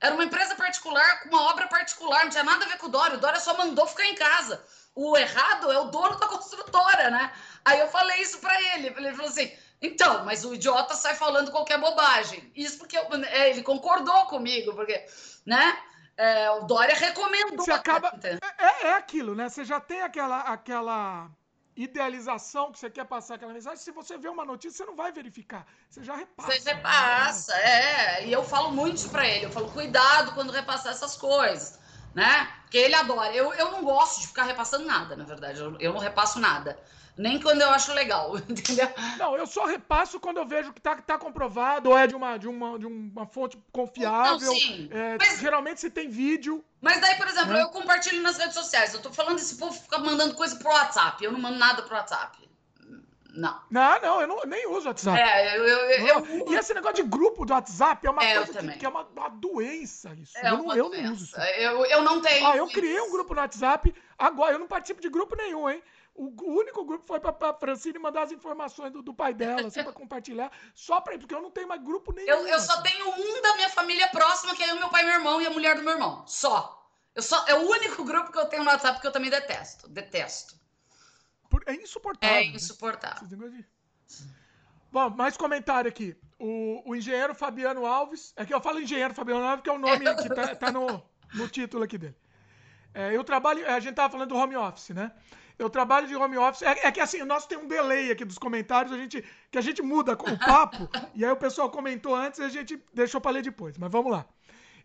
Era 0.00 0.14
uma 0.14 0.24
empresa 0.24 0.54
particular 0.54 1.20
com 1.20 1.28
uma 1.28 1.50
obra 1.50 1.66
particular, 1.66 2.24
não 2.24 2.30
tinha 2.30 2.44
nada 2.44 2.64
a 2.64 2.68
ver 2.68 2.78
com 2.78 2.86
o 2.86 2.90
Dória. 2.90 3.16
O 3.16 3.20
Dória 3.20 3.40
só 3.40 3.56
mandou 3.56 3.86
ficar 3.86 4.06
em 4.06 4.14
casa. 4.14 4.64
O 4.94 5.16
errado 5.16 5.72
é 5.72 5.78
o 5.78 5.86
dono 5.86 6.16
da 6.18 6.28
construtora, 6.28 7.10
né? 7.10 7.32
Aí 7.64 7.80
eu 7.80 7.88
falei 7.88 8.20
isso 8.20 8.38
para 8.38 8.60
ele. 8.74 8.88
Ele 8.88 9.12
falou 9.12 9.30
assim: 9.30 9.52
então, 9.82 10.24
mas 10.24 10.44
o 10.44 10.54
idiota 10.54 10.94
sai 10.94 11.14
falando 11.14 11.50
qualquer 11.50 11.78
bobagem. 11.78 12.50
Isso 12.54 12.78
porque 12.78 12.96
eu, 12.96 13.06
é, 13.26 13.50
ele 13.50 13.62
concordou 13.62 14.26
comigo, 14.26 14.74
porque, 14.74 15.04
né? 15.44 15.78
É, 16.16 16.50
o 16.52 16.62
Dória 16.62 16.94
recomendou. 16.94 17.64
Você 17.64 17.72
acaba. 17.72 18.12
É, 18.22 18.64
é, 18.64 18.86
é 18.88 18.92
aquilo, 18.94 19.34
né? 19.34 19.48
Você 19.48 19.64
já 19.64 19.80
tem 19.80 20.00
aquela, 20.00 20.40
aquela 20.40 21.28
idealização 21.76 22.70
que 22.70 22.78
você 22.78 22.88
quer 22.88 23.04
passar 23.04 23.34
aquela 23.34 23.52
mensagem. 23.52 23.78
Se 23.78 23.90
você 23.90 24.16
vê 24.16 24.28
uma 24.28 24.44
notícia, 24.44 24.78
você 24.78 24.84
não 24.84 24.96
vai 24.96 25.10
verificar. 25.12 25.66
Você 25.90 26.04
já 26.04 26.14
repassa. 26.14 26.52
Você 26.52 26.70
repassa, 26.70 27.52
né? 27.52 28.22
é. 28.22 28.26
E 28.26 28.32
eu 28.32 28.44
falo 28.44 28.70
muito 28.70 29.08
pra 29.10 29.26
ele. 29.26 29.46
Eu 29.46 29.50
falo, 29.50 29.70
cuidado 29.70 30.32
quando 30.34 30.52
repassar 30.52 30.92
essas 30.92 31.16
coisas, 31.16 31.80
né? 32.14 32.48
Porque 32.62 32.78
ele 32.78 32.94
adora. 32.94 33.34
Eu, 33.34 33.52
eu 33.54 33.72
não 33.72 33.82
gosto 33.82 34.20
de 34.20 34.28
ficar 34.28 34.44
repassando 34.44 34.84
nada, 34.84 35.16
na 35.16 35.24
verdade. 35.24 35.60
Eu, 35.60 35.76
eu 35.78 35.92
não 35.92 36.00
repasso 36.00 36.38
nada 36.38 36.78
nem 37.16 37.40
quando 37.40 37.62
eu 37.62 37.70
acho 37.70 37.92
legal, 37.92 38.36
entendeu? 38.48 38.88
Não, 39.18 39.36
eu 39.36 39.46
só 39.46 39.64
repasso 39.64 40.18
quando 40.18 40.38
eu 40.38 40.46
vejo 40.46 40.72
que 40.72 40.80
tá, 40.80 40.96
tá 40.96 41.18
comprovado 41.18 41.90
ou 41.90 41.98
é 41.98 42.06
de 42.06 42.14
uma, 42.14 42.36
de 42.36 42.48
uma, 42.48 42.78
de 42.78 42.86
uma 42.86 43.26
fonte 43.26 43.58
confiável. 43.72 44.48
Não, 44.48 44.58
sim. 44.58 44.88
É, 44.90 45.16
mas, 45.18 45.38
geralmente 45.38 45.80
se 45.80 45.90
tem 45.90 46.08
vídeo. 46.08 46.64
Mas 46.80 47.00
daí, 47.00 47.16
por 47.16 47.28
exemplo, 47.28 47.52
né? 47.52 47.62
eu 47.62 47.68
compartilho 47.68 48.22
nas 48.22 48.36
redes 48.36 48.54
sociais. 48.54 48.92
Eu 48.92 49.00
tô 49.00 49.12
falando 49.12 49.38
esse 49.38 49.56
povo 49.56 49.72
fica 49.72 49.98
mandando 49.98 50.34
coisa 50.34 50.56
pro 50.56 50.68
WhatsApp. 50.68 51.22
Eu 51.22 51.32
não 51.32 51.40
mando 51.40 51.58
nada 51.58 51.82
pro 51.82 51.94
WhatsApp. 51.94 52.38
Não. 53.34 53.60
Não, 53.68 54.00
não, 54.00 54.20
eu 54.20 54.28
não, 54.28 54.40
nem 54.46 54.66
uso 54.68 54.86
WhatsApp. 54.86 55.20
É, 55.20 55.56
eu, 55.56 55.64
eu, 55.64 56.06
eu, 56.06 56.52
E 56.52 56.54
esse 56.54 56.72
negócio 56.72 56.96
de 56.96 57.02
grupo 57.02 57.44
do 57.44 57.52
WhatsApp 57.52 58.06
é 58.06 58.10
uma 58.10 58.22
é, 58.22 58.36
coisa 58.36 58.52
que, 58.60 58.78
que, 58.78 58.86
é 58.86 58.88
uma, 58.88 59.02
uma, 59.02 59.28
doença. 59.28 60.14
Isso. 60.14 60.38
É 60.38 60.50
eu, 60.50 60.58
não, 60.58 60.76
eu 60.76 60.88
não 60.88 61.12
uso 61.12 61.24
isso. 61.24 61.40
Eu, 61.40 61.84
eu 61.86 62.02
não 62.02 62.20
tenho. 62.20 62.46
Ah, 62.46 62.56
eu 62.56 62.68
criei 62.68 63.00
um 63.00 63.10
grupo 63.10 63.34
no 63.34 63.40
WhatsApp, 63.40 63.92
agora 64.16 64.52
eu 64.54 64.58
não 64.58 64.68
participo 64.68 65.00
de 65.00 65.08
grupo 65.08 65.34
nenhum, 65.36 65.68
hein? 65.68 65.82
O, 66.14 66.30
único 66.60 66.84
grupo 66.84 67.04
foi 67.04 67.18
pra, 67.18 67.32
pra 67.32 67.52
Francine 67.52 67.98
mandar 67.98 68.22
as 68.22 68.30
informações 68.30 68.92
do, 68.92 69.02
do 69.02 69.12
pai 69.12 69.34
dela, 69.34 69.66
assim, 69.66 69.82
pra 69.82 69.90
compartilhar. 69.92 70.50
Só 70.72 71.00
pra 71.00 71.18
porque 71.18 71.34
eu 71.34 71.42
não 71.42 71.50
tenho 71.50 71.66
mais 71.66 71.82
grupo 71.82 72.12
nenhum. 72.12 72.28
Eu, 72.28 72.46
eu 72.46 72.60
só 72.60 72.80
tenho 72.82 73.08
um 73.08 73.42
da 73.42 73.56
minha 73.56 73.68
família 73.68 74.06
próxima, 74.08 74.54
que 74.54 74.62
é 74.62 74.72
o 74.72 74.78
meu 74.78 74.88
pai, 74.88 75.02
meu 75.02 75.14
irmão 75.14 75.42
e 75.42 75.46
a 75.46 75.50
mulher 75.50 75.74
do 75.74 75.82
meu 75.82 75.94
irmão. 75.94 76.24
Só. 76.26 76.80
Eu 77.16 77.22
só 77.22 77.44
é 77.48 77.54
o 77.54 77.68
único 77.68 78.04
grupo 78.04 78.30
que 78.30 78.38
eu 78.38 78.46
tenho 78.46 78.62
no 78.62 78.70
WhatsApp 78.70 79.00
que 79.00 79.06
eu 79.06 79.12
também 79.12 79.30
detesto. 79.30 79.88
Detesto. 79.88 80.54
É 81.66 81.74
insuportável. 81.74 82.36
É 82.36 82.44
insuportável. 82.44 83.38
Né? 83.38 83.64
Bom, 84.90 85.10
mais 85.10 85.36
comentário 85.36 85.88
aqui. 85.88 86.16
O, 86.38 86.82
o, 86.86 86.96
engenheiro 86.96 87.34
Fabiano 87.34 87.86
Alves. 87.86 88.32
É 88.36 88.44
que 88.44 88.54
eu 88.54 88.60
falo 88.60 88.80
engenheiro 88.80 89.14
Fabiano 89.14 89.44
Alves, 89.44 89.62
que 89.62 89.70
é 89.70 89.72
o 89.72 89.78
nome 89.78 90.04
que 90.22 90.28
tá, 90.28 90.54
tá 90.54 90.72
no, 90.72 91.02
no 91.34 91.48
título 91.48 91.84
aqui 91.84 91.98
dele. 91.98 92.16
É, 92.92 93.14
eu 93.14 93.24
trabalho. 93.24 93.68
A 93.68 93.80
gente 93.80 93.94
tava 93.94 94.12
falando 94.12 94.28
do 94.28 94.36
home 94.36 94.56
office, 94.56 94.90
né? 94.90 95.10
Eu 95.58 95.70
trabalho 95.70 96.06
de 96.06 96.14
home 96.14 96.36
office. 96.36 96.62
É, 96.62 96.86
é, 96.86 96.92
que 96.92 97.00
assim, 97.00 97.22
nós 97.24 97.46
tem 97.46 97.58
um 97.58 97.66
delay 97.66 98.10
aqui 98.10 98.24
dos 98.24 98.38
comentários, 98.38 98.92
a 98.92 98.96
gente, 98.96 99.24
que 99.50 99.58
a 99.58 99.60
gente 99.60 99.82
muda 99.82 100.12
o 100.12 100.38
papo, 100.38 100.88
e 101.14 101.24
aí 101.24 101.30
o 101.30 101.36
pessoal 101.36 101.70
comentou 101.70 102.14
antes 102.14 102.40
e 102.40 102.42
a 102.44 102.48
gente 102.48 102.82
deixou 102.92 103.20
para 103.20 103.32
ler 103.32 103.42
depois. 103.42 103.76
Mas 103.78 103.90
vamos 103.90 104.10
lá. 104.10 104.26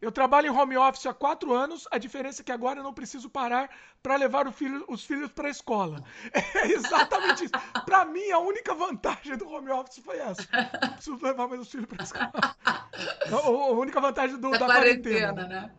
Eu 0.01 0.11
trabalho 0.11 0.47
em 0.47 0.49
home 0.49 0.77
office 0.77 1.05
há 1.05 1.13
quatro 1.13 1.53
anos, 1.53 1.88
a 1.91 1.97
diferença 1.97 2.41
é 2.41 2.45
que 2.45 2.51
agora 2.51 2.80
eu 2.80 2.84
não 2.84 2.93
preciso 2.93 3.30
parar 3.30 3.69
para 4.01 4.15
levar 4.15 4.49
filho, 4.53 4.85
os 4.88 5.03
filhos 5.03 5.31
para 5.31 5.47
a 5.47 5.51
escola. 5.51 6.03
É 6.55 6.67
exatamente 6.71 7.45
isso. 7.45 7.53
Para 7.85 8.05
mim, 8.05 8.31
a 8.31 8.39
única 8.39 8.73
vantagem 8.73 9.38
do 9.38 9.49
home 9.49 9.69
office 9.71 9.99
foi 9.99 10.17
essa. 10.17 10.47
Não 10.81 10.93
preciso 10.93 11.19
levar 11.21 11.47
mais 11.47 11.61
os 11.61 11.69
filhos 11.69 11.85
para 11.85 12.01
a 12.01 12.03
escola. 12.03 12.31
A, 13.31 13.71
única 13.71 14.01
vantagem 14.01 14.38
do, 14.38 14.51
da, 14.51 14.57
da 14.57 14.65
quarentena. 14.65 15.34
quarentena 15.34 15.47
né? 15.47 15.71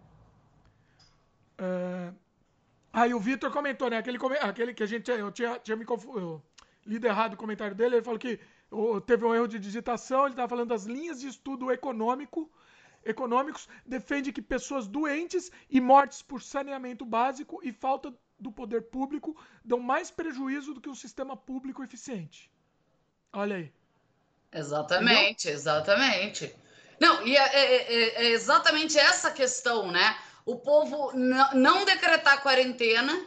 É... 1.59 2.12
Aí 2.92 3.14
o 3.14 3.20
Vitor 3.20 3.51
comentou, 3.52 3.90
né? 3.90 3.98
Aquele, 3.98 4.18
aquele 4.40 4.74
que 4.74 4.82
a 4.82 4.86
gente. 4.86 5.10
Eu 5.10 5.30
tinha, 5.30 5.59
tinha 5.59 5.76
me 5.76 5.84
confundido. 5.84 6.42
Lido 6.86 7.06
errado 7.06 7.34
o 7.34 7.36
comentário 7.36 7.74
dele. 7.74 7.97
Ele 7.97 8.05
falou 8.05 8.18
que 8.18 8.40
teve 9.06 9.24
um 9.24 9.34
erro 9.34 9.47
de 9.47 9.59
digitação. 9.59 10.22
Ele 10.22 10.30
estava 10.30 10.48
falando 10.48 10.68
das 10.68 10.84
linhas 10.84 11.20
de 11.20 11.28
estudo 11.28 11.70
econômico, 11.70 12.51
econômicos. 13.05 13.68
Defende 13.85 14.32
que 14.32 14.43
pessoas 14.43 14.86
doentes 14.86 15.51
e 15.68 15.81
mortes 15.81 16.22
por 16.22 16.43
saneamento 16.43 17.05
básico 17.05 17.60
e 17.62 17.72
falta 17.72 18.12
do 18.39 18.51
poder 18.51 18.82
público 18.82 19.36
dão 19.64 19.78
mais 19.78 20.10
prejuízo 20.10 20.72
do 20.74 20.81
que 20.81 20.89
um 20.89 20.94
sistema 20.94 21.36
público 21.36 21.82
eficiente. 21.82 22.51
Olha 23.32 23.56
aí. 23.56 23.72
Exatamente, 24.52 25.48
Entendeu? 25.48 25.55
exatamente. 25.55 26.55
Não, 26.98 27.27
e 27.27 27.36
é, 27.36 27.56
é, 27.56 27.94
é, 27.94 28.24
é 28.24 28.31
exatamente 28.31 28.98
essa 28.98 29.31
questão, 29.31 29.90
né? 29.90 30.16
o 30.44 30.56
povo 30.56 31.12
não 31.55 31.85
decretar 31.85 32.43
quarentena. 32.43 33.27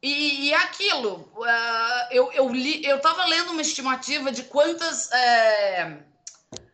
E, 0.00 0.48
e 0.48 0.54
aquilo, 0.54 1.28
uh, 1.36 2.08
eu, 2.12 2.30
eu, 2.32 2.48
li, 2.50 2.84
eu 2.84 3.00
tava 3.00 3.24
lendo 3.24 3.50
uma 3.50 3.62
estimativa 3.62 4.30
de 4.30 4.44
quantas 4.44 5.10
é, 5.10 5.98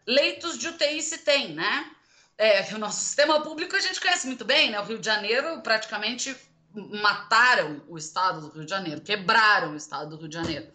leitos 0.06 0.58
de 0.58 0.68
UTI 0.68 1.00
se 1.00 1.18
tem, 1.18 1.54
né? 1.54 1.90
É, 2.36 2.74
o 2.74 2.78
nosso 2.78 3.00
sistema 3.00 3.40
público 3.40 3.76
a 3.76 3.80
gente 3.80 4.00
conhece 4.00 4.26
muito 4.26 4.44
bem, 4.44 4.70
né? 4.70 4.80
O 4.80 4.84
Rio 4.84 4.98
de 4.98 5.06
Janeiro 5.06 5.60
praticamente 5.62 6.36
mataram 6.74 7.82
o 7.88 7.96
estado 7.96 8.40
do 8.40 8.48
Rio 8.48 8.64
de 8.64 8.70
Janeiro, 8.70 9.00
quebraram 9.00 9.72
o 9.72 9.76
estado 9.76 10.10
do 10.10 10.16
Rio 10.16 10.28
de 10.28 10.34
Janeiro. 10.34 10.66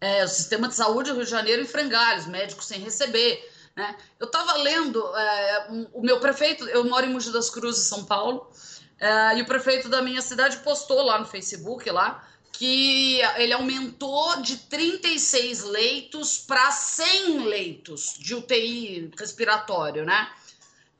É, 0.00 0.24
o 0.24 0.28
sistema 0.28 0.68
de 0.68 0.74
saúde 0.74 1.10
do 1.10 1.16
Rio 1.16 1.24
de 1.24 1.30
Janeiro 1.30 1.62
em 1.62 1.66
frangalhos, 1.66 2.26
médicos 2.26 2.66
sem 2.66 2.80
receber. 2.80 3.52
Né? 3.76 3.96
Eu 4.18 4.26
estava 4.26 4.54
lendo, 4.54 5.04
é, 5.14 5.66
um, 5.70 5.86
o 5.92 6.00
meu 6.00 6.18
prefeito, 6.20 6.66
eu 6.68 6.84
moro 6.84 7.04
em 7.04 7.12
Mogi 7.12 7.30
das 7.30 7.50
Cruzes, 7.50 7.86
São 7.86 8.04
Paulo, 8.04 8.50
é, 8.98 9.38
e 9.38 9.42
o 9.42 9.46
prefeito 9.46 9.88
da 9.88 10.00
minha 10.00 10.22
cidade 10.22 10.56
postou 10.58 11.02
lá 11.02 11.18
no 11.18 11.26
Facebook, 11.26 11.88
lá, 11.90 12.26
que 12.52 13.20
ele 13.36 13.52
aumentou 13.52 14.40
de 14.40 14.56
36 14.56 15.62
leitos 15.64 16.38
para 16.38 16.72
100 16.72 17.44
leitos 17.44 18.16
de 18.18 18.34
UTI 18.34 19.12
respiratório, 19.16 20.04
né? 20.04 20.28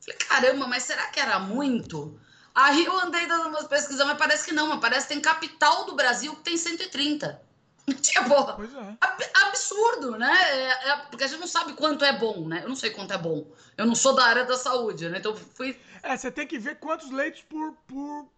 Falei, 0.09 0.17
caramba, 0.17 0.67
mas 0.67 0.85
será 0.85 1.07
que 1.09 1.21
era 1.21 1.39
muito? 1.39 2.19
Aí 2.55 2.85
eu 2.85 2.99
andei 2.99 3.27
dando 3.27 3.49
umas 3.49 3.67
pesquisas, 3.67 4.05
mas 4.07 4.19
parece 4.19 4.45
que 4.47 4.53
não, 4.53 4.69
mas 4.69 4.81
parece 4.81 5.07
que 5.07 5.15
tem 5.15 5.23
capital 5.23 5.85
do 5.85 5.95
Brasil 5.95 6.35
que 6.37 6.43
tem 6.43 6.57
130. 6.57 7.41
Tipo, 8.03 8.35
é. 8.35 9.31
absurdo, 9.47 10.19
né? 10.19 10.35
É, 10.51 10.91
é, 10.91 10.97
porque 11.11 11.25
a 11.25 11.27
gente 11.27 11.41
não 11.41 11.47
sabe 11.47 11.73
quanto 11.73 12.05
é 12.05 12.19
bom, 12.19 12.47
né? 12.47 12.61
Eu 12.63 12.69
não 12.69 12.77
sei 12.77 12.91
quanto 12.91 13.15
é 13.15 13.19
bom. 13.19 13.51
Eu 13.77 13.87
não 13.87 13.95
sou 13.95 14.15
da 14.15 14.25
área 14.25 14.45
da 14.45 14.59
saúde, 14.59 15.09
né? 15.09 15.19
Então 15.19 15.35
fui. 15.35 15.79
É, 16.03 16.15
você 16.17 16.31
tem 16.31 16.47
que 16.47 16.59
ver 16.59 16.79
quantos 16.79 17.11
leitos 17.11 17.43
por, 17.43 17.73
por 17.87 18.29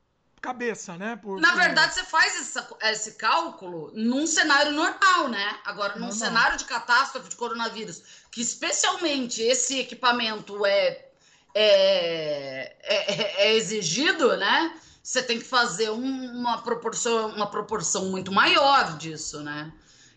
cabeça, 0.41 0.97
né? 0.97 1.17
Por, 1.17 1.41
Na 1.41 1.51
por... 1.51 1.59
verdade, 1.59 1.95
você 1.95 2.05
faz 2.05 2.41
esse, 2.41 2.59
esse 2.83 3.13
cálculo 3.13 3.91
num 3.93 4.25
cenário 4.25 4.71
normal, 4.71 5.29
né? 5.29 5.59
Agora, 5.65 5.99
num 5.99 6.13
cenário 6.13 6.57
de 6.57 6.65
catástrofe 6.65 7.29
de 7.29 7.37
coronavírus, 7.37 8.03
que 8.31 8.41
especialmente 8.41 9.43
esse 9.43 9.81
equipamento 9.81 10.65
é, 10.65 11.10
é, 11.55 12.77
é, 12.83 13.47
é 13.47 13.57
exigido, 13.57 14.37
né? 14.37 14.73
você 15.03 15.23
tem 15.23 15.39
que 15.39 15.45
fazer 15.45 15.91
uma 15.91 16.63
proporção, 16.63 17.31
uma 17.31 17.51
proporção 17.51 18.07
muito 18.07 18.31
maior 18.31 18.97
disso, 18.97 19.43
né? 19.43 19.73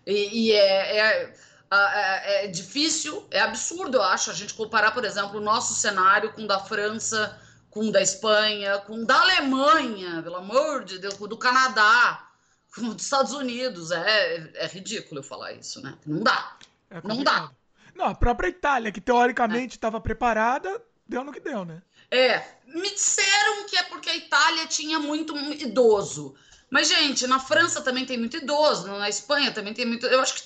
E, 0.05 0.49
e 0.49 0.51
é, 0.51 0.97
é, 0.97 1.34
é, 1.72 2.45
é, 2.45 2.47
difícil, 2.47 3.26
é 3.31 3.39
absurdo, 3.39 3.97
eu 3.97 4.03
acho, 4.03 4.30
a 4.30 4.34
gente 4.34 4.53
comparar, 4.53 4.91
por 4.91 5.05
exemplo, 5.05 5.39
o 5.39 5.43
nosso 5.43 5.73
cenário 5.73 6.34
com 6.34 6.43
o 6.43 6.47
da 6.47 6.60
França, 6.60 7.39
com 7.69 7.88
o 7.88 7.91
da 7.91 8.01
Espanha, 8.01 8.80
com 8.80 8.97
o 8.97 9.05
da 9.05 9.19
Alemanha, 9.19 10.22
pelo 10.22 10.35
amor 10.35 10.84
de 10.84 10.99
Deus, 10.99 11.15
com 11.15 11.23
o 11.23 11.30
do 11.30 11.38
Canadá, 11.38 12.27
com 12.76 12.81
o 12.81 12.93
dos 12.93 13.03
Estados 13.03 13.34
Unidos. 13.34 13.89
É, 13.89 14.51
é 14.55 14.68
ridículo 14.68 15.22
eu 15.22 15.23
falar 15.23 15.53
isso, 15.53 15.81
né? 15.81 15.97
Não 16.05 16.22
dá. 16.22 16.57
É 16.91 17.01
não 17.03 17.23
dá. 17.23 17.49
Não, 17.95 18.05
a 18.05 18.15
própria 18.15 18.49
Itália, 18.49 18.91
que 18.91 19.01
teoricamente 19.01 19.76
estava 19.76 20.01
preparada, 20.01 20.81
deu 21.14 21.23
no 21.23 21.31
que 21.31 21.40
deu, 21.40 21.64
né? 21.64 21.81
É, 22.10 22.44
me 22.65 22.90
disseram 22.90 23.65
que 23.68 23.77
é 23.77 23.84
porque 23.84 24.10
a 24.10 24.15
Itália 24.15 24.65
tinha 24.65 24.99
muito 24.99 25.38
idoso. 25.61 26.34
Mas, 26.72 26.88
gente, 26.88 27.27
na 27.27 27.40
França 27.40 27.81
também 27.81 28.03
tem 28.03 28.18
muito 28.18 28.38
idoso, 28.38 28.88
na 28.88 29.07
Espanha 29.07 29.52
também 29.52 29.76
tem 29.76 29.85
muito. 29.85 30.07
Eu 30.07 30.19
acho 30.22 30.34
que, 30.35 30.44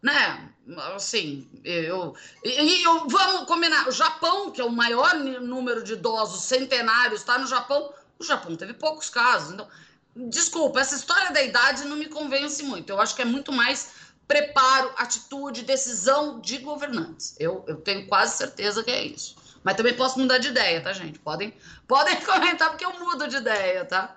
né, 0.00 0.48
assim, 0.94 1.48
eu. 1.64 2.14
E 2.44 2.84
eu, 2.84 3.08
vamos 3.08 3.46
combinar: 3.46 3.88
o 3.88 3.90
Japão, 3.90 4.52
que 4.52 4.60
é 4.60 4.64
o 4.64 4.70
maior 4.70 5.14
número 5.14 5.82
de 5.82 5.94
idosos 5.94 6.44
centenários, 6.44 7.20
está 7.20 7.36
no 7.36 7.48
Japão. 7.48 7.92
O 8.16 8.24
Japão 8.24 8.54
teve 8.54 8.74
poucos 8.74 9.10
casos. 9.10 9.54
Então, 9.54 9.68
desculpa, 10.14 10.80
essa 10.80 10.94
história 10.94 11.32
da 11.32 11.42
idade 11.42 11.84
não 11.84 11.96
me 11.96 12.06
convence 12.06 12.62
muito. 12.62 12.90
Eu 12.90 13.00
acho 13.00 13.14
que 13.14 13.22
é 13.22 13.26
muito 13.26 13.52
mais 13.52 13.90
preparo, 14.26 14.92
atitude, 14.96 15.62
decisão 15.62 16.40
de 16.40 16.58
governantes. 16.58 17.34
Eu, 17.38 17.64
eu 17.66 17.76
tenho 17.76 18.06
quase 18.06 18.36
certeza 18.36 18.82
que 18.84 18.90
é 18.90 19.04
isso. 19.04 19.45
Mas 19.66 19.74
também 19.74 19.94
posso 19.94 20.16
mudar 20.20 20.38
de 20.38 20.46
ideia, 20.46 20.80
tá, 20.80 20.92
gente? 20.92 21.18
Podem, 21.18 21.52
podem 21.88 22.14
comentar 22.24 22.70
porque 22.70 22.84
eu 22.84 22.96
mudo 23.00 23.26
de 23.26 23.38
ideia, 23.38 23.84
tá? 23.84 24.16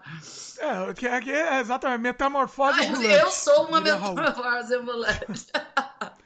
É, 0.60 0.92
é, 0.92 0.94
que 0.94 1.32
é 1.32 1.60
exatamente 1.60 2.02
metamorfose 2.02 2.86
ambulante. 2.86 3.08
Eu 3.08 3.32
sou 3.32 3.66
uma 3.66 3.82
metamorfose 3.82 4.76
ambulante. 4.76 5.52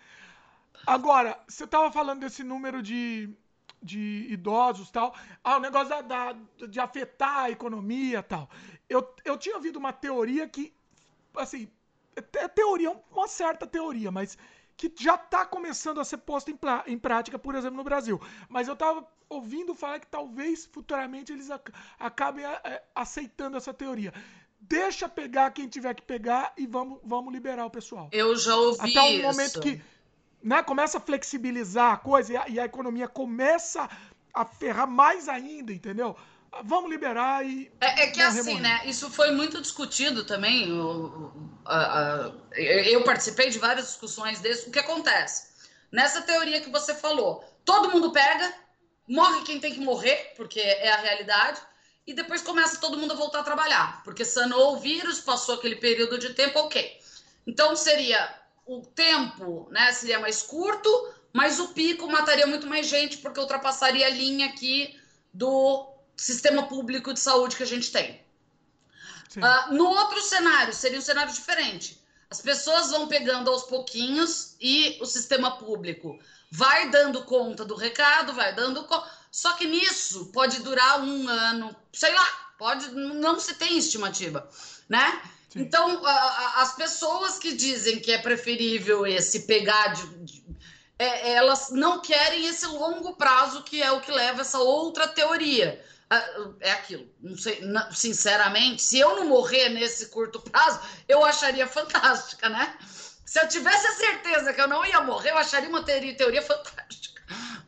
Agora, 0.86 1.40
você 1.48 1.64
estava 1.64 1.90
falando 1.90 2.20
desse 2.20 2.44
número 2.44 2.84
de, 2.84 3.34
de 3.82 4.28
idosos 4.30 4.92
tal. 4.92 5.16
Ah, 5.42 5.56
o 5.56 5.62
negócio 5.62 5.88
da, 5.88 6.02
da, 6.02 6.36
de 6.68 6.82
afetar 6.82 7.46
a 7.46 7.50
economia 7.50 8.22
tal. 8.22 8.50
Eu, 8.90 9.10
eu 9.24 9.38
tinha 9.38 9.56
ouvido 9.56 9.80
uma 9.80 9.94
teoria 9.94 10.50
que, 10.50 10.74
assim, 11.38 11.72
é 12.14 12.48
teoria, 12.50 12.92
uma 13.10 13.30
certa 13.30 13.66
teoria, 13.66 14.12
mas 14.12 14.38
que 14.90 15.04
já 15.04 15.16
está 15.16 15.46
começando 15.46 16.00
a 16.00 16.06
ser 16.06 16.18
posta 16.18 16.52
em, 16.52 16.60
em, 16.88 16.98
prática, 16.98 17.38
por 17.38 17.56
exemplo, 17.56 17.78
no 17.78 17.84
Brasil. 17.84 18.20
Mas 18.50 18.68
eu 18.68 18.74
estava 18.74 19.06
ouvindo 19.30 19.74
falar 19.74 20.00
que 20.00 20.08
talvez 20.08 20.66
futuramente 20.66 21.32
eles 21.32 21.50
ac 21.50 21.72
acabem 22.00 22.46
a, 22.46 22.62
é, 22.64 22.84
aceitando 22.96 23.58
essa 23.58 23.74
teoria. 23.74 24.14
Deixa 24.60 25.10
pegar 25.10 25.52
quem 25.52 25.68
tiver 25.68 25.94
que 25.94 26.04
pegar 26.04 26.54
e 26.58 26.66
vamos, 26.66 27.00
vamos 27.04 27.34
liberar 27.34 27.66
o 27.66 27.70
pessoal. 27.70 28.10
Eu 28.12 28.36
já 28.36 28.56
ouvi 28.56 28.92
Até 28.92 29.02
um 29.02 29.22
momento 29.22 29.60
que 29.60 29.82
né, 30.42 30.62
começa 30.64 30.98
a 30.98 31.02
flexibilizar 31.02 31.94
a 31.94 31.98
coisa 31.98 32.34
e 32.34 32.38
a, 32.38 32.50
e 32.50 32.60
a 32.60 32.66
economia 32.66 33.08
começa 33.08 33.90
a 34.34 34.46
ferrar 34.46 34.88
mais 34.88 35.30
ainda, 35.30 35.72
entendeu? 35.72 36.16
Vamos 36.64 36.90
liberar 36.90 37.46
e. 37.46 37.72
É, 37.82 38.04
é 38.04 38.08
que 38.08 38.22
assim, 38.22 38.60
né? 38.60 38.82
Isso 38.86 39.10
foi 39.10 39.32
muito 39.32 39.62
discutido 39.62 40.24
também. 40.26 40.70
eu 42.56 43.04
participei 43.04 43.50
de 43.50 43.60
várias 43.60 43.88
discussões 43.88 44.40
desse. 44.40 44.70
O 44.70 44.72
que 44.72 44.80
acontece? 44.80 45.54
Nessa 45.92 46.22
teoria 46.22 46.62
que 46.62 46.70
você 46.70 46.96
falou, 46.96 47.44
todo 47.64 47.92
mundo 47.92 48.12
pega, 48.12 48.54
morre 49.08 49.44
quem 49.44 49.60
tem 49.60 49.74
que 49.74 49.80
morrer, 49.80 50.34
porque 50.36 50.60
é 50.60 50.92
a 50.92 50.98
realidade, 50.98 51.62
e 52.06 52.14
depois 52.14 52.42
começa 52.42 52.82
todo 52.82 52.98
mundo 52.98 53.14
a 53.14 53.16
voltar 53.16 53.40
a 53.40 53.44
trabalhar, 53.44 54.02
porque 54.04 54.26
sanou 54.26 54.74
o 54.74 54.80
vírus, 54.80 55.20
passou 55.20 55.56
aquele 55.56 55.76
período 55.76 56.18
de 56.18 56.34
tempo, 56.34 56.60
ok. 56.60 57.00
Então 57.46 57.76
seria 57.76 58.34
o 58.66 58.82
tempo, 58.82 59.68
né? 59.70 59.92
Seria 59.92 60.20
mais 60.20 60.42
curto, 60.42 61.14
mas 61.32 61.60
o 61.60 61.70
pico 61.70 62.08
mataria 62.08 62.48
muito 62.48 62.68
mais 62.68 62.88
gente, 62.88 63.18
porque 63.20 63.40
ultrapassaria 63.40 64.08
a 64.08 64.10
linha 64.10 64.48
aqui 64.48 65.00
do 65.34 65.93
sistema 66.16 66.68
público 66.68 67.14
de 67.14 67.20
saúde 67.20 67.56
que 67.56 67.64
a 67.64 67.68
gente 67.68 67.92
tem. 67.92 68.22
Uh, 69.38 69.74
no 69.74 69.86
outro 69.86 70.22
cenário, 70.22 70.74
seria 70.74 71.00
um 71.00 71.02
cenário 71.02 71.34
diferente. 71.34 72.00
As 72.30 72.42
pessoas 72.42 72.92
vão 72.92 73.08
pegando 73.08 73.50
aos 73.50 73.64
pouquinhos 73.64 74.56
e 74.60 74.98
o 75.02 75.06
sistema 75.06 75.58
público 75.58 76.20
vai 76.52 76.90
dando 76.90 77.24
conta 77.24 77.66
do 77.66 77.76
recado, 77.76 78.34
vai 78.34 78.54
dando 78.54 78.84
conta. 78.84 79.10
Só 79.32 79.54
que 79.54 79.66
nisso 79.66 80.28
pode 80.28 80.62
durar 80.62 81.02
um 81.02 81.28
ano, 81.28 81.76
sei 81.92 82.14
lá, 82.14 82.26
pode 82.58 82.92
não 82.92 83.40
se 83.40 83.56
tem 83.56 83.78
estimativa, 83.78 84.48
né? 84.88 85.22
Sim. 85.50 85.62
Então, 85.62 86.02
as 86.58 86.76
pessoas 86.76 87.38
que 87.38 87.54
dizem 87.54 88.00
que 88.00 88.12
é 88.12 88.18
preferível 88.18 89.06
esse 89.06 89.42
pegar 89.42 89.88
de, 89.88 90.08
de 90.24 90.44
é, 90.98 91.34
elas 91.34 91.70
não 91.72 92.00
querem 92.02 92.46
esse 92.46 92.66
longo 92.68 93.16
prazo 93.16 93.64
que 93.64 93.82
é 93.82 93.92
o 93.92 94.02
que 94.02 94.12
leva 94.12 94.42
essa 94.42 94.60
outra 94.60 95.08
teoria 95.08 95.84
é 96.60 96.72
aquilo. 96.72 97.08
Não 97.20 97.38
sei, 97.38 97.62
sinceramente, 97.92 98.82
se 98.82 99.00
eu 99.00 99.16
não 99.16 99.28
morrer 99.28 99.70
nesse 99.70 100.08
curto 100.08 100.40
prazo, 100.40 100.80
eu 101.08 101.24
acharia 101.24 101.68
fantástica, 101.68 102.50
né? 102.50 102.78
Se 103.26 103.40
eu 103.40 103.48
tivesse 103.48 103.88
a 103.88 103.94
certeza 103.94 104.54
que 104.54 104.62
eu 104.62 104.68
não 104.68 104.86
ia 104.86 105.02
morrer, 105.02 105.32
eu 105.32 105.38
acharia 105.38 105.70
uma 105.70 105.84
teoria, 105.84 106.42
fantástica. 106.42 107.22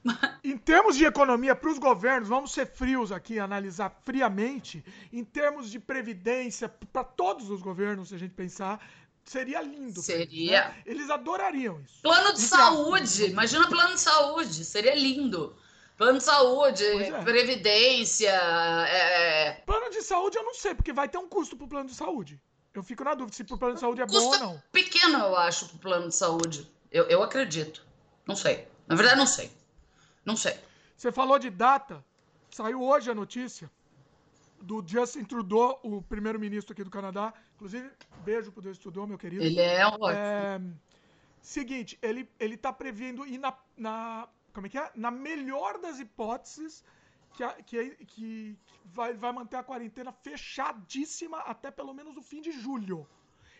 Em 0.43 0.57
termos 0.57 0.95
de 0.95 1.05
economia 1.05 1.55
para 1.55 1.71
os 1.71 1.79
governos, 1.79 2.29
vamos 2.29 2.51
ser 2.51 2.67
frios 2.67 3.11
aqui, 3.11 3.39
analisar 3.39 3.89
friamente. 4.05 4.85
Em 5.11 5.23
termos 5.23 5.71
de 5.71 5.79
previdência, 5.79 6.69
para 6.69 7.03
todos 7.03 7.49
os 7.49 7.61
governos, 7.61 8.09
se 8.09 8.15
a 8.15 8.19
gente 8.19 8.35
pensar, 8.35 8.79
seria 9.23 9.61
lindo. 9.61 10.01
Seria. 10.01 10.69
Né? 10.69 10.83
Eles 10.85 11.09
adorariam 11.09 11.81
isso. 11.81 12.01
Plano 12.01 12.33
de 12.33 12.41
saúde, 12.41 13.25
imagina 13.25 13.67
plano 13.67 13.95
de 13.95 14.01
saúde, 14.01 14.63
seria 14.63 14.95
lindo. 14.95 15.55
Plano 15.97 16.17
de 16.17 16.23
saúde, 16.23 16.83
é. 16.83 17.23
previdência. 17.23 18.29
É, 18.29 19.47
é... 19.47 19.51
Plano 19.65 19.89
de 19.89 20.01
saúde 20.01 20.37
eu 20.37 20.43
não 20.43 20.53
sei, 20.53 20.75
porque 20.75 20.91
vai 20.91 21.07
ter 21.07 21.17
um 21.17 21.27
custo 21.27 21.55
pro 21.55 21.67
plano 21.67 21.89
de 21.89 21.95
saúde. 21.95 22.39
Eu 22.73 22.83
fico 22.83 23.03
na 23.05 23.13
dúvida 23.13 23.35
se 23.35 23.43
pro 23.45 23.57
plano 23.57 23.75
de 23.75 23.79
saúde 23.79 24.01
é 24.01 24.05
bom 24.05 24.17
ou 24.17 24.39
não. 24.39 24.63
Pequeno, 24.71 25.17
eu 25.19 25.37
acho, 25.37 25.69
pro 25.69 25.77
plano 25.77 26.09
de 26.09 26.15
saúde. 26.15 26.69
Eu, 26.91 27.05
eu 27.05 27.23
acredito. 27.23 27.85
Não 28.27 28.35
sei. 28.35 28.67
Na 28.85 28.95
verdade, 28.95 29.17
não 29.17 29.25
sei. 29.25 29.49
Não 30.25 30.35
sei. 30.35 30.59
Você 30.97 31.11
falou 31.11 31.39
de 31.39 31.49
data. 31.49 32.03
Saiu 32.49 32.81
hoje 32.81 33.09
a 33.09 33.15
notícia 33.15 33.71
do 34.61 34.83
Justin 34.85 35.23
Trudeau, 35.23 35.79
o 35.83 36.01
primeiro-ministro 36.01 36.73
aqui 36.73 36.83
do 36.83 36.89
Canadá. 36.89 37.33
Inclusive, 37.55 37.89
beijo 38.25 38.51
pro 38.51 38.61
Justin 38.61 38.81
Trudeau, 38.81 39.07
meu 39.07 39.17
querido. 39.17 39.43
Ele 39.43 39.61
é 39.61 39.85
ótimo. 39.85 40.09
É, 40.09 40.59
seguinte, 41.41 41.97
ele, 42.01 42.29
ele 42.39 42.57
tá 42.57 42.73
prevendo 42.73 43.25
ir 43.25 43.37
na, 43.37 43.53
na 43.77 44.27
como 44.55 44.67
é 44.67 44.69
que 44.69 44.77
é? 44.77 44.89
Na 44.95 45.11
melhor 45.11 45.77
das 45.79 45.99
hipóteses, 45.99 46.81
que, 47.33 47.43
a, 47.43 47.51
que, 47.61 47.89
que 48.05 48.57
vai, 48.85 49.13
vai 49.13 49.33
manter 49.33 49.57
a 49.57 49.63
quarentena 49.63 50.13
fechadíssima 50.13 51.39
até 51.39 51.69
pelo 51.69 51.93
menos 51.93 52.15
o 52.15 52.21
fim 52.21 52.41
de 52.41 52.53
julho. 52.53 53.05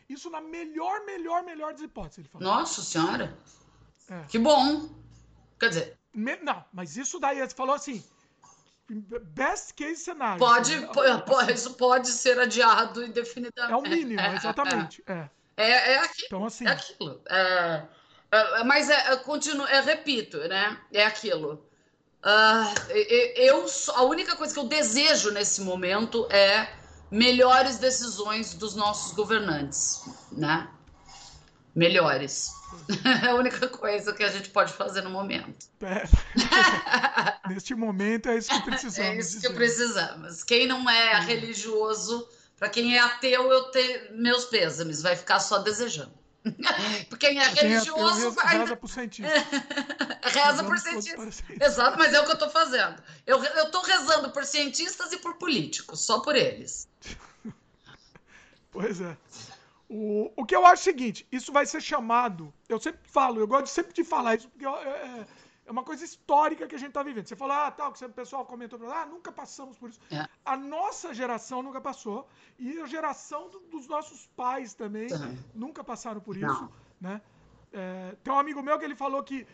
Isso 0.08 0.30
na 0.30 0.40
melhor, 0.40 1.06
melhor, 1.06 1.44
melhor 1.44 1.74
das 1.74 1.82
hipóteses, 1.82 2.20
ele 2.20 2.30
falou. 2.30 2.48
Nossa 2.48 2.82
senhora! 2.82 3.38
É. 4.10 4.22
Que 4.24 4.40
bom! 4.40 4.90
Quer 5.60 5.70
dizer. 5.70 6.00
Me, 6.14 6.38
não, 6.38 6.64
mas 6.72 6.96
isso 6.96 7.20
daí, 7.20 7.40
ele 7.40 7.50
falou 7.50 7.76
assim. 7.76 8.02
Best 9.34 9.74
case 9.74 9.98
cenário. 9.98 10.40
Pode, 10.40 10.88
pode, 11.26 11.54
isso 11.54 11.74
pode 11.74 12.08
ser 12.08 12.40
adiado 12.40 13.04
indefinidamente. 13.04 13.74
É 13.74 13.76
o 13.76 13.82
mínimo, 13.82 14.22
exatamente. 14.22 15.04
É, 15.58 15.72
é, 15.72 15.94
é, 15.94 16.00
aquilo. 16.00 16.26
Então, 16.26 16.46
assim, 16.46 16.68
é 16.68 16.72
aquilo. 16.72 17.22
É, 17.30 17.38
é, 17.38 17.90
mas 18.66 18.90
é, 18.90 19.14
é, 19.14 19.16
continuo, 19.18 19.66
é, 19.68 19.82
repito, 19.82 20.38
né? 20.48 20.78
É 20.92 21.06
aquilo. 21.06 21.66
Uh, 22.24 22.92
eu, 23.36 23.66
a 23.94 24.04
única 24.04 24.36
coisa 24.36 24.54
que 24.54 24.60
eu 24.60 24.68
desejo 24.68 25.32
nesse 25.32 25.62
momento 25.62 26.28
é 26.32 26.68
melhores 27.12 27.78
decisões 27.78 28.56
dos 28.56 28.76
nossos 28.76 29.14
governantes, 29.14 30.02
né? 30.32 30.68
Melhores. 31.76 32.50
É 33.24 33.28
a 33.30 33.36
única 33.36 33.68
coisa 33.70 34.12
que 34.12 34.24
a 34.24 34.30
gente 34.30 34.50
pode 34.50 34.74
fazer 34.74 35.02
no 35.02 35.10
momento. 35.10 35.68
É. 35.82 36.04
Neste 37.48 37.74
momento 37.74 38.28
é 38.28 38.38
isso 38.38 38.50
que 38.50 38.62
precisamos. 38.64 39.12
É 39.12 39.18
isso 39.18 39.36
dizer. 39.36 39.48
que 39.48 39.54
precisamos. 39.54 40.44
Quem 40.44 40.68
não 40.68 40.88
é 40.90 41.20
religioso, 41.22 42.28
para 42.60 42.70
quem 42.70 42.96
é 42.96 43.00
ateu, 43.00 43.52
eu 43.52 43.64
tenho 43.66 44.18
meus 44.18 44.46
pêsames, 44.46 45.02
vai 45.02 45.16
ficar 45.16 45.40
só 45.40 45.60
desejando. 45.60 46.12
Quem 47.20 47.40
é 47.40 47.48
religioso 47.48 48.14
reza, 48.16 48.32
vai. 48.32 48.58
Reza 48.60 48.76
por 48.76 48.90
cientista. 48.90 49.34
reza 50.24 50.64
por 50.64 50.78
cientista. 50.78 51.44
Exato, 51.60 51.98
mas 51.98 52.14
é 52.14 52.20
o 52.20 52.24
que 52.24 52.32
eu 52.32 52.36
estou 52.36 52.50
fazendo. 52.50 53.02
Eu 53.26 53.44
estou 53.44 53.82
rezando 53.82 54.32
por 54.32 54.46
cientistas 54.46 55.12
e 55.12 55.18
por 55.18 55.36
políticos, 55.36 56.02
só 56.02 56.20
por 56.20 56.36
eles. 56.36 56.88
pois 58.72 59.02
é. 59.02 59.18
O, 59.88 60.32
o 60.36 60.46
que 60.46 60.56
eu 60.56 60.66
acho 60.66 60.90
é 60.90 60.92
o 60.92 60.94
seguinte: 60.94 61.28
isso 61.32 61.52
vai 61.52 61.66
ser 61.66 61.82
chamado. 61.82 62.54
Eu 62.68 62.80
sempre 62.80 63.02
falo, 63.04 63.40
eu 63.40 63.48
gosto 63.48 63.68
sempre 63.68 63.94
de 63.94 64.04
falar 64.04 64.36
isso, 64.36 64.50
porque 64.50 64.66
é, 64.66 64.70
é, 64.70 65.26
é 65.66 65.72
uma 65.72 65.84
coisa 65.84 66.06
histórica 66.06 66.68
que 66.68 66.76
a 66.76 66.78
gente 66.78 66.90
está 66.90 67.02
vivendo. 67.02 67.28
Você 67.28 67.36
falou, 67.36 67.56
ah, 67.56 67.72
tal, 67.72 67.92
que 67.92 68.06
o 68.06 68.10
pessoal 68.10 68.46
comentou, 68.46 68.80
ah, 68.92 69.06
nunca 69.06 69.32
passamos 69.32 69.78
por 69.78 69.90
isso. 69.90 70.00
É. 70.12 70.28
A 70.44 70.56
nossa 70.56 71.14
geração 71.14 71.64
nunca 71.64 71.82
passou, 71.82 72.28
e 72.60 72.80
a 72.80 72.86
geração 72.86 73.50
do, 73.50 73.60
dos 73.62 73.88
nossos 73.88 74.28
pais 74.36 74.74
também 74.74 75.08
nunca 75.54 75.84
passaram 75.84 76.22
por 76.22 76.38
isso, 76.38 76.46
Não. 76.46 76.72
né? 77.02 77.22
É, 77.74 78.16
tem 78.24 78.32
um 78.32 78.40
amigo 78.40 78.62
meu 78.64 78.80
que 78.80 78.86
ele 78.86 78.96
falou 78.96 79.22
que 79.22 79.46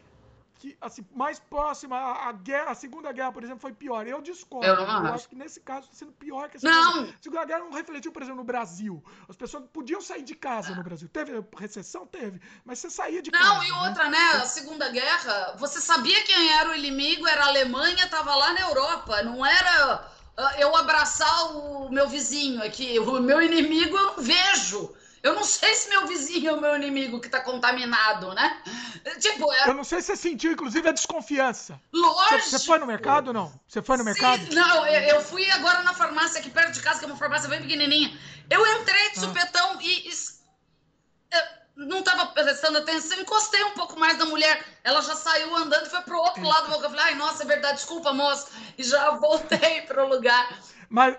que, 0.59 0.77
assim, 0.79 1.05
mais 1.15 1.39
próxima, 1.39 1.97
a, 1.97 2.31
guerra, 2.31 2.71
a 2.71 2.75
Segunda 2.75 3.11
Guerra, 3.11 3.31
por 3.31 3.43
exemplo, 3.43 3.59
foi 3.59 3.73
pior. 3.73 4.05
Eu 4.05 4.21
discordo. 4.21 4.67
Eu, 4.67 4.85
não 4.85 5.07
eu 5.07 5.13
acho 5.13 5.27
que 5.27 5.35
nesse 5.35 5.59
caso 5.59 5.85
está 5.85 5.95
sendo 5.95 6.11
pior 6.11 6.49
que 6.49 6.57
a 6.57 6.59
Segunda 6.59 6.79
não. 6.79 6.93
Guerra. 6.93 7.15
A 7.19 7.23
Segunda 7.23 7.45
Guerra 7.45 7.59
não 7.59 7.71
refletiu, 7.71 8.11
por 8.11 8.21
exemplo, 8.21 8.37
no 8.37 8.43
Brasil. 8.43 9.03
As 9.27 9.35
pessoas 9.35 9.63
podiam 9.73 10.01
sair 10.01 10.21
de 10.21 10.35
casa 10.35 10.75
no 10.75 10.83
Brasil. 10.83 11.09
Teve 11.09 11.43
recessão? 11.57 12.05
Teve. 12.05 12.39
Mas 12.63 12.79
você 12.79 12.89
saía 12.89 13.21
de 13.21 13.31
não, 13.31 13.39
casa. 13.39 13.53
Não, 13.55 13.63
e 13.63 13.71
outra, 13.87 14.03
né? 14.05 14.11
né? 14.11 14.41
A 14.41 14.45
Segunda 14.45 14.89
Guerra, 14.89 15.55
você 15.57 15.81
sabia 15.81 16.23
quem 16.23 16.53
era 16.53 16.69
o 16.69 16.75
inimigo, 16.75 17.27
era 17.27 17.45
a 17.45 17.47
Alemanha, 17.47 18.05
estava 18.05 18.35
lá 18.35 18.53
na 18.53 18.61
Europa. 18.61 19.23
Não 19.23 19.45
era. 19.45 20.11
eu 20.59 20.75
abraçar 20.75 21.55
o 21.55 21.89
meu 21.89 22.07
vizinho 22.07 22.63
aqui, 22.63 22.99
o 22.99 23.19
meu 23.19 23.41
inimigo 23.41 23.97
eu 23.97 24.15
não 24.15 24.23
vejo. 24.23 24.93
Eu 25.23 25.35
não 25.35 25.43
sei 25.43 25.73
se 25.75 25.89
meu 25.89 26.07
vizinho 26.07 26.49
é 26.49 26.53
o 26.53 26.59
meu 26.59 26.75
inimigo 26.75 27.19
que 27.19 27.29
tá 27.29 27.39
contaminado, 27.41 28.33
né? 28.33 28.61
Tipo, 29.19 29.53
é... 29.53 29.69
Eu 29.69 29.75
não 29.75 29.83
sei 29.83 30.01
se 30.01 30.07
você 30.07 30.15
sentiu, 30.15 30.51
inclusive, 30.51 30.89
a 30.89 30.91
desconfiança. 30.91 31.79
Lógico. 31.93 32.49
Você, 32.49 32.59
foi 32.59 32.79
no 32.79 32.87
mercado 32.87 33.27
ou 33.27 33.33
não? 33.33 33.61
Você 33.67 33.83
foi 33.83 33.97
no 33.97 34.03
mercado? 34.03 34.41
Não, 34.53 34.87
eu, 34.87 35.21
fui 35.21 35.49
agora 35.51 35.83
na 35.83 35.93
farmácia 35.93 36.39
aqui 36.39 36.49
perto 36.49 36.71
de 36.71 36.81
casa, 36.81 36.99
que 36.99 37.05
é 37.05 37.07
uma 37.07 37.17
farmácia 37.17 37.47
bem 37.47 37.61
pequenininha. 37.61 38.17
Eu 38.49 38.65
entrei 38.81 39.11
de 39.11 39.19
ah. 39.19 39.21
supetão 39.21 39.79
e, 39.81 40.09
e 40.09 40.11
não 41.75 42.01
tava 42.01 42.27
prestando 42.27 42.79
atenção, 42.79 43.19
encostei 43.19 43.63
um 43.63 43.71
pouco 43.71 43.99
mais 43.99 44.17
da 44.17 44.25
mulher. 44.25 44.63
Ela 44.83 45.01
já 45.01 45.15
saiu 45.15 45.55
andando 45.55 45.85
e 45.85 45.89
foi 45.89 46.01
pro 46.01 46.17
outro 46.17 46.43
lado 46.43 46.67
do 46.67 46.73
Eu 46.73 46.89
falei, 46.89 47.05
ai, 47.05 47.15
nossa, 47.15 47.43
é 47.43 47.45
verdade, 47.45 47.75
desculpa, 47.75 48.11
moça. 48.13 48.49
E 48.77 48.83
já 48.83 49.11
voltei 49.17 49.81
pro 49.83 50.07
lugar. 50.07 50.59
Mas. 50.89 51.15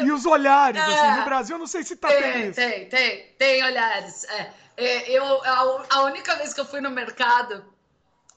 E 0.00 0.12
os 0.12 0.26
olhares, 0.26 0.80
é, 0.80 0.84
assim, 0.84 1.18
no 1.18 1.24
Brasil, 1.24 1.54
eu 1.56 1.60
não 1.60 1.66
sei 1.66 1.82
se 1.82 1.96
tá 1.96 2.08
tem, 2.08 2.48
isso. 2.48 2.54
Tem, 2.54 2.88
tem, 2.88 3.34
tem 3.38 3.64
olhares. 3.64 4.24
É, 4.24 4.50
é, 4.76 5.10
eu, 5.10 5.24
a, 5.44 5.86
a, 5.90 6.02
única 6.02 6.34
vez 6.36 6.52
que 6.52 6.60
eu 6.60 6.64
fui 6.64 6.80
no 6.80 6.90
mercado, 6.90 7.64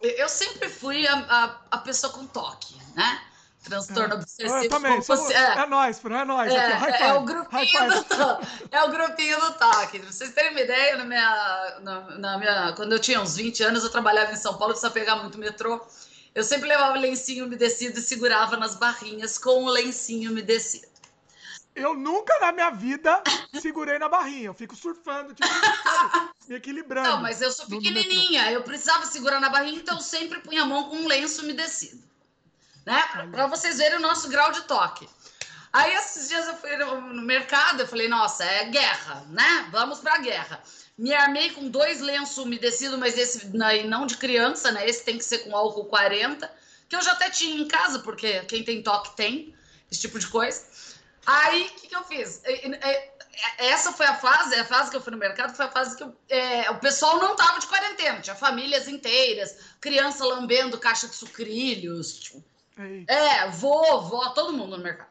eu 0.02 0.30
sempre 0.30 0.70
fui 0.70 1.08
a, 1.08 1.16
a, 1.16 1.62
a 1.72 1.78
pessoa 1.80 2.14
com 2.14 2.26
toque, 2.28 2.76
né? 2.96 3.22
transtorno 3.68 4.14
é. 4.14 4.18
obsessivo. 4.18 4.56
Eu 4.56 4.70
também, 4.70 5.02
somos, 5.02 5.30
é. 5.30 5.60
é 5.60 5.66
nóis, 5.66 6.00
Fran, 6.00 6.22
é 6.22 6.26
nóis. 6.26 6.54
É, 6.54 6.74
aqui, 6.74 7.04
é, 7.04 7.14
o 7.14 7.22
grupinho 7.22 7.90
do, 7.90 8.48
é 8.72 8.84
o 8.84 8.90
grupinho 8.90 9.40
do 9.40 9.54
toque. 9.54 10.00
Pra 10.00 10.12
vocês 10.12 10.32
terem 10.34 10.52
uma 10.52 10.62
ideia, 10.62 10.98
na 10.98 11.06
minha, 11.06 11.80
na, 11.82 12.02
na, 12.18 12.38
minha, 12.38 12.74
quando 12.76 12.94
eu 12.94 13.00
tinha 13.00 13.22
uns 13.22 13.36
20 13.36 13.64
anos, 13.64 13.84
eu 13.84 13.90
trabalhava 13.90 14.32
em 14.32 14.38
São 14.38 14.54
Paulo, 14.54 14.74
precisava 14.74 14.94
pegar 14.94 15.18
muito 15.18 15.38
metrô. 15.38 15.86
Eu 16.34 16.44
sempre 16.44 16.68
levava 16.68 16.98
lencinho 16.98 17.46
umedecido 17.46 18.00
e 18.00 18.02
segurava 18.02 18.58
nas 18.58 18.76
barrinhas 18.76 19.38
com 19.38 19.64
o 19.64 19.70
lencinho 19.70 20.32
umedecido. 20.32 20.88
Eu 21.78 21.94
nunca 21.94 22.38
na 22.40 22.52
minha 22.52 22.70
vida 22.72 23.22
segurei 23.62 23.98
na 24.00 24.10
barrinha. 24.10 24.48
Eu 24.48 24.54
fico 24.54 24.76
surfando, 24.76 25.34
tipo, 25.34 25.48
me 26.48 26.56
equilibrando. 26.56 27.10
Não, 27.10 27.22
mas 27.22 27.42
eu 27.42 27.52
sou 27.52 27.68
pequenininha. 27.68 28.52
Eu 28.52 28.64
precisava 28.64 29.06
segurar 29.06 29.40
na 29.40 29.50
barrinha, 29.50 29.80
então 29.80 29.96
eu 29.96 30.02
sempre 30.02 30.40
punha 30.40 30.64
a 30.64 30.66
mão 30.66 30.90
com 30.90 30.96
um 30.96 31.08
lenço 31.08 31.44
umedecido 31.44 32.08
né? 32.88 33.04
Para 33.30 33.48
vocês 33.48 33.78
verem 33.78 33.98
o 33.98 34.02
nosso 34.02 34.30
grau 34.30 34.50
de 34.54 34.62
toque. 34.62 35.08
Aí 35.74 35.94
esses 35.96 36.30
dias 36.30 36.48
eu 36.48 36.56
fui 36.56 36.74
no 36.78 37.22
mercado, 37.22 37.82
eu 37.82 37.88
falei, 37.88 38.08
nossa, 38.08 38.46
é 38.46 38.64
guerra, 38.70 39.26
né? 39.30 39.68
Vamos 39.74 40.00
pra 40.00 40.18
guerra. 40.20 40.64
Me 40.98 41.14
armei 41.14 41.50
com 41.50 41.68
dois 41.68 42.00
lenços 42.00 42.38
umedecidos, 42.38 42.98
mas 42.98 43.18
esse 43.18 43.52
não 43.86 44.08
de 44.08 44.16
criança, 44.16 44.72
né? 44.72 44.88
Esse 44.88 45.04
tem 45.04 45.18
que 45.18 45.26
ser 45.26 45.40
com 45.40 45.56
álcool 45.56 45.84
40, 45.86 46.50
que 46.88 46.96
eu 46.96 47.02
já 47.02 47.12
até 47.12 47.30
tinha 47.30 47.62
em 47.62 47.68
casa, 47.68 48.00
porque 48.00 48.40
quem 48.46 48.64
tem 48.64 48.82
toque 48.82 49.18
tem, 49.18 49.54
esse 49.92 50.00
tipo 50.00 50.18
de 50.18 50.28
coisa. 50.28 50.64
Aí, 51.28 51.64
o 51.64 51.70
que, 51.82 51.90
que 51.90 51.96
eu 51.96 52.06
fiz? 52.06 52.42
Essa 53.58 53.92
foi 53.92 54.06
a 54.06 54.16
fase, 54.16 54.56
a 54.56 54.64
fase 54.64 54.90
que 54.90 54.96
eu 54.96 55.02
fui 55.02 55.12
no 55.12 55.18
mercado, 55.18 55.54
foi 55.54 55.66
a 55.66 55.70
fase 55.70 55.98
que 55.98 56.04
eu, 56.04 56.16
é, 56.30 56.72
o 56.72 56.80
pessoal 56.80 57.20
não 57.20 57.36
tava 57.36 57.60
de 57.60 57.68
quarentena, 57.68 58.22
tinha 58.22 58.36
famílias 58.36 58.88
inteiras, 58.88 59.76
criança 59.82 60.26
lambendo 60.26 60.80
caixa 60.80 61.06
de 61.06 61.16
sucrilhos, 61.16 62.18
tipo, 62.18 62.42
é, 63.08 63.50
vou, 63.50 64.04
vou, 64.04 64.30
todo 64.30 64.54
mundo 64.54 64.78
no 64.78 64.84
mercado. 64.84 65.10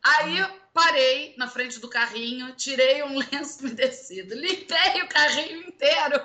Aí 0.00 0.38
eu 0.38 0.48
parei 0.72 1.34
na 1.36 1.48
frente 1.48 1.80
do 1.80 1.88
carrinho, 1.88 2.54
tirei 2.54 3.02
um 3.02 3.18
lenço 3.32 3.60
umedecido, 3.60 4.36
limpei 4.36 5.02
o 5.02 5.08
carrinho 5.08 5.68
inteiro. 5.68 6.20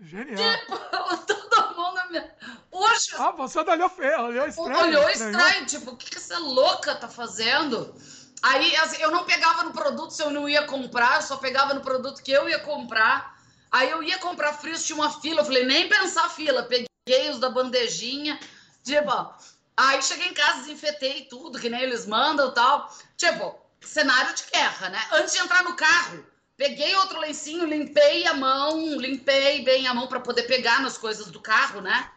Genial. 0.00 0.58
Tipo, 0.58 0.78
todo 1.26 1.65
mundo. 1.76 2.24
Hoje. 2.70 3.08
Ah, 3.18 3.30
você 3.32 3.58
olhou 3.58 3.88
feio, 3.88 4.20
olhou 4.20 4.48
estranho. 4.48 4.78
Olhou 4.78 5.10
estranho, 5.10 5.66
tipo, 5.66 5.90
o 5.92 5.96
que, 5.96 6.10
que 6.10 6.16
essa 6.16 6.38
louca 6.38 6.94
tá 6.94 7.08
fazendo? 7.08 7.94
Aí 8.42 8.76
assim, 8.76 9.02
eu 9.02 9.10
não 9.10 9.24
pegava 9.24 9.64
no 9.64 9.72
produto 9.72 10.10
se 10.10 10.22
eu 10.22 10.30
não 10.30 10.48
ia 10.48 10.64
comprar, 10.66 11.16
eu 11.16 11.22
só 11.22 11.36
pegava 11.36 11.74
no 11.74 11.80
produto 11.80 12.22
que 12.22 12.32
eu 12.32 12.48
ia 12.48 12.58
comprar. 12.58 13.36
Aí 13.70 13.90
eu 13.90 14.02
ia 14.02 14.18
comprar 14.18 14.52
frios, 14.52 14.84
tinha 14.84 14.96
uma 14.96 15.10
fila, 15.20 15.40
eu 15.40 15.44
falei, 15.44 15.64
nem 15.64 15.88
pensar 15.88 16.28
fila, 16.30 16.62
peguei 16.62 17.30
os 17.30 17.38
da 17.38 17.50
bandejinha 17.50 18.38
Tipo, 18.86 19.34
aí 19.76 20.00
cheguei 20.00 20.28
em 20.28 20.34
casa, 20.34 20.60
desinfetei 20.60 21.24
tudo, 21.24 21.58
que 21.58 21.68
nem 21.68 21.82
eles 21.82 22.06
mandam 22.06 22.50
e 22.50 22.54
tal. 22.54 22.88
Tipo, 23.16 23.58
cenário 23.80 24.32
de 24.32 24.44
guerra, 24.44 24.90
né? 24.90 25.08
Antes 25.10 25.34
de 25.34 25.40
entrar 25.40 25.64
no 25.64 25.74
carro, 25.74 26.24
peguei 26.56 26.94
outro 26.96 27.20
lencinho, 27.20 27.66
limpei 27.66 28.26
a 28.26 28.34
mão, 28.34 28.98
limpei 28.98 29.62
bem 29.62 29.86
a 29.86 29.94
mão 29.94 30.06
para 30.06 30.20
poder 30.20 30.42
pegar 30.44 30.80
nas 30.80 30.96
coisas 30.96 31.26
do 31.28 31.40
carro, 31.40 31.80
né? 31.80 32.10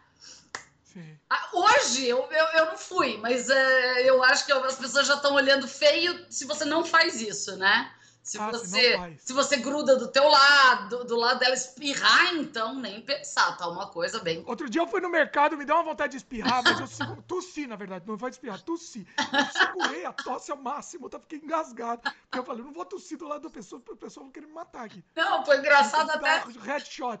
Sim. 0.84 1.18
Ah, 1.28 1.48
hoje 1.52 2.06
eu, 2.06 2.26
eu, 2.30 2.46
eu 2.46 2.66
não 2.66 2.78
fui, 2.78 3.16
mas 3.18 3.48
é, 3.48 4.08
eu 4.08 4.22
acho 4.24 4.46
que 4.46 4.52
as 4.52 4.76
pessoas 4.76 5.06
já 5.06 5.14
estão 5.14 5.34
olhando 5.34 5.68
feio 5.68 6.26
se 6.28 6.44
você 6.44 6.64
não 6.64 6.84
faz 6.84 7.20
isso, 7.20 7.56
né? 7.56 7.92
Se, 8.30 8.38
ah, 8.38 8.48
você, 8.48 9.16
se 9.18 9.32
você 9.32 9.56
gruda 9.56 9.96
do 9.96 10.06
teu 10.06 10.28
lado, 10.28 11.02
do 11.02 11.16
lado 11.16 11.40
dela 11.40 11.52
espirrar, 11.52 12.32
então 12.36 12.76
nem 12.76 13.00
pensar, 13.00 13.56
tá 13.56 13.66
uma 13.66 13.88
coisa 13.88 14.20
bem. 14.20 14.44
Outro 14.46 14.70
dia 14.70 14.82
eu 14.82 14.86
fui 14.86 15.00
no 15.00 15.08
mercado, 15.10 15.56
me 15.56 15.64
deu 15.64 15.74
uma 15.74 15.82
vontade 15.82 16.12
de 16.12 16.18
espirrar, 16.18 16.62
mas 16.62 16.78
eu 16.78 16.86
sigo, 16.86 17.20
tossi, 17.22 17.66
na 17.66 17.74
verdade, 17.74 18.04
não 18.06 18.16
vai 18.16 18.30
espirrar, 18.30 18.62
tossi. 18.62 19.04
Eu 19.18 19.60
segurei 19.60 20.04
a 20.06 20.12
tosse 20.12 20.52
ao 20.52 20.56
máximo, 20.56 21.10
eu 21.12 21.18
fiquei 21.18 21.40
engasgado. 21.40 22.02
Porque 22.02 22.38
eu 22.38 22.44
falei, 22.44 22.62
não 22.62 22.72
vou 22.72 22.84
tossir 22.84 23.18
do 23.18 23.26
lado 23.26 23.42
da 23.42 23.50
pessoa, 23.50 23.80
porque 23.80 24.04
a 24.04 24.06
pessoa 24.06 24.22
vai 24.22 24.32
querer 24.32 24.46
me 24.46 24.52
matar 24.52 24.84
aqui. 24.84 25.04
Não, 25.16 25.44
foi 25.44 25.58
engraçado 25.58 26.10
até. 26.10 26.44
Headshot. 26.62 27.18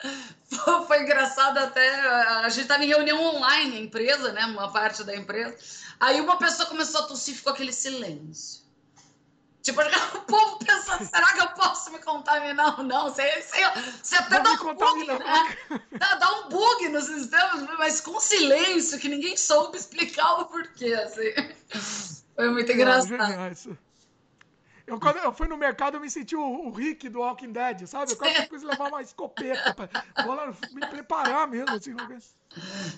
foi 0.88 1.02
engraçado 1.02 1.58
até. 1.58 2.00
A 2.00 2.48
gente 2.48 2.66
tava 2.66 2.82
em 2.82 2.88
reunião 2.88 3.22
online, 3.22 3.78
empresa, 3.78 4.32
né? 4.32 4.46
Uma 4.46 4.72
parte 4.72 5.04
da 5.04 5.14
empresa. 5.14 5.54
Aí 6.00 6.18
uma 6.18 6.38
pessoa 6.38 6.66
começou 6.66 7.02
a 7.02 7.06
tossir, 7.06 7.34
ficou 7.34 7.52
aquele 7.52 7.74
silêncio. 7.74 8.65
Tipo, 9.66 9.80
o 10.16 10.20
povo 10.20 10.58
pensando, 10.64 11.04
será 11.04 11.32
que 11.32 11.40
eu 11.40 11.48
posso 11.48 11.90
me 11.90 11.98
contaminar 11.98 12.78
ou 12.78 12.84
não? 12.84 13.10
Você, 13.10 13.42
você, 13.42 13.58
você 14.00 14.14
até 14.14 14.40
dá 14.40 14.52
um 14.52 14.74
bug, 14.74 15.06
né? 15.08 15.18
Dá, 15.98 16.14
dá, 16.14 16.32
um 16.38 16.48
bug 16.48 16.88
no 16.88 17.02
sistema, 17.02 17.74
mas 17.76 18.00
com 18.00 18.20
silêncio, 18.20 18.96
que 19.00 19.08
ninguém 19.08 19.36
soube 19.36 19.76
explicar 19.76 20.34
o 20.34 20.44
porquê, 20.44 20.94
assim. 20.94 21.34
Foi 22.36 22.48
muito 22.48 22.70
engraçado. 22.70 23.76
Eu, 24.86 25.00
quando 25.00 25.16
eu 25.16 25.32
fui 25.32 25.48
no 25.48 25.56
mercado, 25.56 25.96
eu 25.96 26.00
me 26.00 26.08
senti 26.08 26.36
o, 26.36 26.68
o 26.68 26.70
Rick 26.70 27.08
do 27.08 27.18
Walking 27.18 27.50
Dead, 27.50 27.88
sabe? 27.88 28.12
Eu 28.12 28.16
quase 28.16 28.46
quis 28.46 28.62
levar 28.62 28.86
uma 28.86 29.02
escopeta 29.02 29.74
pra, 29.74 29.88
pra 29.88 30.54
me 30.70 30.86
preparar 30.86 31.48
mesmo, 31.48 31.74
assim. 31.74 31.96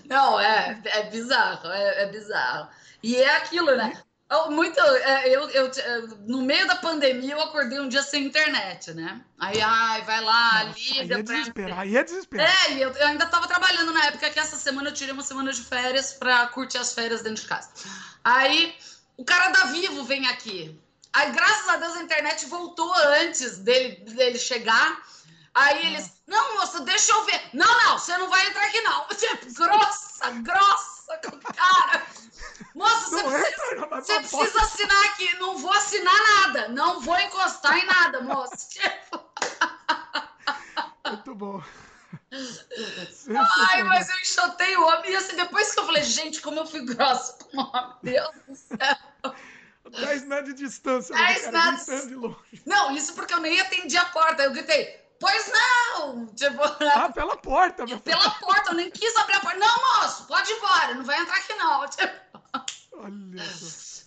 Não, 0.04 0.38
é, 0.38 0.82
é 0.84 1.04
bizarro, 1.04 1.70
é, 1.70 2.02
é 2.02 2.06
bizarro. 2.10 2.68
E 3.02 3.16
é 3.16 3.36
aquilo, 3.36 3.74
né? 3.74 4.02
Muito, 4.50 4.78
é, 4.78 5.28
eu, 5.34 5.48
eu, 5.48 5.66
é, 5.66 6.00
no 6.26 6.42
meio 6.42 6.66
da 6.66 6.76
pandemia, 6.76 7.32
eu 7.32 7.40
acordei 7.40 7.80
um 7.80 7.88
dia 7.88 8.02
sem 8.02 8.26
internet, 8.26 8.92
né? 8.92 9.22
Aí, 9.38 9.58
ai, 9.58 10.02
vai 10.04 10.20
lá, 10.20 10.64
Nossa, 10.66 10.78
liga 10.78 11.14
aí 11.14 11.20
é 11.20 11.22
desespero, 11.22 11.74
Aí 11.74 11.96
é 11.96 12.04
desespero. 12.04 12.42
É, 12.42 12.72
e 12.72 12.82
eu, 12.82 12.90
eu 12.90 13.06
ainda 13.06 13.24
tava 13.24 13.48
trabalhando 13.48 13.90
na 13.90 14.04
época 14.04 14.28
que 14.28 14.38
essa 14.38 14.56
semana 14.56 14.90
eu 14.90 14.92
tirei 14.92 15.14
uma 15.14 15.22
semana 15.22 15.50
de 15.50 15.62
férias 15.62 16.12
pra 16.12 16.46
curtir 16.48 16.76
as 16.76 16.92
férias 16.92 17.22
dentro 17.22 17.42
de 17.42 17.48
casa. 17.48 17.70
Aí, 18.22 18.76
o 19.16 19.24
cara 19.24 19.48
da 19.48 19.64
Vivo 19.66 20.04
vem 20.04 20.26
aqui. 20.26 20.78
Aí, 21.14 21.32
graças 21.32 21.66
a 21.70 21.76
Deus, 21.78 21.96
a 21.96 22.02
internet 22.02 22.44
voltou 22.46 22.92
antes 23.22 23.58
dele, 23.58 24.04
dele 24.12 24.38
chegar. 24.38 25.02
Aí 25.54 25.86
eles, 25.86 26.20
não, 26.26 26.58
moça, 26.58 26.80
deixa 26.80 27.12
eu 27.12 27.24
ver. 27.24 27.40
Não, 27.54 27.84
não, 27.84 27.98
você 27.98 28.16
não 28.18 28.28
vai 28.28 28.46
entrar 28.46 28.66
aqui, 28.66 28.80
não. 28.82 29.06
Tipo, 29.16 29.54
grossa, 29.54 30.30
grossa 30.42 30.97
cara. 31.16 32.06
Moça, 32.74 33.10
você, 33.10 33.22
precisa, 33.22 33.86
você 33.86 34.20
precisa 34.20 34.62
assinar 34.62 35.04
aqui. 35.06 35.36
Não 35.38 35.58
vou 35.58 35.72
assinar 35.72 36.14
nada. 36.14 36.68
Não 36.68 37.00
vou 37.00 37.18
encostar 37.18 37.78
em 37.78 37.86
nada, 37.86 38.20
moça. 38.20 38.56
Muito 41.08 41.34
bom. 41.34 41.62
Ai, 43.70 43.82
mas 43.84 44.08
eu 44.08 44.16
enxotei 44.16 44.76
o 44.76 44.86
homem. 44.86 45.10
E 45.10 45.16
assim, 45.16 45.36
depois 45.36 45.72
que 45.72 45.80
eu 45.80 45.86
falei, 45.86 46.02
gente, 46.02 46.40
como 46.40 46.60
eu 46.60 46.66
fui 46.66 46.84
grossa 46.84 47.32
com 47.44 47.56
o 47.56 47.60
homem, 47.60 47.94
Deus 48.02 48.30
do 48.46 48.54
céu. 48.54 49.34
10 49.90 50.24
metros 50.24 50.54
de 50.54 50.64
distância. 50.64 51.14
10 51.14 51.46
né, 51.46 51.50
metros. 51.50 52.08
De 52.08 52.14
longe. 52.14 52.62
Não, 52.66 52.94
isso 52.94 53.14
porque 53.14 53.32
eu 53.32 53.40
nem 53.40 53.58
atendi 53.60 53.96
a 53.96 54.04
porta. 54.06 54.42
Eu 54.42 54.52
gritei, 54.52 55.07
pois 55.20 55.50
não! 55.50 56.26
Tipo, 56.26 56.62
ah, 56.94 57.10
pela 57.10 57.36
porta, 57.36 57.86
meu 57.86 58.00
Pela 58.00 58.30
porta, 58.30 58.70
eu 58.70 58.74
nem 58.74 58.90
quis 58.90 59.16
abrir 59.16 59.36
a 59.36 59.40
porta. 59.40 59.58
Não, 59.58 59.76
moço, 59.76 60.26
pode 60.26 60.50
ir 60.50 60.56
embora, 60.56 60.94
não 60.94 61.04
vai 61.04 61.20
entrar 61.20 61.36
aqui 61.36 61.54
não. 61.54 61.86
Tipo... 61.88 62.28
Olha 62.92 63.44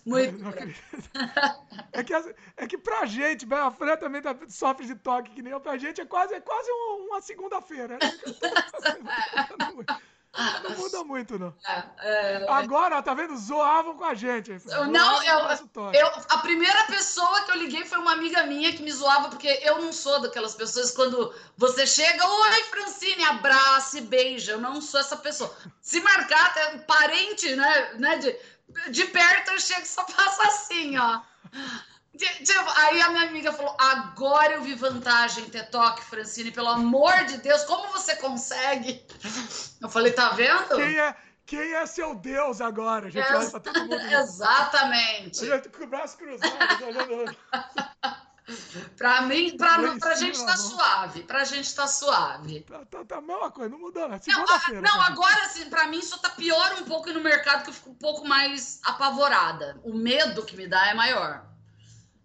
Muito. 0.04 0.44
É 1.94 2.02
que, 2.02 2.14
é 2.56 2.66
que 2.66 2.78
pra 2.78 3.04
gente, 3.04 3.46
a 3.52 3.70
Fran 3.70 3.96
também 3.96 4.22
tá, 4.22 4.34
sofre 4.48 4.86
de 4.86 4.94
toque, 4.94 5.30
que 5.30 5.42
nem 5.42 5.52
eu, 5.52 5.60
pra 5.60 5.76
gente 5.76 6.00
é 6.00 6.06
quase, 6.06 6.34
é 6.34 6.40
quase 6.40 6.70
uma 6.70 7.20
segunda-feira. 7.20 7.98
Né? 7.98 8.10
Não 10.62 10.76
muda 10.76 11.04
muito, 11.04 11.38
não. 11.38 11.54
É, 11.66 11.84
é, 12.00 12.46
Agora, 12.48 13.02
tá 13.02 13.12
vendo? 13.12 13.36
Zoavam 13.36 13.96
com 13.96 14.04
a 14.04 14.14
gente. 14.14 14.50
Não, 14.90 15.22
eu, 15.22 15.38
eu, 15.92 16.06
a 16.30 16.38
primeira 16.38 16.84
pessoa 16.84 17.42
que 17.42 17.50
eu 17.50 17.56
liguei 17.56 17.84
foi 17.84 17.98
uma 17.98 18.12
amiga 18.12 18.44
minha 18.44 18.72
que 18.72 18.82
me 18.82 18.90
zoava, 18.90 19.28
porque 19.28 19.60
eu 19.62 19.80
não 19.80 19.92
sou 19.92 20.20
daquelas 20.22 20.54
pessoas 20.54 20.90
quando 20.90 21.34
você 21.56 21.86
chega, 21.86 22.26
oi, 22.26 22.62
Francine, 22.64 23.24
abraça 23.24 23.98
e 23.98 24.02
beija. 24.02 24.52
Eu 24.52 24.60
não 24.60 24.80
sou 24.80 25.00
essa 25.00 25.16
pessoa. 25.16 25.54
Se 25.82 26.00
marcar 26.00 26.46
até 26.46 26.78
parente, 26.78 27.54
né, 27.54 27.94
né 27.98 28.16
de 28.16 28.34
de 28.90 29.04
perto 29.06 29.50
eu 29.50 29.60
chego 29.60 29.82
e 29.82 29.86
só 29.86 30.06
faço 30.06 30.42
assim, 30.42 30.96
ó. 30.96 31.20
Aí 32.76 33.00
a 33.00 33.10
minha 33.10 33.28
amiga 33.28 33.52
falou: 33.52 33.74
agora 33.78 34.54
eu 34.54 34.62
vi 34.62 34.74
vantagem 34.74 35.44
ter 35.46 35.70
toque, 35.70 36.04
Francine, 36.04 36.50
pelo 36.50 36.68
amor 36.68 37.24
de 37.24 37.38
Deus, 37.38 37.64
como 37.64 37.88
você 37.88 38.16
consegue? 38.16 39.04
Eu 39.80 39.88
falei, 39.88 40.12
tá 40.12 40.30
vendo? 40.30 40.76
Quem 40.76 40.98
é, 40.98 41.16
quem 41.46 41.74
é 41.74 41.86
seu 41.86 42.14
Deus 42.14 42.60
agora? 42.60 43.06
A 43.06 43.10
gente 43.10 43.26
Ex 43.26 43.52
olha 43.54 43.60
todo 43.60 43.80
mundo. 43.80 43.94
Exatamente. 43.94 45.50
A 45.50 45.56
gente 45.56 45.68
com 45.70 45.84
o 45.84 45.86
braço 45.86 46.18
cruzado, 46.18 46.84
olhando. 46.84 47.36
Pra 48.98 49.22
mim, 49.22 49.56
pra, 49.56 49.78
não, 49.78 49.98
pra 49.98 50.14
gente 50.16 50.44
tá 50.44 50.56
suave. 50.56 51.22
Pra 51.22 51.44
gente 51.44 51.74
tá 51.74 51.86
suave. 51.86 52.60
Tá, 52.62 52.84
tá, 52.84 53.04
tá 53.04 53.18
a 53.18 53.20
mesma 53.20 53.50
coisa, 53.50 53.70
não 53.70 53.78
mudou, 53.78 54.08
né? 54.08 54.20
Não, 54.26 54.44
a, 54.44 54.80
não 54.80 55.00
agora, 55.00 55.44
assim, 55.44 55.70
pra 55.70 55.86
mim 55.86 56.02
só 56.02 56.18
tá 56.18 56.28
pior 56.30 56.74
um 56.80 56.84
pouco 56.84 57.10
no 57.12 57.20
mercado, 57.20 57.62
que 57.62 57.70
eu 57.70 57.74
fico 57.74 57.90
um 57.90 57.94
pouco 57.94 58.26
mais 58.26 58.80
apavorada. 58.82 59.80
O 59.84 59.94
medo 59.94 60.44
que 60.44 60.56
me 60.56 60.66
dá 60.66 60.88
é 60.88 60.94
maior. 60.94 61.51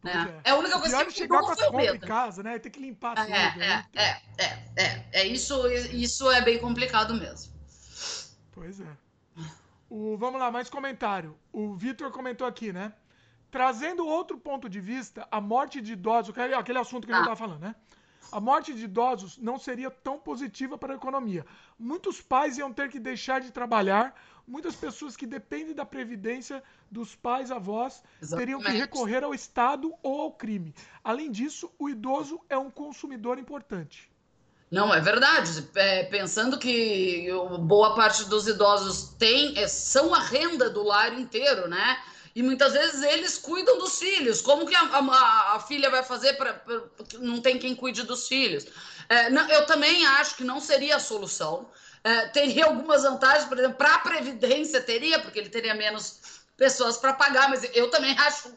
É. 0.05 0.09
é. 0.09 0.41
é. 0.43 0.51
a 0.51 0.55
única 0.55 0.79
coisa 0.79 1.05
que 1.05 1.11
chegar 1.11 1.41
com 1.41 1.51
as 1.51 1.61
compras 1.61 1.95
em 1.95 1.99
casa, 1.99 2.43
né? 2.43 2.59
Tem 2.59 2.71
que 2.71 2.79
limpar 2.79 3.17
é, 3.17 3.21
tudo. 3.23 3.33
É, 3.33 3.57
né? 3.57 3.85
é, 3.95 4.03
é, 4.03 4.63
é, 4.75 5.05
é, 5.13 5.27
isso, 5.27 5.67
isso 5.91 6.29
é 6.31 6.41
bem 6.41 6.59
complicado 6.59 7.13
mesmo. 7.13 7.53
Pois 8.51 8.79
é. 8.79 8.97
O, 9.89 10.17
vamos 10.17 10.39
lá, 10.39 10.51
mais 10.51 10.69
comentário. 10.69 11.37
O 11.51 11.73
Vitor 11.75 12.11
comentou 12.11 12.45
aqui, 12.45 12.73
né? 12.73 12.93
Trazendo 13.49 14.05
outro 14.05 14.37
ponto 14.37 14.67
de 14.67 14.81
vista, 14.81 15.25
a 15.31 15.39
morte 15.39 15.79
de 15.79 15.93
idosos, 15.93 16.35
aquele 16.37 16.77
assunto 16.77 17.07
que 17.07 17.13
a 17.13 17.15
gente 17.15 17.23
estava 17.23 17.39
falando, 17.39 17.61
né? 17.61 17.75
A 18.31 18.41
morte 18.41 18.73
de 18.73 18.83
idosos 18.83 19.37
não 19.37 19.57
seria 19.57 19.89
tão 19.89 20.19
positiva 20.19 20.77
para 20.77 20.93
a 20.93 20.97
economia. 20.97 21.45
Muitos 21.79 22.21
pais 22.21 22.57
iam 22.57 22.73
ter 22.73 22.89
que 22.89 22.99
deixar 22.99 23.39
de 23.39 23.51
trabalhar, 23.51 24.13
muitas 24.47 24.75
pessoas 24.75 25.17
que 25.17 25.25
dependem 25.25 25.75
da 25.75 25.85
previdência 25.85 26.63
dos 26.89 27.15
pais 27.15 27.51
avós 27.51 28.01
Exatamente. 28.21 28.45
teriam 28.45 28.61
que 28.61 28.77
recorrer 28.77 29.23
ao 29.23 29.33
Estado 29.33 29.93
ou 30.01 30.21
ao 30.21 30.31
crime. 30.31 30.73
Além 31.03 31.29
disso, 31.29 31.69
o 31.77 31.89
idoso 31.89 32.39
é 32.49 32.57
um 32.57 32.71
consumidor 32.71 33.37
importante. 33.37 34.09
Não, 34.69 34.93
é 34.93 34.99
verdade. 34.99 35.67
É, 35.75 36.03
pensando 36.03 36.57
que 36.57 37.27
boa 37.61 37.95
parte 37.95 38.25
dos 38.25 38.47
idosos 38.47 39.15
tem, 39.17 39.57
é, 39.57 39.67
são 39.67 40.13
a 40.13 40.19
renda 40.19 40.69
do 40.69 40.83
lar 40.83 41.17
inteiro, 41.17 41.67
né? 41.67 41.97
E 42.35 42.43
muitas 42.43 42.73
vezes 42.73 43.01
eles 43.01 43.37
cuidam 43.37 43.79
dos 43.79 43.97
filhos. 43.97 44.41
Como 44.41 44.67
que 44.67 44.75
a, 44.75 44.81
a, 44.81 45.55
a 45.55 45.59
filha 45.59 45.89
vai 45.89 46.03
fazer 46.03 46.33
para. 46.33 46.61
Não 47.19 47.41
tem 47.41 47.57
quem 47.57 47.73
cuide 47.73 48.03
dos 48.03 48.27
filhos. 48.27 48.65
É, 49.09 49.29
não, 49.29 49.49
eu 49.49 49.65
também 49.65 50.05
acho 50.05 50.35
que 50.35 50.43
não 50.43 50.59
seria 50.59 50.97
a 50.97 50.99
solução. 50.99 51.69
É, 52.03 52.27
teria 52.27 52.65
algumas 52.65 53.03
vantagens, 53.03 53.45
por 53.45 53.57
exemplo, 53.57 53.77
para 53.77 53.95
a 53.95 53.99
Previdência 53.99 54.81
teria, 54.81 55.19
porque 55.19 55.39
ele 55.39 55.49
teria 55.49 55.73
menos 55.73 56.37
pessoas 56.57 56.97
para 56.97 57.13
pagar, 57.13 57.49
mas 57.49 57.63
eu 57.75 57.89
também 57.89 58.17
acho 58.17 58.51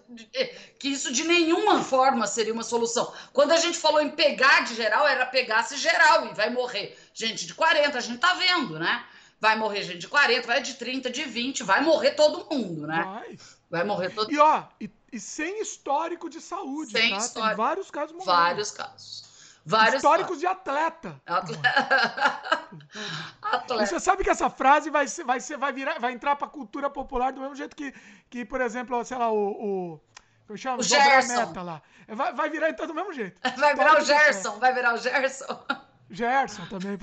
que 0.79 0.89
isso 0.89 1.13
de 1.13 1.23
nenhuma 1.25 1.85
forma 1.85 2.27
seria 2.27 2.53
uma 2.53 2.63
solução. 2.63 3.13
Quando 3.33 3.53
a 3.53 3.59
gente 3.59 3.77
falou 3.77 4.01
em 4.01 4.11
pegar 4.11 4.65
de 4.65 4.75
geral, 4.75 5.07
era 5.07 5.27
pegar-se 5.27 5.77
geral 5.77 6.27
e 6.27 6.35
vai 6.35 6.49
morrer 6.49 6.99
gente 7.13 7.47
de 7.47 7.55
40, 7.55 7.99
a 7.99 8.01
gente 8.01 8.19
tá 8.19 8.35
vendo, 8.35 8.79
né? 8.79 9.05
Vai 9.39 9.57
morrer 9.57 9.83
gente 9.83 9.99
de 9.99 10.09
40, 10.09 10.47
vai 10.47 10.63
de 10.63 10.75
30, 10.75 11.11
de 11.11 11.25
20, 11.25 11.63
vai 11.63 11.83
morrer 11.83 12.13
todo 12.13 12.47
mundo, 12.55 12.87
né? 12.87 13.03
Vai. 13.05 13.39
Vai 13.71 13.85
morrer 13.85 14.11
todo 14.11 14.31
mundo. 14.31 14.35
E 14.35 14.39
ó, 14.39 14.65
e, 14.81 14.91
e, 15.13 15.21
sem 15.21 15.61
histórico 15.61 16.29
de 16.29 16.41
saúde, 16.41 16.93
sem 16.93 17.11
tá? 17.11 17.19
Histórico. 17.19 17.49
Tem 17.49 17.57
vários 17.57 17.91
casos 17.91 18.13
morrendo. 18.13 18.27
Vários 18.27 18.71
casos. 18.71 19.30
Vários 19.71 19.97
Históricos 19.97 20.41
de 20.41 20.47
atleta. 20.47 21.21
Atleta. 21.25 21.69
atleta. 23.41 23.87
Você 23.87 24.01
sabe 24.01 24.25
que 24.25 24.31
essa 24.31 24.51
frase 24.51 24.91
vai, 24.91 25.07
ser, 25.07 25.25
vai, 25.25 25.39
ser, 25.39 25.57
vai, 25.57 25.73
virar, 25.73 25.99
vai 26.01 26.13
entrar 26.13 26.35
pra 26.35 26.49
cultura 26.49 26.91
popular 26.91 27.33
do 27.33 27.41
mesmo 27.41 27.55
jeito 27.55 27.77
que, 27.77 27.95
que 28.29 28.45
por 28.45 28.61
exemplo, 28.61 29.05
sei 29.05 29.17
lá, 29.17 29.31
o. 29.31 29.37
o 29.39 30.01
eu 30.49 30.57
chamo 30.57 30.81
o 30.81 30.83
Gerson. 30.83 31.47
Meta 31.47 31.63
lá. 31.63 31.81
Vai, 32.09 32.33
vai 32.33 32.51
virar 32.51 32.71
então 32.71 32.85
do 32.85 32.95
mesmo 32.95 33.13
jeito. 33.13 33.41
Vai 33.57 33.73
virar 33.77 34.01
o 34.01 34.05
Gerson, 34.05 34.59
vai 34.59 34.75
virar 34.75 34.95
o 34.95 34.97
Gerson. 34.97 35.65
Gerson 36.11 36.67
também. 36.67 36.99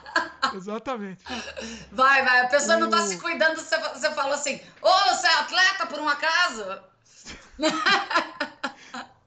Exatamente. 0.56 1.22
Vai, 1.92 2.24
vai. 2.24 2.40
A 2.40 2.48
pessoa 2.48 2.78
o... 2.78 2.80
não 2.80 2.88
tá 2.88 3.02
se 3.02 3.18
cuidando, 3.18 3.56
você, 3.56 3.76
você 3.76 4.10
fala 4.12 4.34
assim: 4.34 4.56
Ô, 4.80 4.88
oh, 4.88 5.14
você 5.14 5.26
é 5.26 5.34
atleta 5.34 5.86
por 5.86 6.00
um 6.00 6.08
acaso? 6.08 6.80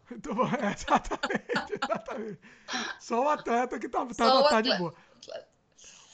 Muito 0.10 0.34
bom, 0.34 0.48
é, 0.56 0.74
exatamente, 0.74 1.80
exatamente. 1.84 2.40
Só 3.00 3.24
o 3.24 3.30
atleta 3.30 3.80
que 3.80 3.90
tá, 3.90 4.06
tá, 4.06 4.44
tá 4.44 4.62
de 4.62 4.76
boa. 4.78 4.94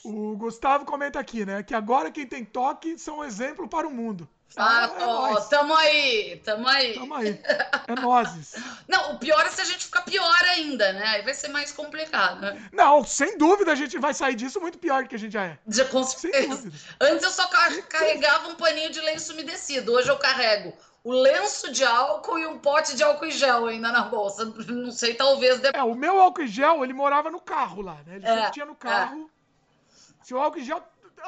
O 0.04 0.36
Gustavo 0.36 0.84
comenta 0.84 1.18
aqui, 1.18 1.44
né? 1.44 1.62
Que 1.62 1.74
agora 1.74 2.10
quem 2.10 2.26
tem 2.26 2.44
toque 2.44 2.98
são 2.98 3.18
um 3.18 3.24
exemplo 3.24 3.68
para 3.68 3.88
o 3.88 3.90
mundo. 3.90 4.28
Ah, 4.56 4.90
é, 4.98 5.04
oh, 5.04 5.40
tamo 5.48 5.74
aí, 5.74 6.40
tamo 6.44 6.66
aí. 6.66 6.94
Tamo 6.94 7.14
aí. 7.14 7.40
É 7.88 7.94
nozes. 8.00 8.54
Não, 8.88 9.12
o 9.12 9.18
pior 9.18 9.44
é 9.44 9.50
se 9.50 9.60
a 9.60 9.64
gente 9.64 9.84
ficar 9.84 10.02
pior 10.02 10.42
ainda, 10.44 10.92
né? 10.92 11.06
Aí 11.08 11.22
vai 11.22 11.34
ser 11.34 11.48
mais 11.48 11.72
complicado. 11.72 12.40
Né? 12.40 12.68
Não, 12.72 13.04
sem 13.04 13.36
dúvida 13.36 13.72
a 13.72 13.74
gente 13.74 13.98
vai 13.98 14.14
sair 14.14 14.34
disso 14.34 14.60
muito 14.60 14.78
pior 14.78 15.02
do 15.02 15.08
que 15.08 15.16
a 15.16 15.18
gente 15.18 15.32
já 15.32 15.44
é. 15.44 15.58
Já, 15.66 15.84
com 15.86 16.02
certeza. 16.04 16.72
Antes 17.00 17.24
eu 17.24 17.30
só 17.30 17.48
carregava 17.88 18.48
um 18.48 18.54
paninho 18.54 18.90
de 18.90 19.00
lenço 19.00 19.32
umedecido. 19.32 19.92
Hoje 19.92 20.08
eu 20.08 20.16
carrego 20.16 20.72
o 21.06 21.12
lenço 21.12 21.70
de 21.70 21.84
álcool 21.84 22.36
e 22.36 22.46
um 22.46 22.58
pote 22.58 22.96
de 22.96 23.04
álcool 23.04 23.26
em 23.26 23.30
gel 23.30 23.66
ainda 23.66 23.92
na 23.92 24.02
bolsa. 24.02 24.44
Não 24.44 24.90
sei, 24.90 25.14
talvez. 25.14 25.60
Depois... 25.60 25.80
É, 25.80 25.84
o 25.84 25.94
meu 25.94 26.20
álcool 26.20 26.42
em 26.42 26.48
gel, 26.48 26.82
ele 26.82 26.92
morava 26.92 27.30
no 27.30 27.40
carro 27.40 27.80
lá, 27.80 27.94
né? 28.04 28.16
Ele 28.16 28.26
é, 28.26 28.50
tinha 28.50 28.66
no 28.66 28.74
carro. 28.74 29.30
É. 29.30 30.24
Se 30.24 30.34
o 30.34 30.38
álcool 30.38 30.58
em 30.58 30.64
gel. 30.64 30.82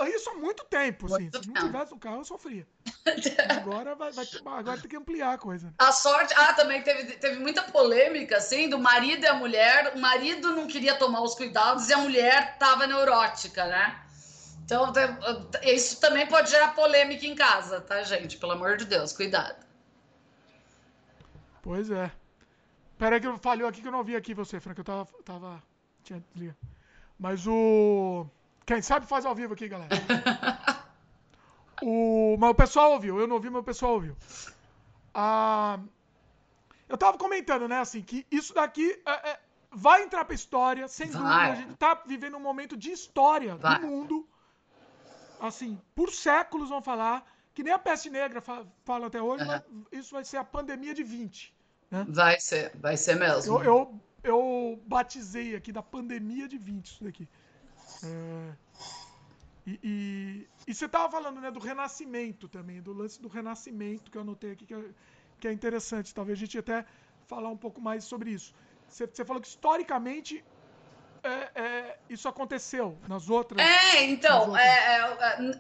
Isso 0.09 0.31
há 0.31 0.35
muito 0.35 0.65
tempo, 0.65 1.07
assim. 1.07 1.31
Se 1.31 1.49
não 1.49 1.67
tivesse 1.67 1.93
no 1.93 1.99
carro, 1.99 2.17
eu 2.17 2.25
sofria. 2.25 2.67
agora 3.49 3.95
vai, 3.95 4.11
vai, 4.11 4.27
agora 4.47 4.81
tem 4.81 4.91
que 4.91 4.97
ampliar 4.97 5.35
a 5.35 5.39
coisa. 5.39 5.69
Né? 5.69 5.73
A 5.79 5.93
sorte. 5.93 6.35
Ah, 6.37 6.53
também 6.55 6.83
teve, 6.83 7.13
teve 7.13 7.39
muita 7.39 7.63
polêmica, 7.63 8.39
assim, 8.39 8.69
do 8.69 8.81
marido 8.81 9.23
e 9.23 9.29
a 9.29 9.35
mulher. 9.35 9.93
O 9.95 10.01
marido 10.01 10.57
não 10.57 10.67
queria 10.67 10.97
tomar 10.97 11.23
os 11.23 11.37
cuidados 11.37 11.89
e 11.89 11.93
a 11.93 11.99
mulher 11.99 12.59
tava 12.59 12.85
neurótica, 12.85 13.65
né? 13.65 13.97
Então, 14.65 14.93
isso 15.63 16.01
também 16.01 16.27
pode 16.27 16.51
gerar 16.51 16.75
polêmica 16.75 17.25
em 17.25 17.37
casa, 17.37 17.81
tá, 17.81 18.03
gente? 18.03 18.37
Pelo 18.37 18.53
amor 18.53 18.77
de 18.77 18.85
Deus, 18.85 19.13
cuidado. 19.13 19.68
Pois 21.69 21.91
é. 21.91 22.11
Pera 22.97 23.17
aí 23.17 23.21
que 23.21 23.37
falhou 23.37 23.69
aqui 23.69 23.83
que 23.83 23.89
eu 23.89 23.93
não 23.93 24.03
vi 24.03 24.17
aqui 24.17 24.33
você, 24.33 24.59
Frank. 24.59 24.79
Eu 24.79 24.85
tava. 24.85 25.07
tava 25.23 25.63
tinha 26.03 26.25
Mas 27.19 27.47
o. 27.47 28.27
Quem 28.65 28.81
sabe 28.81 29.05
faz 29.05 29.27
ao 29.27 29.35
vivo 29.35 29.53
aqui, 29.53 29.69
galera. 29.69 29.91
o... 31.85 32.39
Mas 32.39 32.51
o 32.51 32.55
pessoal 32.55 32.93
ouviu. 32.93 33.21
Eu 33.21 33.27
não 33.27 33.37
ouvi, 33.37 33.51
mas 33.51 33.61
o 33.61 33.65
pessoal 33.65 33.93
ouviu. 33.93 34.17
Ah... 35.13 35.79
Eu 36.89 36.97
tava 36.97 37.19
comentando, 37.19 37.69
né, 37.69 37.81
assim, 37.81 38.01
que 38.01 38.27
isso 38.31 38.55
daqui 38.55 38.99
é, 39.05 39.33
é... 39.33 39.41
vai 39.71 40.03
entrar 40.05 40.25
pra 40.25 40.35
história, 40.35 40.89
sem 40.89 41.11
vai. 41.11 41.21
dúvida. 41.21 41.53
A 41.53 41.55
gente 41.55 41.77
tá 41.77 42.03
vivendo 42.07 42.39
um 42.39 42.41
momento 42.41 42.79
de 42.79 42.91
história 42.93 43.57
vai. 43.57 43.79
do 43.79 43.87
mundo. 43.87 44.27
Assim, 45.39 45.79
por 45.95 46.11
séculos 46.15 46.71
vão 46.71 46.81
falar. 46.81 47.31
Que 47.53 47.63
nem 47.63 47.75
a 47.75 47.79
peste 47.79 48.09
negra 48.09 48.41
fala 48.41 49.07
até 49.07 49.21
hoje, 49.21 49.45
uhum. 49.45 49.51
mas 49.51 49.63
isso 49.93 50.15
vai 50.15 50.25
ser 50.25 50.39
a 50.39 50.45
pandemia 50.45 50.95
de 50.95 51.03
20. 51.03 51.58
Né? 51.91 52.07
Vai 52.09 52.41
ser, 52.41 52.77
vai 52.77 52.97
ser 52.97 53.17
mesmo. 53.17 53.63
Eu, 53.63 53.65
eu, 53.65 54.01
eu 54.23 54.83
batizei 54.87 55.57
aqui 55.57 55.73
da 55.73 55.83
pandemia 55.83 56.47
de 56.47 56.59
20 56.59 56.87
isso 56.87 57.05
daqui. 57.05 57.29
É, 58.05 58.53
e, 59.67 59.81
e, 59.83 60.49
e, 60.67 60.75
você 60.75 60.87
estava 60.87 61.11
falando 61.11 61.41
né, 61.41 61.51
do 61.51 61.59
renascimento 61.59 62.49
também, 62.49 62.81
do 62.81 62.93
lance 62.93 63.21
do 63.21 63.29
renascimento 63.29 64.11
que 64.11 64.17
eu 64.17 64.23
anotei 64.23 64.53
aqui, 64.53 64.67
que 64.67 64.75
é, 64.75 64.85
que 65.41 65.49
é 65.49 65.53
interessante. 65.53 66.15
Talvez 66.15 66.39
a 66.39 66.41
gente 66.41 66.59
até 66.59 66.85
falar 67.27 67.49
um 67.49 67.57
pouco 67.57 67.81
mais 67.81 68.05
sobre 68.05 68.31
isso. 68.31 68.55
Você, 68.89 69.07
você 69.07 69.25
falou 69.25 69.41
que 69.43 69.49
historicamente 69.49 70.45
é, 71.23 71.63
é, 71.63 71.97
isso 72.09 72.29
aconteceu 72.29 72.99
nas 73.09 73.29
outras. 73.29 73.61
É, 73.61 74.05
então, 74.05 74.51
outras... 74.51 74.65
É, 74.65 74.99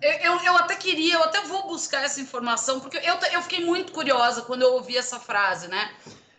é, 0.02 0.26
eu, 0.26 0.40
eu 0.40 0.56
até 0.56 0.74
queria, 0.76 1.14
eu 1.14 1.22
até 1.22 1.40
vou 1.42 1.66
buscar 1.66 2.02
essa 2.04 2.20
informação, 2.20 2.80
porque 2.80 2.98
eu, 2.98 3.14
eu 3.32 3.42
fiquei 3.42 3.64
muito 3.64 3.92
curiosa 3.92 4.42
quando 4.42 4.62
eu 4.62 4.74
ouvi 4.74 4.96
essa 4.96 5.18
frase, 5.18 5.68
né? 5.68 5.94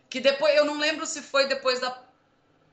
Que 0.10 0.20
depois, 0.20 0.56
eu 0.56 0.66
não 0.66 0.78
lembro 0.78 1.06
se 1.06 1.22
foi 1.22 1.48
depois 1.48 1.80
da 1.80 1.98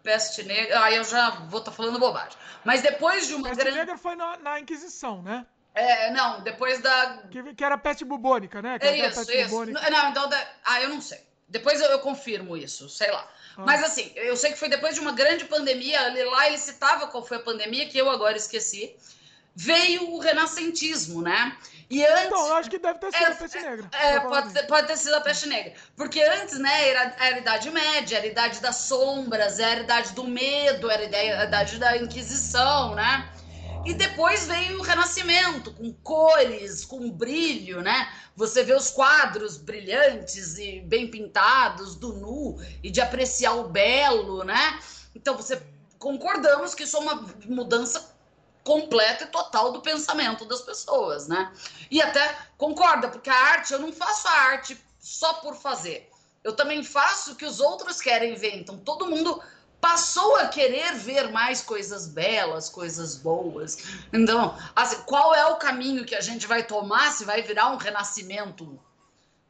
peste 0.03 0.45
negra, 0.45 0.85
aí 0.85 0.97
eu 0.97 1.05
já 1.05 1.31
vou 1.31 1.59
estar 1.59 1.73
tá 1.73 1.77
falando 1.77 1.99
bobagem. 1.99 2.39
Mas 2.65 2.81
depois 2.81 3.27
de 3.27 3.35
uma 3.35 3.49
peste 3.49 3.63
grande. 3.63 3.79
negra 3.79 3.99
foi 3.99 4.15
na, 4.15 4.37
na 4.39 4.61
Inquisição, 4.61 5.21
né? 5.23 5.45
É, 5.75 6.11
não, 6.11 6.41
depois 6.43 6.81
da. 6.81 7.19
Que, 7.31 7.55
que 7.55 7.65
era 7.65 7.77
peste 7.77 8.05
bubônica, 8.05 8.63
né? 8.63 8.79
Que 8.79 8.87
é 8.87 9.09
isso, 9.09 9.21
isso. 9.31 9.51
Bubônica. 9.51 9.91
Não, 9.91 10.11
então. 10.11 10.29
Da... 10.29 10.49
Ah, 10.65 10.81
eu 10.81 10.89
não 10.89 11.03
sei. 11.03 11.21
Depois 11.49 11.81
eu, 11.81 11.89
eu 11.91 11.99
confirmo 11.99 12.57
isso, 12.57 12.89
sei 12.89 13.11
lá. 13.11 13.29
Mas 13.65 13.83
assim, 13.83 14.13
eu 14.15 14.37
sei 14.37 14.53
que 14.53 14.59
foi 14.59 14.69
depois 14.69 14.95
de 14.95 15.01
uma 15.01 15.13
grande 15.13 15.45
pandemia, 15.45 15.99
lá 16.31 16.47
ele 16.47 16.59
citava 16.59 17.07
qual 17.07 17.25
foi 17.25 17.39
a 17.39 17.41
pandemia, 17.41 17.89
que 17.89 17.97
eu 17.97 18.11
agora 18.11 18.37
esqueci. 18.37 18.95
Veio 19.55 20.11
o 20.11 20.19
renascentismo, 20.19 21.23
né? 21.23 21.57
E 21.89 22.05
antes. 22.05 22.27
Então, 22.27 22.49
eu 22.49 22.55
acho 22.57 22.69
que 22.69 22.79
deve 22.79 22.99
ter 22.99 23.13
sido 23.13 23.25
é, 23.25 23.27
a 23.27 23.35
peste 23.35 23.61
negra. 23.61 23.89
É, 23.93 24.21
pode 24.21 24.53
ter, 24.53 24.63
pode 24.65 24.87
ter 24.87 24.97
sido 24.97 25.15
a 25.15 25.21
peste 25.21 25.49
negra. 25.49 25.73
Porque 25.97 26.21
antes, 26.21 26.59
né, 26.59 26.89
era, 26.91 27.17
era 27.19 27.37
a 27.37 27.39
Idade 27.39 27.71
Média, 27.71 28.17
era 28.19 28.27
a 28.27 28.29
Idade 28.29 28.61
das 28.61 28.77
Sombras, 28.77 29.59
era 29.59 29.81
a 29.81 29.85
Idade 29.85 30.13
do 30.13 30.25
Medo, 30.25 30.91
era 30.91 31.05
a 31.41 31.45
Idade 31.45 31.79
da 31.79 31.97
Inquisição, 31.97 32.95
né? 32.95 33.31
E 33.87 33.95
depois 33.95 34.49
veio 34.49 34.81
o 34.81 34.83
Renascimento, 34.83 35.73
com 35.73 35.93
cores, 35.93 36.85
com 36.85 37.09
brilho, 37.09 37.81
né? 37.81 38.13
Você 38.35 38.65
vê 38.65 38.75
os 38.75 38.91
quadros 38.91 39.57
brilhantes 39.57 40.59
e 40.59 40.81
bem 40.81 41.09
pintados 41.09 41.95
do 41.95 42.13
nu 42.15 42.61
e 42.83 42.91
de 42.91 43.01
apreciar 43.01 43.53
o 43.53 43.69
belo, 43.69 44.43
né? 44.43 44.81
Então 45.15 45.37
você 45.37 45.63
concordamos 46.01 46.75
que 46.75 46.83
isso 46.83 46.97
é 46.97 47.01
uma 47.01 47.15
mudança 47.47 48.13
completa 48.65 49.23
e 49.23 49.29
total 49.29 49.71
do 49.71 49.81
pensamento 49.81 50.45
das 50.45 50.63
pessoas, 50.63 51.29
né? 51.29 51.53
E 51.89 52.03
até 52.03 52.37
concorda, 52.59 53.09
porque 53.09 53.31
a 53.31 53.37
arte, 53.37 53.73
eu 53.73 53.79
não 53.79 53.93
faço 53.93 54.27
a 54.27 54.33
arte 54.33 54.77
só 54.99 55.35
por 55.35 55.55
fazer. 55.55 56.11
Eu 56.43 56.55
também 56.55 56.83
faço 56.83 57.33
o 57.33 57.37
que 57.37 57.45
os 57.45 57.61
outros 57.61 58.01
querem 58.01 58.35
ver. 58.35 58.57
Então 58.57 58.77
todo 58.79 59.07
mundo 59.07 59.41
passou 59.81 60.37
a 60.37 60.49
querer 60.49 60.95
ver 60.95 61.31
mais 61.31 61.63
coisas 61.63 62.09
belas, 62.09 62.69
coisas 62.69 63.17
boas. 63.17 63.79
Então, 64.13 64.57
assim, 64.75 65.03
qual 65.07 65.35
é 65.35 65.47
o 65.47 65.57
caminho 65.57 66.05
que 66.05 66.15
a 66.15 66.21
gente 66.21 66.47
vai 66.47 66.65
tomar? 66.65 67.13
Se 67.13 67.25
vai 67.25 67.43
virar 67.43 67.71
um 67.71 67.77
renascimento 67.77 68.79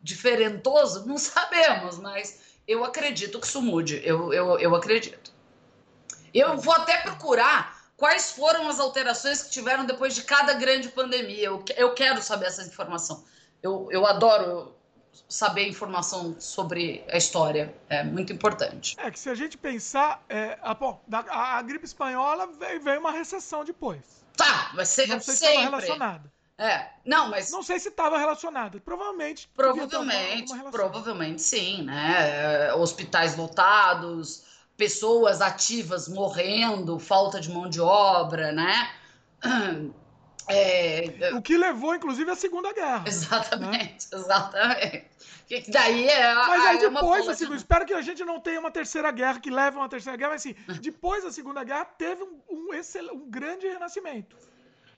diferentoso? 0.03 1.07
Não 1.07 1.17
sabemos, 1.19 1.99
mas 1.99 2.41
eu 2.67 2.85
acredito 2.85 3.41
que 3.41 3.47
isso 3.47 3.63
mude. 3.63 4.01
Eu, 4.05 4.33
eu, 4.33 4.59
eu 4.59 4.75
acredito. 4.75 5.33
Eu 6.35 6.59
vou 6.59 6.75
até 6.75 6.99
procurar 6.99 7.77
quais 7.97 8.33
foram 8.33 8.69
as 8.69 8.79
alterações 8.79 9.43
que 9.43 9.51
tiveram 9.51 9.87
depois 9.87 10.15
de 10.15 10.23
cada 10.23 10.53
grande 10.53 10.89
pandemia. 10.89 11.47
Eu, 11.47 11.65
eu 11.77 11.95
quero 11.95 12.23
saber 12.23 12.47
essa 12.47 12.63
informação. 12.63 13.25
Eu, 13.63 13.89
eu 13.91 14.07
adoro 14.07 14.76
saber 15.29 15.69
informação 15.69 16.37
sobre 16.39 17.05
a 17.11 17.17
história. 17.17 17.75
É 17.89 18.03
muito 18.03 18.33
importante. 18.33 18.97
É 18.99 19.11
que 19.11 19.19
se 19.19 19.31
a 19.31 19.35
gente 19.35 19.57
pensar, 19.57 20.23
é, 20.29 20.59
a, 20.63 20.75
bom, 20.75 21.03
a, 21.11 21.59
a, 21.59 21.63
gripe 21.63 21.85
espanhola 21.85 22.47
veio, 22.47 22.81
veio 22.83 23.01
uma 23.01 23.13
recessão 23.13 23.65
depois. 23.65 24.25
Tá, 24.37 24.71
vai 24.75 24.85
ser 24.85 25.07
Não 25.09 25.21
sei 25.21 25.35
sempre. 25.35 25.55
se 25.55 25.59
estava 25.59 25.61
relacionada. 25.61 26.33
É, 26.59 26.89
não, 27.05 27.29
mas. 27.29 27.51
Não 27.51 27.63
sei 27.63 27.79
se 27.79 27.89
estava 27.89 28.19
relacionada. 28.19 28.81
Provavelmente. 28.81 29.49
Provavelmente, 29.55 30.53
provavelmente 30.71 31.43
sim, 31.43 31.83
né? 31.83 32.69
É, 32.69 32.75
hospitais 32.75 33.37
lotados, 33.37 34.45
pessoas 34.77 35.41
ativas 35.41 36.09
morrendo, 36.09 36.99
falta 36.99 37.41
de 37.41 37.51
mão 37.51 37.69
de 37.69 37.81
obra, 37.81 38.53
né? 38.53 38.91
É... 40.49 41.33
O 41.35 41.43
que 41.43 41.57
levou, 41.57 41.95
inclusive, 41.95 42.31
à 42.31 42.37
Segunda 42.37 42.73
Guerra. 42.73 43.05
Exatamente, 43.07 44.07
né? 44.13 44.19
exatamente. 44.19 45.07
Que 45.47 45.71
daí 45.71 46.09
é. 46.09 46.35
Mas 46.35 46.65
aí 46.65 46.77
é 46.77 46.91
depois, 46.91 47.29
assim, 47.29 47.47
de... 47.47 47.55
espero 47.55 47.87
que 47.87 47.93
a 47.93 48.03
gente 48.03 48.25
não 48.25 48.41
tenha 48.41 48.59
uma 48.59 48.71
terceira 48.71 49.11
guerra 49.13 49.39
que 49.39 49.51
leve 49.51 49.77
a 49.77 49.81
uma 49.81 49.89
terceira 49.89 50.17
guerra, 50.17 50.31
mas 50.33 50.43
assim, 50.43 50.57
depois 50.81 51.23
da 51.23 51.31
Segunda 51.31 51.63
Guerra 51.63 51.85
teve 51.85 52.23
um, 52.23 52.41
um, 52.51 52.75
excel... 52.75 53.13
um 53.15 53.31
grande 53.31 53.67
renascimento. 53.67 54.37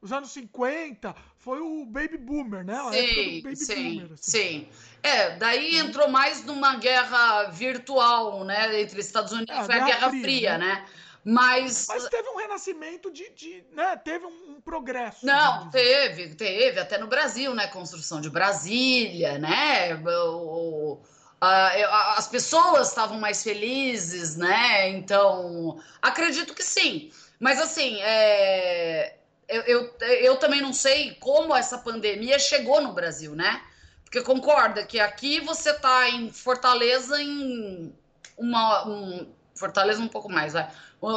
Os 0.01 0.13
anos 0.13 0.31
50 0.31 1.15
foi 1.39 1.61
o 1.61 1.85
Baby 1.85 2.19
Boomer, 2.19 2.65
né? 2.65 2.79
A 2.79 2.93
sim, 2.93 3.43
Baby 3.43 3.57
sim, 3.57 3.75
Boomer, 3.75 4.13
assim. 4.13 4.31
sim. 4.31 4.69
É, 5.03 5.37
daí 5.37 5.77
entrou 5.77 6.09
mais 6.09 6.45
numa 6.45 6.77
guerra 6.77 7.45
virtual, 7.51 8.45
né? 8.45 8.81
Entre 8.81 9.01
Estados 9.01 9.33
Unidos, 9.33 9.55
é, 9.55 9.65
foi 9.65 9.75
a 9.75 9.79
Guerra, 9.85 9.99
Guerra 9.99 10.11
Fria, 10.11 10.23
Fria, 10.23 10.59
né? 10.59 10.67
né? 10.67 10.85
Mas, 11.25 11.87
Mas 11.89 12.09
teve 12.09 12.29
um 12.29 12.37
renascimento 12.37 13.11
de. 13.11 13.29
de 13.31 13.65
né? 13.73 13.97
Teve 13.97 14.25
um, 14.25 14.57
um 14.57 14.61
progresso. 14.61 15.27
Não, 15.27 15.69
teve, 15.71 16.35
teve, 16.35 16.81
até 16.81 16.99
no 16.99 17.07
Brasil, 17.07 17.55
né? 17.55 17.67
Construção 17.67 18.21
de 18.21 18.31
Brasília, 18.31 19.39
né? 19.39 19.95
O, 19.95 20.99
a, 21.41 22.15
as 22.17 22.29
pessoas 22.29 22.89
estavam 22.89 23.19
mais 23.19 23.43
felizes, 23.43 24.37
né? 24.37 24.89
Então, 24.91 25.81
acredito 26.01 26.55
que 26.55 26.63
sim. 26.63 27.11
Mas 27.39 27.61
assim, 27.61 27.99
é, 28.01 29.17
eu, 29.49 29.63
eu, 29.63 29.95
eu 30.01 30.37
também 30.37 30.61
não 30.61 30.73
sei 30.73 31.15
como 31.15 31.55
essa 31.55 31.79
pandemia 31.79 32.39
chegou 32.39 32.81
no 32.81 32.93
Brasil, 32.93 33.35
né? 33.35 33.63
Porque 34.05 34.23
concorda 34.23 34.85
que 34.85 34.99
aqui 34.99 35.41
você 35.41 35.71
está 35.71 36.09
em 36.09 36.33
Fortaleza 36.33 37.21
em 37.21 37.95
uma. 38.37 38.89
Um, 38.89 39.38
Fortaleza 39.59 40.01
um 40.01 40.09
pouco 40.09 40.31
mais, 40.31 40.53
vai 40.53 40.69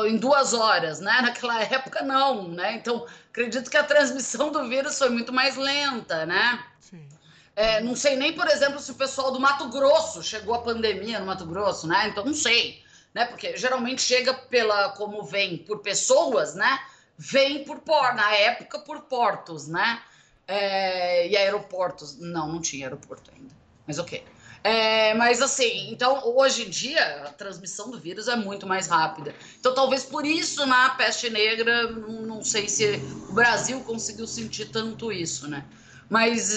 em 0.08 0.18
duas 0.18 0.54
horas, 0.54 1.00
né? 1.00 1.22
Naquela 1.22 1.62
época 1.64 2.02
não, 2.04 2.48
né? 2.48 2.76
Então 2.76 3.06
acredito 3.30 3.70
que 3.70 3.78
a 3.78 3.84
transmissão 3.84 4.52
do 4.52 4.68
vírus 4.68 4.98
foi 4.98 5.10
muito 5.10 5.34
mais 5.34 5.56
lenta, 5.56 6.26
né? 6.26 6.64
Sim. 6.80 7.08
É, 7.56 7.82
não 7.82 7.96
sei 7.96 8.16
nem, 8.16 8.34
por 8.34 8.48
exemplo, 8.48 8.80
se 8.80 8.92
o 8.92 8.96
pessoal 8.96 9.32
do 9.32 9.40
Mato 9.40 9.68
Grosso 9.70 10.24
chegou 10.24 10.54
a 10.54 10.62
pandemia 10.62 11.20
no 11.20 11.26
Mato 11.26 11.46
Grosso, 11.46 11.88
né? 11.88 12.08
Então 12.08 12.24
não 12.24 12.34
sei, 12.34 12.84
né? 13.14 13.26
Porque 13.26 13.58
geralmente 13.58 14.02
chega 14.02 14.34
pela 14.34 14.90
como 14.90 15.24
vem 15.24 15.58
por 15.58 15.80
pessoas, 15.80 16.56
né? 16.56 16.80
Vem 17.18 17.64
por 17.64 17.80
por 17.80 18.14
na 18.14 18.34
época 18.36 18.80
por 18.80 19.02
portos, 19.02 19.68
né? 19.68 20.02
É, 20.48 21.28
e 21.28 21.38
aeroportos, 21.38 22.18
não, 22.20 22.52
não 22.52 22.62
tinha 22.62 22.86
aeroporto 22.86 23.32
ainda, 23.34 23.54
mas 23.88 24.00
ok. 24.00 24.24
É, 24.64 25.16
mas 25.16 25.42
assim, 25.42 25.90
então 25.92 26.22
hoje 26.36 26.68
em 26.68 26.70
dia 26.70 27.24
a 27.26 27.34
transmissão 27.34 27.90
do 27.90 28.00
vírus 28.00 28.28
é 28.28 28.36
muito 28.36 28.68
mais 28.68 28.88
rápida. 28.88 29.36
Então 29.60 29.74
talvez 29.74 30.06
por 30.06 30.24
isso 30.26 30.66
na 30.68 30.92
peste 30.92 31.30
negra, 31.32 31.92
não 31.92 32.44
sei 32.44 32.70
se 32.70 33.04
o 33.28 33.34
Brasil 33.34 33.84
conseguiu 33.84 34.28
sentir 34.28 34.68
tanto 34.68 35.12
isso, 35.12 35.48
né? 35.48 35.68
Mas 36.08 36.52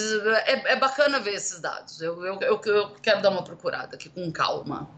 é, 0.46 0.72
é 0.72 0.76
bacana 0.76 1.18
ver 1.20 1.34
esses 1.34 1.60
dados. 1.60 2.00
Eu, 2.00 2.22
eu, 2.24 2.40
eu, 2.42 2.60
eu 2.66 2.90
quero 3.00 3.22
dar 3.22 3.30
uma 3.30 3.44
procurada 3.44 3.96
aqui 3.96 4.10
com 4.10 4.30
calma. 4.32 4.94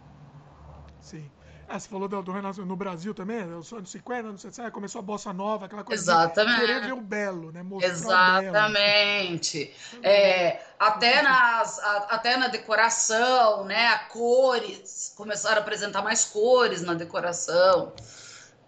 Sim. 1.01 1.36
Ah, 1.69 1.81
você 1.81 1.89
falou 1.89 2.07
do, 2.07 2.23
do 2.23 2.33
Renascimento 2.33 2.69
no 2.69 2.77
Brasil 2.77 3.13
também, 3.13 3.43
os 3.55 3.73
anos 3.73 3.91
50, 3.91 4.29
anos 4.29 4.41
60, 4.41 4.71
começou 4.71 5.01
a 5.01 5.03
bossa 5.03 5.33
nova, 5.33 5.67
aquela 5.67 5.83
coisa 5.83 6.01
Exatamente. 6.01 6.61
querer 6.61 6.81
ver 6.81 6.93
o 6.93 7.01
belo, 7.01 7.51
né? 7.51 7.63
Mostrar 7.63 8.45
Exatamente. 8.45 9.75
O 9.93 10.01
belo. 10.01 10.07
É, 10.07 10.63
até, 10.79 11.23
nas, 11.23 11.79
a, 11.81 11.97
até 12.11 12.37
na 12.37 12.47
decoração, 12.47 13.65
né? 13.65 13.89
A 13.89 13.99
cores, 13.99 15.13
começaram 15.17 15.57
a 15.57 15.61
apresentar 15.61 16.03
mais 16.03 16.25
cores 16.25 16.83
na 16.83 16.95
decoração. 16.95 17.93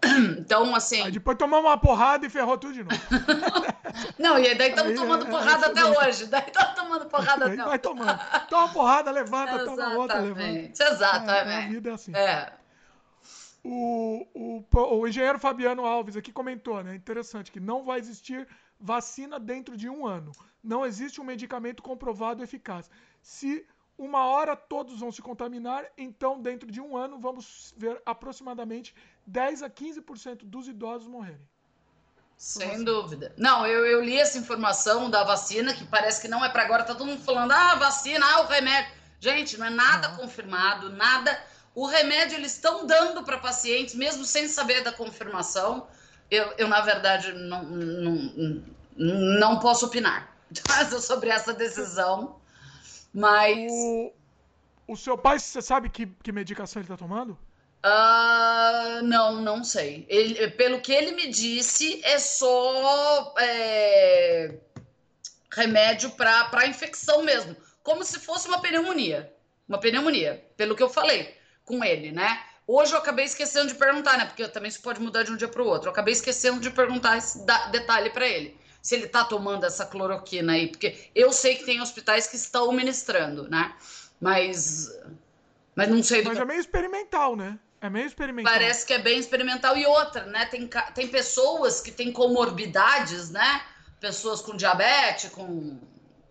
Então, 0.39 0.73
assim. 0.73 1.01
Aí 1.01 1.11
depois 1.11 1.37
tomamos 1.37 1.69
uma 1.69 1.77
porrada 1.77 2.25
e 2.25 2.29
ferrou 2.29 2.57
tudo 2.57 2.73
de 2.73 2.83
novo. 2.83 2.95
Não, 4.17 4.39
e 4.39 4.55
daí 4.55 4.69
estamos 4.69 4.97
tomando 4.97 5.25
é, 5.25 5.29
porrada 5.29 5.65
é, 5.65 5.69
até 5.69 5.85
hoje. 5.85 6.25
Daí 6.27 6.43
estamos 6.47 6.75
tomando 6.75 7.05
porrada 7.07 7.45
até 7.45 7.53
hoje. 7.53 7.63
Vai 7.63 7.79
tomando. 7.79 8.19
Toma 8.49 8.63
uma 8.63 8.73
porrada, 8.73 9.11
levanta, 9.11 9.65
toma 9.65 9.93
outra, 9.95 10.19
levanta. 10.19 10.83
Exatamente. 10.83 11.49
É, 11.49 11.65
a 11.65 11.67
vida 11.67 11.89
é 11.89 11.93
assim. 11.93 12.15
É. 12.15 12.53
O, 13.71 14.25
o, 14.33 14.99
o 14.99 15.07
engenheiro 15.07 15.37
Fabiano 15.37 15.85
Alves 15.85 16.17
aqui 16.17 16.31
comentou, 16.31 16.83
né? 16.83 16.95
Interessante, 16.95 17.51
que 17.51 17.59
não 17.59 17.83
vai 17.83 17.99
existir 17.99 18.47
vacina 18.79 19.39
dentro 19.39 19.77
de 19.77 19.87
um 19.87 20.07
ano. 20.07 20.31
Não 20.63 20.83
existe 20.83 21.21
um 21.21 21.23
medicamento 21.23 21.83
comprovado 21.83 22.41
eficaz. 22.41 22.89
Se 23.21 23.63
uma 23.95 24.25
hora 24.25 24.55
todos 24.55 24.99
vão 24.99 25.11
se 25.11 25.21
contaminar, 25.21 25.85
então 25.95 26.41
dentro 26.41 26.71
de 26.71 26.81
um 26.81 26.97
ano 26.97 27.19
vamos 27.19 27.71
ver 27.77 28.01
aproximadamente 28.07 28.95
10 29.27 29.61
a 29.61 29.69
15% 29.69 30.45
dos 30.45 30.67
idosos 30.67 31.07
morrerem. 31.07 31.47
Sem 32.35 32.83
dúvida. 32.83 33.35
Não, 33.37 33.67
eu, 33.67 33.85
eu 33.85 34.01
li 34.01 34.17
essa 34.17 34.39
informação 34.39 35.11
da 35.11 35.23
vacina, 35.23 35.75
que 35.75 35.85
parece 35.85 36.21
que 36.21 36.27
não 36.27 36.43
é 36.43 36.49
para 36.49 36.63
agora, 36.63 36.85
tá 36.85 36.95
todo 36.95 37.05
mundo 37.05 37.21
falando, 37.21 37.51
ah, 37.51 37.75
vacina, 37.75 38.25
ah, 38.25 38.41
o 38.41 38.47
remédio. 38.47 38.97
Gente, 39.19 39.59
não 39.59 39.67
é 39.67 39.69
nada 39.69 40.07
não. 40.07 40.17
confirmado, 40.17 40.89
nada 40.89 41.37
o 41.75 41.85
remédio 41.85 42.37
eles 42.37 42.53
estão 42.53 42.85
dando 42.85 43.23
para 43.23 43.37
pacientes, 43.37 43.95
mesmo 43.95 44.25
sem 44.25 44.47
saber 44.47 44.83
da 44.83 44.91
confirmação. 44.91 45.87
Eu, 46.29 46.53
eu 46.57 46.67
na 46.67 46.81
verdade, 46.81 47.31
não, 47.33 47.63
não, 47.63 48.63
não 48.97 49.59
posso 49.59 49.85
opinar 49.85 50.35
sobre 51.01 51.29
essa 51.29 51.53
decisão. 51.53 52.39
Mas. 53.13 53.71
O, 53.71 54.11
o 54.87 54.97
seu 54.97 55.17
pai, 55.17 55.39
você 55.39 55.61
sabe 55.61 55.89
que, 55.89 56.05
que 56.05 56.31
medicação 56.31 56.81
ele 56.81 56.85
está 56.85 56.97
tomando? 56.97 57.37
Uh, 57.85 59.01
não, 59.03 59.41
não 59.41 59.63
sei. 59.63 60.05
Ele, 60.09 60.49
pelo 60.49 60.81
que 60.81 60.91
ele 60.91 61.13
me 61.13 61.29
disse, 61.29 62.01
é 62.03 62.19
só 62.19 63.33
é, 63.39 64.59
remédio 65.53 66.09
para 66.11 66.67
infecção 66.67 67.23
mesmo. 67.23 67.55
Como 67.83 68.03
se 68.03 68.19
fosse 68.19 68.47
uma 68.49 68.59
pneumonia. 68.59 69.33
Uma 69.67 69.79
pneumonia, 69.79 70.45
pelo 70.57 70.75
que 70.75 70.83
eu 70.83 70.89
falei 70.89 71.38
com 71.69 71.83
ele, 71.83 72.11
né? 72.11 72.41
Hoje 72.67 72.93
eu 72.93 72.97
acabei 72.97 73.25
esquecendo 73.25 73.67
de 73.67 73.75
perguntar, 73.75 74.17
né? 74.17 74.25
Porque 74.25 74.47
também 74.47 74.69
isso 74.69 74.81
pode 74.81 74.99
mudar 74.99 75.23
de 75.23 75.31
um 75.31 75.37
dia 75.37 75.47
para 75.47 75.61
o 75.61 75.67
outro. 75.67 75.87
Eu 75.87 75.91
acabei 75.91 76.13
esquecendo 76.13 76.59
de 76.59 76.69
perguntar 76.69 77.17
esse 77.17 77.45
detalhe 77.71 78.09
para 78.09 78.27
ele. 78.27 78.57
Se 78.81 78.95
ele 78.95 79.07
tá 79.07 79.23
tomando 79.23 79.65
essa 79.65 79.85
cloroquina 79.85 80.53
aí, 80.53 80.67
porque 80.67 80.97
eu 81.13 81.31
sei 81.31 81.55
que 81.55 81.65
tem 81.65 81.81
hospitais 81.81 82.27
que 82.27 82.35
estão 82.35 82.71
ministrando, 82.71 83.47
né? 83.49 83.73
Mas 84.19 84.89
mas 85.75 85.87
não 85.87 86.03
sei 86.03 86.21
do 86.21 86.27
Mas 86.27 86.37
que... 86.37 86.41
é 86.41 86.45
meio 86.45 86.59
experimental, 86.59 87.35
né? 87.35 87.57
É 87.81 87.89
meio 87.89 88.05
experimental. 88.05 88.51
Parece 88.51 88.85
que 88.85 88.93
é 88.93 88.99
bem 88.99 89.17
experimental 89.17 89.77
e 89.77 89.85
outra, 89.85 90.25
né? 90.25 90.45
Tem, 90.47 90.69
tem 90.93 91.07
pessoas 91.07 91.79
que 91.79 91.91
têm 91.91 92.11
comorbidades, 92.11 93.29
né? 93.29 93.61
Pessoas 93.99 94.41
com 94.41 94.57
diabetes, 94.57 95.29
com 95.29 95.79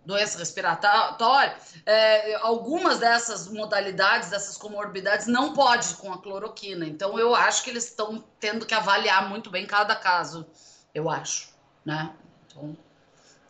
doença 0.05 0.39
respiratória, 0.39 1.55
é, 1.85 2.35
algumas 2.35 2.99
dessas 2.99 3.47
modalidades, 3.47 4.29
dessas 4.29 4.57
comorbidades, 4.57 5.27
não 5.27 5.53
pode 5.53 5.95
com 5.95 6.11
a 6.11 6.21
cloroquina. 6.21 6.85
Então, 6.85 7.19
eu 7.19 7.35
acho 7.35 7.63
que 7.63 7.69
eles 7.69 7.85
estão 7.85 8.23
tendo 8.39 8.65
que 8.65 8.73
avaliar 8.73 9.29
muito 9.29 9.49
bem 9.49 9.65
cada 9.65 9.95
caso, 9.95 10.45
eu 10.93 11.09
acho. 11.09 11.49
né? 11.85 12.13
Então, 12.47 12.75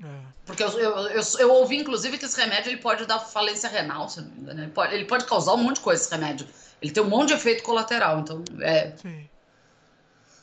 é. 0.03 0.21
Porque 0.45 0.63
eu, 0.63 0.69
eu, 0.79 0.97
eu, 1.09 1.21
eu, 1.39 1.51
ouvi, 1.51 1.77
inclusive, 1.77 2.17
que 2.17 2.25
esse 2.25 2.39
remédio 2.39 2.71
ele 2.71 2.81
pode 2.81 3.05
dar 3.05 3.19
falência 3.19 3.69
renal, 3.69 4.07
se 4.09 4.21
não 4.21 4.29
me 4.29 4.41
engano. 4.41 4.63
Ele 4.63 4.71
pode, 4.71 4.95
ele 4.95 5.05
pode 5.05 5.25
causar 5.25 5.53
um 5.53 5.57
monte 5.57 5.75
de 5.75 5.81
coisa, 5.81 6.01
esse 6.01 6.11
remédio. 6.11 6.47
Ele 6.81 6.91
tem 6.91 7.03
um 7.03 7.09
monte 7.09 7.29
de 7.29 7.33
efeito 7.35 7.63
colateral, 7.63 8.19
então 8.19 8.43
é. 8.61 8.95
Sim. 8.95 9.29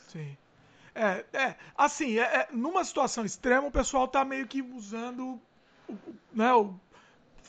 Sim. 0.07 0.37
É, 0.93 1.25
é 1.33 1.55
assim, 1.75 2.19
é, 2.19 2.23
é, 2.23 2.47
numa 2.51 2.83
situação 2.83 3.25
extrema, 3.25 3.67
o 3.67 3.71
pessoal 3.71 4.07
tá 4.07 4.23
meio 4.23 4.47
que 4.47 4.61
usando 4.61 5.41
né, 6.33 6.53
o, 6.53 6.73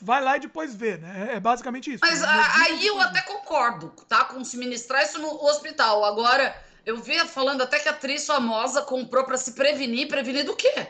vai 0.01 0.23
lá 0.23 0.37
e 0.37 0.39
depois 0.39 0.75
vê, 0.75 0.97
né? 0.97 1.29
É 1.33 1.39
basicamente 1.39 1.93
isso. 1.93 1.99
Mas 2.01 2.21
né? 2.21 2.27
aí 2.27 2.87
eu 2.87 2.99
até 2.99 3.21
concordo, 3.21 3.89
tá? 4.07 4.25
Com 4.25 4.43
se 4.43 4.57
ministrar 4.57 5.03
isso 5.03 5.19
no 5.19 5.43
hospital. 5.45 6.03
Agora, 6.05 6.55
eu 6.85 6.97
vi 6.97 7.19
falando 7.27 7.61
até 7.61 7.79
que 7.79 7.87
a 7.89 7.91
atriz 7.91 8.25
famosa 8.25 8.81
comprou 8.81 9.23
para 9.23 9.37
se 9.37 9.53
prevenir. 9.53 10.07
Prevenir 10.07 10.45
do 10.45 10.55
quê? 10.55 10.87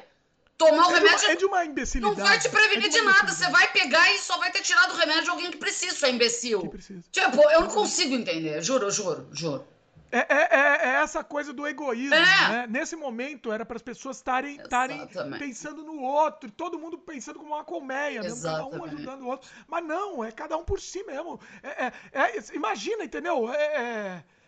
Tomar 0.58 0.88
o 0.88 0.92
é 0.92 0.96
remédio. 0.96 1.18
De 1.18 1.26
uma, 1.26 1.32
é 1.32 1.36
de 1.36 1.46
uma 1.46 1.66
imbecilidade. 1.66 2.18
Não 2.18 2.26
vai 2.26 2.40
te 2.40 2.50
prevenir 2.50 2.86
é 2.86 2.90
de, 2.90 3.00
de 3.00 3.02
nada. 3.02 3.32
Você 3.32 3.50
vai 3.50 3.72
pegar 3.72 4.14
e 4.14 4.20
só 4.20 4.38
vai 4.38 4.52
ter 4.52 4.62
tirado 4.62 4.92
o 4.94 4.98
remédio 4.98 5.24
de 5.24 5.30
alguém 5.30 5.52
que 5.52 5.58
precisa, 5.58 5.96
seu 5.96 6.10
imbecil. 6.10 6.62
Que 6.62 6.70
precisa. 6.70 7.04
Tipo, 7.12 7.42
eu 7.50 7.62
não 7.62 7.70
consigo 7.70 8.14
entender. 8.14 8.62
Juro, 8.62 8.92
juro, 8.92 9.30
juro. 9.32 9.66
É, 10.11 10.18
é, 10.18 10.48
é, 10.52 10.90
é, 10.90 10.90
essa 11.03 11.23
coisa 11.23 11.53
do 11.53 11.68
egoísmo, 11.68 12.15
é. 12.15 12.49
né? 12.49 12.68
Nesse 12.68 12.95
momento 12.95 13.52
era 13.52 13.64
para 13.64 13.76
as 13.76 13.81
pessoas 13.81 14.18
estarem 14.18 14.60
pensando 15.38 15.84
no 15.84 16.02
outro, 16.02 16.49
todo 16.52 16.80
mundo 16.80 16.98
pensando 16.98 17.38
como 17.38 17.53
uma 17.53 17.64
colmeia, 17.64 18.22
mesmo, 18.22 18.41
cada 18.41 18.65
um 18.65 18.84
ajudando 18.84 19.22
o 19.22 19.27
outro. 19.27 19.49
Mas 19.68 19.86
não, 19.86 20.23
é 20.23 20.31
cada 20.31 20.57
um 20.57 20.64
por 20.64 20.81
si 20.81 21.03
mesmo. 21.03 21.40
É, 21.61 21.91
é, 22.11 22.44
imagina, 22.53 23.03
entendeu? 23.03 23.49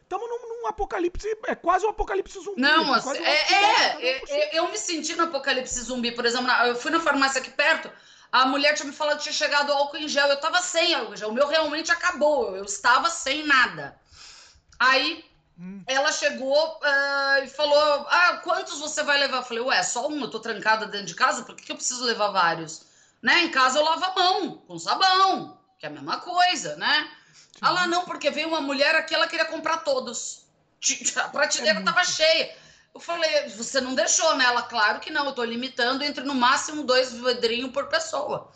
Estamos 0.02 0.28
num, 0.28 0.62
num, 0.62 0.68
apocalipse, 0.68 1.28
é 1.48 1.56
quase 1.56 1.86
um 1.86 1.90
apocalipse 1.90 2.40
zumbi. 2.40 2.60
Não, 2.60 2.92
um 2.92 2.96
é, 3.16 4.58
eu 4.58 4.70
me 4.70 4.78
senti 4.78 5.16
no 5.16 5.24
apocalipse 5.24 5.80
zumbi, 5.82 6.12
por 6.12 6.26
exemplo, 6.26 6.52
eu 6.66 6.76
fui 6.76 6.92
na 6.92 7.00
farmácia 7.00 7.40
aqui 7.40 7.52
perto, 7.52 7.90
a 8.32 8.46
mulher 8.46 8.74
tinha 8.74 8.88
me 8.88 8.94
falado 8.94 9.18
que 9.18 9.24
tinha 9.24 9.34
chegado 9.34 9.72
álcool 9.72 9.98
em 9.98 10.08
gel, 10.08 10.28
eu 10.28 10.40
tava 10.40 10.60
sem 10.60 10.94
álcool 10.96 11.14
em 11.14 11.18
gel, 11.18 11.30
o 11.30 11.34
meu 11.34 11.48
realmente 11.48 11.92
acabou, 11.92 12.56
eu 12.56 12.66
estava 12.66 13.10
sem 13.10 13.46
nada. 13.46 13.98
Aí 14.78 15.24
Hum. 15.60 15.84
Ela 15.88 16.12
chegou 16.12 16.80
uh, 16.80 17.44
e 17.44 17.48
falou: 17.48 18.08
Ah, 18.10 18.42
quantos 18.44 18.80
você 18.80 19.04
vai 19.04 19.20
levar? 19.20 19.38
Eu 19.38 19.44
falei: 19.44 19.64
Ué, 19.64 19.84
só 19.84 20.08
um, 20.08 20.22
eu 20.22 20.30
tô 20.30 20.40
trancada 20.40 20.86
dentro 20.86 21.08
de 21.08 21.16
casa, 21.16 21.44
por 21.44 21.56
que, 21.56 21.64
que 21.64 21.72
eu 21.72 21.76
preciso 21.76 22.04
levar 22.04 22.30
vários? 22.30 22.86
Né? 23.22 23.42
Em 23.42 23.52
casa 23.52 23.80
eu 23.80 23.84
lavo 23.84 24.06
a 24.06 24.16
mão 24.16 24.58
com 24.68 24.80
sabão, 24.80 25.60
que 25.78 25.86
é 25.86 25.90
a 25.90 25.92
mesma 25.92 26.18
coisa, 26.18 26.76
né? 26.78 27.12
Ah 27.62 27.70
lá, 27.70 27.88
não, 27.88 28.06
porque 28.06 28.32
veio 28.32 28.48
uma 28.48 28.62
mulher 28.62 28.96
aqui, 28.96 29.14
ela 29.14 29.28
queria 29.28 29.46
comprar 29.46 29.78
todos. 29.80 30.46
A 31.16 31.30
prateleira 31.30 31.80
é 31.80 31.84
tava 31.84 32.04
cheia. 32.04 32.56
Eu 32.94 33.00
falei, 33.00 33.48
você 33.50 33.80
não 33.80 33.96
deixou, 33.96 34.36
né? 34.36 34.46
Ela, 34.46 34.64
claro 34.64 35.00
que 35.00 35.12
não, 35.12 35.26
eu 35.26 35.32
tô 35.32 35.44
limitando 35.44 36.04
entre 36.04 36.24
no 36.24 36.34
máximo 36.36 36.84
dois 36.84 37.14
vidrinhos 37.14 37.72
por 37.72 37.88
pessoa. 37.88 38.52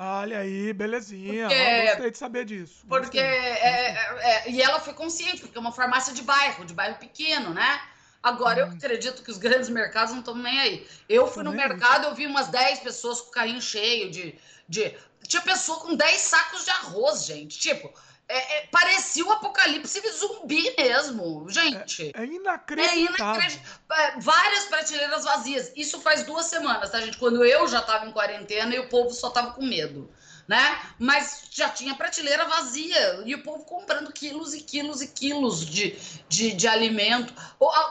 Olha 0.00 0.38
aí, 0.38 0.72
belezinha. 0.72 1.48
Porque, 1.48 1.86
gostei 1.86 2.10
de 2.12 2.18
saber 2.18 2.44
disso. 2.44 2.84
Porque. 2.88 3.18
É, 3.18 3.24
é, 3.24 4.18
é, 4.20 4.50
e 4.50 4.62
ela 4.62 4.78
foi 4.78 4.94
consciente, 4.94 5.40
porque 5.40 5.58
é 5.58 5.60
uma 5.60 5.72
farmácia 5.72 6.14
de 6.14 6.22
bairro, 6.22 6.64
de 6.64 6.72
bairro 6.72 6.98
pequeno, 6.98 7.52
né? 7.52 7.82
Agora, 8.22 8.64
hum. 8.64 8.68
eu 8.68 8.74
acredito 8.74 9.24
que 9.24 9.30
os 9.30 9.38
grandes 9.38 9.68
mercados 9.68 10.12
não 10.12 10.20
estão 10.20 10.36
nem 10.36 10.56
aí. 10.60 10.86
Eu 11.08 11.26
fui 11.26 11.42
no 11.42 11.50
mercado, 11.50 12.04
eu 12.04 12.14
vi 12.14 12.28
umas 12.28 12.46
10 12.46 12.78
pessoas 12.78 13.20
com 13.20 13.30
o 13.30 13.32
carrinho 13.32 13.60
cheio 13.60 14.08
de, 14.08 14.38
de. 14.68 14.96
Tinha 15.26 15.42
pessoa 15.42 15.80
com 15.80 15.96
10 15.96 16.16
sacos 16.20 16.64
de 16.64 16.70
arroz, 16.70 17.24
gente. 17.24 17.58
Tipo, 17.58 17.92
é, 18.28 18.58
é, 18.58 18.66
parecia 18.66 19.24
o 19.24 19.32
apocalipse 19.32 20.02
zumbi 20.10 20.74
mesmo, 20.76 21.48
gente. 21.48 22.12
É, 22.14 22.22
é 22.22 22.26
inacreditável. 22.26 22.98
É 22.98 23.00
inacreditável. 23.00 23.70
É, 23.90 24.20
várias 24.20 24.64
prateleiras 24.66 25.24
vazias. 25.24 25.72
Isso 25.74 25.98
faz 26.00 26.24
duas 26.24 26.44
semanas, 26.44 26.90
tá, 26.90 27.00
gente? 27.00 27.16
Quando 27.16 27.42
eu 27.42 27.66
já 27.66 27.80
tava 27.80 28.06
em 28.06 28.12
quarentena 28.12 28.74
e 28.74 28.78
o 28.80 28.88
povo 28.88 29.10
só 29.10 29.30
tava 29.30 29.52
com 29.52 29.64
medo, 29.64 30.10
né? 30.46 30.78
Mas 30.98 31.44
já 31.50 31.70
tinha 31.70 31.94
prateleira 31.94 32.44
vazia 32.44 33.22
e 33.24 33.34
o 33.34 33.42
povo 33.42 33.64
comprando 33.64 34.12
quilos 34.12 34.52
e 34.52 34.60
quilos 34.60 35.00
e 35.00 35.08
quilos 35.08 35.64
de, 35.64 35.98
de, 36.28 36.52
de 36.52 36.68
alimento. 36.68 37.32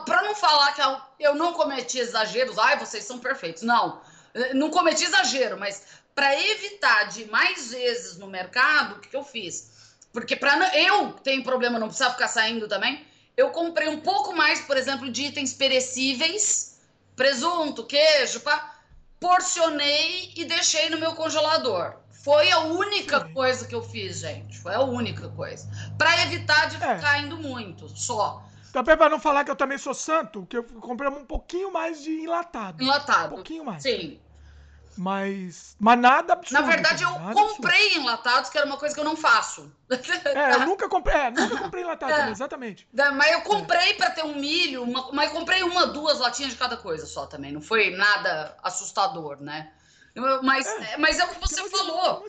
Para 0.06 0.22
não 0.22 0.36
falar 0.36 0.72
que 0.72 0.82
eu 1.18 1.34
não 1.34 1.52
cometi 1.52 1.98
exageros, 1.98 2.58
ai, 2.58 2.78
vocês 2.78 3.02
são 3.02 3.18
perfeitos. 3.18 3.64
Não, 3.64 4.00
não 4.54 4.70
cometi 4.70 5.02
exagero, 5.02 5.58
mas 5.58 5.82
para 6.14 6.40
evitar 6.40 7.08
de 7.08 7.24
mais 7.24 7.72
vezes 7.72 8.16
no 8.18 8.28
mercado, 8.28 8.94
o 8.94 9.00
que, 9.00 9.08
que 9.08 9.16
eu 9.16 9.24
fiz? 9.24 9.77
Porque 10.18 10.34
para 10.34 10.76
eu 10.76 11.12
tenho 11.12 11.44
problema, 11.44 11.78
não 11.78 11.86
precisar 11.86 12.10
ficar 12.10 12.26
saindo 12.26 12.66
também. 12.66 13.06
Eu 13.36 13.50
comprei 13.50 13.88
um 13.88 14.00
pouco 14.00 14.34
mais, 14.34 14.60
por 14.60 14.76
exemplo, 14.76 15.08
de 15.08 15.26
itens 15.26 15.54
perecíveis, 15.54 16.80
presunto, 17.14 17.84
queijo, 17.86 18.40
pá, 18.40 18.74
porcionei 19.20 20.32
e 20.36 20.44
deixei 20.44 20.90
no 20.90 20.98
meu 20.98 21.14
congelador. 21.14 21.94
Foi 22.24 22.50
a 22.50 22.58
única 22.60 23.24
Sim. 23.26 23.32
coisa 23.32 23.66
que 23.68 23.74
eu 23.74 23.82
fiz, 23.82 24.18
gente. 24.18 24.58
Foi 24.58 24.74
a 24.74 24.82
única 24.82 25.28
coisa. 25.28 25.68
Para 25.96 26.20
evitar 26.24 26.66
de 26.66 26.82
é. 26.82 26.96
ficar 26.96 27.20
indo 27.20 27.36
muito, 27.36 27.88
só. 27.88 28.42
Também 28.72 28.96
para 28.96 29.08
não 29.08 29.20
falar 29.20 29.44
que 29.44 29.50
eu 29.52 29.56
também 29.56 29.78
sou 29.78 29.94
santo, 29.94 30.44
que 30.46 30.56
eu 30.56 30.64
comprei 30.64 31.08
um 31.08 31.24
pouquinho 31.24 31.72
mais 31.72 32.02
de 32.02 32.10
enlatado. 32.10 32.82
Enlatado. 32.82 33.32
Um 33.32 33.36
pouquinho 33.36 33.64
mais. 33.64 33.82
Sim. 33.82 34.18
Mas, 34.98 35.76
mas 35.78 35.98
nada 35.98 36.32
absurdo. 36.32 36.60
Na 36.60 36.68
verdade, 36.68 37.04
eu 37.04 37.10
comprei 37.32 37.86
absurdo. 37.86 38.00
enlatados, 38.00 38.50
que 38.50 38.58
era 38.58 38.66
uma 38.66 38.76
coisa 38.76 38.92
que 38.92 39.00
eu 39.00 39.04
não 39.04 39.16
faço. 39.16 39.72
É, 40.34 40.54
eu 40.54 40.66
nunca 40.66 40.88
comprei, 40.88 41.16
é, 41.16 41.30
nunca 41.30 41.56
comprei 41.56 41.82
enlatado, 41.84 42.12
é. 42.28 42.30
exatamente. 42.30 42.86
Mas 42.92 43.32
eu 43.32 43.40
comprei 43.42 43.90
é. 43.90 43.94
para 43.94 44.10
ter 44.10 44.24
um 44.24 44.34
milho, 44.34 44.82
uma, 44.82 45.10
mas 45.12 45.30
comprei 45.30 45.62
uma, 45.62 45.86
duas 45.86 46.18
latinhas 46.18 46.50
de 46.50 46.58
cada 46.58 46.76
coisa 46.76 47.06
só 47.06 47.26
também. 47.26 47.52
Não 47.52 47.62
foi 47.62 47.90
nada 47.90 48.56
assustador, 48.62 49.40
né? 49.40 49.70
Mas 50.42 50.66
é, 50.66 50.96
mas 50.96 51.18
é 51.18 51.24
o 51.24 51.28
que 51.28 51.40
você 51.40 51.68
falou. 51.68 52.24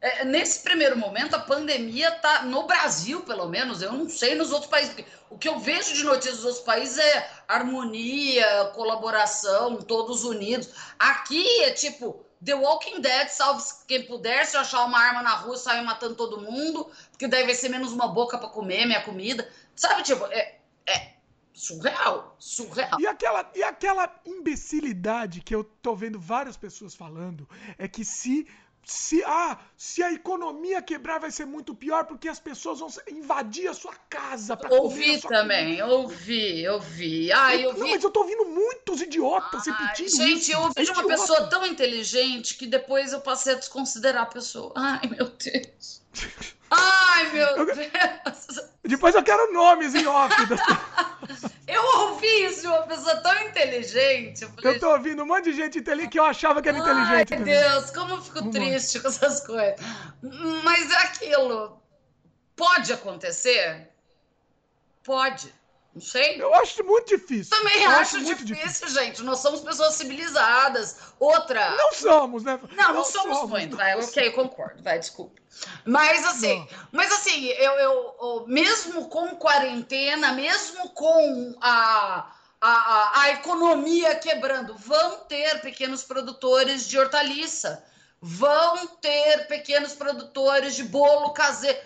É, 0.00 0.24
nesse 0.24 0.60
primeiro 0.60 0.96
momento, 0.96 1.34
a 1.34 1.38
pandemia 1.38 2.10
tá 2.10 2.42
no 2.42 2.64
Brasil, 2.64 3.20
pelo 3.20 3.48
menos. 3.48 3.82
Eu 3.82 3.92
não 3.92 4.08
sei 4.08 4.34
nos 4.34 4.50
outros 4.50 4.70
países. 4.70 4.94
O 5.30 5.38
que 5.38 5.48
eu 5.48 5.58
vejo 5.58 5.94
de 5.94 6.04
notícias 6.04 6.36
dos 6.36 6.44
outros 6.44 6.64
países 6.64 6.98
é 6.98 7.30
harmonia, 7.46 8.70
colaboração, 8.74 9.76
todos 9.76 10.24
unidos. 10.24 10.70
Aqui 10.98 11.46
é 11.62 11.70
tipo 11.70 12.24
The 12.44 12.54
Walking 12.54 13.00
Dead, 13.00 13.28
salve 13.28 13.62
quem 13.86 14.02
puder. 14.02 14.44
Se 14.44 14.56
eu 14.56 14.60
achar 14.60 14.84
uma 14.84 14.98
arma 14.98 15.22
na 15.22 15.34
rua, 15.34 15.56
sair 15.56 15.82
matando 15.82 16.16
todo 16.16 16.40
mundo, 16.40 16.90
porque 17.10 17.28
daí 17.28 17.44
vai 17.44 17.54
ser 17.54 17.68
menos 17.68 17.92
uma 17.92 18.08
boca 18.08 18.36
para 18.36 18.48
comer 18.48 18.86
minha 18.86 19.02
comida. 19.02 19.48
Sabe, 19.76 20.02
tipo, 20.02 20.26
é, 20.26 20.56
é 20.86 21.12
surreal, 21.52 22.36
surreal. 22.38 23.00
E 23.00 23.06
aquela, 23.06 23.50
e 23.54 23.62
aquela 23.62 24.20
imbecilidade 24.24 25.40
que 25.40 25.54
eu 25.54 25.64
tô 25.64 25.94
vendo 25.94 26.18
várias 26.18 26.56
pessoas 26.56 26.94
falando 26.94 27.48
é 27.78 27.86
que 27.86 28.04
se 28.04 28.46
se, 28.84 29.22
ah, 29.24 29.58
se 29.76 30.02
a 30.02 30.12
economia 30.12 30.82
quebrar 30.82 31.20
vai 31.20 31.30
ser 31.30 31.44
muito 31.44 31.74
pior 31.74 32.04
porque 32.04 32.28
as 32.28 32.40
pessoas 32.40 32.80
vão 32.80 32.88
invadir 33.10 33.68
a 33.68 33.74
sua 33.74 33.94
casa 34.10 34.56
para 34.56 34.74
Ouvi 34.74 35.20
também, 35.20 35.78
comida. 35.78 35.86
ouvi, 35.86 36.68
ouvi. 36.68 37.32
Ah, 37.32 37.54
eu, 37.54 37.70
eu 37.70 37.74
vi. 37.74 37.80
Não, 37.80 37.88
mas 37.90 38.02
eu 38.02 38.10
tô 38.10 38.20
ouvindo 38.20 38.44
muitos 38.46 39.00
idiotas 39.00 39.68
Ai, 39.68 39.74
repetindo 39.74 40.16
gente, 40.16 40.40
isso. 40.40 40.52
eu 40.52 40.60
ouvi 40.62 40.90
uma 40.90 41.06
pessoa 41.06 41.48
tão 41.48 41.64
inteligente 41.64 42.56
que 42.56 42.66
depois 42.66 43.12
eu 43.12 43.20
passei 43.20 43.54
a 43.54 43.56
desconsiderar 43.56 44.24
a 44.24 44.26
pessoa. 44.26 44.72
Ai, 44.76 45.08
meu 45.08 45.28
Deus. 45.28 46.02
Ai, 46.68 47.32
meu 47.32 47.46
eu, 47.48 47.66
Deus! 47.66 48.72
Depois 48.82 49.14
eu 49.14 49.22
quero 49.22 49.52
nomes 49.52 49.94
em 49.94 50.06
off. 50.06 50.34
eu 51.66 51.82
ouvi 52.00 52.44
isso 52.44 52.62
de 52.62 52.66
uma 52.66 52.82
pessoa 52.82 53.16
tão 53.16 53.48
inteligente. 53.48 54.42
Eu, 54.42 54.50
falei, 54.50 54.74
eu 54.74 54.80
tô 54.80 54.92
ouvindo 54.92 55.22
um 55.22 55.26
monte 55.26 55.44
de 55.44 55.52
gente 55.54 55.78
inteligente 55.78 56.10
que 56.12 56.18
eu 56.18 56.24
achava 56.24 56.60
que 56.60 56.68
era 56.68 56.78
inteligente. 56.78 57.34
Ai, 57.34 57.38
meu 57.40 57.44
Deus, 57.44 57.90
como 57.90 58.14
eu 58.14 58.22
fico 58.22 58.40
um 58.40 58.50
triste 58.50 58.98
monte. 58.98 59.02
com 59.02 59.08
essas 59.08 59.46
coisas. 59.46 59.76
Mas 60.62 60.90
é 60.90 60.96
aquilo. 61.04 61.80
Pode 62.56 62.92
acontecer? 62.92 63.88
Pode. 65.02 65.52
Não 65.94 66.00
sei. 66.00 66.40
Eu 66.40 66.54
acho 66.54 66.82
muito 66.84 67.08
difícil. 67.08 67.54
Também 67.54 67.84
acho, 67.84 68.16
acho 68.16 68.24
difícil, 68.24 68.46
difícil, 68.46 68.88
gente. 68.88 69.22
Nós 69.22 69.40
somos 69.40 69.60
pessoas 69.60 69.94
civilizadas. 69.94 70.96
Outra. 71.20 71.76
Não 71.76 71.92
somos, 71.92 72.44
né? 72.44 72.58
Não, 72.70 72.76
não, 72.76 72.94
não 72.94 73.04
somos, 73.04 73.36
somos 73.36 73.50
muito. 73.50 73.76
Vai, 73.76 74.00
ok, 74.00 74.28
eu 74.28 74.32
concordo. 74.32 74.82
Vai, 74.82 74.98
desculpa. 74.98 75.40
Mas 75.84 76.24
assim, 76.24 76.58
não. 76.60 76.88
mas 76.92 77.12
assim, 77.12 77.46
eu, 77.46 77.72
eu, 77.72 78.16
eu, 78.20 78.44
mesmo 78.48 79.08
com 79.08 79.36
quarentena, 79.36 80.32
mesmo 80.32 80.88
com 80.90 81.54
a, 81.60 82.32
a, 82.58 83.22
a 83.22 83.30
economia 83.32 84.14
quebrando, 84.14 84.74
vão 84.74 85.18
ter 85.28 85.60
pequenos 85.60 86.04
produtores 86.04 86.88
de 86.88 86.98
hortaliça, 86.98 87.84
vão 88.18 88.86
ter 88.86 89.46
pequenos 89.46 89.92
produtores 89.92 90.74
de 90.74 90.84
bolo 90.84 91.34
caseiro. 91.34 91.78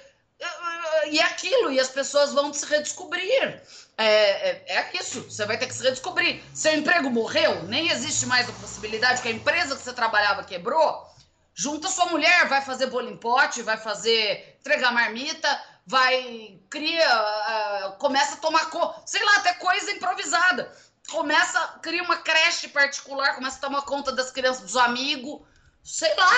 E 1.10 1.18
aquilo, 1.20 1.72
e 1.72 1.80
as 1.80 1.88
pessoas 1.88 2.32
vão 2.32 2.52
se 2.52 2.66
redescobrir. 2.66 3.62
É, 3.98 4.50
é, 4.50 4.64
é, 4.76 4.90
isso, 4.96 5.22
você 5.22 5.46
vai 5.46 5.56
ter 5.56 5.66
que 5.66 5.74
se 5.74 5.82
redescobrir. 5.82 6.42
Seu 6.54 6.74
emprego 6.74 7.10
morreu, 7.10 7.62
nem 7.64 7.90
existe 7.90 8.26
mais 8.26 8.48
a 8.48 8.52
possibilidade 8.52 9.22
que 9.22 9.28
a 9.28 9.32
empresa 9.32 9.74
que 9.74 9.82
você 9.82 9.92
trabalhava 9.92 10.44
quebrou. 10.44 11.06
Junta 11.54 11.88
sua 11.88 12.06
mulher, 12.06 12.46
vai 12.48 12.60
fazer 12.60 12.86
bolo 12.88 13.08
em 13.08 13.16
pote, 13.16 13.62
vai 13.62 13.78
fazer 13.78 14.58
entregar 14.60 14.92
marmita, 14.92 15.48
vai 15.86 16.60
cria, 16.68 17.08
uh, 17.08 17.98
começa 17.98 18.34
a 18.34 18.38
tomar 18.38 18.68
co, 18.68 18.94
sei 19.06 19.24
lá, 19.24 19.36
até 19.36 19.54
coisa 19.54 19.90
improvisada. 19.92 20.70
começa, 21.08 21.78
cria 21.80 22.02
uma 22.02 22.16
creche 22.18 22.68
particular, 22.68 23.36
começa 23.36 23.58
a 23.58 23.60
tomar 23.60 23.82
conta 23.82 24.12
das 24.12 24.30
crianças, 24.30 24.62
dos 24.62 24.76
amigos, 24.76 25.40
sei 25.84 26.14
lá, 26.16 26.32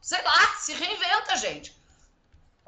sei 0.00 0.22
lá, 0.22 0.54
se 0.58 0.74
reinventa, 0.74 1.36
gente. 1.36 1.79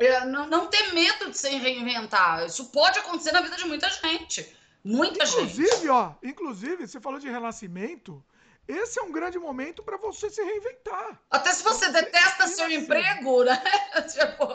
É, 0.06 0.24
não, 0.24 0.46
não 0.46 0.66
ter 0.66 0.92
medo 0.92 1.30
de 1.30 1.38
se 1.38 1.48
reinventar. 1.56 2.44
Isso 2.46 2.66
pode 2.66 2.98
acontecer 2.98 3.32
na 3.32 3.40
vida 3.40 3.56
de 3.56 3.66
muita 3.66 3.88
gente. 3.88 4.56
Muita 4.84 5.24
inclusive, 5.24 5.68
gente. 5.68 5.88
ó, 5.88 6.14
inclusive, 6.22 6.86
você 6.86 7.00
falou 7.00 7.20
de 7.20 7.28
renascimento. 7.28 8.22
Esse 8.66 8.98
é 8.98 9.02
um 9.02 9.12
grande 9.12 9.38
momento 9.38 9.82
para 9.82 9.96
você 9.96 10.30
se 10.30 10.42
reinventar. 10.42 11.20
Até 11.30 11.52
se 11.52 11.62
você 11.62 11.88
detesta 11.90 12.46
seu 12.46 12.70
emprego, 12.70 13.44
né? 13.44 13.62
tipo, 14.12 14.46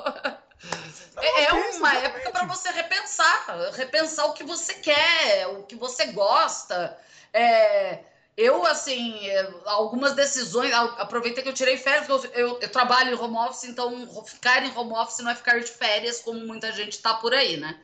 não, 1.16 1.24
é 1.24 1.52
uma 1.78 1.94
época 1.96 2.32
para 2.32 2.46
você 2.46 2.70
repensar, 2.72 3.72
repensar 3.74 4.26
o 4.26 4.34
que 4.34 4.44
você 4.44 4.76
quer, 4.76 5.48
o 5.48 5.64
que 5.64 5.76
você 5.76 6.08
gosta. 6.08 6.98
É, 7.34 8.00
eu, 8.38 8.64
assim, 8.68 9.20
algumas 9.66 10.14
decisões, 10.14 10.72
aproveitei 10.72 11.42
que 11.42 11.50
eu 11.50 11.54
tirei 11.54 11.76
férias, 11.76 12.08
eu, 12.08 12.24
eu, 12.34 12.60
eu, 12.62 12.70
trabalho 12.70 13.16
em 13.16 13.20
home 13.20 13.36
office, 13.36 13.64
então 13.64 14.08
ficar 14.24 14.64
em 14.64 14.78
home 14.78 14.94
office 14.94 15.18
não 15.20 15.32
é 15.32 15.36
ficar 15.36 15.60
de 15.60 15.72
férias, 15.72 16.22
como 16.22 16.40
muita 16.42 16.72
gente 16.72 17.00
tá 17.00 17.16
por 17.16 17.34
aí, 17.34 17.58
né? 17.58 17.80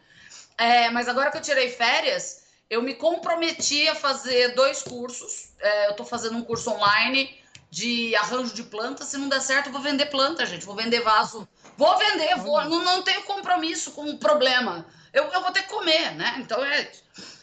É, 0.56 0.92
mas 0.92 1.10
agora 1.10 1.32
que 1.32 1.38
eu 1.38 1.42
tirei 1.42 1.72
férias, 1.72 2.44
eu 2.70 2.84
me 2.84 2.94
comprometi 2.94 3.88
a 3.88 3.96
fazer 3.96 4.54
dois 4.54 4.84
cursos. 4.84 5.50
É, 5.60 5.88
eu 5.88 5.92
estou 5.92 6.06
fazendo 6.06 6.38
um 6.38 6.44
curso 6.44 6.70
online 6.70 7.36
de 7.72 8.16
arranjo 8.16 8.54
de 8.54 8.62
plantas. 8.62 9.08
Se 9.08 9.18
não 9.18 9.28
der 9.28 9.42
certo, 9.42 9.68
eu 9.68 9.74
vou 9.74 9.82
vender 9.82 10.06
planta, 10.06 10.46
gente. 10.46 10.66
Vou 10.66 10.76
vender 10.76 11.02
vaso. 11.02 11.48
Vou 11.76 11.98
vender, 11.98 12.36
vou. 12.38 12.64
Não, 12.66 12.84
não 12.84 13.02
tenho 13.02 13.24
compromisso 13.24 13.92
com 13.92 14.08
o 14.08 14.20
problema. 14.20 14.86
Eu, 15.12 15.24
eu 15.26 15.42
vou 15.42 15.52
ter 15.52 15.64
que 15.64 15.70
comer, 15.70 16.14
né? 16.14 16.36
Então 16.38 16.64
é. 16.64 16.92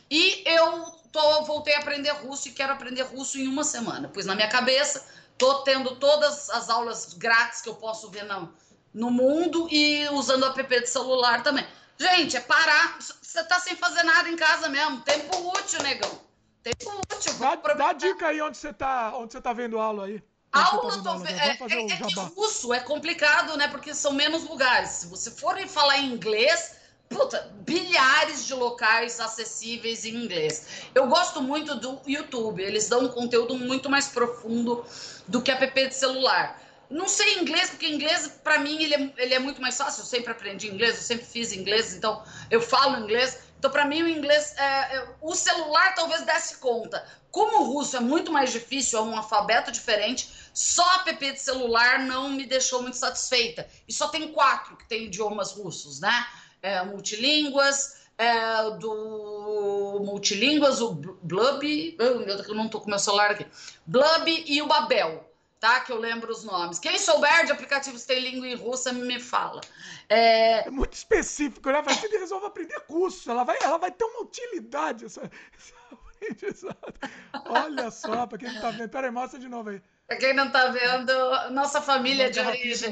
E 0.09 0.45
eu 0.47 1.00
tô, 1.13 1.45
voltei 1.45 1.75
a 1.75 1.79
aprender 1.79 2.11
russo 2.11 2.49
e 2.49 2.53
quero 2.53 2.73
aprender 2.73 3.03
russo 3.03 3.39
em 3.39 3.47
uma 3.47 3.65
semana. 3.65 4.09
Pus 4.09 4.27
na 4.27 4.35
minha 4.35 4.49
cabeça, 4.49 5.07
tô 5.37 5.63
tendo 5.63 5.97
todas 5.97 6.51
as 6.51 6.69
aulas 6.71 7.15
grátis 7.15 7.61
que 7.61 7.69
eu 7.69 7.75
posso 7.75 8.11
ver 8.11 8.25
no, 8.25 8.53
no 8.93 9.11
mundo 9.11 9.69
e 9.71 10.09
usando 10.11 10.45
o 10.45 10.47
app 10.47 10.81
de 10.81 10.87
celular 10.87 11.43
também. 11.43 11.67
Gente, 11.99 12.37
é 12.37 12.41
parar. 12.41 12.99
Você 12.99 13.45
tá 13.45 13.61
sem 13.61 13.77
fazer 13.77 14.03
nada 14.03 14.29
em 14.29 14.37
casa 14.37 14.69
mesmo. 14.69 15.03
Tempo 15.03 15.37
útil, 15.51 15.83
negão. 15.83 16.21
Tempo 16.63 17.01
útil. 17.13 17.35
Dá, 17.35 17.57
dá 17.75 17.93
dica 17.93 18.29
aí 18.29 18.41
onde 18.41 18.57
você 18.57 18.73
tá, 18.73 19.15
onde 19.17 19.33
você 19.33 19.41
tá 19.41 19.53
vendo 19.53 19.79
aula 19.79 20.07
aí. 20.07 20.23
Aula, 20.53 21.03
tá 21.03 21.03
tô... 21.03 21.27
é, 21.27 21.33
é, 21.33 21.51
é 21.51 21.57
que 21.57 22.21
russo 22.35 22.73
é 22.73 22.81
complicado, 22.81 23.57
né? 23.57 23.69
Porque 23.69 23.95
são 23.95 24.13
menos 24.13 24.45
lugares. 24.49 24.91
Se 24.91 25.07
você 25.07 25.31
for 25.31 25.59
falar 25.69 25.99
em 25.99 26.13
inglês, 26.13 26.80
puta, 27.11 27.53
bilhares 27.67 28.47
de 28.47 28.55
locais 28.55 29.21
acessíveis 29.21 30.05
em 30.05 30.15
inglês. 30.15 30.87
Eu 30.95 31.09
gosto 31.09 31.43
muito 31.43 31.75
do 31.75 32.01
YouTube. 32.07 32.63
Eles 32.63 32.89
dão 32.89 33.05
um 33.05 33.09
conteúdo 33.09 33.59
muito 33.59 33.91
mais 33.91 34.07
profundo 34.07 34.85
do 35.27 35.43
que 35.43 35.51
app 35.51 35.89
de 35.89 35.95
celular. 35.95 36.63
Não 36.89 37.07
sei 37.07 37.39
inglês, 37.39 37.71
porque 37.71 37.87
inglês, 37.87 38.29
para 38.43 38.59
mim, 38.59 38.83
ele 38.83 38.95
é, 38.95 39.13
ele 39.19 39.35
é 39.35 39.39
muito 39.39 39.61
mais 39.61 39.77
fácil. 39.77 40.03
Eu 40.03 40.07
sempre 40.07 40.31
aprendi 40.31 40.69
inglês, 40.69 40.97
eu 40.97 41.03
sempre 41.03 41.27
fiz 41.27 41.53
inglês, 41.53 41.95
então 41.95 42.23
eu 42.51 42.61
falo 42.61 42.99
inglês. 42.99 43.39
Então, 43.59 43.71
para 43.71 43.85
mim, 43.85 44.03
o 44.03 44.09
inglês, 44.09 44.55
é, 44.57 44.97
é, 44.97 45.09
o 45.21 45.35
celular 45.35 45.95
talvez 45.95 46.23
desse 46.23 46.57
conta. 46.59 47.05
Como 47.31 47.63
o 47.63 47.73
russo 47.73 47.97
é 47.97 48.01
muito 48.01 48.33
mais 48.33 48.51
difícil, 48.51 48.99
é 48.99 49.03
um 49.03 49.17
alfabeto 49.17 49.71
diferente, 49.71 50.33
só 50.53 50.83
a 50.83 51.05
app 51.09 51.33
de 51.33 51.41
celular 51.41 52.01
não 52.01 52.31
me 52.31 52.47
deixou 52.47 52.83
muito 52.83 52.97
satisfeita. 52.97 53.69
E 53.87 53.93
só 53.93 54.09
tem 54.09 54.33
quatro 54.33 54.77
que 54.77 54.89
tem 54.89 55.05
idiomas 55.05 55.53
russos, 55.53 56.01
né? 56.01 56.27
É, 56.63 56.83
multilínguas, 56.85 58.03
é, 58.19 58.71
do 58.79 60.01
multilínguas, 60.05 60.81
o 60.81 60.93
Blub, 60.95 61.97
eu 61.99 62.55
não 62.55 62.69
tô 62.69 62.81
com 62.81 62.91
meu 62.91 62.99
celular 62.99 63.31
aqui, 63.31 63.47
Blub 63.87 64.45
e 64.47 64.61
o 64.61 64.67
Babel 64.67 65.31
tá? 65.61 65.81
Que 65.81 65.93
eu 65.93 65.99
lembro 65.99 66.33
os 66.33 66.43
nomes. 66.43 66.79
Quem 66.79 66.99
souber 66.99 67.45
de 67.45 67.53
aplicativos 67.53 68.05
tem 68.07 68.19
língua 68.19 68.49
em 68.49 68.55
russa, 68.55 68.93
me 68.93 69.21
fala. 69.21 69.61
É, 70.09 70.67
é 70.67 70.71
muito 70.71 70.95
específico, 70.95 71.71
né? 71.71 71.83
Vai 71.83 71.95
ser 71.95 72.09
resolve 72.09 72.47
aprender 72.47 72.81
curso. 72.89 73.31
Ela 73.31 73.45
vai, 73.45 73.59
ela 73.63 73.77
vai 73.77 73.93
ter 73.93 74.05
uma 74.05 74.23
utilidade, 74.23 75.05
essa, 75.05 75.31
Olha 77.47 77.91
só, 77.91 78.27
pra 78.27 78.39
quem 78.39 78.53
não 78.53 78.61
tá 78.61 78.71
vendo. 78.71 78.89
Pera 78.89 79.07
aí, 79.07 79.13
mostra 79.13 79.39
de 79.39 79.49
novo 79.49 79.71
aí. 79.71 79.83
Pra 80.11 80.17
quem 80.17 80.35
não 80.35 80.51
tá 80.51 80.67
vendo, 80.67 81.13
nossa 81.53 81.81
família 81.81 82.29
de 82.29 82.41
origem. 82.41 82.91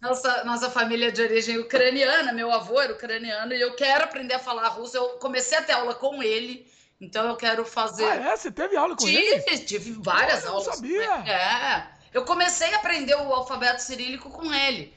Nossa, 0.00 0.44
nossa 0.44 0.70
família 0.70 1.12
de 1.12 1.20
origem 1.20 1.58
ucraniana, 1.58 2.32
meu 2.32 2.50
avô 2.50 2.80
era 2.80 2.94
ucraniano, 2.94 3.52
e 3.52 3.60
eu 3.60 3.76
quero 3.76 4.04
aprender 4.04 4.32
a 4.32 4.38
falar 4.38 4.68
russo. 4.68 4.96
Eu 4.96 5.18
comecei 5.18 5.58
a 5.58 5.62
ter 5.62 5.72
aula 5.72 5.94
com 5.94 6.22
ele. 6.22 6.66
Então 6.98 7.28
eu 7.28 7.36
quero 7.36 7.66
fazer. 7.66 8.06
Ah, 8.06 8.32
é? 8.32 8.36
Você 8.38 8.50
teve 8.50 8.78
aula 8.78 8.96
com 8.96 9.04
tive, 9.04 9.20
ele? 9.20 9.58
Tive, 9.58 9.92
várias 9.92 10.42
eu 10.44 10.52
aulas. 10.52 10.66
Eu 10.68 10.72
sabia. 10.72 11.12
É. 11.30 11.86
Eu 12.14 12.24
comecei 12.24 12.72
a 12.72 12.78
aprender 12.78 13.14
o 13.14 13.34
alfabeto 13.34 13.82
cirílico 13.82 14.30
com 14.30 14.50
ele. 14.54 14.96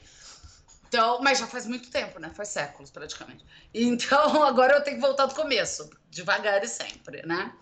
Então, 0.88 1.20
mas 1.20 1.38
já 1.38 1.46
faz 1.46 1.66
muito 1.66 1.90
tempo, 1.90 2.18
né? 2.18 2.30
Faz 2.32 2.48
séculos 2.48 2.90
praticamente. 2.90 3.44
Então, 3.74 4.40
agora 4.42 4.76
eu 4.76 4.82
tenho 4.82 4.96
que 4.96 5.02
voltar 5.02 5.26
do 5.26 5.34
começo, 5.34 5.90
devagar 6.08 6.64
e 6.64 6.66
sempre, 6.66 7.26
né? 7.26 7.52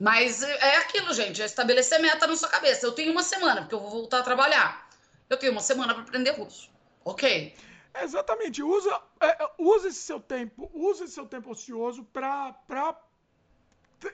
Mas 0.00 0.42
é 0.42 0.76
aquilo, 0.78 1.12
gente, 1.12 1.42
é 1.42 1.44
estabelecer 1.44 2.00
meta 2.00 2.26
na 2.26 2.34
sua 2.34 2.48
cabeça. 2.48 2.86
Eu 2.86 2.92
tenho 2.92 3.12
uma 3.12 3.22
semana, 3.22 3.60
porque 3.60 3.74
eu 3.74 3.80
vou 3.80 3.90
voltar 3.90 4.20
a 4.20 4.22
trabalhar. 4.22 4.88
Eu 5.28 5.36
tenho 5.36 5.52
uma 5.52 5.60
semana 5.60 5.92
para 5.92 6.02
aprender 6.02 6.30
russo. 6.30 6.70
Ok? 7.04 7.54
Exatamente. 8.02 8.62
Usa, 8.62 8.98
é, 9.20 9.44
é 9.44 9.50
usa 9.58 9.88
esse 9.88 10.00
seu 10.00 10.18
tempo, 10.18 10.70
usa 10.72 11.04
esse 11.04 11.12
seu 11.12 11.26
tempo 11.26 11.50
ocioso 11.50 12.02
para 12.04 12.56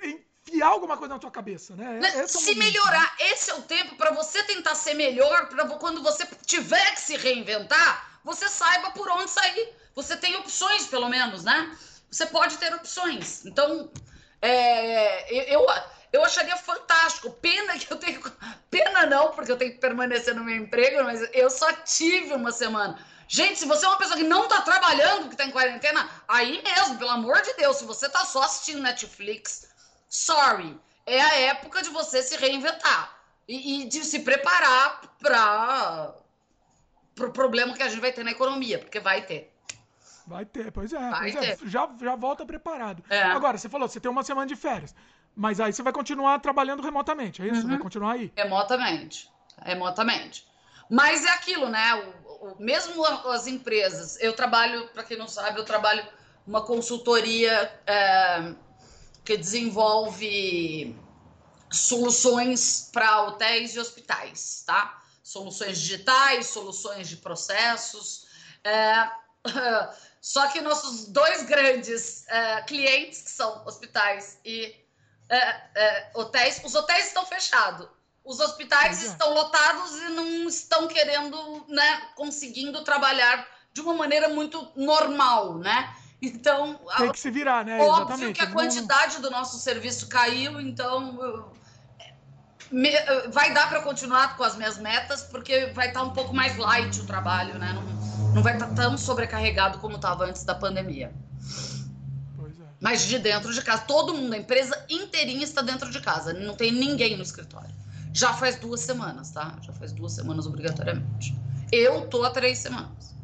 enfiar 0.03 0.67
alguma 0.67 0.97
coisa 0.97 1.15
na 1.15 1.21
tua 1.21 1.31
cabeça, 1.31 1.77
né? 1.77 2.01
né? 2.01 2.09
É 2.19 2.27
se 2.27 2.57
melhorar, 2.57 3.15
esse 3.21 3.51
é 3.53 3.55
o 3.55 3.63
tempo 3.63 3.95
para 3.95 4.11
você 4.11 4.43
tentar 4.43 4.75
ser 4.75 4.95
melhor, 4.95 5.49
para 5.49 5.69
quando 5.77 6.03
você 6.03 6.27
tiver 6.45 6.95
que 6.95 7.01
se 7.01 7.17
reinventar, 7.17 8.21
você 8.25 8.49
saiba 8.49 8.91
por 8.91 9.09
onde 9.09 9.31
sair. 9.31 9.73
Você 9.95 10.17
tem 10.17 10.35
opções, 10.35 10.89
pelo 10.89 11.09
menos, 11.09 11.45
né? 11.45 11.79
Você 12.11 12.27
pode 12.27 12.59
ter 12.59 12.75
opções. 12.75 13.47
Então, 13.47 13.89
é, 14.47 15.55
eu, 15.55 15.67
eu 16.13 16.25
acharia 16.25 16.57
fantástico. 16.57 17.31
Pena 17.31 17.79
que 17.79 17.91
eu 17.93 17.97
tenho. 17.97 18.21
Pena 18.71 19.07
não, 19.07 19.33
porque 19.33 19.51
eu 19.51 19.57
tenho 19.57 19.73
que 19.73 19.79
permanecer 19.79 20.35
no 20.35 20.45
meu 20.45 20.57
emprego, 20.57 21.05
mas 21.05 21.29
eu 21.33 21.51
só 21.51 21.73
tive 21.73 22.35
uma 22.35 22.53
semana. 22.53 22.99
Gente, 23.29 23.59
se 23.59 23.67
você 23.67 23.85
é 23.85 23.89
uma 23.89 23.99
pessoa 23.99 24.17
que 24.17 24.23
não 24.23 24.47
tá 24.47 24.61
trabalhando, 24.61 25.29
que 25.29 25.37
tá 25.37 25.45
em 25.45 25.51
quarentena, 25.51 26.09
aí 26.29 26.63
mesmo, 26.63 26.97
pelo 26.97 27.11
amor 27.11 27.41
de 27.43 27.53
Deus, 27.55 27.79
se 27.79 27.85
você 27.85 28.09
tá 28.09 28.25
só 28.25 28.43
assistindo 28.43 28.83
Netflix, 28.83 29.69
sorry, 30.09 30.79
é 31.05 31.21
a 31.21 31.35
época 31.41 31.83
de 31.83 31.89
você 31.91 32.23
se 32.23 32.37
reinventar 32.37 33.17
e, 33.49 33.83
e 33.83 33.85
de 33.89 34.05
se 34.05 34.21
preparar 34.21 35.01
para 35.21 36.15
o 36.19 36.27
pro 37.17 37.33
problema 37.33 37.75
que 37.75 37.83
a 37.83 37.89
gente 37.89 38.01
vai 38.01 38.13
ter 38.13 38.23
na 38.23 38.31
economia, 38.31 38.79
porque 38.79 39.01
vai 39.01 39.23
ter. 39.23 39.56
Vai 40.27 40.45
ter, 40.45 40.73
pois 40.73 40.93
é. 40.93 41.11
Pois 41.19 41.35
é. 41.37 41.41
ter. 41.41 41.65
É. 41.65 41.69
Já, 41.69 41.89
já 42.01 42.17
volta 42.17 42.45
preparado. 42.45 43.03
É. 43.09 43.23
Agora, 43.23 43.57
você 43.57 43.69
falou, 43.69 43.89
você 43.89 44.01
tem 44.01 44.11
uma 44.11 44.25
semana 44.25 44.47
de 44.47 44.57
férias. 44.57 44.95
Mas 45.35 45.61
aí 45.61 45.73
você 45.73 45.83
vai 45.83 45.93
continuar 45.93 46.41
trabalhando 46.41 46.83
remotamente, 46.83 47.43
é 47.43 47.47
isso? 47.47 47.63
Uhum. 47.63 47.69
Vai 47.69 47.79
continuar 47.79 48.13
aí? 48.13 48.33
Remotamente. 48.35 49.31
Remotamente. 49.63 50.47
Mas 50.91 51.25
é 51.25 51.31
aquilo, 51.31 51.69
né? 51.69 51.95
O, 51.95 52.49
o, 52.49 52.57
mesmo 52.59 53.05
as 53.05 53.47
empresas. 53.47 54.19
Eu 54.21 54.33
trabalho, 54.33 54.89
para 54.89 55.05
quem 55.05 55.17
não 55.17 55.29
sabe, 55.29 55.61
eu 55.61 55.65
trabalho 55.65 56.05
uma 56.47 56.63
consultoria 56.63 57.71
é, 57.87 58.55
que 59.25 59.37
desenvolve 59.37 60.97
soluções 61.71 62.91
para 62.93 63.23
hotéis 63.25 63.75
e 63.75 63.81
hospitais, 63.81 64.63
tá? 64.67 65.03
Soluções 65.23 65.79
digitais, 65.79 66.47
soluções 66.47 67.09
de 67.09 67.17
processos. 67.17 68.27
É, 68.65 69.11
só 70.27 70.49
que 70.49 70.61
nossos 70.61 71.07
dois 71.07 71.45
grandes 71.45 72.27
é, 72.27 72.61
clientes, 72.63 73.23
que 73.23 73.31
são 73.31 73.65
hospitais 73.65 74.41
e 74.45 74.75
é, 75.29 75.39
é 75.77 76.11
hotéis, 76.15 76.61
os 76.65 76.75
hotéis 76.75 77.07
estão 77.07 77.25
fechados. 77.25 77.87
Os 78.25 78.41
hospitais 78.41 79.05
estão 79.05 79.33
lotados 79.33 79.93
e 80.03 80.09
não 80.09 80.49
estão 80.49 80.89
querendo, 80.89 81.65
né, 81.69 82.09
conseguindo 82.17 82.83
trabalhar 82.83 83.47
de 83.73 83.81
uma 83.81 83.95
maneira 83.95 84.29
muito 84.29 84.69
normal, 84.75 85.59
né? 85.59 85.95
Então. 86.21 86.81
Tem 86.97 87.13
que 87.13 87.21
se 87.21 87.31
virar, 87.31 87.65
né? 87.65 87.79
Óbvio 87.79 88.07
Exatamente. 88.07 88.37
que 88.37 88.45
a 88.45 88.51
quantidade 88.51 89.21
do 89.21 89.31
nosso 89.31 89.61
serviço 89.61 90.09
caiu, 90.09 90.61
então. 90.61 91.53
Me, 92.73 92.91
vai 93.29 93.55
dar 93.55 93.69
para 93.69 93.81
continuar 93.81 94.37
com 94.37 94.43
as 94.43 94.57
minhas 94.57 94.77
metas, 94.77 95.23
porque 95.23 95.67
vai 95.67 95.87
estar 95.87 96.01
tá 96.01 96.07
um 96.07 96.13
pouco 96.13 96.35
mais 96.35 96.57
light 96.57 96.99
o 96.99 97.07
trabalho, 97.07 97.61
né? 97.61 97.73
Não, 97.73 97.96
não 98.37 98.43
vai 98.43 98.53
estar 98.53 98.67
tá 98.67 98.75
tão 98.75 98.99
sobrecarregado 98.99 99.79
como 99.79 99.97
estava 99.97 100.27
antes 100.27 100.45
da 100.45 100.55
pandemia. 100.55 101.11
Pois 102.37 102.61
é. 102.61 102.65
Mas 102.79 103.07
de 103.07 103.19
dentro 103.19 103.51
de 103.51 103.63
casa, 103.63 103.85
todo 103.85 104.13
mundo, 104.13 104.35
a 104.35 104.37
empresa 104.37 104.85
inteirinha 104.91 105.43
está 105.43 105.63
dentro 105.63 105.91
de 105.91 105.99
casa, 106.03 106.35
não 106.35 106.55
tem 106.55 106.71
ninguém 106.71 107.17
no 107.17 107.23
escritório. 107.23 107.75
Já 108.13 108.35
faz 108.35 108.57
duas 108.57 108.81
semanas, 108.81 109.31
tá? 109.31 109.57
Já 109.63 109.73
faz 109.73 109.91
duas 109.93 110.13
semanas 110.13 110.47
obrigatoriamente. 110.47 111.35
Eu 111.73 112.07
tô 112.09 112.25
há 112.25 112.31
três 112.31 112.59
semanas. 112.59 113.17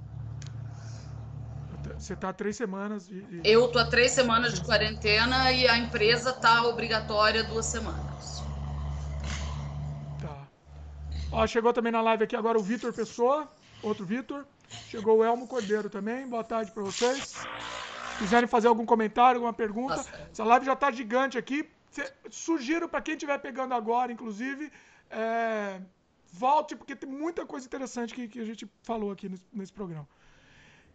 Você 1.98 2.16
tá 2.16 2.30
há 2.30 2.32
três 2.32 2.56
semanas. 2.56 3.06
De, 3.06 3.40
Eu 3.44 3.68
tô 3.68 3.78
há 3.78 3.84
três 3.84 4.12
semanas 4.12 4.55
de 4.55 4.64
quarentena 4.64 5.52
e 5.52 5.68
a 5.68 5.76
empresa 5.76 6.32
tá 6.32 6.64
obrigatória 6.64 7.44
duas 7.44 7.66
semanas. 7.66 8.43
Tá. 10.20 10.48
Ó, 11.30 11.47
chegou 11.47 11.72
também 11.72 11.93
na 11.93 12.01
live 12.01 12.24
aqui 12.24 12.34
agora 12.34 12.59
o 12.59 12.62
Vitor 12.62 12.94
Pessoa, 12.94 13.47
outro 13.82 14.06
Vitor. 14.06 14.47
Chegou 14.88 15.18
o 15.18 15.24
Elmo 15.24 15.46
Cordeiro 15.46 15.88
também. 15.88 16.26
Boa 16.26 16.44
tarde 16.44 16.70
para 16.70 16.82
vocês. 16.82 17.18
Se 17.18 18.18
quiserem 18.18 18.48
fazer 18.48 18.68
algum 18.68 18.84
comentário, 18.84 19.38
alguma 19.38 19.52
pergunta, 19.52 19.96
Nossa. 19.96 20.28
essa 20.30 20.44
live 20.44 20.66
já 20.66 20.76
tá 20.76 20.90
gigante 20.90 21.38
aqui. 21.38 21.68
Sugiro 22.30 22.88
para 22.88 23.00
quem 23.00 23.14
estiver 23.14 23.38
pegando 23.38 23.74
agora, 23.74 24.12
inclusive, 24.12 24.72
é, 25.10 25.80
volte, 26.32 26.74
porque 26.74 26.96
tem 26.96 27.08
muita 27.08 27.44
coisa 27.44 27.66
interessante 27.66 28.14
que, 28.14 28.28
que 28.28 28.40
a 28.40 28.44
gente 28.44 28.66
falou 28.82 29.10
aqui 29.10 29.28
nesse, 29.28 29.44
nesse 29.52 29.72
programa. 29.72 30.08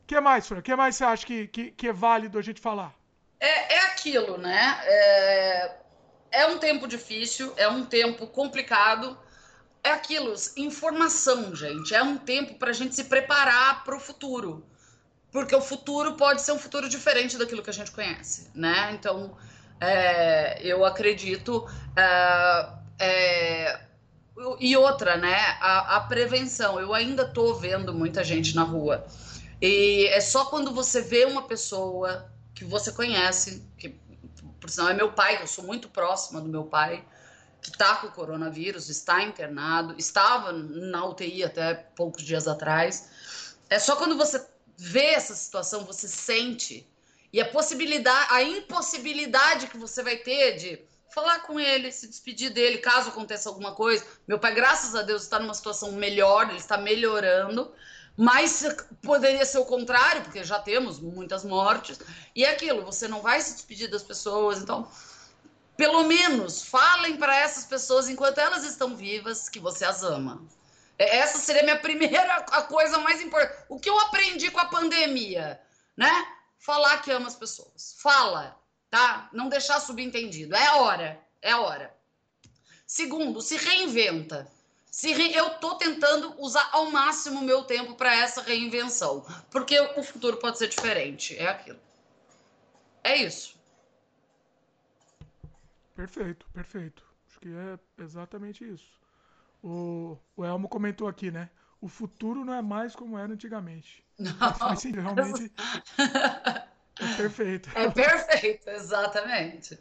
O 0.04 0.08
que 0.08 0.20
mais, 0.20 0.48
Fran? 0.48 0.60
O 0.60 0.64
que 0.64 0.76
mais 0.76 0.96
você 0.96 1.04
acha 1.04 1.26
que, 1.26 1.48
que, 1.48 1.72
que 1.72 1.88
é 1.88 1.94
válido 1.94 2.40
a 2.40 2.42
gente 2.42 2.62
falar? 2.62 2.96
É, 3.40 3.76
é 3.76 3.80
aquilo, 3.88 4.38
né? 4.38 4.80
É, 4.84 5.76
é 6.32 6.48
um 6.48 6.58
tempo 6.58 6.88
difícil, 6.88 7.54
é 7.58 7.68
um 7.68 7.86
tempo 7.86 8.26
complicado. 8.28 9.18
É 9.88 9.92
aquilo, 9.94 10.34
informação, 10.58 11.56
gente. 11.56 11.96
É 11.96 12.04
um 12.04 12.18
tempo 12.18 12.56
para 12.56 12.72
a 12.72 12.74
gente 12.74 12.94
se 12.94 13.06
preparar 13.06 13.86
para 13.86 13.96
o 13.96 14.00
futuro. 14.02 14.66
Porque 15.32 15.56
o 15.56 15.62
futuro 15.62 16.18
pode 16.18 16.42
ser 16.42 16.52
um 16.52 16.60
futuro 16.60 16.90
diferente 16.90 17.38
daquilo 17.38 17.64
que 17.64 17.70
a 17.70 17.74
gente 17.74 17.92
conhece, 17.92 18.52
né? 18.54 18.92
Então, 18.92 19.38
é, 19.80 20.62
eu 20.62 20.84
acredito. 20.84 21.66
é, 21.96 22.70
é, 23.00 23.80
e 24.60 24.76
outra, 24.76 25.16
né? 25.16 25.38
A, 25.62 25.96
a 25.96 26.02
prevenção. 26.02 26.78
Eu 26.82 26.94
ainda 26.94 27.26
tô 27.26 27.54
vendo 27.54 27.94
muita 27.94 28.26
gente 28.26 28.54
na 28.54 28.64
rua. 28.64 29.08
E 29.62 30.06
é 30.08 30.20
só 30.20 30.44
quando 30.48 30.74
você 30.74 31.02
vê 31.02 31.24
uma 31.24 31.44
pessoa 31.44 32.30
que 32.54 32.66
você 32.66 32.92
conhece, 32.92 33.66
que 33.78 33.98
por 34.60 34.70
sinal 34.70 34.90
é 34.90 34.94
meu 34.94 35.14
pai, 35.14 35.42
eu 35.42 35.48
sou 35.48 35.64
muito 35.64 35.88
próxima 35.88 36.42
do 36.42 36.50
meu 36.50 36.66
pai, 36.66 37.06
que 37.62 37.70
está 37.70 37.96
com 37.98 38.08
o 38.08 38.12
coronavírus, 38.12 38.90
está 38.90 39.24
internado, 39.24 39.96
estava 39.98 40.52
na 40.52 41.06
UTI 41.06 41.44
até 41.44 41.74
poucos 41.74 42.24
dias 42.24 42.48
atrás. 42.48 43.10
É 43.70 43.80
só 43.80 43.96
quando 43.96 44.18
você 44.18 44.46
vê 44.78 45.08
essa 45.08 45.34
situação, 45.34 45.86
você 45.86 46.08
sente 46.08 46.88
e 47.32 47.42
a 47.42 47.46
possibilidade, 47.46 48.28
a 48.32 48.42
impossibilidade 48.42 49.68
que 49.68 49.78
você 49.78 50.02
vai 50.02 50.18
ter 50.18 50.58
de 50.58 50.82
falar 51.14 51.40
com 51.40 51.60
ele, 51.60 51.92
se 51.92 52.08
despedir 52.08 52.52
dele, 52.52 52.78
caso 52.78 53.10
aconteça 53.10 53.50
alguma 53.50 53.74
coisa. 53.74 54.06
Meu 54.28 54.40
pai, 54.40 54.54
graças 54.54 54.96
a 54.96 55.02
Deus, 55.02 55.24
está 55.24 55.40
numa 55.40 55.54
situação 55.54 55.92
melhor, 55.94 56.50
ele 56.50 56.58
está 56.58 56.78
melhorando. 56.78 57.72
Mas 58.16 58.66
poderia 59.04 59.46
ser 59.46 59.60
o 59.60 59.66
contrário, 59.66 60.24
porque 60.24 60.44
já 60.44 60.58
temos 60.58 61.00
muitas 61.00 61.44
mortes. 61.44 62.00
E 62.36 62.44
é 62.44 62.52
aquilo, 62.52 62.84
você 62.84 63.08
não 63.08 63.22
vai 63.22 63.40
se 63.42 63.54
despedir 63.54 63.90
das 63.90 64.02
pessoas. 64.02 64.60
Então, 64.60 64.90
pelo 65.78 66.04
menos, 66.04 66.64
falem 66.64 67.18
para 67.18 67.38
essas 67.38 67.64
pessoas, 67.66 68.10
enquanto 68.10 68.40
elas 68.40 68.64
estão 68.64 68.96
vivas, 68.96 69.48
que 69.48 69.60
você 69.60 69.86
as 69.86 70.02
ama. 70.02 70.44
É, 70.98 71.18
Essa 71.18 71.38
seria 71.38 71.62
a 71.62 71.66
minha 71.66 71.80
primeira 71.80 72.36
a 72.36 72.64
coisa 72.64 72.98
mais 72.98 73.22
importante. 73.22 73.64
O 73.70 73.80
que 73.80 73.90
eu 73.90 74.00
aprendi 74.00 74.50
com 74.50 74.60
a 74.60 74.66
pandemia, 74.66 75.62
né? 75.96 76.12
Falar 76.58 77.02
que 77.04 77.12
ama 77.12 77.28
as 77.28 77.36
pessoas. 77.36 77.96
Fala, 78.00 78.60
tá? 78.90 79.30
Não 79.32 79.48
deixar 79.48 79.80
subentendido. 79.80 80.56
É 80.56 80.72
hora, 80.74 81.22
é 81.42 81.56
hora. 81.56 81.96
Segundo, 82.86 83.42
se 83.42 83.56
reinventa. 83.56 84.52
Se 84.90 85.14
re... 85.14 85.32
Eu 85.36 85.52
tô 85.60 85.76
tentando 85.76 86.34
usar 86.40 86.68
ao 86.72 86.90
máximo 86.90 87.42
o 87.42 87.44
meu 87.44 87.64
tempo 87.66 87.94
para 87.94 88.16
essa 88.16 88.42
reinvenção, 88.42 89.24
porque 89.52 89.80
o 89.80 90.02
futuro 90.02 90.38
pode 90.38 90.58
ser 90.58 90.70
diferente. 90.70 91.38
É 91.38 91.48
aquilo. 91.48 91.80
É 93.04 93.16
isso. 93.18 93.57
Perfeito, 95.98 96.46
perfeito. 96.54 97.04
Acho 97.28 97.40
que 97.40 97.50
é 97.50 98.04
exatamente 98.04 98.64
isso. 98.64 99.02
O, 99.64 100.16
o 100.36 100.46
Elmo 100.46 100.70
comentou 100.70 101.08
aqui, 101.08 101.32
né? 101.32 101.50
O 101.82 101.88
futuro 101.88 102.46
não 102.46 102.54
é 102.54 102.62
mais 102.62 102.96
como 102.96 103.18
era 103.18 103.34
antigamente. 103.34 104.06
Faz 104.38 104.80
sentido, 104.80 105.02
realmente 105.02 105.52
é 105.98 107.16
perfeito. 107.18 107.70
É 107.74 107.90
perfeito, 107.90 108.70
exatamente. 108.70 109.80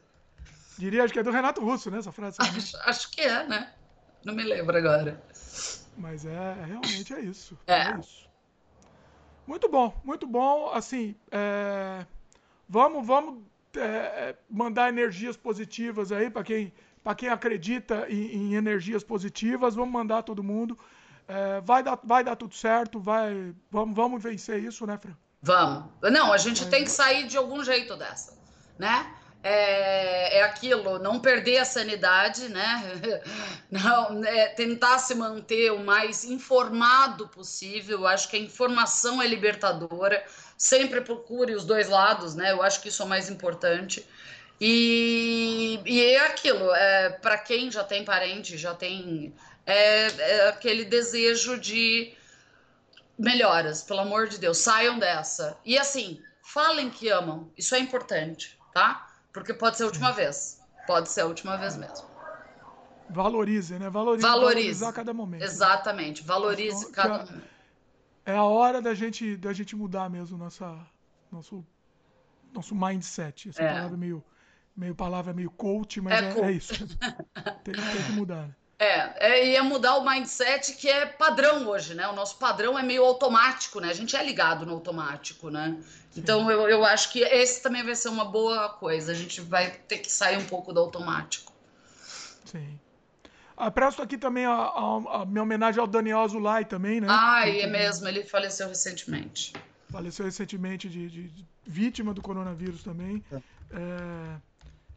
Diria, 0.79 1.05
acho 1.05 1.13
que 1.13 1.19
é 1.19 1.23
do 1.23 1.31
Renato 1.31 1.63
Russo, 1.63 1.91
né? 1.91 1.99
Essa 1.99 2.13
frase. 2.13 2.39
né? 2.41 2.49
Acho, 2.49 2.77
acho 2.79 3.11
que 3.11 3.21
é, 3.21 3.47
né? 3.47 3.75
Não 4.25 4.35
me 4.35 4.43
lembro 4.43 4.75
agora. 4.75 5.23
Mas 5.99 6.25
é, 6.25 6.33
é 6.33 6.65
realmente 6.65 7.13
é 7.13 7.21
isso. 7.21 7.59
É. 7.67 7.91
É 7.91 8.01
isso. 8.01 8.27
Muito 9.47 9.69
bom, 9.69 9.95
muito 10.03 10.27
bom. 10.27 10.71
Assim, 10.71 11.15
é, 11.31 12.07
vamos, 12.67 13.07
vamos 13.07 13.45
é, 13.79 13.85
é, 13.85 14.37
mandar 14.51 14.89
energias 14.89 15.37
positivas 15.37 16.13
aí 16.13 16.31
para 16.31 16.43
quem, 16.43 16.73
para 17.03 17.15
quem 17.15 17.29
acredita 17.29 18.07
em, 18.09 18.37
em 18.37 18.55
energias 18.55 19.03
positivas. 19.03 19.75
Vamos 19.75 19.93
mandar 19.93 20.23
todo 20.23 20.43
mundo. 20.43 20.79
É, 21.29 21.61
vai, 21.61 21.83
dar, 21.83 21.99
vai 22.03 22.23
dar 22.23 22.37
tudo 22.37 22.55
certo. 22.55 23.01
Vai, 23.01 23.55
vamos, 23.71 23.95
vamos 23.95 24.23
vencer 24.23 24.63
isso, 24.63 24.87
né, 24.87 24.99
Fran? 24.99 25.15
Vamos. 25.43 25.85
Não, 26.03 26.33
a 26.33 26.39
gente 26.39 26.69
tem 26.69 26.85
que 26.85 26.91
sair 26.91 27.27
de 27.27 27.37
algum 27.37 27.63
jeito 27.63 27.97
dessa, 27.97 28.37
né? 28.79 29.15
É, 29.43 30.39
é 30.39 30.43
aquilo, 30.43 30.99
não 30.99 31.21
perder 31.21 31.59
a 31.59 31.65
sanidade, 31.65 32.49
né? 32.49 32.83
Não, 33.71 34.25
é, 34.25 34.49
tentar 34.49 34.99
se 34.99 35.15
manter 35.15 35.73
o 35.73 35.85
mais 35.85 36.25
informado 36.25 37.29
possível. 37.29 38.07
Acho 38.09 38.29
que 38.29 38.37
a 38.37 38.41
informação 38.41 39.23
é 39.23 39.27
libertadora. 39.27 40.25
Sempre 40.57 41.01
procure 41.01 41.55
os 41.55 41.65
dois 41.65 41.89
lados, 41.89 42.35
né? 42.35 42.53
Eu 42.53 42.63
acho 42.63 42.81
que 42.81 42.89
isso 42.89 43.03
é 43.03 43.05
o 43.05 43.09
mais 43.09 43.29
importante. 43.29 44.07
E, 44.61 45.81
e 45.85 46.03
é 46.03 46.27
aquilo, 46.27 46.75
é, 46.75 47.11
para 47.11 47.37
quem 47.37 47.71
já 47.71 47.85
tem 47.85 48.05
parente, 48.05 48.57
já 48.57 48.75
tem 48.75 49.35
é, 49.67 50.07
é 50.07 50.49
aquele 50.49 50.85
desejo 50.85 51.59
de 51.59 52.15
melhoras, 53.19 53.83
pelo 53.83 54.01
amor 54.01 54.29
de 54.29 54.39
Deus, 54.39 54.59
saiam 54.59 54.99
dessa. 54.99 55.59
E 55.65 55.77
assim, 55.77 56.23
falem 56.43 56.89
que 56.89 57.09
amam, 57.09 57.51
isso 57.57 57.75
é 57.75 57.79
importante, 57.79 58.59
tá? 58.73 59.07
Porque 59.33 59.53
pode 59.53 59.77
ser 59.77 59.83
a 59.83 59.87
última 59.87 60.13
vez. 60.13 60.61
Pode 60.87 61.11
ser 61.11 61.23
a 61.23 61.27
última 61.27 61.57
vez 61.57 61.77
mesmo. 61.77 62.07
Valorize, 63.11 63.79
né? 63.79 63.91
Valorize, 63.91 64.23
Valorize. 64.23 64.55
valorizar 64.55 64.93
cada 64.93 65.13
momento. 65.13 65.43
Exatamente. 65.43 66.23
Valorize 66.23 66.87
Então, 66.87 66.93
cada 66.93 67.25
momento. 67.25 67.56
É 68.27 68.35
a 68.35 68.43
hora 68.45 68.83
da 68.83 68.93
gente, 68.93 69.37
da 69.37 69.53
gente 69.53 69.77
mudar 69.77 70.11
mesmo 70.11 70.37
nossa, 70.37 70.77
nosso, 71.31 71.65
nosso 72.53 72.75
mindset. 72.75 73.49
Essa 73.51 73.63
É. 73.63 73.73
palavra 73.73 73.95
é 73.97 73.99
meio, 73.99 74.25
meio 74.77 74.95
palavra 74.97 75.33
meio 75.33 75.51
coach, 75.51 76.01
mas 76.01 76.21
É 76.21 76.41
é, 76.41 76.41
é 76.47 76.51
isso. 76.51 76.75
Tem, 77.65 77.73
tem 77.73 78.05
que 78.07 78.13
mudar. 78.13 78.49
né? 78.49 78.55
É, 78.79 79.31
é, 79.31 79.53
ia 79.53 79.63
mudar 79.63 79.97
o 79.97 80.05
mindset 80.05 80.75
que 80.75 80.87
é 80.87 81.07
padrão 81.07 81.67
hoje, 81.67 81.95
né? 81.95 82.07
O 82.09 82.13
nosso 82.15 82.37
padrão 82.37 82.79
é 82.79 82.83
meio 82.83 83.05
automático, 83.05 83.81
né? 83.81 83.89
A 83.89 83.95
gente 83.95 84.15
é 84.15 84.23
ligado 84.23 84.67
no 84.67 84.73
automático, 84.73 85.49
né? 85.49 85.83
Então 86.15 86.51
eu, 86.51 86.69
eu 86.69 86.85
acho 86.85 87.11
que 87.11 87.21
esse 87.21 87.63
também 87.63 87.83
vai 87.83 87.95
ser 87.95 88.09
uma 88.11 88.25
boa 88.27 88.69
coisa. 88.69 89.13
A 89.13 89.15
gente 89.15 89.41
vai 89.41 89.71
ter 89.71 89.99
que 89.99 90.13
sair 90.13 90.37
um 90.37 90.45
pouco 90.45 90.75
do 90.75 90.81
automático. 90.81 91.53
Sim. 92.45 92.79
Ah, 93.57 93.71
presto 93.71 94.03
aqui 94.03 94.19
também 94.19 94.45
a, 94.45 94.53
a- 94.53 95.23
a 95.23 95.27
minha 95.27 95.43
homenagem 95.43 95.81
ao 95.81 95.87
Daniel 95.87 96.21
Azulay 96.21 96.65
também, 96.65 97.01
né? 97.01 97.09
Ai, 97.09 97.53
Que- 97.53 97.63
é 97.63 97.67
mesmo, 97.67 98.07
ele 98.07 98.25
faleceu 98.25 98.69
recentemente. 98.69 99.53
Faleceu 99.91 100.25
recentemente 100.27 100.89
de, 100.89 101.09
de- 101.09 101.29
de 101.31 101.47
vítima 101.67 102.13
do 102.13 102.21
coronavírus 102.23 102.83
também. 102.83 103.23
É, 103.71 104.41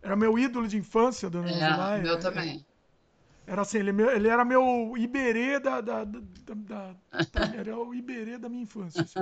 era 0.02 0.16
meu 0.16 0.38
ídolo 0.38 0.68
de 0.68 0.78
infância, 0.78 1.30
Daniel 1.30 1.56
É, 1.56 1.70
Azulay. 1.70 2.02
meu 2.02 2.14
É, 2.16 2.20
também. 2.20 2.66
Era 3.46 3.62
assim, 3.64 3.80
ele, 3.80 3.90
é 4.04 4.16
ele 4.16 4.28
era 4.28 4.46
meu 4.46 4.94
Iberê 4.98 5.60
da, 5.60 5.82
da, 5.82 6.04
da- 6.04 6.20
da- 6.22 6.54
da- 6.56 6.96
Era 7.58 7.78
o 7.78 7.94
Iberê 7.96 8.38
da 8.38 8.50
minha 8.50 8.64
infância. 8.64 9.04
assim. 9.06 9.20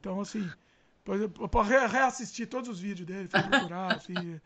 Então, 0.00 0.20
assim, 0.20 0.54
depois 0.98 1.20
eu, 1.22 1.32
eu 1.38 1.62
re- 1.62 1.86
reassisti 1.86 2.46
todos 2.46 2.68
os 2.70 2.80
vídeos 2.80 3.06
dele, 3.06 3.28
fui 3.28 3.40
procurar, 3.40 3.94
assim, 3.94 4.40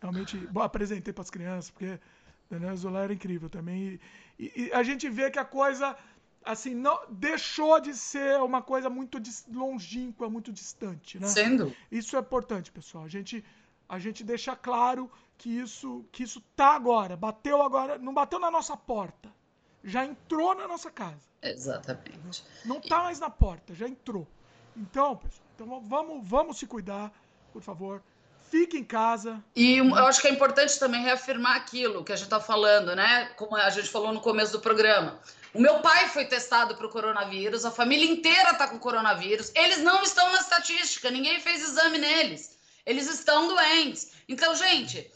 realmente 0.00 0.46
bom, 0.48 0.62
apresentei 0.62 1.12
para 1.12 1.22
as 1.22 1.30
crianças, 1.30 1.70
porque 1.70 2.00
Daniel 2.50 2.76
Zola 2.76 3.00
era 3.04 3.12
incrível 3.12 3.48
também. 3.50 4.00
E, 4.38 4.44
e- 4.44 4.62
e 4.68 4.72
a 4.72 4.82
gente 4.82 5.08
vê 5.08 5.30
que 5.30 5.38
a 5.38 5.44
coisa, 5.44 5.96
assim, 6.44 6.74
não 6.74 6.98
deixou 7.10 7.78
de 7.80 7.94
ser 7.94 8.40
uma 8.40 8.62
coisa 8.62 8.88
muito 8.88 9.18
longínqua, 9.52 10.30
muito 10.30 10.52
distante, 10.52 11.18
né? 11.18 11.26
Sendo. 11.28 11.74
Isso 11.90 12.16
é 12.16 12.20
importante, 12.20 12.70
pessoal. 12.72 13.04
A 13.04 13.08
gente, 13.08 13.44
a 13.88 13.98
gente 13.98 14.24
deixa 14.24 14.56
claro 14.56 15.10
que 15.36 15.48
isso, 15.50 16.04
que 16.10 16.22
isso 16.22 16.40
tá 16.56 16.74
agora, 16.74 17.16
bateu 17.16 17.62
agora, 17.62 17.98
não 17.98 18.12
bateu 18.14 18.38
na 18.40 18.50
nossa 18.50 18.76
porta, 18.76 19.32
já 19.84 20.04
entrou 20.04 20.54
na 20.54 20.66
nossa 20.66 20.90
casa. 20.90 21.28
Exatamente. 21.42 22.44
Não 22.64 22.80
tá 22.80 23.02
mais 23.04 23.20
na 23.20 23.30
porta, 23.30 23.74
já 23.74 23.86
entrou. 23.88 24.26
Então, 24.76 25.16
pessoal, 25.16 25.46
então 25.54 25.80
vamos, 25.82 26.28
vamos 26.28 26.58
se 26.58 26.66
cuidar, 26.66 27.12
por 27.52 27.62
favor. 27.62 28.02
Fique 28.50 28.78
em 28.78 28.84
casa. 28.84 29.42
E 29.54 29.76
eu 29.76 29.94
acho 30.06 30.20
que 30.20 30.28
é 30.28 30.30
importante 30.30 30.78
também 30.78 31.02
reafirmar 31.02 31.56
aquilo 31.56 32.04
que 32.04 32.12
a 32.12 32.16
gente 32.16 32.26
está 32.26 32.40
falando, 32.40 32.94
né? 32.96 33.30
Como 33.36 33.54
a 33.56 33.70
gente 33.70 33.88
falou 33.88 34.12
no 34.12 34.20
começo 34.20 34.52
do 34.52 34.60
programa. 34.60 35.20
O 35.52 35.60
meu 35.60 35.80
pai 35.80 36.08
foi 36.08 36.24
testado 36.24 36.76
para 36.76 36.86
o 36.86 36.90
coronavírus, 36.90 37.64
a 37.64 37.70
família 37.70 38.10
inteira 38.10 38.50
está 38.50 38.68
com 38.68 38.78
coronavírus. 38.78 39.50
Eles 39.54 39.78
não 39.78 40.02
estão 40.02 40.30
na 40.32 40.40
estatística, 40.40 41.10
ninguém 41.10 41.40
fez 41.40 41.62
exame 41.62 41.98
neles. 41.98 42.58
Eles 42.84 43.08
estão 43.08 43.48
doentes. 43.48 44.12
Então, 44.28 44.54
gente, 44.54 45.10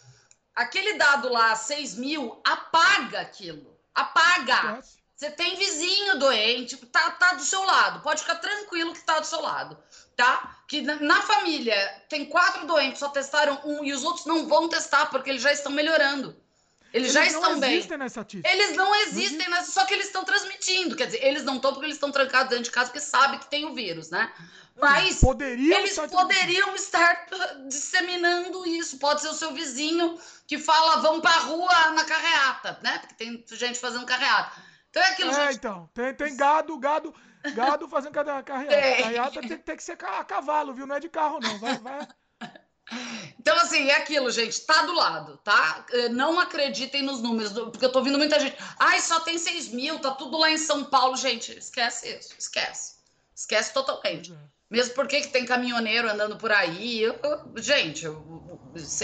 aquele 0.54 0.94
dado 0.94 1.30
lá, 1.30 1.54
6 1.54 1.96
mil, 1.96 2.40
apaga 2.44 3.20
aquilo. 3.20 3.78
Apaga. 3.94 4.82
Você 5.22 5.30
tem 5.30 5.54
vizinho 5.54 6.18
doente, 6.18 6.76
tá, 6.86 7.12
tá 7.12 7.34
do 7.34 7.44
seu 7.44 7.62
lado. 7.62 8.00
Pode 8.00 8.22
ficar 8.22 8.34
tranquilo 8.34 8.92
que 8.92 9.04
tá 9.04 9.20
do 9.20 9.26
seu 9.26 9.40
lado, 9.40 9.78
tá? 10.16 10.56
Que 10.66 10.82
na 10.82 11.22
família 11.22 11.76
tem 12.08 12.24
quatro 12.24 12.66
doentes, 12.66 12.98
só 12.98 13.08
testaram 13.08 13.60
um 13.64 13.84
e 13.84 13.92
os 13.92 14.02
outros 14.02 14.26
não 14.26 14.48
vão 14.48 14.68
testar 14.68 15.06
porque 15.06 15.30
eles 15.30 15.40
já 15.40 15.52
estão 15.52 15.70
melhorando. 15.70 16.36
Eles, 16.92 17.10
eles 17.10 17.12
já 17.12 17.24
estão 17.24 17.60
bem. 17.60 17.70
Eles 17.70 17.70
não 17.70 17.76
existem 17.76 17.98
Eles 18.44 18.76
não 18.76 18.94
existem, 18.96 19.48
não 19.48 19.64
só 19.64 19.84
que 19.86 19.94
eles 19.94 20.06
estão 20.06 20.24
transmitindo. 20.24 20.96
Quer 20.96 21.06
dizer, 21.06 21.24
eles 21.24 21.44
não 21.44 21.54
estão 21.54 21.70
porque 21.70 21.86
eles 21.86 21.96
estão 21.98 22.10
trancados 22.10 22.50
dentro 22.50 22.64
de 22.64 22.72
casa 22.72 22.90
porque 22.90 22.98
sabem 22.98 23.38
que 23.38 23.48
tem 23.48 23.64
o 23.64 23.74
vírus, 23.74 24.10
né? 24.10 24.32
Mas 24.76 25.20
poderiam 25.20 25.78
eles 25.78 25.92
estar 25.92 26.08
poderiam 26.08 26.74
estar 26.74 27.28
disseminando 27.68 28.66
isso. 28.66 28.98
Pode 28.98 29.20
ser 29.20 29.28
o 29.28 29.34
seu 29.34 29.54
vizinho 29.54 30.18
que 30.48 30.58
fala, 30.58 30.96
vamos 30.96 31.20
pra 31.20 31.30
rua 31.30 31.92
na 31.92 32.04
carreata, 32.04 32.80
né? 32.82 32.98
Porque 32.98 33.14
tem 33.14 33.44
gente 33.52 33.78
fazendo 33.78 34.04
carreata. 34.04 34.71
Então 34.92 35.02
é 35.02 35.06
aquilo, 35.06 35.30
é, 35.30 35.46
gente... 35.46 35.56
então. 35.56 35.88
Tem, 35.94 36.12
tem 36.12 36.36
gado, 36.36 36.78
gado, 36.78 37.14
gado 37.54 37.88
fazendo 37.88 38.12
carreata. 38.12 38.42
Carreata 38.42 39.40
tem, 39.40 39.56
tem 39.56 39.76
que 39.76 39.82
ser 39.82 39.96
a 40.04 40.22
cavalo, 40.22 40.74
viu? 40.74 40.86
Não 40.86 40.96
é 40.96 41.00
de 41.00 41.08
carro, 41.08 41.40
não. 41.40 41.58
Vai, 41.58 41.78
vai. 41.78 42.06
Então, 43.40 43.56
assim, 43.56 43.88
é 43.88 43.96
aquilo, 43.96 44.30
gente, 44.30 44.60
tá 44.66 44.84
do 44.84 44.92
lado, 44.92 45.38
tá? 45.38 45.86
É, 45.92 46.08
não 46.10 46.38
acreditem 46.38 47.02
nos 47.02 47.22
números, 47.22 47.52
porque 47.52 47.86
eu 47.86 47.90
tô 47.90 48.00
ouvindo 48.00 48.18
muita 48.18 48.38
gente. 48.38 48.54
Ai, 48.78 49.00
só 49.00 49.20
tem 49.20 49.38
6 49.38 49.68
mil, 49.68 49.98
tá 49.98 50.10
tudo 50.10 50.36
lá 50.36 50.50
em 50.50 50.58
São 50.58 50.84
Paulo. 50.84 51.16
Gente, 51.16 51.56
esquece 51.56 52.14
isso, 52.14 52.34
esquece. 52.38 52.96
Esquece 53.34 53.72
totalmente. 53.72 54.36
Mesmo 54.70 54.94
porque 54.94 55.22
que 55.22 55.28
tem 55.28 55.46
caminhoneiro 55.46 56.10
andando 56.10 56.36
por 56.36 56.52
aí. 56.52 57.00
Eu, 57.00 57.18
gente, 57.56 58.04
eu, 58.04 58.42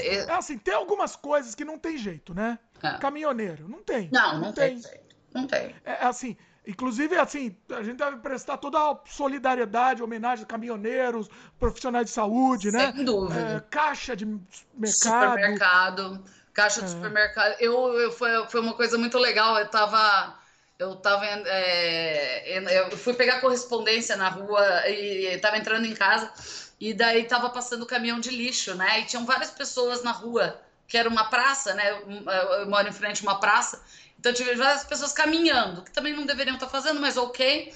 é 0.02 0.31
assim, 0.32 0.59
tem 0.59 0.74
algumas 0.74 1.16
coisas 1.16 1.55
que 1.55 1.65
não 1.65 1.78
tem 1.78 1.97
jeito, 1.97 2.35
né? 2.35 2.59
É. 2.82 2.98
Caminhoneiro, 2.98 3.69
não 3.69 3.82
tem. 3.82 4.10
Não, 4.12 4.35
não, 4.35 4.40
não 4.40 4.52
tem. 4.52 4.81
tem. 4.81 5.07
Não 5.34 5.46
tem. 5.46 5.74
É 5.84 6.05
assim, 6.05 6.36
Inclusive, 6.68 7.16
assim, 7.16 7.56
a 7.70 7.82
gente 7.82 7.96
deve 7.96 8.18
prestar 8.18 8.59
toda 8.59 8.78
a 8.78 8.98
solidariedade, 9.06 10.02
homenagem 10.02 10.44
a 10.44 10.46
caminhoneiros, 10.46 11.26
profissionais 11.59 12.05
de 12.05 12.12
saúde, 12.12 12.70
né? 12.70 12.92
Sem 12.92 13.06
dúvida. 13.06 13.40
É, 13.40 13.60
caixa 13.70 14.14
de 14.14 14.26
mercado. 14.26 15.30
Supermercado. 15.30 16.24
Caixa 16.52 16.82
de 16.82 16.88
é. 16.88 16.90
supermercado. 16.90 17.56
Eu, 17.59 17.98
eu, 17.98 18.12
foi, 18.12 18.46
foi 18.50 18.60
uma 18.60 18.74
coisa 18.74 18.98
muito 18.98 19.16
legal. 19.16 19.59
Eu 19.59 19.66
tava. 19.68 20.38
Eu 20.78 20.96
tava. 20.96 21.24
É, 21.24 22.59
eu 22.59 22.94
fui 22.98 23.14
pegar 23.14 23.40
correspondência 23.40 24.14
na 24.14 24.28
rua 24.28 24.86
e 24.90 25.38
tava 25.38 25.56
entrando 25.56 25.86
em 25.86 25.94
casa. 25.94 26.30
E 26.78 26.92
daí 26.92 27.24
tava 27.24 27.48
passando 27.48 27.86
caminhão 27.86 28.20
de 28.20 28.28
lixo, 28.28 28.74
né? 28.74 29.00
E 29.00 29.06
tinham 29.06 29.24
várias 29.24 29.50
pessoas 29.50 30.02
na 30.02 30.12
rua, 30.12 30.60
que 30.86 30.98
era 30.98 31.09
uma 31.09 31.30
praça, 31.30 31.72
né? 31.72 31.92
Eu, 31.92 32.30
eu 32.60 32.68
moro 32.68 32.86
em 32.86 32.92
frente 32.92 33.26
a 33.26 33.30
uma 33.30 33.40
praça. 33.40 33.82
Então, 34.19 34.32
tive 34.32 34.55
várias 34.57 34.85
pessoas 34.85 35.12
caminhando, 35.12 35.82
que 35.82 35.93
também 35.93 36.12
não 36.12 36.27
deveriam 36.27 36.55
estar 36.55 36.69
fazendo, 36.69 37.01
mas 37.01 37.16
ok. 37.16 37.73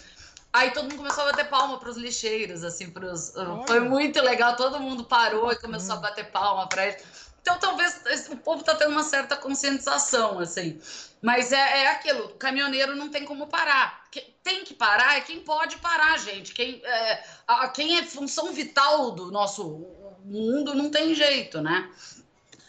Aí 0.52 0.70
todo 0.72 0.84
mundo 0.84 0.96
começou 0.96 1.22
a 1.24 1.26
bater 1.26 1.48
palma 1.48 1.78
para 1.78 1.88
os 1.88 1.96
lixeiros, 1.96 2.62
assim, 2.62 2.90
pros... 2.90 3.32
foi 3.66 3.80
muito 3.80 4.20
legal. 4.20 4.54
Todo 4.54 4.80
mundo 4.80 5.04
parou 5.04 5.50
e 5.50 5.56
começou 5.56 5.94
a 5.94 5.98
bater 5.98 6.30
palma 6.30 6.68
para 6.68 6.88
eles. 6.88 7.02
Então, 7.40 7.58
talvez 7.58 8.02
o 8.30 8.36
povo 8.36 8.60
está 8.60 8.74
tendo 8.74 8.90
uma 8.90 9.02
certa 9.02 9.36
conscientização, 9.36 10.38
assim. 10.38 10.80
Mas 11.20 11.52
é, 11.52 11.84
é 11.84 11.86
aquilo, 11.88 12.26
o 12.26 12.34
caminhoneiro 12.34 12.94
não 12.94 13.08
tem 13.08 13.24
como 13.24 13.46
parar. 13.46 14.04
Quem 14.10 14.34
tem 14.42 14.64
que 14.64 14.74
parar 14.74 15.16
é 15.16 15.20
quem 15.20 15.40
pode 15.40 15.76
parar, 15.78 16.18
gente. 16.18 16.52
Quem 16.52 16.80
é, 16.84 17.24
a, 17.46 17.68
quem 17.68 17.98
é 17.98 18.04
função 18.04 18.52
vital 18.52 19.12
do 19.12 19.30
nosso 19.30 19.86
mundo 20.24 20.74
não 20.74 20.90
tem 20.90 21.14
jeito, 21.14 21.60
né? 21.60 21.90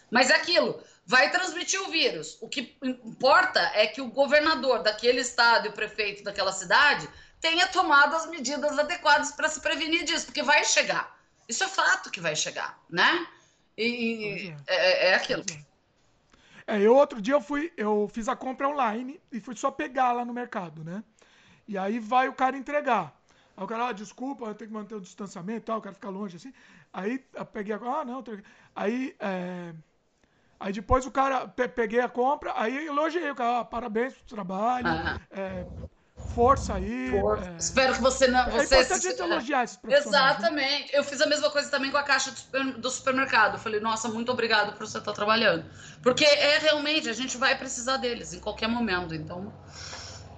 Mas 0.10 0.30
é 0.30 0.36
aquilo 0.36 0.80
vai 1.06 1.32
transmitir 1.32 1.82
o 1.82 1.92
vírus. 1.92 2.38
O 2.42 2.48
que 2.48 2.78
importa 2.82 3.60
é 3.74 3.88
que 3.88 4.02
o 4.02 4.10
governador 4.10 4.82
daquele 4.82 5.22
estado 5.22 5.68
e 5.68 5.70
o 5.70 5.74
prefeito 5.74 6.24
daquela 6.24 6.52
cidade 6.52 7.08
tenha 7.42 7.68
tomado 7.68 8.16
as 8.16 8.26
medidas 8.28 8.80
adequadas 8.80 9.32
para 9.32 9.50
se 9.50 9.60
prevenir 9.60 10.06
disso, 10.06 10.26
porque 10.26 10.42
vai 10.42 10.64
chegar. 10.64 11.20
Isso 11.48 11.64
é 11.64 11.68
fato 11.68 12.10
que 12.10 12.22
vai 12.22 12.36
chegar, 12.36 12.80
né? 12.90 13.28
E 13.78 14.54
é. 14.68 14.76
É, 14.76 15.10
é, 15.10 15.16
aquilo. 15.16 15.44
É, 16.66 16.80
eu 16.80 16.96
outro 16.96 17.22
dia 17.22 17.34
eu 17.34 17.42
fui, 17.42 17.74
eu 17.76 18.10
fiz 18.14 18.30
a 18.30 18.36
compra 18.36 18.70
online 18.70 19.20
e 19.32 19.42
fui 19.42 19.56
só 19.56 19.70
pegar 19.70 20.14
lá 20.14 20.24
no 20.24 20.34
mercado, 20.34 20.84
né? 20.84 21.04
E 21.68 21.78
aí 21.78 22.00
vai 22.00 22.30
o 22.30 22.34
cara 22.34 22.58
entregar. 22.58 23.14
Aí 23.58 23.64
o 23.64 23.68
cara, 23.68 23.90
ah, 23.90 23.92
desculpa, 23.92 24.46
eu 24.46 24.56
tenho 24.56 24.70
que 24.70 24.74
manter 24.74 24.96
o 24.96 25.02
distanciamento 25.02 25.60
e 25.60 25.66
tal, 25.66 25.78
eu 25.78 25.82
quero 25.82 25.96
ficar 25.96 26.10
longe 26.10 26.38
assim. 26.38 26.54
Aí 26.94 27.24
eu 27.34 27.46
peguei, 27.46 27.74
ah, 27.74 28.06
não, 28.06 28.24
aí 28.76 29.16
é, 29.20 29.74
Aí 30.64 30.72
depois 30.72 31.06
o 31.06 31.12
cara, 31.12 31.46
peguei 31.46 32.00
a 32.00 32.08
compra, 32.08 32.54
aí 32.56 32.88
elogiei 32.88 33.30
o 33.30 33.36
cara, 33.36 33.60
ah, 33.60 33.66
parabéns 33.66 34.14
pelo 34.14 34.26
trabalho, 34.28 34.88
ah. 34.88 35.20
é, 35.30 35.66
força 36.34 36.76
aí. 36.76 37.12
Força. 37.20 37.50
É... 37.50 37.58
Espero 37.58 37.94
que 37.96 38.02
você 38.02 38.28
não. 38.28 38.40
É 38.40 38.52
você 38.52 38.76
é 38.76 38.82
importante 38.82 39.14
se... 39.14 39.22
elogiar 39.22 39.64
esses 39.66 39.80
né? 39.84 39.98
Exatamente. 39.98 40.96
Eu 40.96 41.04
fiz 41.04 41.20
a 41.20 41.26
mesma 41.26 41.50
coisa 41.50 41.70
também 41.70 41.92
com 41.92 41.98
a 41.98 42.04
caixa 42.04 42.34
do 42.78 42.90
supermercado. 42.90 43.56
Eu 43.56 43.60
falei, 43.60 43.82
nossa, 43.82 44.08
muito 44.08 44.32
obrigado 44.32 44.72
por 44.78 44.88
você 44.88 45.00
estar 45.00 45.12
trabalhando. 45.12 45.66
Porque 46.02 46.24
é 46.24 46.60
realmente, 46.60 47.10
a 47.10 47.14
gente 47.14 47.36
vai 47.36 47.58
precisar 47.58 47.98
deles 47.98 48.34
em 48.34 48.40
qualquer 48.40 48.70
momento, 48.70 49.14
então. 49.14 49.54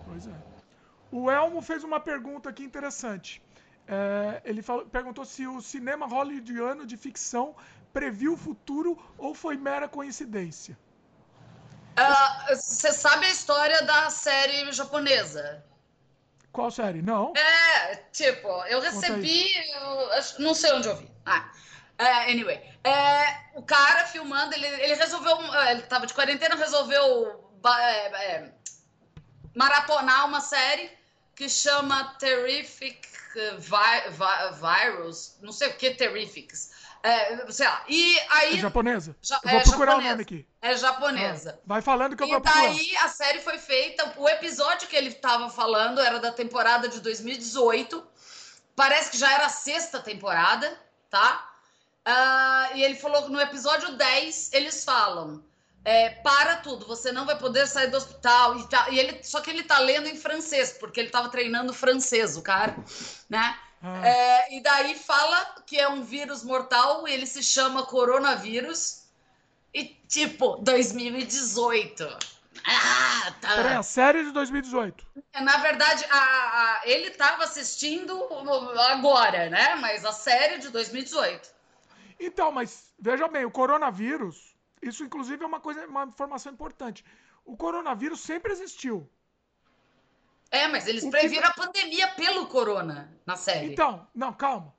Pois 0.07 0.26
é. 0.26 0.34
O 1.11 1.30
Elmo 1.30 1.61
fez 1.61 1.84
uma 1.84 1.99
pergunta 1.99 2.49
aqui 2.49 2.64
interessante. 2.64 3.43
É, 3.88 4.41
ele 4.43 4.64
falou, 4.64 4.88
perguntou 4.88 5.23
se 5.23 5.45
o 5.45 5.61
cinema 5.61 6.07
hollywoodiano 6.07 6.84
de 6.84 6.97
previu 7.95 8.34
o 8.34 8.38
futuro 8.38 8.91
ou 9.17 9.34
foi 9.34 9.55
mera 9.55 9.88
coincidência? 9.88 10.77
Ah, 11.95 12.47
você 12.49 12.89
uh, 12.89 12.93
sabe 12.93 13.26
a 13.26 13.30
história 13.30 13.81
da 13.84 14.09
série 14.09 14.69
japonesa? 14.73 15.63
Qual 16.51 16.69
série? 16.69 17.01
Não. 17.01 17.31
É, 17.38 17.95
tipo, 18.11 18.49
eu 18.65 18.81
recebi. 18.81 19.47
Eu, 19.76 20.09
não 20.39 20.53
sei 20.53 20.73
onde 20.73 20.89
eu 20.89 20.97
vi. 20.97 21.09
Ah, 21.26 21.49
uh, 22.01 22.30
anyway. 22.30 22.57
É, 22.84 23.57
o 23.57 23.63
cara 23.63 24.05
filmando, 24.07 24.53
ele, 24.53 24.67
ele 24.67 24.95
resolveu. 24.95 25.38
Ele 25.69 25.84
tava 25.84 26.05
de 26.05 26.13
quarentena, 26.13 26.55
resolveu 26.55 27.49
é, 27.65 28.26
é, 28.26 28.53
maratonar 29.55 30.26
uma 30.26 30.41
série 30.41 30.91
que 31.34 31.47
chama 31.47 32.15
Terrific 32.19 33.07
vi, 33.35 34.09
vi, 34.09 34.59
Virus, 34.59 35.38
não 35.41 35.51
sei 35.51 35.69
o 35.69 35.77
que, 35.77 35.91
Terrifics. 35.91 36.72
É, 37.06 37.52
sei 37.52 37.68
lá. 37.68 37.84
E 37.88 38.19
aí. 38.32 38.57
É 38.57 38.61
japonesa? 38.61 39.15
Ja, 39.22 39.40
eu 39.44 39.49
vou 39.52 39.60
é 39.60 39.64
procurar 39.64 39.91
japonesa. 39.91 40.07
o 40.07 40.11
nome 40.11 40.22
aqui. 40.23 40.48
É 40.60 40.76
japonesa. 40.76 41.60
Ah, 41.60 41.64
vai 41.64 41.82
falando 41.84 42.18
que 42.18 42.23
eu 42.23 42.27
vou 42.27 42.41
procurar. 42.41 42.65
E 42.65 42.76
daí 42.76 42.98
a 42.98 43.07
série 43.07 43.40
foi 43.41 43.60
feita. 43.60 44.11
O 44.18 44.27
episódio 44.27 44.88
que 44.88 44.95
ele 44.95 45.10
estava 45.10 45.48
falando 45.52 46.02
era 46.02 46.19
da 46.19 46.32
temporada 46.32 46.90
de 46.90 46.99
2018. 47.02 48.03
Parece 48.76 49.11
que 49.11 49.19
já 49.19 49.32
era 49.32 49.45
a 49.45 49.49
sexta 49.49 49.99
temporada, 49.99 50.76
tá? 51.07 51.48
Uh, 52.07 52.76
e 52.76 52.84
ele 52.84 52.95
falou 52.95 53.22
que 53.23 53.32
no 53.32 53.40
episódio 53.40 53.95
10 53.95 54.53
eles 54.53 54.84
falam 54.84 55.44
é, 55.84 56.10
para 56.10 56.57
tudo, 56.57 56.88
você 56.88 57.11
não 57.11 57.26
vai 57.26 57.38
poder 57.38 57.68
sair 57.68 57.88
do 57.91 57.98
hospital 57.98 58.57
e, 58.57 58.68
tá, 58.68 58.90
e 58.90 58.99
ele 58.99 59.23
só 59.23 59.41
que 59.41 59.52
ele 59.52 59.64
tá 59.64 59.77
lendo 59.77 60.07
em 60.07 60.15
francês 60.15 60.76
porque 60.80 60.99
ele 60.99 61.10
tava 61.10 61.30
treinando 61.30 61.73
francês, 61.73 62.36
o 62.36 62.41
cara, 62.41 62.76
né? 63.30 63.57
Ah. 63.81 64.07
É, 64.07 64.56
e 64.56 64.61
daí 64.61 64.95
fala 64.95 65.56
que 65.65 65.77
é 65.77 65.88
um 65.88 66.03
vírus 66.03 66.43
mortal, 66.43 67.07
ele 67.07 67.26
se 67.26 67.43
chama 67.43 67.85
coronavírus 67.85 69.03
e 69.73 69.85
tipo 70.07 70.57
2018. 70.57 72.03
Ah, 72.65 73.34
tá. 73.41 73.56
Peraí, 73.56 73.76
a 73.76 73.84
série 73.84 74.23
de 74.23 74.31
2018. 74.31 75.06
É, 75.34 75.41
na 75.41 75.57
verdade, 75.57 76.06
a, 76.10 76.18
a, 76.18 76.81
ele 76.85 77.11
tava 77.11 77.43
assistindo 77.43 78.18
agora, 78.89 79.49
né? 79.49 79.76
Mas 79.76 80.03
a 80.06 80.11
série 80.11 80.57
de 80.60 80.69
2018. 80.69 81.53
Então, 82.19 82.52
mas 82.52 82.93
veja 82.97 83.27
bem, 83.27 83.45
o 83.45 83.52
coronavírus 83.52 84.56
isso, 84.85 85.03
inclusive, 85.03 85.43
é 85.43 85.47
uma 85.47 85.60
coisa, 85.60 85.85
uma 85.88 86.03
informação 86.03 86.52
importante. 86.52 87.03
O 87.43 87.57
coronavírus 87.57 88.19
sempre 88.19 88.52
existiu. 88.52 89.10
É, 90.51 90.67
mas 90.67 90.88
eles 90.88 91.03
o 91.03 91.09
previram 91.09 91.51
que... 91.51 91.61
a 91.61 91.65
pandemia 91.65 92.07
pelo 92.09 92.47
corona 92.47 93.11
na 93.26 93.35
série. 93.35 93.73
Então, 93.73 94.07
não, 94.13 94.31
calma. 94.34 94.73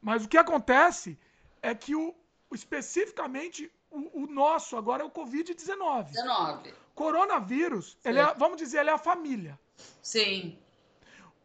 Mas 0.00 0.24
o 0.24 0.28
que 0.28 0.38
acontece 0.38 1.18
é 1.60 1.74
que 1.74 1.94
o, 1.94 2.14
especificamente 2.52 3.70
o, 3.90 4.22
o 4.22 4.26
nosso 4.26 4.76
agora 4.76 5.02
é 5.02 5.06
o 5.06 5.10
Covid-19. 5.10 6.10
19. 6.10 6.74
Coronavírus, 6.94 7.96
ele 8.04 8.18
é, 8.18 8.34
vamos 8.34 8.56
dizer, 8.56 8.80
ele 8.80 8.90
é 8.90 8.92
a 8.92 8.98
família. 8.98 9.58
Sim. 10.02 10.58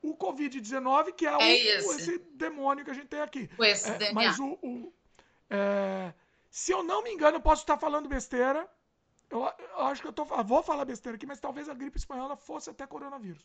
O 0.02 0.16
Covid-19, 0.16 1.14
que 1.14 1.26
é, 1.26 1.32
é 1.32 1.38
o, 1.38 1.42
esse. 1.42 2.02
esse. 2.02 2.18
demônio 2.34 2.84
que 2.84 2.92
a 2.92 2.94
gente 2.94 3.08
tem 3.08 3.22
aqui. 3.22 3.48
Com 3.56 3.64
esse 3.64 3.90
é, 3.90 3.98
DNA. 3.98 4.14
Mas 4.14 4.40
o, 4.40 4.58
o 4.62 4.94
é, 5.50 6.14
Se 6.50 6.72
eu 6.72 6.84
não 6.84 7.04
me 7.04 7.12
engano, 7.12 7.38
eu 7.38 7.42
posso 7.42 7.62
estar 7.62 7.78
falando 7.78 8.10
besteira. 8.10 8.68
Eu, 9.34 9.52
eu 9.80 9.86
acho 9.88 10.00
que 10.00 10.08
eu 10.08 10.14
tô, 10.14 10.26
vou 10.26 10.62
falar 10.62 10.86
besteira 10.86 11.16
aqui, 11.16 11.26
mas 11.26 11.40
talvez 11.40 11.68
a 11.68 11.74
gripe 11.74 11.98
espanhola 11.98 12.36
fosse 12.36 12.70
até 12.70 12.86
coronavírus. 12.86 13.44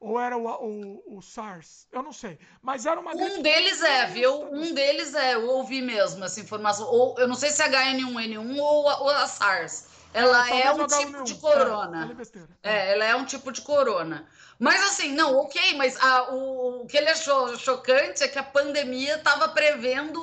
Ou 0.00 0.20
era 0.20 0.36
o, 0.36 0.44
o, 0.44 1.18
o, 1.18 1.22
SARS? 1.22 1.86
Eu 1.92 2.02
não 2.02 2.12
sei. 2.12 2.38
Mas 2.60 2.84
era 2.84 3.00
uma. 3.00 3.14
Um 3.14 3.40
deles 3.40 3.80
é, 3.80 4.06
viu? 4.06 4.42
Um 4.52 4.74
deles 4.74 5.14
é. 5.14 5.34
Eu 5.34 5.48
ouvi 5.48 5.80
mesmo 5.80 6.22
essa 6.24 6.40
informação. 6.40 6.86
Ou 6.86 7.16
eu 7.18 7.26
não 7.28 7.36
sei 7.36 7.50
se 7.50 7.62
é 7.62 7.68
H1N1 7.68 8.58
ou 8.58 8.88
a, 8.88 9.00
ou 9.00 9.08
a 9.08 9.26
SARS. 9.26 9.86
Ela 10.12 10.50
é, 10.50 10.62
é 10.62 10.72
um 10.72 10.86
tipo 10.86 11.24
de 11.24 11.34
corona. 11.36 12.16
É, 12.62 12.76
é, 12.76 12.92
ela 12.92 13.04
é 13.04 13.16
um 13.16 13.24
tipo 13.24 13.52
de 13.52 13.62
corona. 13.62 14.26
Mas 14.58 14.82
assim, 14.82 15.12
não, 15.12 15.36
ok, 15.36 15.76
mas 15.76 15.96
a, 16.02 16.34
o, 16.34 16.82
o 16.82 16.86
que 16.86 16.96
ele 16.96 17.08
achou 17.08 17.56
chocante 17.56 18.22
é 18.22 18.28
que 18.28 18.38
a 18.38 18.42
pandemia 18.42 19.16
estava 19.16 19.48
prevendo. 19.48 20.20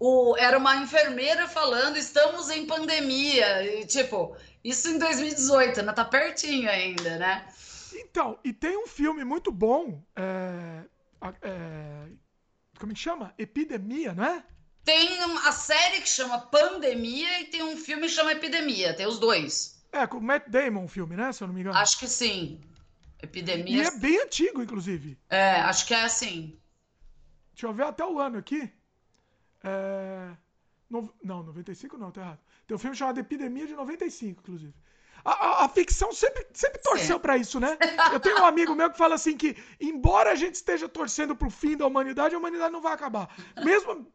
O, 0.00 0.34
era 0.38 0.56
uma 0.56 0.76
enfermeira 0.76 1.46
falando, 1.46 1.98
estamos 1.98 2.48
em 2.48 2.66
pandemia. 2.66 3.62
E, 3.80 3.84
tipo, 3.84 4.34
isso 4.64 4.88
em 4.88 4.98
2018, 4.98 5.82
né? 5.82 5.92
Tá 5.92 6.06
pertinho 6.06 6.70
ainda, 6.70 7.18
né? 7.18 7.46
Então, 7.92 8.38
e 8.42 8.50
tem 8.50 8.78
um 8.78 8.86
filme 8.86 9.24
muito 9.24 9.52
bom. 9.52 10.02
É, 10.16 10.84
é, 11.42 12.08
como 12.78 12.92
é 12.92 12.94
que 12.94 13.00
chama? 13.00 13.34
Epidemia, 13.36 14.14
não 14.14 14.24
é? 14.24 14.42
Tem 14.82 15.20
a 15.22 15.52
série 15.52 16.00
que 16.00 16.08
chama 16.08 16.40
Pandemia 16.46 17.42
e 17.42 17.44
tem 17.44 17.62
um 17.62 17.76
filme 17.76 18.04
que 18.04 18.08
chama 18.08 18.32
Epidemia. 18.32 18.94
Tem 18.94 19.06
os 19.06 19.18
dois. 19.18 19.84
É, 19.92 20.06
com 20.06 20.16
o 20.16 20.22
Matt 20.22 20.48
Damon 20.48 20.84
o 20.84 20.88
filme, 20.88 21.14
né? 21.14 21.30
Se 21.30 21.42
eu 21.42 21.48
não 21.48 21.54
me 21.54 21.60
engano. 21.60 21.76
Acho 21.76 21.98
que 21.98 22.08
sim. 22.08 22.58
Epidemia. 23.22 23.82
E 23.82 23.86
é 23.86 23.90
bem 23.98 24.18
antigo, 24.22 24.62
inclusive. 24.62 25.18
É, 25.28 25.56
acho 25.60 25.86
que 25.86 25.92
é 25.92 26.02
assim. 26.04 26.58
Deixa 27.52 27.66
eu 27.66 27.74
ver 27.74 27.84
até 27.84 28.02
o 28.02 28.18
ano 28.18 28.38
aqui. 28.38 28.72
É... 29.62 30.30
No... 30.88 31.12
Não, 31.22 31.42
95 31.42 31.96
não, 31.96 32.10
tá 32.10 32.20
errado. 32.20 32.40
Tem 32.66 32.74
um 32.74 32.78
filme 32.78 32.96
chamado 32.96 33.20
Epidemia 33.20 33.66
de 33.66 33.74
95, 33.74 34.40
inclusive. 34.40 34.74
A, 35.24 35.32
a, 35.32 35.64
a, 35.64 35.68
ficção 35.68 36.12
sempre, 36.12 36.46
sempre 36.52 36.80
torceu 36.80 37.20
para 37.20 37.36
isso, 37.36 37.60
né? 37.60 37.76
Eu 38.12 38.20
tenho 38.20 38.40
um 38.40 38.46
amigo 38.46 38.74
meu 38.74 38.90
que 38.90 38.96
fala 38.96 39.14
assim 39.14 39.36
que, 39.36 39.56
embora 39.78 40.30
a 40.30 40.34
gente 40.34 40.54
esteja 40.54 40.88
torcendo 40.88 41.36
pro 41.36 41.50
fim 41.50 41.76
da 41.76 41.86
humanidade, 41.86 42.34
a 42.34 42.38
humanidade 42.38 42.72
não 42.72 42.80
vai 42.80 42.94
acabar. 42.94 43.28
Mesmo, 43.62 44.06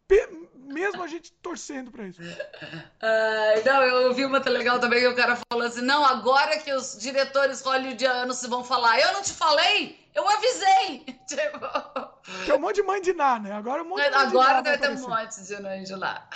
mesmo 0.66 1.04
a 1.04 1.08
gente 1.08 1.32
torcendo 1.42 1.92
para 1.92 2.06
isso. 2.06 2.22
Uh, 2.22 3.66
não, 3.66 3.84
eu 3.84 4.08
ouvi 4.10 4.26
uma 4.26 4.40
legal 4.40 4.80
também 4.80 5.00
que 5.00 5.08
o 5.08 5.16
cara 5.16 5.38
falou 5.50 5.66
assim: 5.66 5.82
não, 5.82 6.04
agora 6.04 6.58
que 6.60 6.74
os 6.74 6.98
diretores 7.00 7.62
hollywoodianos 7.62 8.38
se 8.38 8.48
vão 8.48 8.64
falar, 8.64 9.00
eu 9.00 9.14
não 9.14 9.22
te 9.22 9.34
falei, 9.34 10.00
eu 10.14 10.28
avisei. 10.28 11.06
Tipo... 11.28 11.60
Que 12.46 12.52
é 12.52 12.56
um 12.56 12.60
monte 12.60 12.76
de 12.76 12.84
mãe 12.84 13.02
de 13.02 13.14
Ná, 13.14 13.40
né? 13.40 13.52
Agora 13.52 13.84
um 13.84 13.90
monte 13.90 14.04
de 14.04 14.10
mãe 14.10 14.20
Agora 14.20 14.62
deve 14.62 14.78
ter 14.78 14.90
um 14.92 15.08
monte 15.08 15.42
de 15.42 15.62
mãe 15.62 15.84
de 15.84 15.96
lá. 15.96 16.28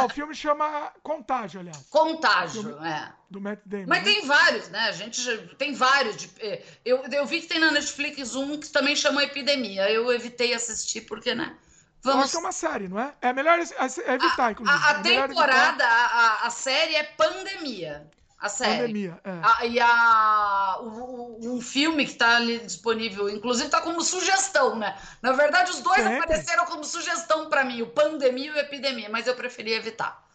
Ó, 0.00 0.06
o 0.06 0.08
filme 0.10 0.34
chama 0.34 0.92
Contágio, 1.02 1.60
aliás. 1.60 1.86
Contágio, 1.90 2.62
filme... 2.62 2.88
é. 2.88 3.12
Do 3.30 3.40
Matt 3.40 3.60
Damon. 3.64 3.86
Mas 3.88 4.04
né? 4.04 4.04
tem 4.04 4.26
vários, 4.26 4.68
né? 4.68 4.80
A 4.80 4.92
gente 4.92 5.22
já... 5.22 5.36
tem 5.56 5.72
vários. 5.72 6.16
De... 6.16 6.30
É, 6.40 6.62
eu, 6.84 7.02
eu 7.10 7.24
vi 7.24 7.40
que 7.40 7.46
tem 7.46 7.58
na 7.58 7.70
Netflix 7.70 8.34
um 8.36 8.60
que 8.60 8.68
também 8.68 8.94
chama 8.94 9.24
Epidemia. 9.24 9.90
Eu 9.90 10.12
evitei 10.12 10.52
assistir 10.52 11.02
porque, 11.02 11.34
né? 11.34 11.56
Vamos... 12.02 12.24
acho 12.24 12.32
que 12.32 12.36
é 12.36 12.40
uma 12.40 12.52
série, 12.52 12.88
não 12.88 12.98
é? 12.98 13.14
É 13.20 13.32
melhor 13.32 13.58
evitar, 13.60 14.52
inclusive. 14.52 14.76
A, 14.76 14.88
a, 14.88 14.96
a 14.96 15.00
é 15.00 15.02
temporada, 15.02 15.84
a, 15.86 16.46
a, 16.46 16.50
série 16.50 16.96
é 16.96 17.04
Pandemia. 17.04 18.10
A 18.40 18.48
série. 18.48 18.80
Pandemia, 18.80 19.20
é. 19.22 19.30
A, 19.40 19.66
e 19.66 19.78
a, 19.78 20.78
o, 20.80 21.56
o, 21.56 21.60
filme 21.60 22.04
que 22.04 22.10
está 22.10 22.36
ali 22.36 22.58
disponível, 22.58 23.30
inclusive 23.30 23.66
está 23.66 23.80
como 23.80 24.02
sugestão, 24.02 24.74
né? 24.74 24.98
Na 25.22 25.30
verdade, 25.30 25.70
os 25.70 25.80
dois 25.80 26.02
Sempre. 26.02 26.18
apareceram 26.18 26.64
como 26.66 26.82
sugestão 26.82 27.48
para 27.48 27.64
mim, 27.64 27.82
o 27.82 27.86
Pandemia 27.86 28.50
e 28.50 28.50
o 28.50 28.58
Epidemia, 28.58 29.08
mas 29.08 29.28
eu 29.28 29.36
preferi 29.36 29.72
evitar. 29.72 30.26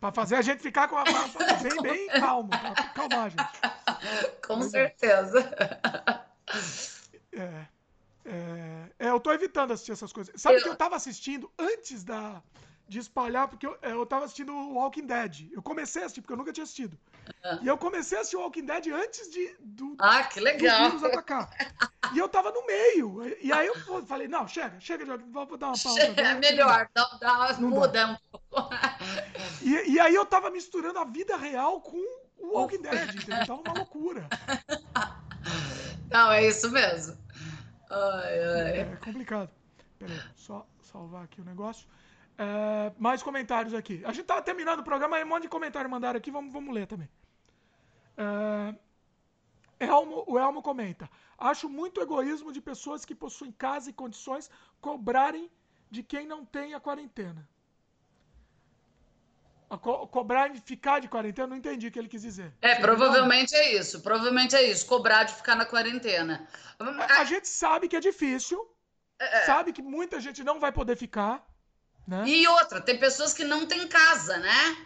Para 0.00 0.12
fazer 0.12 0.36
a 0.36 0.42
gente 0.42 0.62
ficar 0.62 0.86
com 0.86 0.96
a, 0.96 1.02
bem, 1.60 1.82
bem 1.82 2.06
calmo, 2.20 2.50
pra 2.50 2.84
calmar 2.94 3.24
a 3.24 3.28
gente. 3.30 4.40
Com 4.46 4.60
é. 4.60 4.68
certeza. 4.68 5.56
É. 7.32 7.75
É, 8.26 9.06
é, 9.06 9.10
eu 9.10 9.20
tô 9.20 9.32
evitando 9.32 9.72
assistir 9.72 9.92
essas 9.92 10.12
coisas. 10.12 10.40
Sabe 10.40 10.56
eu... 10.56 10.62
que 10.62 10.68
eu 10.68 10.76
tava 10.76 10.96
assistindo 10.96 11.50
antes 11.58 12.02
da, 12.02 12.42
de 12.88 12.98
espalhar, 12.98 13.48
porque 13.48 13.66
eu, 13.66 13.78
é, 13.80 13.92
eu 13.92 14.04
tava 14.04 14.24
assistindo 14.24 14.52
Walking 14.52 15.06
Dead. 15.06 15.48
Eu 15.52 15.62
comecei 15.62 16.02
a 16.02 16.06
assistir, 16.06 16.20
porque 16.20 16.32
eu 16.32 16.36
nunca 16.36 16.52
tinha 16.52 16.64
assistido. 16.64 16.98
Uhum. 17.44 17.58
E 17.62 17.66
eu 17.66 17.78
comecei 17.78 18.18
a 18.18 18.20
assistir 18.20 18.36
Walking 18.36 18.66
Dead 18.66 18.88
antes 18.88 19.30
de, 19.30 19.56
do, 19.60 19.96
ah, 19.98 20.24
que 20.24 20.40
legal. 20.40 20.90
do 20.90 20.98
vírus 20.98 21.04
atacar. 21.04 21.50
e 22.12 22.18
eu 22.18 22.28
tava 22.28 22.50
no 22.50 22.66
meio. 22.66 23.36
E 23.40 23.52
aí 23.52 23.66
eu 23.66 24.04
falei, 24.06 24.28
não, 24.28 24.46
chega, 24.48 24.78
chega, 24.80 25.04
vou 25.18 25.56
dar 25.56 25.68
uma 25.68 25.78
pausa. 25.78 26.00
É 26.00 26.34
melhor, 26.34 26.88
dá, 26.94 27.18
dá 27.20 27.56
uma 27.58 27.70
muda 27.70 28.08
um 28.08 28.16
pouco. 28.30 28.70
E, 29.62 29.92
e 29.92 30.00
aí 30.00 30.14
eu 30.14 30.24
tava 30.24 30.50
misturando 30.50 30.98
a 30.98 31.04
vida 31.04 31.36
real 31.36 31.80
com 31.80 31.98
o 32.38 32.54
Walking 32.54 32.82
Dead, 32.82 33.14
entendeu? 33.14 33.46
Tava 33.46 33.60
uma 33.60 33.74
loucura. 33.74 34.28
Não, 36.10 36.30
é 36.30 36.46
isso 36.46 36.70
mesmo. 36.70 37.25
Ai, 37.90 38.44
ai. 38.44 38.80
É 38.80 38.96
complicado. 38.96 39.50
Peraí, 39.98 40.20
só 40.34 40.66
salvar 40.80 41.24
aqui 41.24 41.40
o 41.40 41.44
negócio. 41.44 41.88
É, 42.38 42.92
mais 42.98 43.22
comentários 43.22 43.72
aqui. 43.72 44.02
A 44.04 44.12
gente 44.12 44.26
tava 44.26 44.42
terminando 44.42 44.80
o 44.80 44.84
programa, 44.84 45.16
aí 45.16 45.24
um 45.24 45.28
monte 45.28 45.42
de 45.42 45.48
comentário 45.48 45.88
mandaram 45.88 46.18
aqui, 46.18 46.30
vamos, 46.30 46.52
vamos 46.52 46.74
ler 46.74 46.86
também. 46.86 47.08
É, 48.16 48.74
Elmo, 49.86 50.24
o 50.26 50.38
Elmo 50.38 50.62
comenta: 50.62 51.08
Acho 51.38 51.68
muito 51.68 52.00
egoísmo 52.00 52.52
de 52.52 52.60
pessoas 52.60 53.04
que 53.04 53.14
possuem 53.14 53.52
casa 53.52 53.90
e 53.90 53.92
condições 53.92 54.50
cobrarem 54.80 55.50
de 55.90 56.02
quem 56.02 56.26
não 56.26 56.44
tem 56.44 56.74
a 56.74 56.80
quarentena. 56.80 57.48
Co 59.68 60.06
cobrar 60.06 60.54
e 60.54 60.60
ficar 60.60 61.00
de 61.00 61.08
quarentena, 61.08 61.48
não 61.48 61.56
entendi 61.56 61.88
o 61.88 61.90
que 61.90 61.98
ele 61.98 62.08
quis 62.08 62.22
dizer. 62.22 62.52
É, 62.62 62.76
provavelmente 62.76 63.54
é 63.54 63.74
isso. 63.74 64.00
Provavelmente 64.00 64.54
é 64.54 64.62
isso. 64.62 64.86
Cobrar 64.86 65.24
de 65.24 65.34
ficar 65.34 65.56
na 65.56 65.66
quarentena. 65.66 66.46
A, 66.78 67.20
a 67.20 67.24
gente 67.24 67.48
sabe 67.48 67.88
que 67.88 67.96
é 67.96 68.00
difícil. 68.00 68.64
É, 69.18 69.38
é. 69.38 69.46
Sabe 69.46 69.72
que 69.72 69.82
muita 69.82 70.20
gente 70.20 70.44
não 70.44 70.60
vai 70.60 70.70
poder 70.70 70.96
ficar. 70.96 71.44
Né? 72.06 72.22
E 72.26 72.46
outra, 72.46 72.80
tem 72.80 72.96
pessoas 72.96 73.34
que 73.34 73.42
não 73.42 73.66
têm 73.66 73.88
casa, 73.88 74.38
né? 74.38 74.76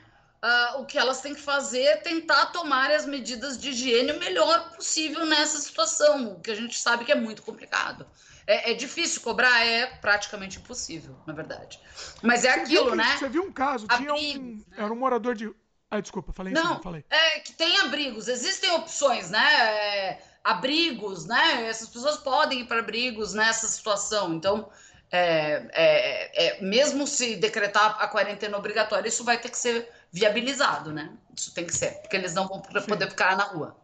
Uh, 0.43 0.81
o 0.81 0.87
que 0.87 0.97
elas 0.97 1.21
têm 1.21 1.35
que 1.35 1.41
fazer 1.43 1.83
é 1.83 1.97
tentar 1.97 2.47
tomar 2.47 2.91
as 2.91 3.05
medidas 3.05 3.59
de 3.59 3.71
higiene 3.71 4.13
o 4.13 4.19
melhor 4.19 4.71
possível 4.75 5.27
nessa 5.27 5.59
situação, 5.59 6.41
que 6.41 6.51
a 6.51 6.55
gente 6.55 6.79
sabe 6.79 7.05
que 7.05 7.13
é 7.13 7.15
muito 7.15 7.43
complicado. 7.43 8.07
É, 8.51 8.73
é, 8.73 8.75
difícil 8.75 9.21
cobrar, 9.21 9.65
é 9.65 9.87
praticamente 9.87 10.59
impossível, 10.59 11.15
na 11.25 11.33
verdade. 11.33 11.79
Mas 12.21 12.45
é 12.45 12.53
você 12.53 12.61
aquilo, 12.61 12.97
né? 12.97 13.17
Você 13.17 13.29
viu 13.29 13.45
um 13.45 13.53
caso, 13.53 13.87
tinha 13.87 14.13
um, 14.13 14.57
né? 14.57 14.77
era 14.77 14.93
um 14.93 14.97
morador 14.97 15.37
de. 15.37 15.55
Ah, 15.89 16.01
desculpa, 16.01 16.33
falei 16.33 16.53
Não, 16.53 16.67
cima, 16.67 16.83
falei. 16.83 17.05
É 17.09 17.39
que 17.39 17.53
tem 17.53 17.79
abrigos, 17.79 18.27
existem 18.27 18.69
opções, 18.73 19.31
né? 19.31 19.39
É, 19.39 20.23
abrigos, 20.43 21.27
né? 21.27 21.69
Essas 21.69 21.89
pessoas 21.89 22.17
podem 22.17 22.63
ir 22.63 22.65
para 22.67 22.81
abrigos 22.81 23.35
nessa 23.35 23.69
situação. 23.69 24.35
Então, 24.35 24.69
é, 25.13 25.71
é, 25.73 26.47
é, 26.47 26.61
mesmo 26.61 27.07
se 27.07 27.37
decretar 27.37 28.03
a 28.03 28.09
quarentena 28.09 28.59
obrigatória, 28.59 29.09
isso 29.09 29.23
vai 29.23 29.39
ter 29.41 29.51
que 29.51 29.59
ser 29.59 29.89
viabilizado, 30.11 30.93
né? 30.93 31.17
Isso 31.37 31.55
tem 31.55 31.65
que 31.65 31.77
ser, 31.77 32.01
porque 32.01 32.17
eles 32.17 32.35
não 32.35 32.49
vão 32.49 32.61
poder 32.61 33.05
Sim. 33.05 33.11
ficar 33.11 33.37
na 33.37 33.45
rua. 33.45 33.77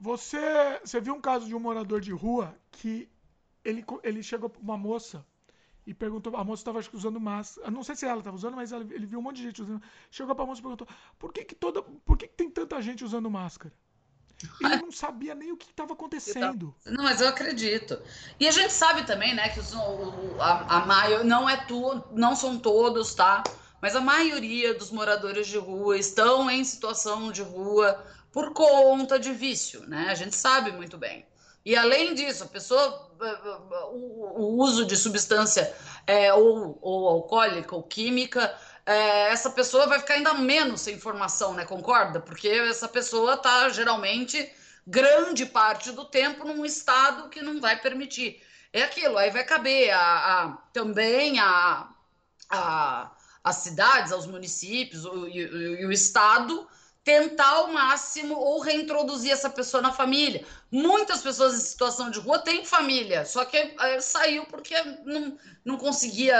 Você, 0.00 0.80
você 0.84 1.00
viu 1.00 1.14
um 1.14 1.20
caso 1.20 1.46
de 1.46 1.54
um 1.54 1.60
morador 1.60 2.00
de 2.00 2.10
rua 2.10 2.52
que 2.72 3.08
ele, 3.64 3.84
ele 4.02 4.22
chegou 4.22 4.48
para 4.48 4.60
uma 4.60 4.76
moça 4.76 5.24
e 5.86 5.92
perguntou, 5.92 6.36
a 6.36 6.44
moça 6.44 6.60
estava 6.60 6.80
usando 6.92 7.20
máscara, 7.20 7.70
não 7.70 7.82
sei 7.82 7.94
se 7.94 8.06
ela 8.06 8.18
estava 8.18 8.36
usando, 8.36 8.54
mas 8.54 8.72
ela, 8.72 8.84
ele 8.90 9.06
viu 9.06 9.18
um 9.18 9.22
monte 9.22 9.36
de 9.36 9.42
gente 9.42 9.62
usando. 9.62 9.82
Chegou 10.10 10.34
para 10.34 10.44
a 10.44 10.46
moça 10.46 10.60
e 10.60 10.62
perguntou: 10.62 10.88
"Por 11.18 11.32
que 11.32 11.44
que 11.44 11.54
toda, 11.54 11.82
por 11.82 12.16
que, 12.16 12.26
que 12.26 12.34
tem 12.34 12.50
tanta 12.50 12.80
gente 12.80 13.04
usando 13.04 13.30
máscara?" 13.30 13.74
Ele 14.60 14.76
não 14.76 14.92
sabia 14.92 15.34
nem 15.34 15.52
o 15.52 15.56
que 15.56 15.70
estava 15.70 15.92
acontecendo. 15.94 16.74
Não, 16.84 17.04
mas 17.04 17.20
eu 17.20 17.28
acredito. 17.28 18.00
E 18.38 18.48
a 18.48 18.50
gente 18.50 18.72
sabe 18.72 19.06
também, 19.06 19.34
né, 19.34 19.48
que 19.50 19.60
os, 19.60 19.74
a, 20.38 20.78
a 20.78 20.86
maior, 20.86 21.24
não 21.24 21.48
é 21.48 21.56
tu, 21.64 22.02
não 22.12 22.34
são 22.34 22.58
todos, 22.58 23.14
tá? 23.14 23.42
Mas 23.80 23.94
a 23.94 24.00
maioria 24.00 24.74
dos 24.74 24.90
moradores 24.90 25.46
de 25.46 25.58
rua 25.58 25.98
estão 25.98 26.50
em 26.50 26.64
situação 26.64 27.30
de 27.30 27.42
rua 27.42 28.04
por 28.32 28.52
conta 28.52 29.18
de 29.18 29.32
vício, 29.32 29.86
né? 29.86 30.08
A 30.08 30.14
gente 30.14 30.34
sabe 30.34 30.72
muito 30.72 30.96
bem. 30.96 31.26
E 31.64 31.76
além 31.76 32.14
disso, 32.14 32.44
a 32.44 32.46
pessoa, 32.46 33.13
o, 33.92 34.42
o 34.42 34.62
uso 34.62 34.84
de 34.84 34.96
substância 34.96 35.74
é, 36.06 36.32
ou, 36.32 36.78
ou 36.80 37.08
alcoólica 37.08 37.74
ou 37.74 37.82
química, 37.82 38.54
é, 38.86 39.30
essa 39.30 39.50
pessoa 39.50 39.86
vai 39.86 39.98
ficar 39.98 40.14
ainda 40.14 40.34
menos 40.34 40.82
sem 40.82 40.94
informação, 40.94 41.54
né? 41.54 41.64
Concorda? 41.64 42.20
Porque 42.20 42.48
essa 42.48 42.88
pessoa 42.88 43.34
está 43.34 43.68
geralmente 43.70 44.52
grande 44.86 45.46
parte 45.46 45.90
do 45.92 46.04
tempo 46.04 46.44
num 46.44 46.64
estado 46.64 47.28
que 47.30 47.40
não 47.40 47.60
vai 47.60 47.80
permitir. 47.80 48.42
É 48.72 48.82
aquilo, 48.82 49.16
aí 49.16 49.30
vai 49.30 49.44
caber 49.44 49.90
a, 49.90 50.00
a 50.00 50.48
também 50.72 51.38
a, 51.38 51.88
a, 52.50 53.10
as 53.42 53.56
cidades, 53.56 54.12
aos 54.12 54.26
municípios 54.26 55.04
o, 55.04 55.26
e, 55.28 55.38
e 55.80 55.86
o 55.86 55.92
estado 55.92 56.66
tentar 57.04 57.50
ao 57.50 57.70
máximo 57.70 58.34
ou 58.34 58.60
reintroduzir 58.60 59.30
essa 59.30 59.50
pessoa 59.50 59.82
na 59.82 59.92
família. 59.92 60.44
Muitas 60.72 61.20
pessoas 61.20 61.54
em 61.54 61.60
situação 61.60 62.10
de 62.10 62.18
rua 62.18 62.38
têm 62.38 62.64
família, 62.64 63.26
só 63.26 63.44
que 63.44 63.58
uh, 63.58 64.00
saiu 64.00 64.46
porque 64.46 64.74
não, 65.04 65.38
não 65.62 65.76
conseguia, 65.76 66.36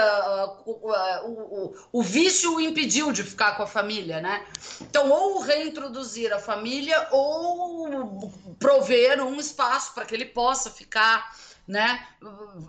uh, 0.65 0.71
uh, 0.71 1.29
o, 1.29 1.75
o, 1.93 2.01
vício 2.01 2.55
o 2.55 2.59
impediu 2.59 3.11
de 3.11 3.23
ficar 3.23 3.55
com 3.55 3.63
a 3.63 3.67
família, 3.67 4.19
né? 4.19 4.43
Então, 4.81 5.09
ou 5.11 5.39
reintroduzir 5.39 6.33
a 6.33 6.39
família 6.39 7.07
ou 7.11 8.33
prover 8.57 9.23
um 9.23 9.39
espaço 9.39 9.93
para 9.93 10.03
que 10.03 10.15
ele 10.15 10.25
possa 10.25 10.71
ficar, 10.71 11.37
né? 11.67 12.07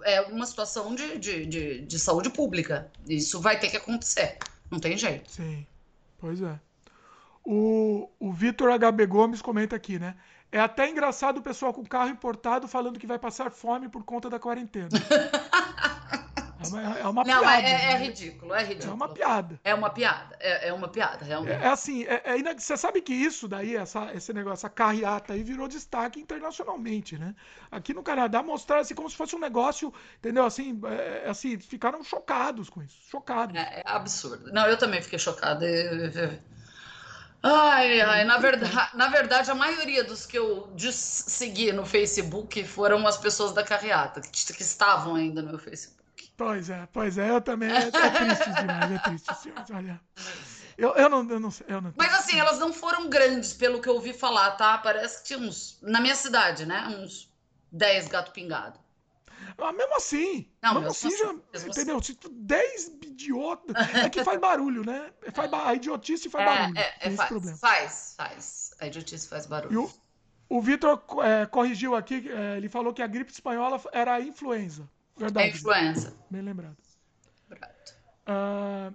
É 0.04 0.20
uma 0.20 0.44
situação 0.44 0.94
de, 0.94 1.16
de, 1.18 1.46
de, 1.46 1.80
de 1.80 1.98
saúde 1.98 2.28
pública. 2.28 2.92
Isso 3.08 3.40
vai 3.40 3.58
ter 3.58 3.70
que 3.70 3.78
acontecer, 3.78 4.38
não 4.70 4.78
tem 4.78 4.98
jeito. 4.98 5.30
Sim, 5.30 5.66
pois 6.20 6.42
é. 6.42 6.60
O, 7.48 8.10
o 8.18 8.32
Vitor 8.32 8.68
HB 8.76 9.06
Gomes 9.06 9.40
comenta 9.40 9.76
aqui, 9.76 10.00
né? 10.00 10.16
É 10.50 10.58
até 10.58 10.90
engraçado 10.90 11.38
o 11.38 11.42
pessoal 11.42 11.72
com 11.72 11.84
carro 11.84 12.10
importado 12.10 12.66
falando 12.66 12.98
que 12.98 13.06
vai 13.06 13.20
passar 13.20 13.52
fome 13.52 13.88
por 13.88 14.02
conta 14.04 14.28
da 14.28 14.38
quarentena. 14.38 14.88
É 16.58 16.66
uma, 16.66 16.98
é 16.98 17.06
uma 17.06 17.24
não, 17.24 17.40
piada. 17.40 17.68
É, 17.68 17.70
é, 17.70 17.98
né? 17.98 18.06
ridículo, 18.06 18.54
é 18.54 18.64
ridículo. 18.64 18.90
É 18.90 18.94
uma 18.94 19.08
piada. 19.08 19.60
É 19.62 19.74
uma 19.74 19.90
piada, 19.90 20.36
é, 20.40 20.68
é 20.68 20.72
uma 20.72 20.88
piada, 20.88 21.24
realmente. 21.24 21.52
É, 21.52 21.66
é 21.66 21.68
assim, 21.68 22.04
é, 22.04 22.22
é 22.24 22.54
você 22.54 22.76
sabe 22.76 23.00
que 23.02 23.12
isso 23.12 23.46
daí, 23.46 23.76
essa, 23.76 24.12
esse 24.14 24.32
negócio, 24.32 24.54
essa 24.54 24.70
carreata 24.70 25.34
aí 25.34 25.42
virou 25.42 25.68
destaque 25.68 26.18
internacionalmente, 26.18 27.18
né? 27.18 27.34
Aqui 27.70 27.92
no 27.94 28.02
Canadá 28.02 28.42
mostraram 28.42 28.82
assim 28.82 28.94
como 28.94 29.08
se 29.08 29.16
fosse 29.16 29.36
um 29.36 29.38
negócio, 29.38 29.92
entendeu? 30.18 30.44
Assim, 30.44 30.80
é, 30.86 31.28
assim 31.28 31.58
ficaram 31.58 32.02
chocados 32.02 32.68
com 32.68 32.82
isso, 32.82 32.96
chocados. 33.08 33.54
É, 33.54 33.82
absurdo. 33.84 34.50
Não, 34.52 34.66
eu 34.66 34.78
também 34.78 35.00
fiquei 35.02 35.18
chocada. 35.18 35.66
Ai, 37.42 38.00
ai, 38.00 38.24
na 38.24 38.38
verdade, 38.38 38.96
na 38.96 39.08
verdade, 39.08 39.50
a 39.50 39.54
maioria 39.54 40.02
dos 40.02 40.26
que 40.26 40.36
eu 40.38 40.72
segui 40.92 41.72
no 41.72 41.86
Facebook 41.86 42.64
foram 42.64 43.06
as 43.06 43.16
pessoas 43.16 43.52
da 43.52 43.62
carreata, 43.62 44.20
que, 44.20 44.52
que 44.52 44.62
estavam 44.62 45.14
ainda 45.14 45.42
no 45.42 45.50
meu 45.50 45.58
Facebook. 45.58 45.96
Pois 46.36 46.68
é, 46.68 46.86
pois 46.92 47.16
é, 47.16 47.30
eu 47.30 47.40
também. 47.40 47.70
É, 47.70 47.78
é 47.78 47.90
triste 47.90 48.50
demais, 48.50 48.92
é 48.92 48.98
triste, 48.98 49.34
senhores, 49.34 49.70
olha. 49.70 50.00
Eu, 50.76 50.94
eu, 50.94 51.08
não, 51.08 51.18
eu, 51.30 51.40
não, 51.40 51.50
eu 51.66 51.80
não. 51.80 51.94
Mas 51.96 52.12
assim, 52.14 52.38
elas 52.38 52.58
não 52.58 52.72
foram 52.72 53.08
grandes, 53.08 53.54
pelo 53.54 53.80
que 53.80 53.88
eu 53.88 53.94
ouvi 53.94 54.12
falar, 54.12 54.50
tá? 54.52 54.76
Parece 54.76 55.22
que 55.22 55.28
tinha 55.28 55.38
uns. 55.38 55.78
Na 55.80 56.00
minha 56.00 56.14
cidade, 56.14 56.66
né? 56.66 56.86
Uns 56.88 57.32
10 57.72 58.08
gato 58.08 58.32
pingado. 58.32 58.78
Ah, 59.58 59.72
mesmo 59.72 59.96
assim. 59.96 60.50
Não, 60.62 60.74
mesmo 60.74 60.90
assim, 60.90 61.08
assim, 61.08 61.16
já, 61.16 61.32
mesmo 61.52 61.70
entendeu? 61.70 61.98
Assim. 61.98 62.16
10 62.30 62.86
idiotas. 63.02 63.74
É 63.94 64.10
que 64.10 64.22
faz 64.22 64.38
barulho, 64.40 64.84
né? 64.84 65.10
Faz, 65.32 65.52
a 65.52 65.74
idiotice 65.74 66.28
faz 66.28 66.44
é, 66.44 66.54
barulho. 66.54 66.78
É, 66.78 66.96
é, 67.00 67.10
faz, 67.12 67.28
problema. 67.28 67.56
faz, 67.56 68.14
faz. 68.16 68.74
A 68.80 68.86
idiotice 68.86 69.28
faz 69.28 69.46
barulho. 69.46 69.72
E 69.72 69.76
o, 69.76 69.90
o 70.58 70.60
Vitor 70.60 71.02
é, 71.24 71.46
corrigiu 71.46 71.94
aqui, 71.94 72.28
é, 72.30 72.56
ele 72.56 72.68
falou 72.68 72.92
que 72.92 73.02
a 73.02 73.06
gripe 73.06 73.32
espanhola 73.32 73.80
era 73.92 74.14
a 74.14 74.20
influenza. 74.20 74.88
Verdade. 75.16 75.48
É 75.48 75.50
influenza. 75.50 76.14
Bem 76.30 76.42
lembrado. 76.42 76.76
Uh, 78.28 78.92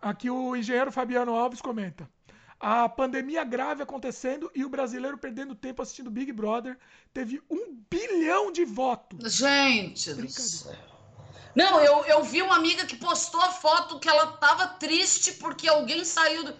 aqui 0.00 0.30
o 0.30 0.56
engenheiro 0.56 0.90
Fabiano 0.90 1.34
Alves 1.34 1.60
comenta. 1.60 2.08
A 2.62 2.88
pandemia 2.88 3.42
grave 3.42 3.82
acontecendo 3.82 4.48
e 4.54 4.64
o 4.64 4.68
brasileiro 4.68 5.18
perdendo 5.18 5.52
tempo 5.52 5.82
assistindo 5.82 6.12
Big 6.12 6.32
Brother 6.32 6.78
teve 7.12 7.42
um 7.50 7.74
bilhão 7.90 8.52
de 8.52 8.64
votos. 8.64 9.34
Gente 9.34 10.14
do 10.14 10.30
céu. 10.30 10.72
Não, 11.56 11.80
eu, 11.80 12.04
eu 12.04 12.22
vi 12.22 12.40
uma 12.40 12.54
amiga 12.54 12.86
que 12.86 12.94
postou 12.94 13.40
a 13.40 13.50
foto 13.50 13.98
que 13.98 14.08
ela 14.08 14.28
tava 14.36 14.68
triste 14.68 15.32
porque 15.32 15.68
alguém 15.68 16.04
saiu 16.04 16.44
do. 16.44 16.54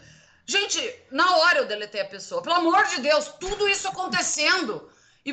Gente, 0.45 0.81
na 1.13 1.37
hora 1.37 1.61
eu 1.61 1.69
deletei 1.69 2.01
a 2.01 2.09
pessoa. 2.09 2.43
Pelo 2.43 2.57
amor 2.57 2.85
de 2.89 3.01
Deus, 3.01 3.29
tudo 3.39 3.69
isso 3.69 3.87
acontecendo. 3.87 4.91
E. 5.25 5.31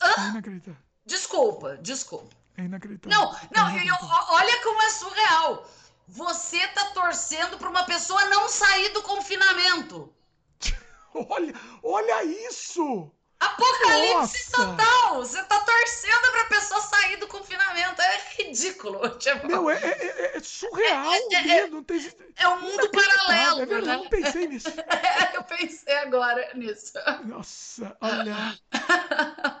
Ah, 0.00 0.28
Inacreditável. 0.28 0.80
Desculpa, 1.04 1.76
desculpa. 1.78 2.36
É 2.56 2.62
inacreditável. 2.62 3.18
Não, 3.18 3.32
não, 3.56 3.76
é 3.76 3.84
eu, 3.84 3.96
olha 4.28 4.62
como 4.62 4.82
é 4.82 4.90
surreal. 4.90 5.68
Você 6.10 6.58
tá 6.68 6.86
torcendo 6.86 7.56
para 7.56 7.68
uma 7.68 7.84
pessoa 7.84 8.24
não 8.24 8.48
sair 8.48 8.88
do 8.88 9.00
confinamento. 9.00 10.12
olha, 11.14 11.54
olha 11.84 12.24
isso! 12.24 13.12
Apocalipse 13.38 14.50
Nossa. 14.50 14.50
total! 14.50 15.16
Você 15.18 15.42
tá 15.44 15.60
torcendo 15.60 16.32
pra 16.32 16.44
pessoa 16.46 16.80
sair 16.80 17.16
do 17.16 17.28
confinamento. 17.28 18.02
É 18.02 18.20
ridículo. 18.36 19.08
Tipo... 19.20 19.46
Meu, 19.46 19.70
é, 19.70 19.78
é, 19.78 19.86
é, 19.88 20.36
é 20.36 20.40
surreal. 20.40 21.12
É, 21.14 21.34
é, 21.34 21.58
é 21.58 21.66
não 21.68 21.84
tem... 21.84 22.12
é 22.36 22.48
um 22.48 22.60
mundo 22.60 22.90
paralelo. 22.90 23.62
É 23.62 23.66
verdade, 23.66 23.86
né? 23.86 23.94
eu 23.94 23.98
não 23.98 24.08
pensei 24.10 24.48
nisso. 24.48 24.68
eu 25.32 25.44
pensei 25.44 25.96
agora 25.96 26.50
nisso. 26.54 26.92
Nossa, 27.24 27.96
olha. 28.00 28.58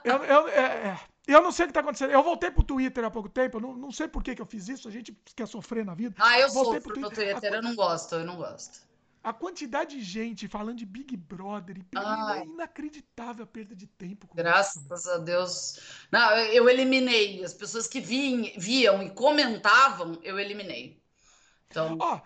eu, 0.02 0.24
eu, 0.24 0.48
é, 0.48 0.98
eu 1.26 1.42
não 1.42 1.52
sei 1.52 1.64
o 1.64 1.68
que 1.68 1.70
está 1.70 1.80
acontecendo. 1.80 2.10
Eu 2.10 2.22
voltei 2.22 2.50
pro 2.50 2.62
Twitter 2.62 3.04
há 3.04 3.10
pouco 3.10 3.28
tempo. 3.28 3.58
Eu 3.58 3.60
não, 3.60 3.74
não 3.76 3.92
sei 3.92 4.08
por 4.08 4.22
que, 4.22 4.34
que 4.34 4.42
eu 4.42 4.46
fiz 4.46 4.68
isso. 4.68 4.88
A 4.88 4.90
gente 4.90 5.16
quer 5.36 5.46
sofrer 5.46 5.84
na 5.84 5.94
vida. 5.94 6.14
Ah, 6.18 6.38
eu 6.38 6.50
voltei 6.50 6.80
sofro 6.80 6.94
pro 6.94 7.02
Twitter. 7.02 7.34
no 7.34 7.40
Twitter. 7.40 7.54
Eu 7.54 7.62
não 7.62 7.74
gosto, 7.74 8.14
eu 8.14 8.24
não 8.24 8.36
gosto. 8.36 8.88
A 9.22 9.34
quantidade 9.34 9.98
de 9.98 10.02
gente 10.02 10.48
falando 10.48 10.78
de 10.78 10.86
Big 10.86 11.14
Brother 11.14 11.76
e 11.76 11.84
é 12.38 12.44
inacreditável 12.44 13.44
a 13.44 13.46
perda 13.46 13.76
de 13.76 13.86
tempo. 13.86 14.26
Graças 14.34 14.82
isso, 14.90 15.10
a 15.10 15.18
Deus. 15.18 15.78
Não, 16.10 16.36
eu 16.38 16.66
eliminei. 16.70 17.44
As 17.44 17.52
pessoas 17.52 17.86
que 17.86 18.00
vi, 18.00 18.54
viam 18.56 19.02
e 19.02 19.10
comentavam, 19.10 20.18
eu 20.22 20.38
eliminei. 20.38 21.02
Então. 21.68 21.98
Ó, 22.00 22.20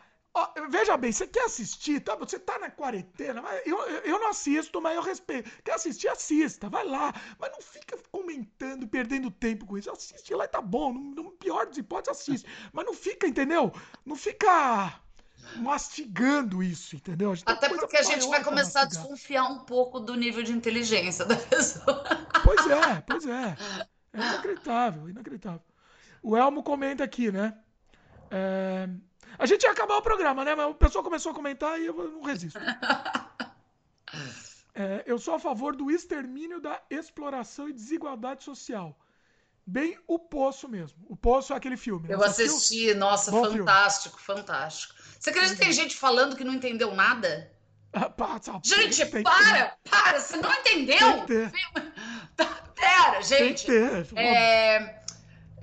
veja 0.69 0.97
bem, 0.97 1.12
você 1.12 1.27
quer 1.27 1.44
assistir, 1.44 2.01
tá? 2.01 2.16
Você 2.16 2.39
tá 2.39 2.59
na 2.59 2.70
quarentena, 2.70 3.40
mas 3.40 3.62
eu, 3.65 3.78
eu 3.78 4.19
não 4.19 4.31
assisto, 4.31 4.81
mas 4.81 4.97
eu 4.97 5.02
respeito. 5.02 5.51
Quer 5.62 5.74
assistir, 5.74 6.09
assista, 6.09 6.69
vai 6.69 6.85
lá. 6.85 7.15
Mas 7.39 7.52
não 7.52 7.61
fica 7.61 7.97
comentando, 8.11 8.89
perdendo 8.89 9.31
tempo 9.31 9.65
com 9.65 9.78
isso. 9.78 9.90
Assiste 9.90 10.35
lá 10.35 10.44
e 10.44 10.48
tá 10.48 10.61
bom. 10.61 10.93
No, 10.93 11.01
no 11.01 11.31
pior 11.31 11.66
dos 11.66 11.78
hipóteses, 11.78 12.20
assiste. 12.20 12.48
Mas 12.73 12.85
não 12.85 12.94
fica, 12.94 13.27
entendeu? 13.27 13.73
Não 14.05 14.16
fica 14.16 15.01
mastigando 15.56 16.62
isso, 16.62 16.97
entendeu? 16.97 17.35
Até 17.47 17.69
porque 17.69 17.97
a 17.97 18.02
gente 18.02 18.27
vai 18.27 18.43
começar 18.43 18.82
a 18.82 18.86
desconfiar 18.86 19.44
um 19.44 19.61
pouco 19.61 20.01
do 20.01 20.15
nível 20.15 20.43
de 20.43 20.52
inteligência 20.52 21.24
da 21.24 21.36
pessoa. 21.36 22.02
Pois 22.43 22.66
é, 22.66 23.01
pois 23.06 23.27
é. 23.27 23.56
É 24.12 24.16
inacreditável, 24.16 25.09
inacreditável. 25.09 25.62
O 26.23 26.36
Elmo 26.36 26.62
comenta 26.62 27.05
aqui, 27.05 27.31
né? 27.31 27.56
É... 28.31 28.89
A 29.39 29.47
gente 29.47 29.62
ia 29.65 29.70
acabar 29.70 29.97
o 29.97 30.02
programa, 30.02 30.44
né? 30.44 30.55
Mas 30.55 30.70
o 30.70 30.74
pessoal 30.74 31.05
começou 31.05 31.32
a 31.32 31.35
comentar 31.35 31.81
e 31.81 31.86
eu 31.86 31.94
não 31.94 32.23
resisto. 32.23 32.59
É, 34.77 35.05
eu 35.06 35.20
sou 35.20 35.35
a 35.35 35.39
favor 35.39 35.77
do 35.77 35.89
extermínio 35.89 36.61
da 36.61 36.82
exploração 36.90 37.69
e 37.69 37.73
desigualdade 37.73 38.43
social. 38.43 38.98
Bem 39.65 39.97
o 40.06 40.19
Poço 40.19 40.69
mesmo. 40.69 40.98
O 41.09 41.16
Poço 41.16 41.52
é 41.52 41.56
aquele 41.56 41.77
filme. 41.77 42.09
Né? 42.09 42.15
Eu 42.15 42.23
assisti, 42.24 42.93
nossa, 42.93 43.31
Bom 43.31 43.44
fantástico, 43.44 44.20
filme. 44.20 44.40
fantástico. 44.40 44.94
Você 45.19 45.31
acredita 45.31 45.55
que 45.55 45.62
tem 45.62 45.73
gente 45.73 45.97
falando 45.97 46.36
que 46.36 46.43
não 46.43 46.52
entendeu 46.52 46.93
nada? 46.93 47.51
Ah, 47.93 48.11
pá, 48.11 48.40
tá, 48.40 48.61
gente, 48.65 49.06
para, 49.23 49.77
para, 49.89 50.20
você 50.20 50.36
não 50.39 50.52
entendeu? 50.52 50.98
Tem 50.98 51.20
que 51.20 51.27
ter. 51.27 51.52
Pera, 52.74 53.23
gente. 53.23 53.65
Tem 53.66 54.05
que 54.05 54.15
ter. 54.15 54.19
É, 54.19 55.03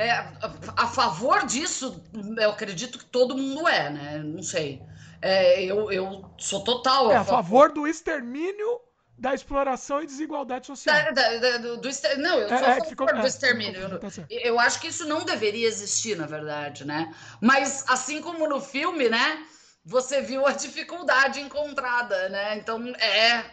é, 0.01 0.33
a 0.75 0.87
favor 0.87 1.45
disso, 1.45 2.03
eu 2.39 2.49
acredito 2.49 2.97
que 2.97 3.05
todo 3.05 3.37
mundo 3.37 3.67
é, 3.67 3.89
né? 3.89 4.17
Não 4.23 4.41
sei. 4.41 4.81
É, 5.21 5.63
eu, 5.63 5.91
eu 5.91 6.33
sou 6.37 6.63
total. 6.63 7.11
É 7.11 7.17
a 7.17 7.23
favor 7.23 7.71
do 7.71 7.87
extermínio 7.87 8.79
da 9.17 9.35
exploração 9.35 10.01
e 10.01 10.07
desigualdade 10.07 10.65
social. 10.65 10.95
Da, 10.95 11.11
da, 11.11 11.37
da, 11.37 11.57
do, 11.57 11.77
do, 11.77 11.89
não, 12.17 12.39
eu 12.39 12.47
é, 12.47 12.57
sou 12.57 12.57
é, 12.57 12.71
a 12.71 12.75
favor 12.75 12.89
ficou, 12.89 13.07
do 13.07 13.19
é, 13.19 13.27
extermínio. 13.27 13.99
Tá 13.99 14.07
eu 14.29 14.59
acho 14.59 14.79
que 14.81 14.87
isso 14.87 15.07
não 15.07 15.23
deveria 15.23 15.67
existir, 15.67 16.17
na 16.17 16.25
verdade, 16.25 16.85
né? 16.85 17.13
Mas 17.39 17.85
assim 17.87 18.19
como 18.19 18.47
no 18.47 18.59
filme, 18.59 19.09
né? 19.09 19.45
Você 19.85 20.21
viu 20.21 20.47
a 20.47 20.53
dificuldade 20.53 21.39
encontrada, 21.39 22.29
né? 22.29 22.57
Então 22.57 22.83
é 22.95 23.45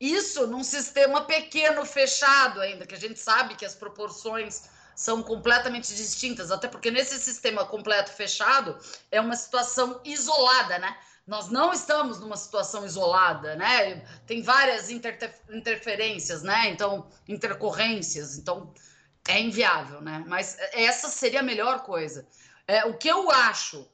isso 0.00 0.46
num 0.46 0.62
sistema 0.62 1.24
pequeno, 1.24 1.84
fechado 1.84 2.60
ainda, 2.60 2.86
que 2.86 2.94
a 2.94 2.98
gente 2.98 3.18
sabe 3.18 3.56
que 3.56 3.64
as 3.64 3.74
proporções 3.74 4.68
são 4.96 5.22
completamente 5.22 5.94
distintas, 5.94 6.50
até 6.50 6.66
porque 6.66 6.90
nesse 6.90 7.18
sistema 7.20 7.66
completo 7.66 8.10
fechado 8.10 8.76
é 9.10 9.20
uma 9.20 9.36
situação 9.36 10.00
isolada, 10.02 10.78
né? 10.78 10.96
Nós 11.26 11.50
não 11.50 11.72
estamos 11.72 12.18
numa 12.18 12.36
situação 12.36 12.84
isolada, 12.86 13.54
né? 13.56 13.96
Tem 14.26 14.42
várias 14.42 14.88
interferências, 14.90 16.42
né? 16.42 16.70
Então, 16.70 17.10
intercorrências, 17.28 18.38
então 18.38 18.72
é 19.28 19.38
inviável, 19.38 20.00
né? 20.00 20.24
Mas 20.26 20.56
essa 20.72 21.08
seria 21.08 21.40
a 21.40 21.42
melhor 21.42 21.82
coisa. 21.82 22.26
É, 22.66 22.86
o 22.86 22.96
que 22.96 23.08
eu 23.08 23.30
acho 23.30 23.86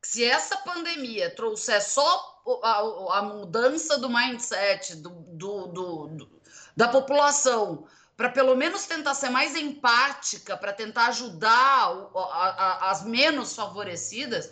que 0.00 0.08
se 0.08 0.24
essa 0.24 0.56
pandemia 0.58 1.34
trouxer 1.34 1.82
só 1.82 2.42
a, 2.62 3.18
a 3.18 3.22
mudança 3.22 3.98
do 3.98 4.08
mindset 4.08 4.96
do, 4.96 5.10
do, 5.10 5.66
do 5.66 6.40
da 6.76 6.88
população 6.88 7.86
para 8.16 8.30
pelo 8.30 8.56
menos 8.56 8.86
tentar 8.86 9.14
ser 9.14 9.28
mais 9.28 9.54
empática, 9.54 10.56
para 10.56 10.72
tentar 10.72 11.08
ajudar 11.08 11.92
o, 11.92 12.18
a, 12.18 12.48
a, 12.48 12.90
as 12.90 13.04
menos 13.04 13.54
favorecidas, 13.54 14.50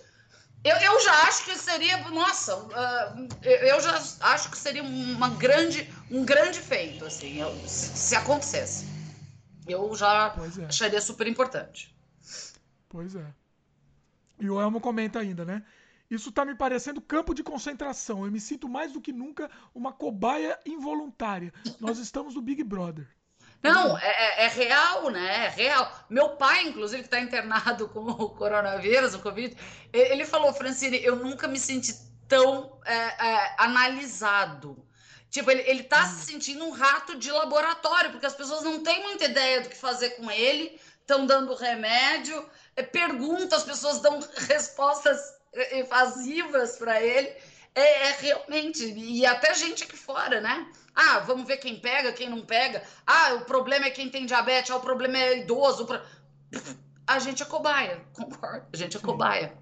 Eu, 0.65 0.77
eu 0.77 1.01
já 1.03 1.13
acho 1.29 1.45
que 1.45 1.59
seria, 1.59 2.09
nossa, 2.09 2.57
uh, 2.57 3.29
eu 3.43 3.81
já 3.81 3.95
acho 4.33 4.51
que 4.51 4.57
seria 4.57 4.83
uma 4.83 5.29
grande, 5.29 5.93
um 6.11 6.25
grande 6.25 6.59
feito, 6.59 7.05
assim, 7.05 7.39
eu, 7.39 7.51
se, 7.67 7.97
se, 7.97 8.17
acontecesse. 8.17 8.87
Eu 9.67 9.95
já 9.95 10.35
é. 10.59 10.65
acharia 10.65 11.01
super 11.01 11.27
importante. 11.27 11.95
Pois 12.89 13.15
é. 13.15 13.27
E 14.41 14.49
o 14.49 14.59
Elmo 14.59 14.81
comenta 14.81 15.19
ainda, 15.19 15.45
né? 15.45 15.63
Isso 16.11 16.33
tá 16.33 16.45
me 16.45 16.55
parecendo 16.55 17.01
campo 17.01 17.35
de 17.35 17.43
concentração. 17.43 18.25
Eu 18.25 18.33
me 18.33 18.41
sinto 18.41 18.69
mais 18.69 18.93
do 18.93 19.01
que 19.01 19.13
nunca 19.13 19.51
uma 19.75 19.93
cobaia 19.93 20.59
involuntária. 20.65 21.53
Nós 21.81 21.99
estamos 21.99 22.35
no 22.35 22.43
Big 22.43 22.63
Brother. 22.65 23.07
Não, 23.65 23.97
é, 23.99 24.07
é, 24.07 24.45
é, 24.45 24.49
real, 24.49 25.11
né? 25.11 25.47
É 25.47 25.49
real. 25.49 25.91
Meu 26.11 26.31
pai, 26.31 26.65
inclusive, 26.65 27.03
que 27.03 27.07
está 27.07 27.19
internado 27.19 27.89
com 27.89 28.01
o 28.01 28.29
coronavírus, 28.29 29.15
o 29.15 29.21
Covid, 29.21 29.57
ele 29.91 30.27
falou, 30.27 30.53
Francine, 30.53 31.03
eu 31.03 31.17
nunca 31.17 31.49
me 31.49 31.59
senti 31.59 31.95
tão 32.29 32.79
é, 32.85 32.95
é, 32.95 33.55
analisado. 33.59 34.87
Tipo, 35.31 35.51
ele, 35.51 35.63
ele 35.63 35.83
tá 35.83 36.07
se 36.07 36.27
sentindo 36.27 36.63
um 36.65 36.71
rato 36.71 37.17
de 37.17 37.31
laboratório, 37.31 38.11
porque 38.11 38.27
as 38.27 38.35
pessoas 38.35 38.63
não 38.63 38.83
têm 38.83 39.03
muita 39.03 39.25
ideia 39.25 39.63
do 39.63 39.71
que 39.71 39.77
fazer 39.77 40.11
com 40.11 40.31
ele, 40.31 40.79
estão 41.01 41.25
dando 41.25 41.55
remédio, 41.55 42.47
é, 42.77 42.83
pergunta, 42.83 43.57
as 43.57 43.65
pessoas 43.65 44.01
dão 44.01 44.21
respostas 44.47 45.19
evasivas 45.73 46.77
para 46.77 47.03
ele. 47.03 47.33
É, 47.75 48.09
é, 48.09 48.17
realmente, 48.21 48.85
e 48.85 49.27
até 49.27 49.55
gente 49.55 49.85
aqui 49.85 49.97
fora, 49.97 50.41
né? 50.41 50.71
Ah, 50.95 51.19
vamos 51.21 51.47
ver 51.47 51.57
quem 51.57 51.79
pega, 51.81 52.13
quem 52.13 52.29
não 52.31 52.43
pega. 52.43 52.83
Ah, 53.07 53.35
o 53.35 53.45
problema 53.45 53.87
é 53.87 53.91
quem 53.91 54.09
tem 54.09 54.27
diabetes, 54.27 54.71
ah, 54.71 54.77
o 54.77 54.81
problema 54.81 55.19
é 55.19 55.39
idoso. 55.39 55.87
Pro... 55.87 56.01
A 57.07 57.19
gente 57.19 57.43
é 57.43 57.47
cobaia, 57.47 58.01
concordo. 58.15 58.67
A 58.73 58.77
gente 58.77 58.97
é 58.97 59.01
cobaia. 59.01 59.59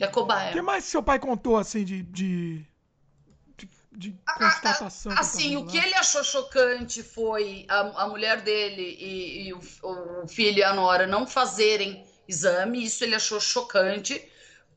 É 0.00 0.06
cobaia. 0.06 0.50
O 0.50 0.52
que 0.52 0.62
mais 0.62 0.84
seu 0.84 1.02
pai 1.02 1.18
contou, 1.18 1.56
assim, 1.56 1.84
de, 1.84 2.02
de, 2.04 2.64
de, 3.92 4.16
constatação? 4.38 5.12
assim, 5.12 5.56
o 5.56 5.66
que 5.66 5.76
ele 5.76 5.94
achou 5.94 6.22
chocante 6.22 7.02
foi 7.02 7.66
a, 7.68 8.04
a 8.04 8.08
mulher 8.08 8.40
dele 8.40 8.96
e, 8.98 9.48
e 9.48 9.52
o, 9.52 9.60
o 10.22 10.28
filho 10.28 10.58
e 10.58 10.62
a 10.62 10.72
nora 10.72 11.06
não 11.06 11.26
fazerem 11.26 12.06
exame. 12.28 12.84
Isso 12.84 13.02
ele 13.02 13.16
achou 13.16 13.40
chocante, 13.40 14.24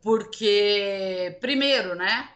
porque, 0.02 1.38
primeiro, 1.40 1.94
né? 1.94 2.30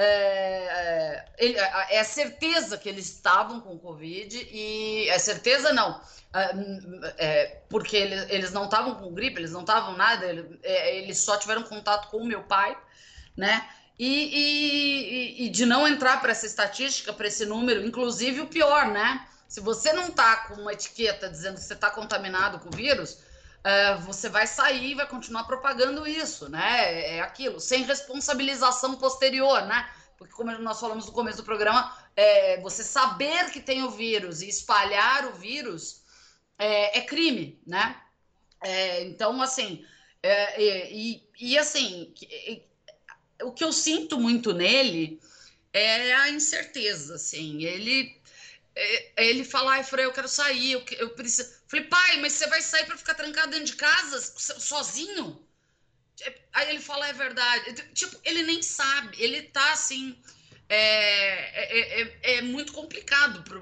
É, 0.00 1.24
ele, 1.38 1.58
é 1.58 2.04
certeza 2.04 2.78
que 2.78 2.88
eles 2.88 3.06
estavam 3.06 3.60
com 3.60 3.76
Covid 3.76 4.48
e 4.48 5.08
é 5.08 5.18
certeza 5.18 5.72
não, 5.72 6.00
é, 6.32 7.24
é 7.26 7.46
porque 7.68 7.96
eles, 7.96 8.26
eles 8.30 8.52
não 8.52 8.66
estavam 8.66 8.94
com 8.94 9.12
gripe, 9.12 9.40
eles 9.40 9.50
não 9.50 9.62
estavam 9.62 9.96
nada, 9.96 10.24
ele, 10.26 10.60
é, 10.62 10.98
eles 10.98 11.18
só 11.18 11.36
tiveram 11.36 11.64
contato 11.64 12.10
com 12.10 12.18
o 12.18 12.24
meu 12.24 12.44
pai, 12.44 12.78
né? 13.36 13.68
E, 13.98 15.40
e, 15.42 15.46
e 15.46 15.48
de 15.48 15.66
não 15.66 15.88
entrar 15.88 16.20
para 16.20 16.30
essa 16.30 16.46
estatística, 16.46 17.12
para 17.12 17.26
esse 17.26 17.44
número, 17.44 17.84
inclusive 17.84 18.40
o 18.42 18.46
pior, 18.46 18.86
né? 18.86 19.26
Se 19.48 19.58
você 19.60 19.92
não 19.92 20.12
tá 20.12 20.36
com 20.46 20.60
uma 20.60 20.72
etiqueta 20.72 21.28
dizendo 21.28 21.56
que 21.56 21.62
você 21.62 21.74
está 21.74 21.90
contaminado 21.90 22.60
com 22.60 22.68
o 22.68 22.76
vírus, 22.76 23.18
é, 23.64 23.96
você 23.96 24.28
vai 24.28 24.46
sair 24.46 24.92
e 24.92 24.94
vai 24.94 25.06
continuar 25.06 25.44
propagando 25.44 26.06
isso, 26.06 26.48
né? 26.48 26.94
É, 26.94 27.16
é 27.16 27.20
aquilo, 27.20 27.60
sem 27.60 27.82
responsabilização 27.82 28.96
posterior, 28.96 29.66
né? 29.66 29.88
Porque, 30.16 30.34
como 30.34 30.50
nós 30.58 30.80
falamos 30.80 31.06
no 31.06 31.12
começo 31.12 31.38
do 31.38 31.44
programa, 31.44 31.96
é, 32.16 32.60
você 32.60 32.82
saber 32.82 33.50
que 33.50 33.60
tem 33.60 33.82
o 33.84 33.90
vírus 33.90 34.42
e 34.42 34.48
espalhar 34.48 35.26
o 35.26 35.34
vírus 35.34 36.02
é, 36.58 36.98
é 36.98 37.02
crime, 37.02 37.60
né? 37.66 38.00
É, 38.60 39.04
então, 39.04 39.40
assim, 39.40 39.84
é, 40.22 40.92
e, 40.92 41.22
e, 41.38 41.56
assim, 41.56 42.12
o 43.42 43.52
que 43.52 43.62
eu 43.62 43.72
sinto 43.72 44.18
muito 44.18 44.52
nele 44.52 45.20
é 45.72 46.12
a 46.14 46.30
incerteza, 46.30 47.14
assim, 47.14 47.62
ele 47.62 48.17
ele 49.16 49.44
fala, 49.44 49.72
ai, 49.72 49.84
Frei, 49.84 50.04
eu 50.04 50.12
quero 50.12 50.28
sair, 50.28 50.72
eu, 50.72 50.84
eu 50.98 51.10
preciso. 51.10 51.50
Falei, 51.66 51.86
pai, 51.86 52.16
mas 52.18 52.32
você 52.34 52.46
vai 52.46 52.62
sair 52.62 52.86
para 52.86 52.96
ficar 52.96 53.14
trancado 53.14 53.50
dentro 53.50 53.66
de 53.66 53.76
casa, 53.76 54.20
sozinho? 54.36 55.44
Aí 56.52 56.70
ele 56.70 56.80
fala, 56.80 57.08
é 57.08 57.12
verdade. 57.12 57.74
Tipo, 57.94 58.18
ele 58.24 58.42
nem 58.42 58.62
sabe, 58.62 59.16
ele 59.20 59.42
tá 59.42 59.72
assim. 59.72 60.16
É, 60.68 60.80
é, 61.54 62.02
é, 62.02 62.36
é 62.36 62.42
muito 62.42 62.72
complicado 62.72 63.42
pro, 63.42 63.60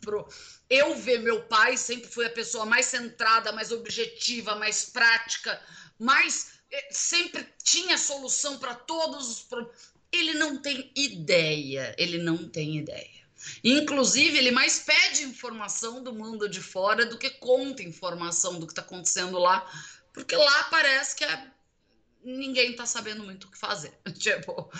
pro. 0.00 0.28
Eu 0.68 0.96
ver 0.96 1.20
meu 1.20 1.44
pai, 1.44 1.76
sempre 1.76 2.10
fui 2.10 2.26
a 2.26 2.30
pessoa 2.30 2.66
mais 2.66 2.86
centrada, 2.86 3.52
mais 3.52 3.70
objetiva, 3.70 4.54
mais 4.56 4.84
prática, 4.86 5.60
mais. 5.98 6.60
É, 6.70 6.88
sempre 6.90 7.46
tinha 7.62 7.96
solução 7.98 8.58
para 8.58 8.74
todos 8.74 9.30
os 9.30 9.42
problemas. 9.42 9.92
Ele 10.10 10.34
não 10.34 10.60
tem 10.60 10.92
ideia, 10.96 11.94
ele 11.96 12.18
não 12.18 12.48
tem 12.48 12.78
ideia. 12.78 13.21
Inclusive, 13.64 14.38
ele 14.38 14.50
mais 14.50 14.78
pede 14.78 15.24
informação 15.24 16.02
do 16.02 16.12
mundo 16.12 16.48
de 16.48 16.60
fora 16.60 17.06
do 17.06 17.18
que 17.18 17.30
conta 17.30 17.82
informação 17.82 18.58
do 18.58 18.66
que 18.66 18.72
está 18.72 18.82
acontecendo 18.82 19.38
lá, 19.38 19.68
porque 20.12 20.36
lá 20.36 20.64
parece 20.64 21.16
que 21.16 21.24
é... 21.24 21.46
ninguém 22.24 22.72
está 22.72 22.86
sabendo 22.86 23.24
muito 23.24 23.46
o 23.46 23.50
que 23.50 23.58
fazer. 23.58 23.92
tipo, 24.18 24.70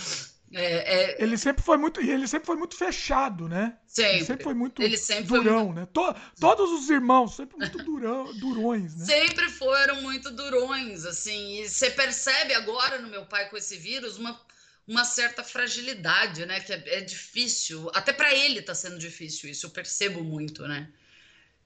é, 0.52 1.14
é... 1.14 1.22
Ele 1.22 1.38
sempre 1.38 1.62
foi 1.62 1.76
muito, 1.78 2.00
ele 2.00 2.28
sempre 2.28 2.46
foi 2.46 2.56
muito 2.56 2.76
fechado, 2.76 3.48
né? 3.48 3.78
Sempre. 3.86 4.16
Ele 4.16 4.24
sempre 4.24 4.44
foi 4.44 4.54
muito 4.54 4.82
ele 4.82 4.98
sempre 4.98 5.38
durão, 5.38 5.66
muito... 5.66 5.80
né? 5.80 5.88
To, 5.92 6.14
todos 6.38 6.70
os 6.70 6.90
irmãos 6.90 7.34
sempre 7.34 7.56
muito 7.56 7.78
durão, 7.78 8.32
durões, 8.38 8.94
né? 8.96 9.06
Sempre 9.06 9.48
foram 9.48 10.02
muito 10.02 10.30
durões, 10.30 11.06
assim. 11.06 11.62
E 11.62 11.68
você 11.68 11.90
percebe 11.90 12.54
agora 12.54 13.00
no 13.00 13.08
meu 13.08 13.24
pai 13.24 13.48
com 13.48 13.56
esse 13.56 13.76
vírus 13.76 14.18
uma 14.18 14.38
uma 14.86 15.04
certa 15.04 15.44
fragilidade, 15.44 16.44
né? 16.46 16.60
Que 16.60 16.72
é, 16.72 16.82
é 16.98 17.00
difícil. 17.00 17.90
Até 17.94 18.12
para 18.12 18.34
ele 18.34 18.60
está 18.60 18.74
sendo 18.74 18.98
difícil 18.98 19.50
isso, 19.50 19.66
eu 19.66 19.70
percebo 19.70 20.22
muito, 20.22 20.66
né? 20.66 20.92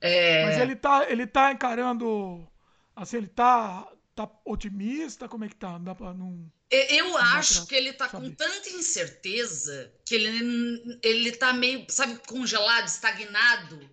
É... 0.01 0.45
Mas 0.45 0.59
ele 0.59 0.77
tá, 0.77 1.07
ele 1.09 1.27
tá 1.27 1.53
encarando. 1.53 2.47
Assim, 2.95 3.19
ele 3.19 3.29
tá, 3.29 3.91
tá 4.15 4.31
otimista? 4.45 5.29
Como 5.29 5.45
é 5.45 5.49
que 5.49 5.57
tá? 5.57 5.73
Não 5.73 5.85
dá 5.85 5.95
pra, 5.95 6.15
não, 6.15 6.51
eu 6.71 7.11
não 7.11 7.17
acho 7.17 7.67
que 7.67 7.75
ele 7.75 7.93
tá 7.93 8.09
saber. 8.09 8.29
com 8.29 8.35
tanta 8.35 8.69
incerteza 8.71 9.93
que 10.05 10.15
ele, 10.15 10.99
ele 11.03 11.33
tá 11.33 11.53
meio, 11.53 11.87
sabe, 11.89 12.21
congelado, 12.27 12.87
estagnado. 12.87 13.89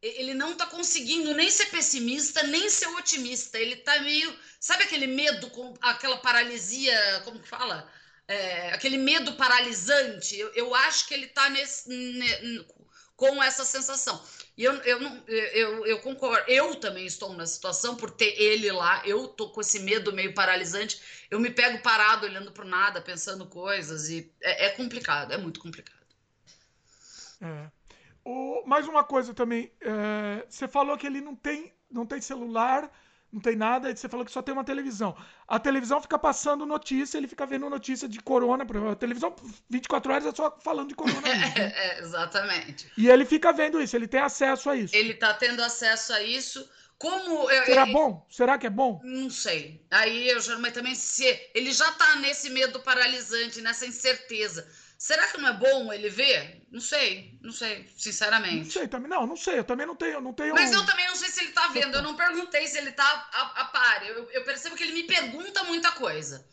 Ele 0.00 0.32
não 0.32 0.54
tá 0.54 0.64
conseguindo 0.66 1.34
nem 1.34 1.50
ser 1.50 1.66
pessimista, 1.66 2.44
nem 2.44 2.70
ser 2.70 2.86
otimista. 2.86 3.58
Ele 3.58 3.76
tá 3.76 4.00
meio. 4.00 4.32
Sabe 4.60 4.84
aquele 4.84 5.08
medo, 5.08 5.50
com 5.50 5.74
aquela 5.80 6.18
paralisia, 6.18 7.20
como 7.24 7.40
que 7.40 7.48
fala? 7.48 7.90
É, 8.28 8.72
aquele 8.72 8.98
medo 8.98 9.32
paralisante, 9.34 10.38
eu, 10.38 10.52
eu 10.52 10.74
acho 10.74 11.08
que 11.08 11.14
ele 11.14 11.26
está 11.26 11.48
nesse, 11.48 11.88
ne, 11.88 12.64
com 13.16 13.42
essa 13.42 13.64
sensação. 13.64 14.22
E 14.56 14.62
eu, 14.62 14.74
eu, 14.74 15.00
não, 15.00 15.24
eu, 15.26 15.86
eu 15.86 15.98
concordo, 16.00 16.44
eu 16.48 16.76
também 16.76 17.06
estou 17.06 17.32
na 17.32 17.46
situação 17.46 17.96
por 17.96 18.10
ter 18.10 18.40
ele 18.40 18.70
lá, 18.70 19.02
eu 19.06 19.28
tô 19.28 19.50
com 19.50 19.60
esse 19.60 19.80
medo 19.80 20.12
meio 20.12 20.34
paralisante, 20.34 21.00
eu 21.30 21.40
me 21.40 21.50
pego 21.50 21.82
parado 21.82 22.26
olhando 22.26 22.52
para 22.52 22.64
nada, 22.64 23.00
pensando 23.00 23.46
coisas, 23.46 24.10
e 24.10 24.32
é, 24.42 24.66
é 24.66 24.70
complicado, 24.70 25.32
é 25.32 25.38
muito 25.38 25.58
complicado. 25.58 25.98
É. 27.40 27.70
O, 28.24 28.62
mais 28.66 28.86
uma 28.86 29.02
coisa 29.02 29.32
também, 29.32 29.72
é, 29.80 30.44
você 30.48 30.68
falou 30.68 30.98
que 30.98 31.06
ele 31.06 31.20
não 31.20 31.34
tem, 31.34 31.72
não 31.90 32.04
tem 32.04 32.20
celular, 32.20 32.90
não 33.32 33.40
tem 33.40 33.56
nada, 33.56 33.90
e 33.90 33.96
você 33.96 34.08
falou 34.08 34.24
que 34.24 34.32
só 34.32 34.40
tem 34.40 34.54
uma 34.54 34.64
televisão. 34.64 35.14
A 35.46 35.58
televisão 35.58 36.00
fica 36.00 36.18
passando 36.18 36.64
notícia, 36.64 37.18
ele 37.18 37.28
fica 37.28 37.44
vendo 37.44 37.68
notícia 37.68 38.08
de 38.08 38.20
corona. 38.20 38.64
A 38.90 38.96
televisão 38.96 39.34
24 39.68 40.12
horas 40.12 40.26
é 40.26 40.34
só 40.34 40.56
falando 40.62 40.88
de 40.88 40.94
corona. 40.94 41.20
é, 41.28 42.00
exatamente. 42.00 42.90
E 42.96 43.08
ele 43.08 43.24
fica 43.24 43.52
vendo 43.52 43.80
isso, 43.82 43.94
ele 43.94 44.08
tem 44.08 44.20
acesso 44.20 44.70
a 44.70 44.76
isso. 44.76 44.96
Ele 44.96 45.14
tá 45.14 45.34
tendo 45.34 45.62
acesso 45.62 46.12
a 46.12 46.22
isso. 46.22 46.68
Como 46.98 47.48
eu, 47.48 47.64
Será 47.64 47.86
bom? 47.86 48.26
Será 48.28 48.58
que 48.58 48.66
é 48.66 48.70
bom? 48.70 49.00
Não 49.04 49.30
sei. 49.30 49.80
Aí 49.88 50.28
eu 50.28 50.40
já, 50.40 50.58
mas 50.58 50.72
também 50.72 50.96
se 50.96 51.24
ele 51.54 51.70
já 51.70 51.92
tá 51.92 52.16
nesse 52.16 52.50
medo 52.50 52.80
paralisante, 52.80 53.60
nessa 53.60 53.86
incerteza. 53.86 54.68
Será 54.98 55.28
que 55.28 55.38
não 55.38 55.48
é 55.48 55.52
bom 55.52 55.92
ele 55.92 56.08
ver? 56.08 56.66
Não 56.72 56.80
sei, 56.80 57.38
não 57.40 57.52
sei, 57.52 57.88
sinceramente. 57.96 58.64
Não 58.64 58.70
sei 58.70 58.88
também, 58.88 59.08
não, 59.08 59.28
não 59.28 59.36
sei, 59.36 59.60
eu 59.60 59.64
também 59.64 59.86
não 59.86 59.94
tenho, 59.94 60.20
não 60.20 60.32
tenho. 60.32 60.52
Mas 60.52 60.72
eu 60.72 60.84
também 60.84 61.06
não 61.06 61.14
sei 61.14 61.28
se 61.28 61.40
ele 61.44 61.52
tá 61.52 61.68
vendo, 61.68 61.94
eu 61.94 62.02
não 62.02 62.16
perguntei 62.16 62.66
se 62.66 62.76
ele 62.76 62.90
tá 62.90 63.04
a, 63.32 63.60
a 63.60 63.64
par. 63.66 64.04
Eu, 64.04 64.28
eu 64.32 64.44
percebo 64.44 64.74
que 64.74 64.82
ele 64.82 64.94
me 64.94 65.04
pergunta 65.04 65.62
muita 65.62 65.92
coisa. 65.92 66.44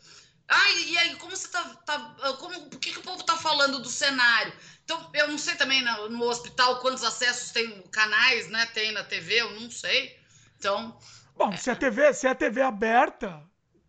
Ai, 0.48 0.84
e 0.84 0.98
aí, 0.98 1.16
como 1.16 1.34
você 1.34 1.48
tá. 1.48 1.60
tá 1.84 1.98
como, 2.38 2.70
por 2.70 2.78
que, 2.78 2.92
que 2.92 3.00
o 3.00 3.02
povo 3.02 3.24
tá 3.24 3.36
falando 3.36 3.80
do 3.80 3.88
cenário? 3.88 4.52
Então, 4.84 5.10
eu 5.12 5.26
não 5.26 5.38
sei 5.38 5.56
também 5.56 5.82
no, 5.82 6.08
no 6.08 6.22
hospital 6.22 6.78
quantos 6.78 7.02
acessos 7.02 7.50
tem 7.50 7.82
canais, 7.90 8.48
né? 8.48 8.64
Tem 8.66 8.92
na 8.92 9.02
TV, 9.02 9.40
eu 9.40 9.60
não 9.60 9.68
sei. 9.68 10.16
Então. 10.56 10.96
Bom, 11.34 11.52
é... 11.52 11.56
se 11.56 11.68
a 11.68 11.74
TV, 11.74 12.14
se 12.14 12.28
a 12.28 12.34
TV 12.34 12.62
aberta, 12.62 13.42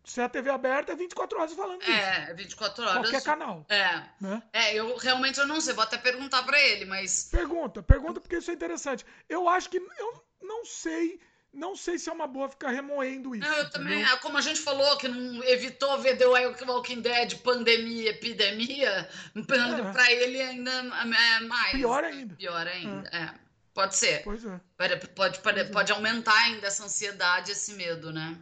se 0.08 0.22
a 0.22 0.30
TV 0.30 0.50
aberta, 0.50 0.94
é 0.94 0.96
24 0.96 1.38
horas 1.38 1.54
falando 1.54 1.80
disso. 1.82 1.92
É, 1.92 2.34
24 2.34 2.84
horas. 2.84 3.10
Qualquer 3.10 3.24
canal. 3.24 3.66
É. 3.68 4.04
Né? 4.22 4.42
É, 4.54 4.74
eu 4.74 4.96
realmente 4.98 5.38
eu 5.40 5.46
não 5.46 5.60
sei, 5.60 5.74
vou 5.74 5.84
até 5.84 5.98
perguntar 5.98 6.44
para 6.44 6.60
ele, 6.60 6.86
mas. 6.86 7.30
Pergunta, 7.30 7.84
pergunta 7.84 8.22
porque 8.22 8.38
isso 8.38 8.50
é 8.50 8.54
interessante. 8.54 9.06
Eu 9.28 9.50
acho 9.50 9.70
que. 9.70 9.78
Eu 9.78 10.24
não 10.42 10.66
sei 10.66 11.20
não 11.54 11.76
sei 11.76 11.98
se 11.98 12.08
é 12.08 12.14
uma 12.14 12.28
boa 12.28 12.48
ficar 12.48 12.70
remoendo 12.70 13.36
isso. 13.36 13.50
Não, 13.50 13.58
eu 13.58 13.70
também, 13.72 14.04
ah, 14.04 14.18
como 14.18 14.38
a 14.38 14.42
gente 14.42 14.60
falou, 14.60 14.96
que 14.98 15.08
não 15.08 15.44
evitou 15.44 16.00
ver 16.00 16.16
The 16.16 16.28
Walking 16.28 17.02
Dead, 17.02 17.36
pandemia, 17.42 18.12
epidemia, 18.12 19.10
é. 19.36 19.92
para 19.92 20.12
ele 20.12 20.40
ainda 20.40 20.72
é 20.72 21.40
mais. 21.42 21.72
Pior 21.72 22.04
ainda. 22.04 22.36
Pior 22.36 22.68
ainda, 22.68 23.10
é. 23.12 23.18
é. 23.18 23.34
Pode 23.74 23.96
ser. 23.96 24.24
Pois 24.24 24.46
é. 24.46 24.60
Pode, 24.78 25.08
pode, 25.10 25.40
pode, 25.40 25.66
pode 25.72 25.92
aumentar 25.92 26.38
ainda 26.44 26.68
essa 26.68 26.84
ansiedade, 26.84 27.52
esse 27.52 27.74
medo, 27.74 28.14
né? 28.14 28.38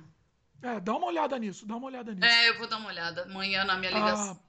É, 0.62 0.80
dá 0.80 0.96
uma 0.96 1.08
olhada 1.08 1.38
nisso, 1.38 1.66
dá 1.66 1.76
uma 1.76 1.88
olhada 1.88 2.14
nisso. 2.14 2.26
É, 2.26 2.50
eu 2.50 2.58
vou 2.58 2.68
dar 2.68 2.78
uma 2.78 2.90
olhada 2.90 3.24
amanhã 3.24 3.64
na 3.64 3.78
minha 3.78 3.92
ligação. 3.92 4.40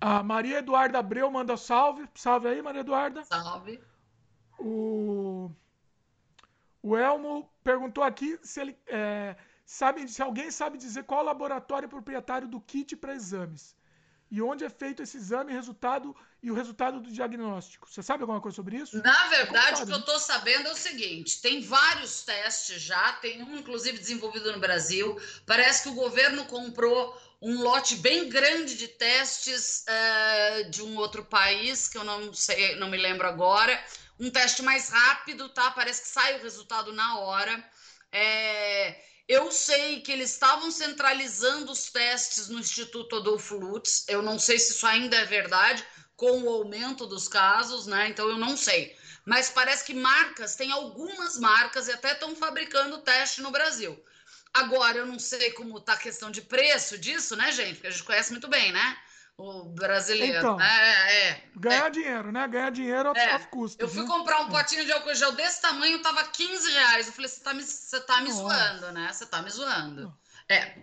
A, 0.00 0.18
a 0.18 0.22
Maria 0.22 0.58
Eduarda 0.58 0.98
Abreu 0.98 1.30
manda 1.30 1.56
salve. 1.56 2.08
Salve 2.14 2.48
aí, 2.48 2.62
Maria 2.62 2.80
Eduarda. 2.80 3.24
Salve. 3.24 3.80
O, 4.58 5.50
o 6.82 6.96
Elmo 6.96 7.48
perguntou 7.62 8.02
aqui 8.02 8.38
se 8.42 8.60
ele 8.60 8.76
é, 8.86 9.36
sabe, 9.64 10.08
se 10.08 10.22
alguém 10.22 10.50
sabe 10.50 10.78
dizer 10.78 11.04
qual 11.04 11.22
laboratório 11.22 11.86
é 11.86 11.88
proprietário 11.88 12.48
do 12.48 12.60
kit 12.60 12.96
para 12.96 13.14
exames 13.14 13.77
e 14.30 14.42
onde 14.42 14.64
é 14.64 14.70
feito 14.70 15.02
esse 15.02 15.16
exame, 15.16 15.52
resultado 15.52 16.14
e 16.42 16.50
o 16.50 16.54
resultado 16.54 17.00
do 17.00 17.10
diagnóstico. 17.10 17.88
Você 17.90 18.02
sabe 18.02 18.22
alguma 18.22 18.40
coisa 18.40 18.56
sobre 18.56 18.76
isso? 18.76 19.02
Na 19.02 19.26
verdade, 19.28 19.80
é 19.80 19.84
o 19.84 19.86
que 19.86 19.92
eu 19.92 19.98
estou 19.98 20.18
sabendo 20.18 20.68
é 20.68 20.72
o 20.72 20.76
seguinte: 20.76 21.40
tem 21.40 21.62
vários 21.62 22.22
testes 22.22 22.80
já, 22.80 23.12
tem 23.14 23.42
um 23.42 23.56
inclusive 23.56 23.98
desenvolvido 23.98 24.52
no 24.52 24.60
Brasil. 24.60 25.18
Parece 25.46 25.84
que 25.84 25.88
o 25.88 25.94
governo 25.94 26.44
comprou 26.44 27.18
um 27.40 27.62
lote 27.62 27.96
bem 27.96 28.28
grande 28.28 28.76
de 28.76 28.88
testes 28.88 29.84
uh, 29.88 30.70
de 30.70 30.82
um 30.82 30.96
outro 30.96 31.24
país 31.24 31.88
que 31.88 31.96
eu 31.96 32.04
não 32.04 32.34
sei, 32.34 32.76
não 32.76 32.88
me 32.88 32.96
lembro 32.96 33.26
agora. 33.26 33.82
Um 34.18 34.30
teste 34.30 34.62
mais 34.62 34.90
rápido, 34.90 35.48
tá? 35.48 35.70
Parece 35.70 36.02
que 36.02 36.08
sai 36.08 36.38
o 36.38 36.42
resultado 36.42 36.92
na 36.92 37.18
hora. 37.20 37.64
É, 38.10 39.00
eu 39.28 39.52
sei 39.52 40.00
que 40.00 40.10
eles 40.10 40.30
estavam 40.30 40.70
centralizando 40.70 41.70
os 41.70 41.90
testes 41.90 42.48
no 42.48 42.58
Instituto 42.58 43.16
Adolfo 43.16 43.56
Lutz. 43.56 44.06
Eu 44.08 44.22
não 44.22 44.38
sei 44.38 44.58
se 44.58 44.72
isso 44.72 44.86
ainda 44.86 45.16
é 45.16 45.24
verdade, 45.26 45.84
com 46.16 46.42
o 46.42 46.48
aumento 46.48 47.06
dos 47.06 47.28
casos, 47.28 47.86
né? 47.86 48.08
Então 48.08 48.26
eu 48.28 48.38
não 48.38 48.56
sei. 48.56 48.96
Mas 49.26 49.50
parece 49.50 49.84
que 49.84 49.92
marcas, 49.92 50.56
tem 50.56 50.72
algumas 50.72 51.38
marcas 51.38 51.88
e 51.88 51.92
até 51.92 52.12
estão 52.12 52.34
fabricando 52.34 53.02
teste 53.02 53.42
no 53.42 53.50
Brasil. 53.50 54.02
Agora, 54.54 54.96
eu 54.96 55.06
não 55.06 55.18
sei 55.18 55.52
como 55.52 55.76
está 55.76 55.92
a 55.92 55.98
questão 55.98 56.30
de 56.30 56.40
preço 56.40 56.96
disso, 56.96 57.36
né, 57.36 57.52
gente? 57.52 57.74
Porque 57.74 57.88
a 57.88 57.90
gente 57.90 58.04
conhece 58.04 58.30
muito 58.32 58.48
bem, 58.48 58.72
né? 58.72 58.98
O 59.38 59.64
brasileiro. 59.66 60.36
Então, 60.36 60.60
é, 60.60 61.28
é, 61.28 61.42
ganhar 61.54 61.86
é. 61.86 61.90
dinheiro, 61.90 62.32
né? 62.32 62.48
Ganhar 62.48 62.70
dinheiro 62.70 63.12
é. 63.14 63.34
a 63.34 63.38
custo. 63.38 63.80
Eu 63.80 63.88
fui 63.88 64.02
né? 64.02 64.08
comprar 64.08 64.42
um 64.42 64.48
é. 64.48 64.50
potinho 64.50 64.84
de 64.84 64.90
álcool 64.90 65.14
gel 65.14 65.32
desse 65.32 65.62
tamanho, 65.62 66.02
tava 66.02 66.24
15 66.24 66.70
reais. 66.72 67.06
Eu 67.06 67.12
falei, 67.12 67.28
você 67.28 67.40
tá 67.40 67.54
me, 67.54 67.62
você 67.62 68.00
tá 68.00 68.20
me 68.20 68.32
zoando, 68.32 68.92
né? 68.92 69.08
Você 69.12 69.24
tá 69.24 69.40
me 69.40 69.48
zoando. 69.48 70.12
É. 70.48 70.76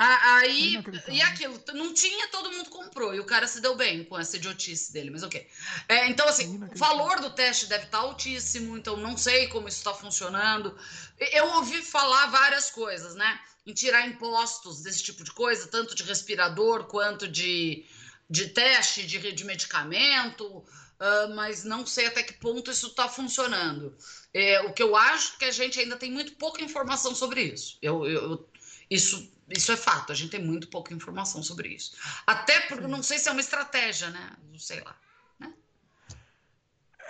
Aí, 0.00 0.80
e 1.08 1.22
aquilo, 1.22 1.60
não 1.74 1.92
tinha, 1.92 2.28
todo 2.28 2.52
mundo 2.52 2.70
comprou. 2.70 3.16
E 3.16 3.18
o 3.18 3.24
cara 3.24 3.48
se 3.48 3.60
deu 3.60 3.74
bem 3.74 4.04
com 4.04 4.16
essa 4.16 4.36
idiotice 4.36 4.92
dele, 4.92 5.10
mas 5.10 5.24
ok. 5.24 5.44
É, 5.88 6.06
então, 6.08 6.28
assim, 6.28 6.56
o 6.72 6.78
valor 6.78 7.18
do 7.18 7.30
teste 7.30 7.66
deve 7.66 7.86
estar 7.86 7.98
tá 7.98 8.04
altíssimo, 8.04 8.78
então 8.78 8.96
não 8.96 9.16
sei 9.16 9.48
como 9.48 9.66
isso 9.66 9.78
está 9.78 9.92
funcionando. 9.92 10.78
Eu 11.18 11.48
ouvi 11.56 11.82
falar 11.82 12.26
várias 12.26 12.70
coisas, 12.70 13.16
né? 13.16 13.40
Em 13.68 13.74
tirar 13.74 14.08
impostos 14.08 14.82
desse 14.82 15.02
tipo 15.02 15.22
de 15.22 15.30
coisa, 15.30 15.68
tanto 15.68 15.94
de 15.94 16.02
respirador 16.02 16.84
quanto 16.84 17.28
de, 17.28 17.84
de 18.28 18.48
teste 18.48 19.06
de, 19.06 19.32
de 19.32 19.44
medicamento, 19.44 20.44
uh, 20.46 21.34
mas 21.34 21.64
não 21.64 21.84
sei 21.84 22.06
até 22.06 22.22
que 22.22 22.32
ponto 22.32 22.70
isso 22.70 22.86
está 22.86 23.08
funcionando. 23.08 23.94
É, 24.32 24.62
o 24.62 24.72
que 24.72 24.82
eu 24.82 24.96
acho 24.96 25.36
que 25.36 25.44
a 25.44 25.50
gente 25.50 25.78
ainda 25.78 25.98
tem 25.98 26.10
muito 26.10 26.32
pouca 26.36 26.64
informação 26.64 27.14
sobre 27.14 27.42
isso. 27.42 27.76
Eu, 27.82 28.06
eu, 28.06 28.48
isso, 28.90 29.30
isso 29.50 29.70
é 29.70 29.76
fato, 29.76 30.12
a 30.12 30.14
gente 30.14 30.30
tem 30.30 30.42
muito 30.42 30.68
pouca 30.68 30.94
informação 30.94 31.42
sobre 31.42 31.68
isso. 31.68 31.94
Até 32.26 32.60
porque 32.60 32.86
não 32.86 33.02
sei 33.02 33.18
se 33.18 33.28
é 33.28 33.32
uma 33.32 33.40
estratégia, 33.42 34.08
né? 34.08 34.32
Não 34.50 34.58
sei 34.58 34.80
lá. 34.80 34.98
Né? 35.38 35.52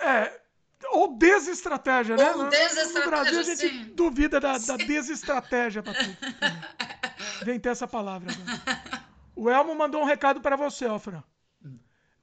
É, 0.01 0.41
ou 0.87 1.17
desestratégia, 1.17 2.15
né? 2.15 2.31
Ou 2.31 2.49
desestratégia, 2.49 2.99
no 2.99 3.09
Brasil 3.09 3.39
a 3.39 3.43
gente 3.43 3.67
sim. 3.69 3.91
duvida 3.95 4.39
da, 4.39 4.57
da 4.57 4.77
desestratégia 4.77 5.83
pra 5.83 5.93
tudo. 5.93 6.17
Vem 7.43 7.59
ter 7.59 7.69
essa 7.69 7.87
palavra. 7.87 8.31
Agora. 8.31 9.09
O 9.35 9.49
Elmo 9.49 9.75
mandou 9.75 10.01
um 10.01 10.05
recado 10.05 10.41
para 10.41 10.55
você, 10.55 10.85
ó, 10.85 10.99
Fran. 10.99 11.23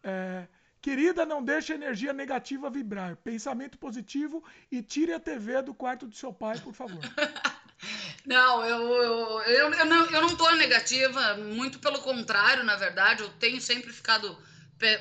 É, 0.02 0.46
querida, 0.80 1.24
não 1.24 1.42
deixe 1.42 1.72
a 1.72 1.76
energia 1.76 2.12
negativa 2.12 2.70
vibrar. 2.70 3.16
Pensamento 3.16 3.78
positivo 3.78 4.44
e 4.70 4.82
tire 4.82 5.12
a 5.12 5.18
TV 5.20 5.62
do 5.62 5.74
quarto 5.74 6.06
do 6.06 6.14
seu 6.14 6.32
pai, 6.32 6.58
por 6.60 6.74
favor. 6.74 7.00
Não, 8.24 8.64
eu, 8.64 8.80
eu, 8.80 9.40
eu, 9.42 9.70
eu, 9.70 9.84
não, 9.84 10.06
eu 10.06 10.20
não 10.22 10.34
tô 10.34 10.50
negativa, 10.52 11.34
muito 11.34 11.78
pelo 11.78 12.00
contrário, 12.00 12.64
na 12.64 12.74
verdade, 12.74 13.22
eu 13.22 13.28
tenho 13.34 13.60
sempre 13.60 13.92
ficado 13.92 14.36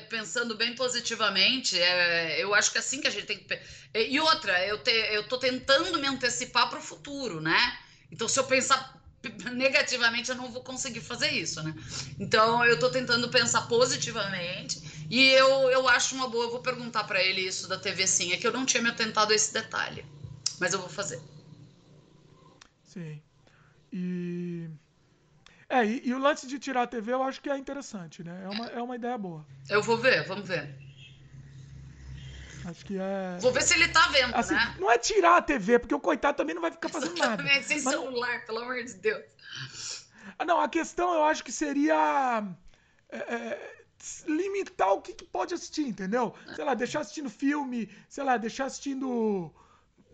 pensando 0.08 0.56
bem 0.56 0.74
positivamente, 0.74 1.78
é, 1.78 2.42
eu 2.42 2.54
acho 2.54 2.70
que 2.70 2.78
é 2.78 2.80
assim 2.80 3.00
que 3.00 3.08
a 3.08 3.10
gente 3.10 3.26
tem 3.26 3.38
que. 3.38 3.60
E 3.94 4.18
outra, 4.20 4.64
eu, 4.66 4.78
te, 4.82 4.90
eu 4.90 5.28
tô 5.28 5.38
tentando 5.38 5.98
me 5.98 6.06
antecipar 6.06 6.68
para 6.68 6.78
o 6.78 6.82
futuro, 6.82 7.40
né? 7.40 7.78
Então, 8.10 8.28
se 8.28 8.38
eu 8.38 8.44
pensar 8.44 8.96
negativamente, 9.52 10.30
eu 10.30 10.36
não 10.36 10.50
vou 10.50 10.62
conseguir 10.62 11.00
fazer 11.00 11.30
isso, 11.30 11.62
né? 11.62 11.74
Então, 12.18 12.64
eu 12.64 12.78
tô 12.78 12.88
tentando 12.90 13.28
pensar 13.28 13.62
positivamente 13.62 14.80
e 15.10 15.28
eu, 15.30 15.70
eu 15.70 15.88
acho 15.88 16.14
uma 16.14 16.28
boa. 16.28 16.44
Eu 16.44 16.50
vou 16.50 16.60
perguntar 16.60 17.04
para 17.04 17.22
ele 17.22 17.42
isso 17.42 17.68
da 17.68 17.78
TV 17.78 18.06
Sim, 18.06 18.32
é 18.32 18.36
que 18.36 18.46
eu 18.46 18.52
não 18.52 18.64
tinha 18.64 18.82
me 18.82 18.88
atentado 18.88 19.32
a 19.32 19.34
esse 19.34 19.52
detalhe, 19.52 20.04
mas 20.58 20.72
eu 20.72 20.80
vou 20.80 20.88
fazer. 20.88 21.20
Sim. 22.84 23.20
E. 23.92 24.70
É, 25.68 25.84
e, 25.84 26.08
e, 26.08 26.14
o 26.14 26.18
lance 26.18 26.46
de 26.46 26.58
tirar 26.58 26.82
a 26.82 26.86
TV 26.86 27.12
eu 27.12 27.22
acho 27.22 27.40
que 27.40 27.50
é 27.50 27.56
interessante, 27.56 28.22
né? 28.22 28.42
É 28.44 28.48
uma, 28.48 28.66
é 28.66 28.82
uma 28.82 28.96
ideia 28.96 29.18
boa. 29.18 29.44
Eu 29.68 29.82
vou 29.82 29.96
ver, 29.96 30.24
vamos 30.26 30.46
ver. 30.46 30.74
Acho 32.64 32.84
que 32.84 32.96
é. 32.96 33.38
Vou 33.40 33.52
ver 33.52 33.62
se 33.62 33.74
ele 33.74 33.88
tá 33.88 34.08
vendo, 34.08 34.34
assim, 34.34 34.54
né? 34.54 34.76
Não 34.78 34.90
é 34.90 34.98
tirar 34.98 35.36
a 35.36 35.42
TV, 35.42 35.78
porque 35.78 35.94
o 35.94 36.00
coitado 36.00 36.36
também 36.36 36.54
não 36.54 36.62
vai 36.62 36.70
ficar 36.70 36.88
fazendo 36.88 37.14
nada. 37.18 37.42
sem 37.62 37.82
Mas... 37.82 37.94
celular, 37.94 38.44
pelo 38.44 38.58
amor 38.58 38.82
de 38.82 38.94
Deus. 38.94 39.24
Ah, 40.38 40.44
não, 40.44 40.60
a 40.60 40.68
questão 40.68 41.14
eu 41.14 41.24
acho 41.24 41.42
que 41.42 41.52
seria. 41.52 42.44
É, 43.08 43.16
é, 43.16 43.76
limitar 44.26 44.92
o 44.92 45.00
que, 45.00 45.12
que, 45.14 45.24
pode 45.24 45.54
assistir, 45.54 45.82
entendeu? 45.82 46.34
Sei 46.54 46.64
lá, 46.64 46.74
deixar 46.74 47.00
assistindo 47.00 47.30
filme, 47.30 47.90
sei 48.08 48.22
lá, 48.22 48.36
deixar 48.36 48.66
assistindo 48.66 49.52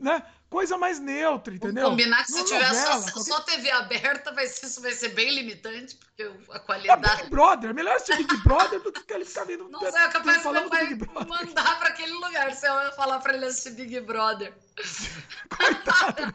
né? 0.02 0.22
Coisa 0.52 0.76
mais 0.76 1.00
neutra, 1.00 1.54
entendeu? 1.54 1.84
Vamos 1.84 1.96
combinar 1.96 2.26
que 2.26 2.32
se 2.32 2.44
tiver 2.44 2.68
novela, 2.68 3.00
só, 3.00 3.10
qualquer... 3.10 3.32
só, 3.32 3.40
TV 3.40 3.70
aberta, 3.70 4.32
vai 4.32 4.46
ser, 4.46 4.66
isso 4.66 4.82
vai 4.82 4.92
ser 4.92 5.08
bem 5.08 5.34
limitante, 5.34 5.96
porque 5.96 6.30
a 6.50 6.58
qualidade. 6.58 7.06
É 7.06 7.16
Big 7.16 7.30
Brother, 7.30 7.70
é 7.70 7.72
melhor 7.72 7.96
assistir 7.96 8.18
Big 8.18 8.36
Brother 8.42 8.78
do 8.82 8.92
que 8.92 9.10
ele 9.14 9.24
ficar 9.24 9.44
vendo. 9.44 9.66
Não 9.70 9.80
sei, 9.80 9.88
é 9.88 10.08
capaz 10.08 10.42
que 10.42 10.48
meu 10.50 10.68
pai 10.68 10.94
mandar 11.26 11.78
para 11.78 11.88
aquele 11.88 12.12
lugar 12.12 12.54
se 12.54 12.68
eu 12.68 12.92
falar 12.92 13.20
para 13.20 13.34
ele 13.34 13.46
assistir 13.46 13.70
Big 13.70 13.98
Brother. 14.00 14.52
Coitado. 15.48 16.34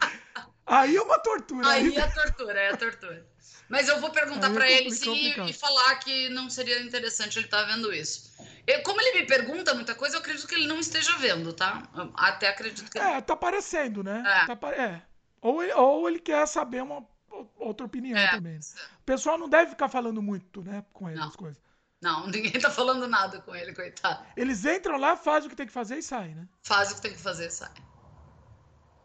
Aí 0.66 0.96
é 0.96 1.02
uma 1.02 1.20
tortura. 1.20 1.70
Aí, 1.70 1.86
aí 1.86 1.98
é 1.98 2.08
tortura, 2.08 2.60
é 2.60 2.76
tortura. 2.76 3.28
Mas 3.70 3.88
eu 3.88 4.02
vou 4.02 4.10
perguntar 4.10 4.50
para 4.50 4.68
ele 4.68 4.90
sim 4.90 5.36
e 5.48 5.54
falar 5.54 5.96
que 5.98 6.28
não 6.30 6.50
seria 6.50 6.82
interessante 6.82 7.38
ele 7.38 7.46
estar 7.46 7.68
tá 7.68 7.72
vendo 7.72 7.94
isso. 7.94 8.32
Eu, 8.68 8.84
como 8.84 9.00
ele 9.00 9.22
me 9.22 9.26
pergunta 9.26 9.74
muita 9.74 9.96
coisa, 9.96 10.18
eu 10.18 10.20
acredito 10.20 10.46
que 10.46 10.54
ele 10.54 10.68
não 10.68 10.78
esteja 10.78 11.16
vendo, 11.18 11.54
tá? 11.54 11.84
Até 12.16 12.50
acredito 12.50 12.92
que. 12.92 13.00
É, 13.00 13.22
tá 13.22 13.36
parecendo, 13.36 14.04
né? 14.04 14.22
É. 14.44 14.56
Tá, 14.56 14.70
é. 14.74 15.02
Ou, 15.42 15.64
ele, 15.64 15.74
ou 15.74 16.10
ele 16.10 16.20
quer 16.20 16.46
saber 16.46 16.84
uma 16.84 17.08
outra 17.56 17.86
opinião 17.86 18.18
é. 18.18 18.32
também. 18.32 18.56
Né? 18.56 18.60
O 19.00 19.04
pessoal 19.06 19.38
não 19.38 19.48
deve 19.48 19.72
ficar 19.72 19.88
falando 19.88 20.22
muito, 20.22 20.62
né, 20.62 20.84
com 20.92 21.10
ele, 21.10 21.18
não. 21.18 21.28
as 21.28 21.36
coisas. 21.36 21.62
Não, 22.02 22.28
ninguém 22.30 22.60
tá 22.60 22.70
falando 22.70 23.08
nada 23.08 23.40
com 23.42 23.56
ele, 23.56 23.74
coitado. 23.74 24.26
Eles 24.36 24.66
entram 24.66 24.98
lá, 24.98 25.16
fazem 25.16 25.48
o 25.48 25.50
que 25.50 25.56
tem 25.56 25.68
que 25.68 25.72
fazer 25.72 25.98
e 25.98 26.04
saem, 26.04 26.36
né? 26.36 26.48
Fazem 26.64 26.94
o 26.94 26.96
que 26.98 27.02
tem 27.02 27.14
que 27.14 27.22
fazer 27.22 27.48
e 27.48 27.52
saem. 27.52 27.88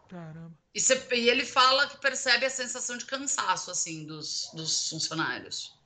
Caramba. 0.09 0.53
E, 0.75 0.79
você, 0.79 1.07
e, 1.11 1.29
ele 1.29 1.45
fala 1.45 1.87
que 1.87 1.97
percebe 1.97 2.45
a 2.45 2.49
sensação 2.49 2.97
de 2.97 3.05
cansaço, 3.05 3.71
assim, 3.71 4.05
dos, 4.05 4.49
dos 4.53 4.89
funcionários. 4.89 5.79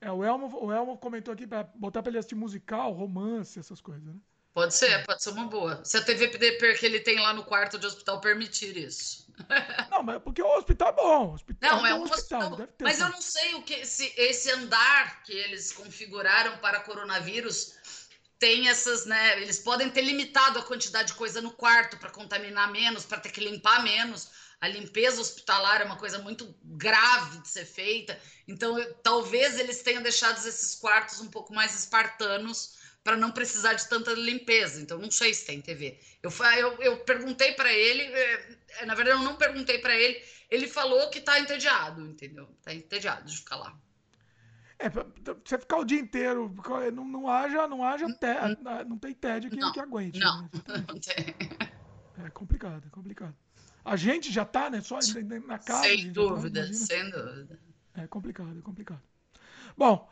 É, 0.00 0.10
o 0.10 0.24
Elmo, 0.24 0.64
o 0.64 0.72
Elmo 0.72 0.96
comentou 0.96 1.34
aqui 1.34 1.46
para 1.46 1.64
botar 1.74 2.02
para 2.02 2.10
ele 2.10 2.18
assistir 2.18 2.34
musical, 2.34 2.92
romance, 2.92 3.58
essas 3.58 3.80
coisas, 3.80 4.04
né? 4.04 4.14
Pode 4.54 4.74
ser, 4.74 5.04
pode 5.04 5.22
ser 5.22 5.30
uma 5.30 5.46
boa. 5.46 5.84
Se 5.84 5.96
a 5.96 6.02
TV 6.02 6.28
que 6.74 6.86
ele 6.86 6.98
tem 6.98 7.20
lá 7.20 7.32
no 7.32 7.44
quarto 7.44 7.78
de 7.78 7.86
hospital 7.86 8.20
permitir 8.20 8.76
isso. 8.76 9.32
Não, 9.90 10.02
mas 10.02 10.20
porque 10.20 10.42
o 10.42 10.58
hospital 10.58 10.88
é 10.88 10.92
bom. 10.92 11.34
Hospital 11.34 11.76
não, 11.76 11.86
é, 11.86 11.90
é 11.90 11.94
um 11.94 12.02
hospital. 12.02 12.50
hospital 12.50 12.68
mas 12.80 12.98
eu 12.98 13.08
não 13.08 13.20
sei 13.20 13.54
o 13.54 13.62
que 13.62 13.86
se 13.86 14.12
esse 14.16 14.50
andar 14.50 15.22
que 15.22 15.32
eles 15.32 15.72
configuraram 15.72 16.58
para 16.58 16.80
coronavírus 16.80 17.74
tem 18.36 18.68
essas, 18.68 19.06
né? 19.06 19.40
Eles 19.40 19.60
podem 19.60 19.88
ter 19.90 20.02
limitado 20.02 20.58
a 20.58 20.62
quantidade 20.64 21.08
de 21.08 21.14
coisa 21.14 21.40
no 21.40 21.52
quarto 21.52 21.96
para 21.96 22.10
contaminar 22.10 22.68
menos, 22.72 23.04
para 23.04 23.20
ter 23.20 23.30
que 23.30 23.40
limpar 23.40 23.84
menos 23.84 24.28
a 24.60 24.68
limpeza 24.68 25.20
hospitalar 25.20 25.80
é 25.80 25.84
uma 25.84 25.96
coisa 25.96 26.18
muito 26.18 26.54
grave 26.64 27.38
de 27.38 27.48
ser 27.48 27.64
feita. 27.64 28.18
Então, 28.46 28.78
eu, 28.78 28.92
talvez 28.94 29.58
eles 29.58 29.82
tenham 29.82 30.02
deixado 30.02 30.36
esses 30.36 30.74
quartos 30.74 31.20
um 31.20 31.28
pouco 31.28 31.54
mais 31.54 31.78
espartanos 31.78 32.76
para 33.04 33.16
não 33.16 33.30
precisar 33.30 33.74
de 33.74 33.88
tanta 33.88 34.12
limpeza. 34.12 34.80
Então, 34.80 34.98
não 34.98 35.10
sei 35.10 35.32
se 35.32 35.46
tem 35.46 35.60
TV. 35.60 36.00
Eu, 36.22 36.30
eu, 36.56 36.82
eu 36.82 36.96
perguntei 37.04 37.52
para 37.52 37.72
ele, 37.72 38.02
é, 38.02 38.86
na 38.86 38.94
verdade, 38.94 39.18
eu 39.18 39.24
não 39.24 39.36
perguntei 39.36 39.78
para 39.78 39.94
ele, 39.94 40.20
ele 40.50 40.66
falou 40.66 41.08
que 41.08 41.18
está 41.18 41.38
entediado, 41.38 42.04
entendeu? 42.04 42.48
Está 42.58 42.74
entediado 42.74 43.24
de 43.24 43.36
ficar 43.36 43.56
lá. 43.56 43.78
É, 44.80 44.88
você 44.88 45.58
ficar 45.58 45.78
o 45.78 45.84
dia 45.84 45.98
inteiro, 45.98 46.54
não, 46.92 47.04
não 47.04 47.28
haja, 47.28 47.66
não 47.66 47.82
haja 47.84 48.06
te, 48.06 48.84
não 48.86 48.98
tem 48.98 49.12
TED 49.12 49.50
que, 49.50 49.56
não, 49.56 49.72
que 49.72 49.80
aguente. 49.80 50.18
Não, 50.18 50.42
né? 50.42 50.50
não 50.86 51.00
tem. 51.00 51.34
É 52.24 52.30
complicado, 52.30 52.86
é 52.86 52.90
complicado. 52.90 53.36
A 53.88 53.96
gente 53.96 54.30
já 54.30 54.44
tá, 54.44 54.68
né? 54.68 54.80
Só 54.80 54.98
na 55.46 55.58
casa. 55.58 55.82
Sem 55.82 56.06
tá, 56.06 56.12
dúvida, 56.12 56.66
tá, 56.66 56.72
sem 56.72 57.10
dúvida. 57.10 57.58
É 57.94 58.06
complicado, 58.06 58.58
é 58.58 58.62
complicado. 58.62 59.02
Bom, 59.76 60.08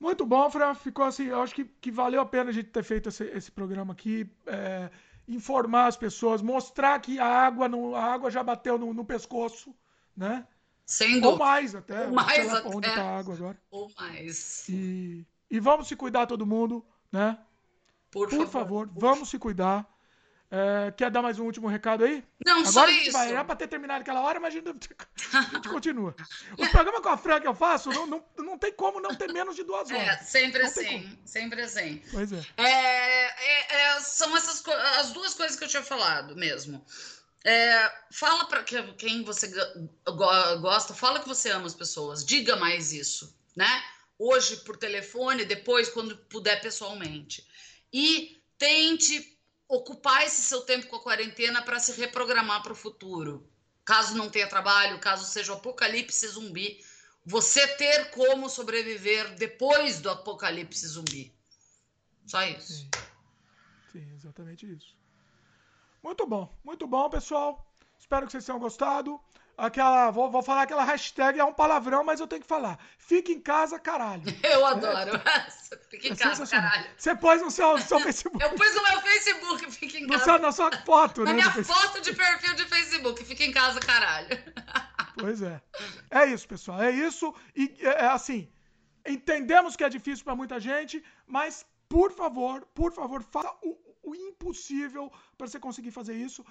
muito 0.00 0.24
bom, 0.24 0.50
Fran. 0.50 0.74
Ficou 0.74 1.04
assim, 1.04 1.26
eu 1.26 1.42
acho 1.42 1.54
que, 1.54 1.64
que 1.64 1.90
valeu 1.90 2.20
a 2.20 2.26
pena 2.26 2.50
a 2.50 2.52
gente 2.52 2.70
ter 2.70 2.82
feito 2.82 3.08
esse, 3.08 3.24
esse 3.24 3.50
programa 3.50 3.92
aqui. 3.92 4.28
É, 4.46 4.90
informar 5.26 5.88
as 5.88 5.96
pessoas, 5.96 6.40
mostrar 6.40 6.98
que 7.00 7.18
a 7.18 7.26
água, 7.26 7.68
no, 7.68 7.94
a 7.94 8.02
água 8.02 8.30
já 8.30 8.42
bateu 8.42 8.78
no, 8.78 8.94
no 8.94 9.04
pescoço, 9.04 9.74
né? 10.16 10.46
Sem 10.86 11.20
dúvida. 11.20 11.28
Ou 11.28 11.38
mais 11.38 11.74
até. 11.74 12.06
Ou 12.06 12.12
mais 12.12 12.54
até. 12.54 12.68
Onde 12.68 12.94
tá 12.94 13.02
a 13.02 13.18
água 13.18 13.34
agora. 13.34 13.62
Ou 13.70 13.92
mais. 13.98 14.66
E, 14.70 15.26
e 15.50 15.60
vamos 15.60 15.86
se 15.86 15.94
cuidar 15.94 16.26
todo 16.26 16.46
mundo, 16.46 16.84
né? 17.12 17.38
Por, 18.10 18.30
Por 18.30 18.46
favor, 18.46 18.86
favor, 18.86 18.90
vamos 18.94 19.28
se 19.28 19.38
cuidar. 19.38 19.86
É, 20.50 20.90
quer 20.92 21.10
dar 21.10 21.20
mais 21.20 21.38
um 21.38 21.44
último 21.44 21.68
recado 21.68 22.04
aí? 22.04 22.24
Não, 22.44 22.60
Agora 22.60 22.72
só 22.72 22.88
isso. 22.88 23.12
vai. 23.12 23.30
Era 23.30 23.44
pra 23.44 23.54
ter 23.54 23.68
terminado 23.68 24.00
aquela 24.00 24.22
hora, 24.22 24.40
mas 24.40 24.54
a 24.54 24.56
gente, 24.56 24.68
a 25.34 25.40
gente 25.42 25.68
continua. 25.68 26.16
O 26.56 26.68
programa 26.70 27.02
com 27.02 27.08
a 27.10 27.18
Fran 27.18 27.40
que 27.40 27.46
eu 27.46 27.54
faço, 27.54 27.90
não, 27.90 28.06
não, 28.06 28.24
não 28.38 28.58
tem 28.58 28.72
como 28.72 28.98
não 28.98 29.14
ter 29.14 29.30
menos 29.30 29.54
de 29.54 29.62
duas 29.62 29.90
horas. 29.90 30.08
É, 30.08 30.16
sempre 30.18 30.62
assim, 30.62 31.18
sempre 31.22 31.60
assim. 31.60 32.02
Pois 32.10 32.32
é. 32.32 32.42
É, 32.56 32.64
é, 32.64 33.76
é, 33.76 34.00
são 34.00 34.34
essas 34.34 34.66
as 34.98 35.12
duas 35.12 35.34
coisas 35.34 35.54
que 35.54 35.64
eu 35.64 35.68
tinha 35.68 35.82
falado 35.82 36.34
mesmo. 36.34 36.82
É, 37.44 37.92
fala 38.10 38.46
para 38.46 38.62
quem 38.62 39.22
você 39.22 39.52
gosta, 40.60 40.94
fala 40.94 41.20
que 41.20 41.28
você 41.28 41.50
ama 41.50 41.66
as 41.66 41.74
pessoas, 41.74 42.24
diga 42.24 42.56
mais 42.56 42.92
isso, 42.92 43.36
né? 43.54 43.82
Hoje 44.18 44.56
por 44.64 44.78
telefone, 44.78 45.44
depois 45.44 45.90
quando 45.90 46.16
puder 46.16 46.60
pessoalmente. 46.62 47.46
E 47.92 48.42
tente 48.58 49.37
ocupar 49.68 50.24
esse 50.24 50.42
seu 50.42 50.62
tempo 50.62 50.86
com 50.86 50.96
a 50.96 51.02
quarentena 51.02 51.62
para 51.62 51.78
se 51.78 51.92
reprogramar 51.92 52.62
para 52.62 52.72
o 52.72 52.76
futuro. 52.76 53.48
Caso 53.84 54.16
não 54.16 54.30
tenha 54.30 54.48
trabalho, 54.48 54.98
caso 54.98 55.24
seja 55.24 55.52
o 55.52 55.56
apocalipse 55.56 56.26
zumbi, 56.28 56.84
você 57.24 57.66
ter 57.76 58.10
como 58.10 58.48
sobreviver 58.48 59.34
depois 59.34 60.00
do 60.00 60.10
apocalipse 60.10 60.86
zumbi. 60.86 61.34
Só 62.26 62.42
isso. 62.44 62.72
Sim, 62.72 62.90
Sim 63.92 64.14
exatamente 64.14 64.70
isso. 64.70 64.96
Muito 66.02 66.26
bom, 66.26 66.54
muito 66.64 66.86
bom, 66.86 67.08
pessoal. 67.10 67.66
Espero 67.98 68.26
que 68.26 68.32
vocês 68.32 68.44
tenham 68.44 68.58
gostado. 68.58 69.20
Aquela, 69.58 70.12
vou, 70.12 70.30
vou 70.30 70.40
falar 70.40 70.62
aquela 70.62 70.84
hashtag, 70.84 71.40
é 71.40 71.44
um 71.44 71.52
palavrão, 71.52 72.04
mas 72.04 72.20
eu 72.20 72.28
tenho 72.28 72.40
que 72.40 72.46
falar. 72.46 72.78
Fique 72.96 73.32
em 73.32 73.40
casa, 73.40 73.76
caralho. 73.76 74.22
Eu 74.44 74.64
adoro 74.64 75.20
essa. 75.24 75.76
Fique 75.90 76.10
em 76.10 76.12
é 76.12 76.16
casa, 76.16 76.46
caralho. 76.46 76.86
Você 76.96 77.16
pôs 77.16 77.42
no 77.42 77.50
seu, 77.50 77.76
seu 77.78 77.98
Facebook. 78.06 78.40
Eu 78.40 78.50
pus 78.50 78.72
no 78.76 78.82
meu 78.84 79.00
Facebook, 79.00 79.72
fique 79.72 79.98
em 79.98 80.06
casa. 80.06 80.24
Seu, 80.24 80.38
na 80.38 80.52
sua 80.52 80.70
foto, 80.86 81.24
na 81.24 81.32
né? 81.32 81.42
Na 81.42 81.50
minha 81.50 81.64
foto 81.64 82.00
de 82.00 82.14
perfil 82.14 82.54
de 82.54 82.66
Facebook, 82.66 83.24
fique 83.24 83.44
em 83.46 83.50
casa, 83.50 83.80
caralho. 83.80 84.28
Pois 85.20 85.42
é. 85.42 85.60
É 86.12 86.26
isso, 86.26 86.46
pessoal. 86.46 86.80
É 86.80 86.92
isso. 86.92 87.34
E, 87.56 87.76
é, 87.80 88.04
é 88.04 88.06
assim, 88.06 88.48
entendemos 89.04 89.74
que 89.74 89.82
é 89.82 89.88
difícil 89.88 90.24
para 90.24 90.36
muita 90.36 90.60
gente, 90.60 91.02
mas, 91.26 91.66
por 91.88 92.12
favor, 92.12 92.64
por 92.72 92.92
favor, 92.92 93.20
faça 93.24 93.52
o, 93.64 93.76
o 94.04 94.14
impossível 94.14 95.12
para 95.36 95.48
você 95.48 95.58
conseguir 95.58 95.90
fazer 95.90 96.14
isso. 96.14 96.46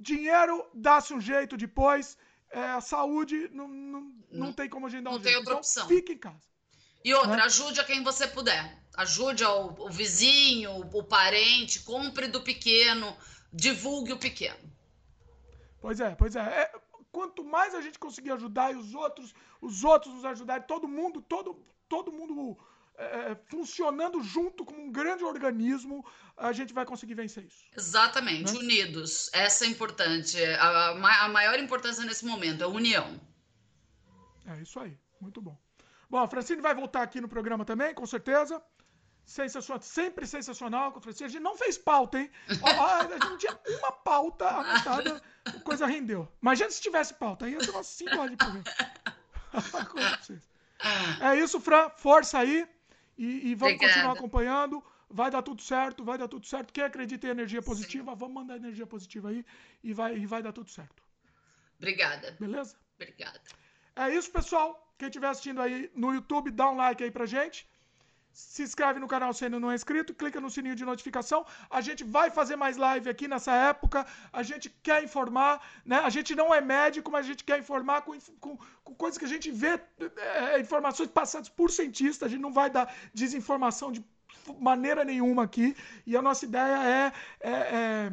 Dinheiro 0.00 0.68
dá-se 0.74 1.14
um 1.14 1.20
jeito 1.20 1.56
depois 1.56 2.18
é, 2.50 2.60
a 2.60 2.80
saúde 2.80 3.48
não, 3.52 3.68
não, 3.68 4.00
não, 4.00 4.12
não, 4.32 4.52
tem 4.52 4.68
como 4.68 4.86
a 4.86 4.90
gente 4.90 5.04
dar 5.04 5.10
um 5.10 5.14
Não 5.14 5.20
tem 5.20 5.32
jeito. 5.32 5.38
outra 5.38 5.52
então, 5.52 5.58
opção. 5.58 5.88
Fique 5.88 6.12
em 6.12 6.18
casa. 6.18 6.40
E 7.04 7.14
outra, 7.14 7.36
né? 7.36 7.42
ajude 7.42 7.80
a 7.80 7.84
quem 7.84 8.02
você 8.02 8.26
puder. 8.26 8.78
Ajude 8.96 9.44
ao, 9.44 9.74
o 9.80 9.90
vizinho, 9.90 10.72
o 10.92 11.04
parente, 11.04 11.80
compre 11.80 12.28
do 12.28 12.42
pequeno, 12.42 13.16
divulgue 13.52 14.12
o 14.12 14.18
pequeno. 14.18 14.70
Pois 15.80 16.00
é, 16.00 16.14
pois 16.14 16.36
é. 16.36 16.40
é. 16.40 16.72
Quanto 17.10 17.44
mais 17.44 17.74
a 17.74 17.80
gente 17.80 17.98
conseguir 17.98 18.32
ajudar 18.32 18.72
e 18.72 18.76
os 18.76 18.94
outros, 18.94 19.34
os 19.60 19.82
outros 19.82 20.14
nos 20.14 20.24
ajudarem, 20.24 20.66
todo 20.66 20.86
mundo, 20.86 21.22
todo, 21.22 21.60
todo 21.88 22.12
mundo 22.12 22.56
é, 22.96 23.34
funcionando 23.46 24.22
junto 24.22 24.64
como 24.64 24.80
um 24.82 24.92
grande 24.92 25.24
organismo, 25.24 26.04
a 26.40 26.52
gente 26.52 26.72
vai 26.72 26.84
conseguir 26.86 27.14
vencer 27.14 27.44
isso. 27.44 27.64
Exatamente, 27.76 28.52
né? 28.52 28.58
unidos. 28.58 29.30
Essa 29.32 29.64
é 29.66 29.68
importante. 29.68 30.42
A, 30.54 30.88
a, 30.88 31.28
maior 31.28 31.58
importância 31.58 32.04
nesse 32.04 32.24
momento 32.24 32.62
é 32.62 32.64
a 32.64 32.68
união. 32.68 33.20
É 34.46 34.60
isso 34.60 34.80
aí, 34.80 34.96
muito 35.20 35.40
bom. 35.40 35.56
Bom, 36.08 36.18
a 36.18 36.26
Francine 36.26 36.62
vai 36.62 36.74
voltar 36.74 37.02
aqui 37.02 37.20
no 37.20 37.28
programa 37.28 37.64
também, 37.64 37.94
com 37.94 38.06
certeza. 38.06 38.60
Sensacional, 39.24 39.82
sempre 39.82 40.26
sensacional 40.26 40.90
com 40.90 40.98
a 40.98 41.02
Francine. 41.02 41.26
A 41.26 41.28
gente 41.28 41.42
não 41.42 41.56
fez 41.56 41.78
pauta, 41.78 42.18
hein? 42.18 42.30
a 42.48 43.02
gente 43.02 43.18
não 43.26 43.36
tinha 43.36 43.60
uma 43.78 43.92
pauta 43.92 44.48
anotada, 44.48 45.22
a 45.44 45.60
coisa 45.60 45.86
rendeu. 45.86 46.26
Imagina 46.42 46.70
se 46.70 46.80
tivesse 46.80 47.14
pauta, 47.14 47.44
aí 47.44 47.52
ia 47.52 47.60
ser 47.62 47.70
umas 47.70 47.86
5 47.86 48.18
horas 48.18 48.30
de 48.30 48.36
programa. 48.36 48.64
é 51.20 51.38
isso, 51.38 51.60
Fran, 51.60 51.90
força 51.90 52.38
aí. 52.38 52.66
E, 53.16 53.50
e 53.50 53.54
vamos 53.54 53.74
Obrigada. 53.74 53.92
continuar 53.92 54.12
acompanhando. 54.14 54.82
Vai 55.12 55.30
dar 55.30 55.42
tudo 55.42 55.60
certo, 55.60 56.04
vai 56.04 56.16
dar 56.16 56.28
tudo 56.28 56.46
certo. 56.46 56.72
Quem 56.72 56.84
acredita 56.84 57.26
em 57.26 57.30
energia 57.30 57.60
positiva, 57.60 58.12
Sim. 58.12 58.18
vamos 58.18 58.34
mandar 58.34 58.56
energia 58.56 58.86
positiva 58.86 59.30
aí 59.30 59.44
e 59.82 59.92
vai, 59.92 60.16
e 60.16 60.24
vai 60.24 60.42
dar 60.42 60.52
tudo 60.52 60.70
certo. 60.70 61.02
Obrigada. 61.78 62.36
Beleza? 62.38 62.76
Obrigada. 62.94 63.40
É 63.96 64.14
isso, 64.14 64.30
pessoal. 64.30 64.94
Quem 64.96 65.08
estiver 65.08 65.28
assistindo 65.28 65.60
aí 65.60 65.90
no 65.94 66.14
YouTube, 66.14 66.50
dá 66.50 66.70
um 66.70 66.76
like 66.76 67.02
aí 67.02 67.10
pra 67.10 67.26
gente. 67.26 67.68
Se 68.32 68.62
inscreve 68.62 69.00
no 69.00 69.08
canal 69.08 69.32
se 69.32 69.44
ainda 69.44 69.58
não 69.58 69.72
é 69.72 69.74
inscrito, 69.74 70.14
clica 70.14 70.40
no 70.40 70.50
sininho 70.50 70.76
de 70.76 70.84
notificação. 70.84 71.44
A 71.68 71.80
gente 71.80 72.04
vai 72.04 72.30
fazer 72.30 72.54
mais 72.54 72.76
live 72.76 73.10
aqui 73.10 73.26
nessa 73.26 73.52
época. 73.52 74.06
A 74.32 74.42
gente 74.42 74.70
quer 74.82 75.02
informar, 75.02 75.60
né? 75.84 75.96
A 75.96 76.10
gente 76.10 76.36
não 76.36 76.54
é 76.54 76.60
médico, 76.60 77.10
mas 77.10 77.26
a 77.26 77.28
gente 77.28 77.42
quer 77.42 77.58
informar 77.58 78.02
com, 78.02 78.16
com, 78.38 78.56
com 78.84 78.94
coisas 78.94 79.18
que 79.18 79.24
a 79.24 79.28
gente 79.28 79.50
vê, 79.50 79.80
é, 80.16 80.60
informações 80.60 81.08
passadas 81.10 81.48
por 81.48 81.70
cientistas. 81.70 82.28
A 82.28 82.30
gente 82.30 82.40
não 82.40 82.52
vai 82.52 82.70
dar 82.70 82.94
desinformação 83.12 83.90
de 83.90 84.04
maneira 84.58 85.04
nenhuma 85.04 85.44
aqui. 85.44 85.76
E 86.06 86.16
a 86.16 86.22
nossa 86.22 86.44
ideia 86.44 86.84
é, 86.84 87.12
é, 87.40 87.52
é, 87.52 88.12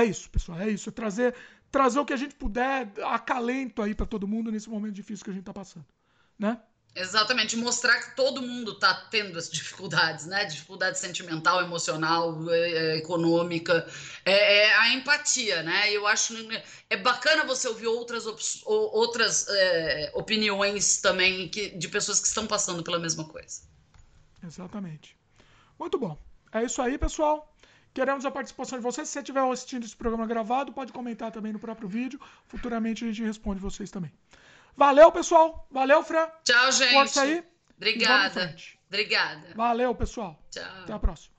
é 0.00 0.04
isso, 0.04 0.28
pessoal. 0.30 0.58
É 0.58 0.68
isso. 0.68 0.88
É 0.88 0.92
trazer, 0.92 1.34
trazer 1.70 1.98
o 2.00 2.04
que 2.04 2.12
a 2.12 2.16
gente 2.16 2.34
puder, 2.34 2.92
acalento 3.04 3.82
aí 3.82 3.94
para 3.94 4.06
todo 4.06 4.28
mundo 4.28 4.50
nesse 4.50 4.68
momento 4.68 4.94
difícil 4.94 5.24
que 5.24 5.30
a 5.30 5.34
gente 5.34 5.42
está 5.42 5.54
passando, 5.54 5.86
né? 6.38 6.60
Exatamente, 6.94 7.56
mostrar 7.56 8.00
que 8.00 8.16
todo 8.16 8.42
mundo 8.42 8.72
está 8.72 8.92
tendo 8.92 9.38
as 9.38 9.48
dificuldades, 9.48 10.26
né? 10.26 10.44
Dificuldade 10.44 10.98
sentimental, 10.98 11.62
emocional, 11.62 12.50
é, 12.50 12.58
é, 12.58 12.96
econômica, 12.96 13.86
é, 14.24 14.64
é, 14.64 14.74
a 14.74 14.94
empatia, 14.94 15.62
né? 15.62 15.92
Eu 15.92 16.04
acho 16.06 16.34
é 16.88 16.96
bacana 16.96 17.44
você 17.44 17.68
ouvir 17.68 17.86
outras, 17.86 18.26
outras 18.66 19.46
opiniões 20.14 21.00
também 21.00 21.48
que, 21.48 21.70
de 21.70 21.88
pessoas 21.88 22.18
que 22.18 22.26
estão 22.26 22.46
passando 22.46 22.82
pela 22.82 22.98
mesma 22.98 23.24
coisa. 23.24 23.62
Exatamente. 24.42 25.16
Muito 25.80 25.98
bom. 25.98 26.16
É 26.52 26.62
isso 26.62 26.82
aí, 26.82 26.98
pessoal. 26.98 27.50
Queremos 27.94 28.26
a 28.26 28.30
participação 28.30 28.78
de 28.78 28.84
vocês. 28.84 29.08
Se 29.08 29.14
você 29.14 29.20
estiver 29.20 29.40
assistindo 29.50 29.84
esse 29.84 29.96
programa 29.96 30.26
gravado, 30.26 30.72
pode 30.72 30.92
comentar 30.92 31.32
também 31.32 31.54
no 31.54 31.58
próprio 31.58 31.88
vídeo. 31.88 32.20
Futuramente 32.46 33.02
a 33.02 33.08
gente 33.08 33.24
responde 33.24 33.58
vocês 33.58 33.90
também. 33.90 34.12
Valeu, 34.76 35.10
pessoal. 35.10 35.66
Valeu, 35.70 36.04
Fran. 36.04 36.28
Tchau, 36.44 36.70
gente. 36.70 36.92
Força 36.92 37.22
aí. 37.22 37.42
Obrigada. 37.78 38.54
Obrigada. 38.88 39.54
Valeu, 39.56 39.94
pessoal. 39.94 40.38
Tchau. 40.50 40.82
Até 40.82 40.92
a 40.92 40.98
próxima. 40.98 41.34